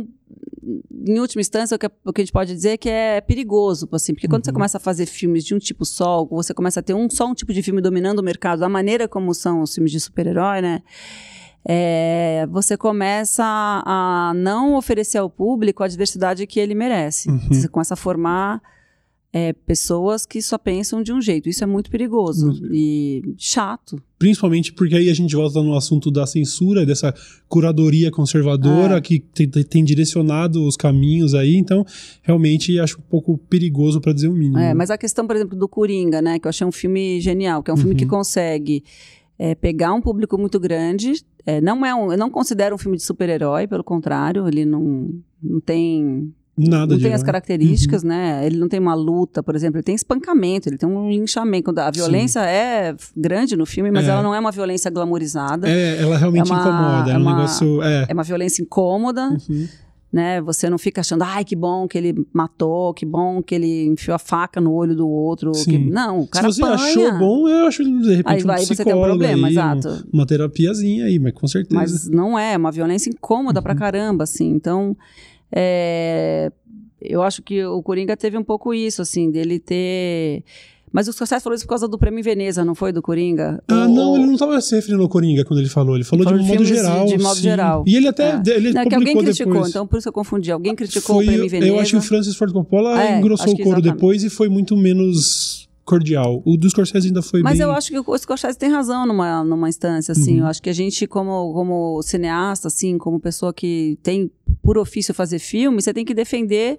em 0.62 1.18
última 1.18 1.40
instância, 1.40 1.74
o 1.74 1.78
que, 1.78 1.86
o 1.86 2.12
que 2.12 2.20
a 2.20 2.24
gente 2.24 2.32
pode 2.32 2.54
dizer 2.54 2.70
é 2.70 2.76
que 2.76 2.88
é 2.88 3.20
perigoso, 3.20 3.88
assim, 3.92 4.14
porque 4.14 4.28
quando 4.28 4.44
você 4.44 4.52
começa 4.52 4.76
a 4.78 4.80
fazer 4.80 5.06
filmes 5.06 5.44
de 5.44 5.54
um 5.54 5.58
tipo 5.58 5.84
só, 5.84 6.24
você 6.24 6.54
começa 6.54 6.80
a 6.80 6.82
ter 6.82 6.94
um, 6.94 7.08
só 7.10 7.26
um 7.26 7.34
tipo 7.34 7.52
de 7.52 7.62
filme 7.62 7.80
dominando 7.80 8.20
o 8.20 8.22
mercado, 8.22 8.60
da 8.60 8.68
maneira 8.68 9.08
como 9.08 9.34
são 9.34 9.62
os 9.62 9.74
filmes 9.74 9.90
de 9.90 10.00
super-herói, 10.00 10.60
né? 10.60 10.82
é, 11.64 12.46
você 12.50 12.76
começa 12.76 13.44
a 13.44 14.32
não 14.34 14.74
oferecer 14.74 15.18
ao 15.18 15.30
público 15.30 15.82
a 15.82 15.88
diversidade 15.88 16.46
que 16.46 16.58
ele 16.58 16.74
merece. 16.74 17.30
Uhum. 17.30 17.38
Você 17.48 17.68
começa 17.68 17.94
a 17.94 17.96
formar 17.96 18.60
é, 19.32 19.52
pessoas 19.54 20.26
que 20.26 20.42
só 20.42 20.58
pensam 20.58 21.02
de 21.02 21.10
um 21.12 21.20
jeito. 21.20 21.48
Isso 21.48 21.64
é 21.64 21.66
muito 21.66 21.90
perigoso 21.90 22.48
Muito 22.48 22.68
e 22.74 23.34
chato. 23.38 23.96
Principalmente 24.18 24.72
porque 24.74 24.94
aí 24.94 25.08
a 25.08 25.14
gente 25.14 25.34
volta 25.34 25.62
no 25.62 25.74
assunto 25.74 26.10
da 26.10 26.26
censura, 26.26 26.84
dessa 26.84 27.14
curadoria 27.48 28.10
conservadora 28.10 28.98
É. 28.98 29.00
que 29.00 29.18
tem, 29.20 29.48
tem- 29.48 29.84
direcionado 29.84 30.62
os 30.66 30.76
caminhos 30.76 31.34
aí. 31.34 31.56
Então, 31.56 31.84
realmente 32.22 32.78
acho 32.78 32.98
um 32.98 33.02
pouco 33.08 33.38
perigoso, 33.38 34.00
para 34.00 34.12
dizer 34.12 34.28
o 34.28 34.32
mínimo. 34.34 34.58
É, 34.58 34.74
mas 34.74 34.90
a 34.90 34.98
questão, 34.98 35.26
por 35.26 35.34
exemplo, 35.34 35.58
do 35.58 35.66
Coringa, 35.66 36.20
né? 36.20 36.38
Que 36.38 36.46
eu 36.46 36.50
achei 36.50 36.66
um 36.66 36.72
filme 36.72 37.18
genial, 37.20 37.62
que 37.62 37.70
é 37.70 37.74
um 37.74 37.76
filme 37.78 37.94
que 37.94 38.04
Uhum. 38.04 38.10
consegue 38.10 38.84
é, 39.38 39.54
pegar 39.54 39.92
um 39.94 40.00
público 40.00 40.36
muito 40.38 40.60
grande. 40.60 41.14
é, 41.44 41.60
não 41.60 41.84
é 41.84 41.92
um, 41.92 42.12
eu 42.12 42.18
não 42.18 42.30
considero 42.30 42.74
um 42.76 42.78
filme 42.78 42.96
de 42.96 43.02
super-herói, 43.02 43.66
pelo 43.66 43.82
contrário, 43.82 44.46
ele 44.46 44.64
não, 44.64 45.10
não 45.42 45.58
tem 45.60 46.32
Nada 46.56 46.94
não 46.94 47.00
tem 47.00 47.14
as 47.14 47.22
características, 47.22 48.02
né? 48.02 48.44
Ele 48.46 48.58
não 48.58 48.68
tem 48.68 48.78
uma 48.78 48.94
luta, 48.94 49.42
por 49.42 49.54
exemplo, 49.56 49.78
ele 49.78 49.82
tem 49.84 49.94
espancamento, 49.94 50.68
ele 50.68 50.76
tem 50.76 50.86
um 50.88 51.10
linchamento. 51.10 51.72
A 51.80 51.90
violência 51.90 52.40
é 52.40 52.94
grande 53.16 53.56
no 53.56 53.64
filme, 53.64 53.90
mas 53.90 54.06
É. 54.06 54.10
ela 54.10 54.22
não 54.22 54.34
é 54.34 54.38
uma 54.38 54.52
violência 54.52 54.90
glamorizada. 54.90 55.66
É, 55.68 55.96
É, 55.96 56.02
ela 56.02 56.18
realmente 56.18 56.50
É 56.50 56.54
uma- 56.54 56.60
incomoda. 56.62 57.10
É, 57.10 57.14
é 57.14 57.16
um 57.18 57.22
uma- 57.22 57.34
negócio. 57.36 57.82
É. 57.82 58.06
uma 58.12 58.22
violência 58.22 58.60
incômoda, 58.62 59.30
Uhum. 59.48 59.66
né? 60.12 60.42
Você 60.42 60.68
não 60.68 60.76
fica 60.76 61.00
achando, 61.00 61.22
ai, 61.22 61.42
que 61.42 61.56
bom 61.56 61.88
que 61.88 61.96
ele 61.96 62.26
matou, 62.34 62.92
que 62.92 63.06
bom 63.06 63.42
que 63.42 63.54
ele 63.54 63.86
enfiou 63.86 64.14
a 64.14 64.18
faca 64.18 64.60
no 64.60 64.72
olho 64.74 64.94
do 64.94 65.08
outro. 65.08 65.54
Sim. 65.54 65.70
que- 65.70 65.78
Não, 65.78 66.18
o 66.20 66.22
Se 66.24 66.28
cara 66.28 66.52
você 66.52 66.62
apanha. 66.62 66.74
achou 66.76 67.18
bom, 67.18 67.48
eu 67.48 67.66
acho, 67.66 67.82
de 67.82 68.14
repente, 68.14 68.24
Aí 68.36 68.42
um 68.42 68.46
vai, 68.46 68.64
você 68.66 68.84
tem 68.84 68.94
um 68.94 69.02
problema, 69.02 69.46
aí, 69.48 69.54
exato. 69.54 69.88
um- 69.88 70.02
uma 70.12 70.26
terapiazinha 70.26 71.06
aí, 71.06 71.18
mas 71.18 71.32
com 71.32 71.46
certeza. 71.48 71.74
Mas 71.80 72.10
não 72.10 72.38
é, 72.38 72.52
é 72.52 72.56
uma 72.58 72.70
violência 72.70 73.08
incômoda 73.08 73.60
Uhum. 73.60 73.64
pra 73.64 73.74
caramba, 73.74 74.24
assim. 74.24 74.50
Então, 74.50 74.94
é, 75.54 76.50
eu 77.00 77.22
acho 77.22 77.42
que 77.42 77.64
o 77.64 77.82
Coringa 77.82 78.16
teve 78.16 78.36
um 78.38 78.44
pouco 78.44 78.72
isso, 78.72 79.02
assim, 79.02 79.30
dele 79.30 79.58
ter... 79.58 80.42
Mas 80.94 81.08
o 81.08 81.12
Scorsese 81.12 81.42
falou 81.42 81.54
isso 81.54 81.64
por 81.64 81.70
causa 81.70 81.88
do 81.88 81.96
prêmio 81.98 82.20
em 82.20 82.22
Veneza, 82.22 82.62
não 82.66 82.74
foi, 82.74 82.92
do 82.92 83.00
Coringa? 83.00 83.62
Ah, 83.66 83.88
não, 83.88 84.14
ele 84.14 84.26
não 84.26 84.34
estava 84.34 84.60
se 84.60 84.74
referindo 84.76 85.02
ao 85.02 85.08
Coringa 85.08 85.42
quando 85.42 85.60
ele 85.60 85.68
falou. 85.70 85.94
Ele 85.94 86.04
falou, 86.04 86.22
Falou 86.24 86.38
de 86.38 86.44
de 86.44 86.50
modo 86.50 86.58
filmes 86.66 86.68
de- 86.78 86.82
geral. 86.86 87.06
de 87.06 87.18
modo 87.18 87.36
sim. 87.36 87.42
geral. 87.42 87.84
E 87.86 87.96
ele 87.96 88.08
até 88.08 88.32
É. 88.32 88.42
ele 88.56 88.72
Não, 88.74 88.82
é 88.82 88.84
que 88.86 88.94
alguém 88.94 89.14
publicou 89.14 89.22
criticou, 89.22 89.52
depois. 89.54 89.70
então 89.70 89.86
por 89.86 89.98
isso 89.98 90.08
eu 90.10 90.12
confundi. 90.12 90.52
Alguém 90.52 90.74
criticou 90.74 91.16
Foi- 91.16 91.24
o 91.24 91.26
prêmio 91.28 91.46
em 91.46 91.48
Veneza. 91.48 91.72
Eu 91.72 91.80
acho 91.80 91.92
que 91.92 91.96
o 91.96 92.02
Francis 92.02 92.36
Ford 92.36 92.52
Coppola 92.52 93.02
É, 93.02 93.18
engrossou 93.18 93.46
o 93.54 93.56
couro 93.56 93.70
exatamente. 93.78 93.94
depois 93.94 94.22
e 94.22 94.28
foi 94.28 94.50
muito 94.50 94.76
menos 94.76 95.66
cordial. 95.92 96.42
O 96.46 96.56
do 96.56 96.68
Scorsese 96.70 97.08
ainda 97.08 97.20
foi 97.20 97.42
Mas 97.42 97.58
bem... 97.58 97.62
eu 97.66 97.70
acho 97.70 97.90
que 97.90 97.98
o 97.98 98.18
Scorsese 98.18 98.58
tem 98.58 98.70
razão 98.70 99.06
numa, 99.06 99.44
numa 99.44 99.68
instância, 99.68 100.12
assim. 100.12 100.34
Uhum. 100.34 100.40
Eu 100.40 100.46
acho 100.46 100.62
que 100.62 100.70
a 100.70 100.72
gente, 100.72 101.06
como, 101.06 101.52
como 101.52 102.02
cineasta, 102.02 102.68
assim, 102.68 102.96
como 102.96 103.20
pessoa 103.20 103.52
que 103.52 103.98
tem 104.02 104.30
por 104.62 104.78
ofício 104.78 105.12
fazer 105.12 105.38
filme, 105.38 105.82
você 105.82 105.92
tem 105.92 106.04
que 106.04 106.14
defender 106.14 106.78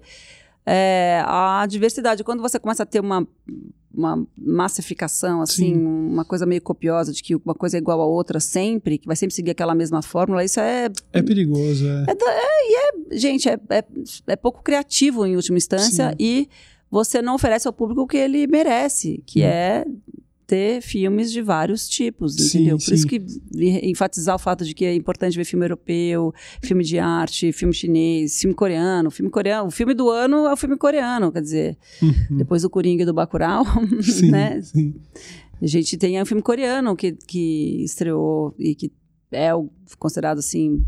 é, 0.66 1.22
a 1.26 1.64
diversidade. 1.68 2.24
Quando 2.24 2.42
você 2.42 2.58
começa 2.58 2.82
a 2.82 2.86
ter 2.86 2.98
uma, 2.98 3.24
uma 3.94 4.26
massificação, 4.36 5.40
assim, 5.40 5.74
Sim. 5.74 5.86
uma 5.86 6.24
coisa 6.24 6.44
meio 6.44 6.60
copiosa, 6.60 7.12
de 7.12 7.22
que 7.22 7.36
uma 7.36 7.54
coisa 7.54 7.76
é 7.76 7.78
igual 7.78 8.00
a 8.00 8.06
outra 8.06 8.40
sempre, 8.40 8.98
que 8.98 9.06
vai 9.06 9.14
sempre 9.14 9.36
seguir 9.36 9.52
aquela 9.52 9.76
mesma 9.76 10.02
fórmula, 10.02 10.42
isso 10.42 10.58
é 10.58 10.90
É 11.12 11.22
perigoso, 11.22 11.86
é. 11.86 13.16
gente, 13.16 13.48
é, 13.48 13.60
é, 13.70 13.84
é 14.26 14.36
pouco 14.36 14.60
criativo 14.60 15.24
em 15.24 15.36
última 15.36 15.56
instância 15.56 16.10
Sim. 16.10 16.16
e 16.18 16.48
você 16.94 17.20
não 17.20 17.34
oferece 17.34 17.66
ao 17.66 17.72
público 17.74 18.02
o 18.02 18.06
que 18.06 18.16
ele 18.16 18.46
merece, 18.46 19.22
que 19.26 19.40
Hum. 19.40 19.46
é 19.46 19.84
ter 20.46 20.82
filmes 20.82 21.32
de 21.32 21.40
vários 21.40 21.88
tipos, 21.88 22.34
Sim, 22.34 22.58
entendeu? 22.58 22.76
Por 22.76 22.84
sim. 22.84 22.94
isso 22.94 23.06
que 23.06 23.22
enfatizar 23.82 24.36
o 24.36 24.38
fato 24.38 24.62
de 24.64 24.74
que 24.74 24.84
é 24.84 24.94
importante 24.94 25.36
ver 25.36 25.44
filme 25.44 25.64
europeu, 25.64 26.32
filme 26.62 26.84
de 26.84 26.98
arte, 26.98 27.50
filme 27.50 27.72
chinês, 27.72 28.38
filme 28.40 28.54
coreano. 28.54 29.10
Filme 29.10 29.30
coreano, 29.30 29.68
o 29.68 29.70
filme 29.70 29.94
do 29.94 30.10
ano 30.10 30.46
é 30.46 30.52
o 30.52 30.56
filme 30.56 30.76
coreano, 30.76 31.32
quer 31.32 31.40
dizer, 31.40 31.78
depois 32.30 32.60
do 32.62 32.68
Coringa 32.70 33.02
e 33.02 33.06
do 33.06 33.14
Bacurau, 33.14 33.64
Uhum. 33.64 34.00
Sim, 34.02 34.30
né? 34.30 34.60
sim. 34.62 34.94
A 35.62 35.66
gente 35.66 35.96
tem 35.96 36.20
um 36.20 36.26
filme 36.26 36.42
coreano 36.42 36.94
que, 36.94 37.12
que 37.12 37.82
estreou 37.82 38.54
e 38.58 38.74
que 38.74 38.92
é 39.32 39.54
o- 39.54 39.70
considerado 39.98 40.38
assim. 40.38 40.84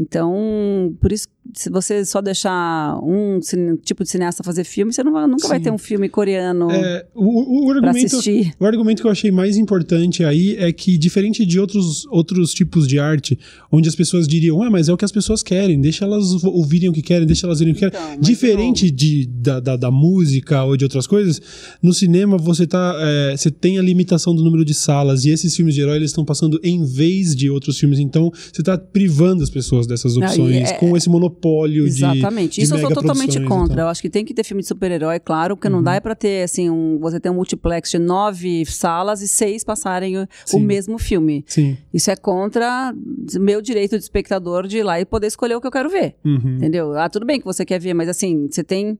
Então, 0.00 0.96
por 0.98 1.12
isso, 1.12 1.28
se 1.54 1.68
você 1.68 2.04
só 2.06 2.22
deixar 2.22 2.98
um 3.02 3.40
cine- 3.42 3.76
tipo 3.78 4.02
de 4.02 4.08
cineasta 4.10 4.42
fazer 4.42 4.64
filme, 4.64 4.92
você 4.92 5.02
não 5.04 5.12
vai- 5.12 5.26
nunca 5.26 5.46
vai 5.46 5.58
Sim. 5.58 5.64
ter 5.64 5.70
um 5.70 5.76
filme 5.78 6.08
coreano 6.08 6.70
É, 6.70 7.06
o, 7.14 7.66
o 7.66 7.70
argumento, 7.70 8.06
assistir. 8.16 8.54
o 8.58 8.64
argumento 8.64 9.02
que 9.02 9.06
eu 9.06 9.10
achei 9.10 9.30
mais 9.30 9.58
importante 9.58 10.24
aí 10.24 10.56
é 10.56 10.72
que, 10.72 10.96
diferente 10.96 11.44
de 11.44 11.60
outros, 11.60 12.06
outros 12.06 12.54
tipos 12.54 12.88
de 12.88 12.98
arte, 12.98 13.38
onde 13.70 13.88
as 13.88 13.94
pessoas 13.94 14.26
diriam, 14.26 14.62
ah, 14.62 14.70
mas 14.70 14.88
é 14.88 14.92
o 14.92 14.96
que 14.96 15.04
as 15.04 15.12
pessoas 15.12 15.42
querem, 15.42 15.78
deixa 15.80 16.04
elas 16.06 16.42
ouvirem 16.44 16.88
o 16.88 16.92
que 16.92 17.02
querem, 17.02 17.26
deixa 17.26 17.46
elas 17.46 17.58
verem 17.58 17.72
o 17.72 17.76
que 17.76 17.80
querem. 17.80 17.98
Então, 17.98 18.16
mas 18.16 18.26
Diferente 18.26 18.90
de, 18.90 19.26
da, 19.26 19.60
da, 19.60 19.76
da 19.76 19.90
música 19.90 20.64
ou 20.64 20.76
de 20.78 20.84
outras 20.84 21.06
coisas, 21.06 21.42
no 21.82 21.92
cinema 21.92 22.38
você, 22.38 22.66
tá, 22.66 22.94
é, 23.00 23.36
você 23.36 23.50
tem 23.50 23.78
a 23.78 23.82
limitação 23.82 24.34
do 24.34 24.42
número 24.42 24.64
de 24.64 24.72
salas, 24.72 25.24
e 25.26 25.30
esses 25.30 25.54
filmes 25.54 25.74
de 25.74 25.82
herói 25.82 25.96
eles 25.96 26.10
estão 26.10 26.24
passando 26.24 26.58
em 26.62 26.82
vez 26.84 27.36
de 27.36 27.50
outros 27.50 27.78
filmes, 27.78 27.98
então 27.98 28.30
você 28.52 28.62
está 28.62 28.78
privando 28.78 29.42
as 29.42 29.50
pessoas 29.50 29.86
dessas 29.90 30.16
Não, 30.16 30.26
opções, 30.26 30.70
é- 30.70 30.74
com 30.74 30.96
esse 30.96 31.08
monopólio 31.08 31.84
de. 31.84 31.90
Exatamente. 31.90 32.54
de 32.54 32.62
Isso 32.62 32.74
eu 32.74 32.78
sou 32.78 32.88
totalmente 32.88 33.38
megaproduções 33.38 33.44
e 33.44 33.68
contra. 33.68 33.82
Eu 33.82 33.88
acho 33.88 34.00
que 34.00 34.08
tem 34.08 34.24
que 34.24 34.32
ter 34.32 34.44
filme 34.44 34.62
de 34.62 34.68
super-herói, 34.68 35.20
claro, 35.20 35.56
porque 35.56 35.68
não 35.68 35.82
dá 35.82 35.94
é 35.96 36.00
pra 36.00 36.14
ter, 36.14 36.44
assim, 36.44 36.70
um, 36.70 36.98
você 36.98 37.20
ter 37.20 37.28
um 37.30 37.34
multiplex 37.34 37.90
de 37.90 37.98
nove 37.98 38.64
salas 38.66 39.20
e 39.20 39.28
seis 39.28 39.62
passarem 39.62 40.16
o, 40.18 40.26
o 40.54 40.58
mesmo 40.58 40.98
filme. 40.98 41.44
Sim. 41.46 41.76
Isso 41.92 42.10
é 42.10 42.16
contra 42.16 42.94
meu 43.38 43.60
direito 43.60 43.96
de 43.96 44.02
espectador 44.02 44.66
de 44.66 44.78
ir 44.78 44.82
lá 44.82 45.00
e 45.00 45.04
poder 45.04 45.26
escolher 45.26 45.54
o 45.56 45.60
que 45.60 45.66
eu 45.66 45.70
quero 45.70 45.90
ver. 45.90 46.16
Uhum. 46.24 46.56
Entendeu? 46.56 46.96
Ah, 46.98 47.08
tudo 47.08 47.26
bem 47.26 47.38
que 47.38 47.44
você 47.44 47.64
quer 47.64 47.78
ver, 47.78 47.92
mas 47.94 48.08
assim, 48.08 48.48
você 48.50 48.64
tem. 48.64 48.98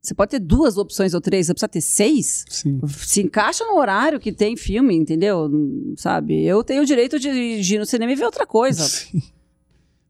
Você 0.00 0.14
pode 0.14 0.30
ter 0.30 0.38
duas 0.38 0.78
opções 0.78 1.12
ou 1.12 1.20
três, 1.20 1.46
você 1.46 1.52
precisa 1.52 1.68
ter 1.68 1.80
seis? 1.80 2.44
Sim. 2.48 2.80
Se 2.86 3.20
encaixa 3.20 3.64
no 3.64 3.76
horário 3.76 4.20
que 4.20 4.32
tem 4.32 4.56
filme, 4.56 4.94
entendeu? 4.94 5.50
Sabe? 5.96 6.44
Eu 6.44 6.62
tenho 6.62 6.82
o 6.82 6.86
direito 6.86 7.18
de 7.18 7.60
de 7.60 7.74
ir 7.74 7.78
no 7.78 7.84
cinema 7.84 8.12
e 8.12 8.14
ver 8.14 8.24
outra 8.24 8.46
coisa. 8.46 8.84
Sim. 8.84 9.20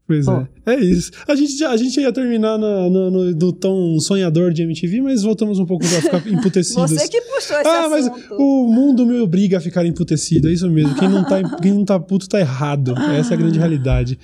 Pois 0.08 0.26
é. 0.26 0.48
É 0.64 0.80
isso. 0.80 1.10
A 1.28 1.36
gente, 1.36 1.62
a 1.62 1.76
gente 1.76 2.00
ia 2.00 2.10
terminar 2.10 2.56
na- 2.58 2.88
no, 2.88 3.10
no, 3.10 3.30
no 3.30 3.52
tom 3.52 4.00
sonhador 4.00 4.52
de 4.54 4.62
MTV, 4.62 5.02
mas 5.02 5.22
voltamos 5.22 5.58
um 5.58 5.66
pouco 5.66 5.86
pra 5.86 6.00
ficar 6.00 6.26
emputecidos. 6.32 6.90
Você 6.90 7.06
que 7.08 7.20
puxou 7.20 7.56
esse 7.60 7.68
ah, 7.68 7.88
mas 7.90 8.06
assunto. 8.08 8.34
o 8.36 8.72
mundo 8.72 9.04
me 9.04 9.20
obriga 9.20 9.58
a 9.58 9.60
ficar 9.60 9.84
emputecido, 9.84 10.48
é 10.48 10.52
isso 10.52 10.68
mesmo. 10.70 10.94
Quem 10.94 11.10
não 11.10 11.22
tá, 11.24 11.58
quem 11.58 11.72
não 11.74 11.84
tá 11.84 12.00
puto 12.00 12.26
tá 12.26 12.40
errado. 12.40 12.94
Essa 13.18 13.34
é 13.34 13.36
a 13.36 13.38
grande 13.38 13.58
realidade. 13.58 14.18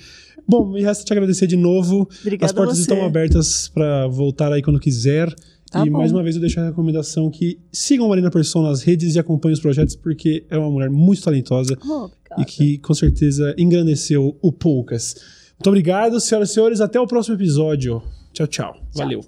Bom, 0.47 0.65
me 0.71 0.81
resta 0.81 1.03
te 1.05 1.13
agradecer 1.13 1.45
de 1.47 1.55
novo. 1.55 2.09
Obrigada 2.21 2.45
As 2.47 2.51
portas 2.51 2.79
estão 2.79 3.05
abertas 3.05 3.67
pra 3.67 4.07
voltar 4.07 4.51
aí 4.51 4.63
quando 4.63 4.79
quiser. 4.79 5.31
Tá 5.71 5.85
e 5.85 5.89
bom. 5.89 5.97
mais 5.97 6.11
uma 6.11 6.21
vez 6.23 6.35
eu 6.35 6.41
deixo 6.41 6.59
a 6.59 6.65
recomendação 6.65 7.29
que 7.29 7.59
sigam 7.71 8.05
a 8.05 8.09
Marina 8.09 8.29
Persson 8.31 8.61
nas 8.61 8.81
redes 8.83 9.15
e 9.15 9.19
acompanhem 9.19 9.53
os 9.53 9.59
projetos, 9.59 9.95
porque 9.95 10.45
é 10.49 10.57
uma 10.57 10.69
mulher 10.69 10.89
muito 10.89 11.21
talentosa 11.23 11.75
Oh, 11.87 12.09
e 12.39 12.45
que 12.45 12.77
com 12.77 12.93
certeza 12.93 13.53
engrandeceu 13.57 14.37
o 14.41 14.51
Poucas. 14.51 15.15
Muito 15.57 15.67
obrigado, 15.67 16.19
senhoras 16.19 16.51
e 16.51 16.53
senhores. 16.53 16.81
Até 16.81 16.99
o 16.99 17.07
próximo 17.07 17.35
episódio. 17.35 18.01
Tchau, 18.33 18.47
tchau. 18.47 18.77
Valeu. 18.93 19.25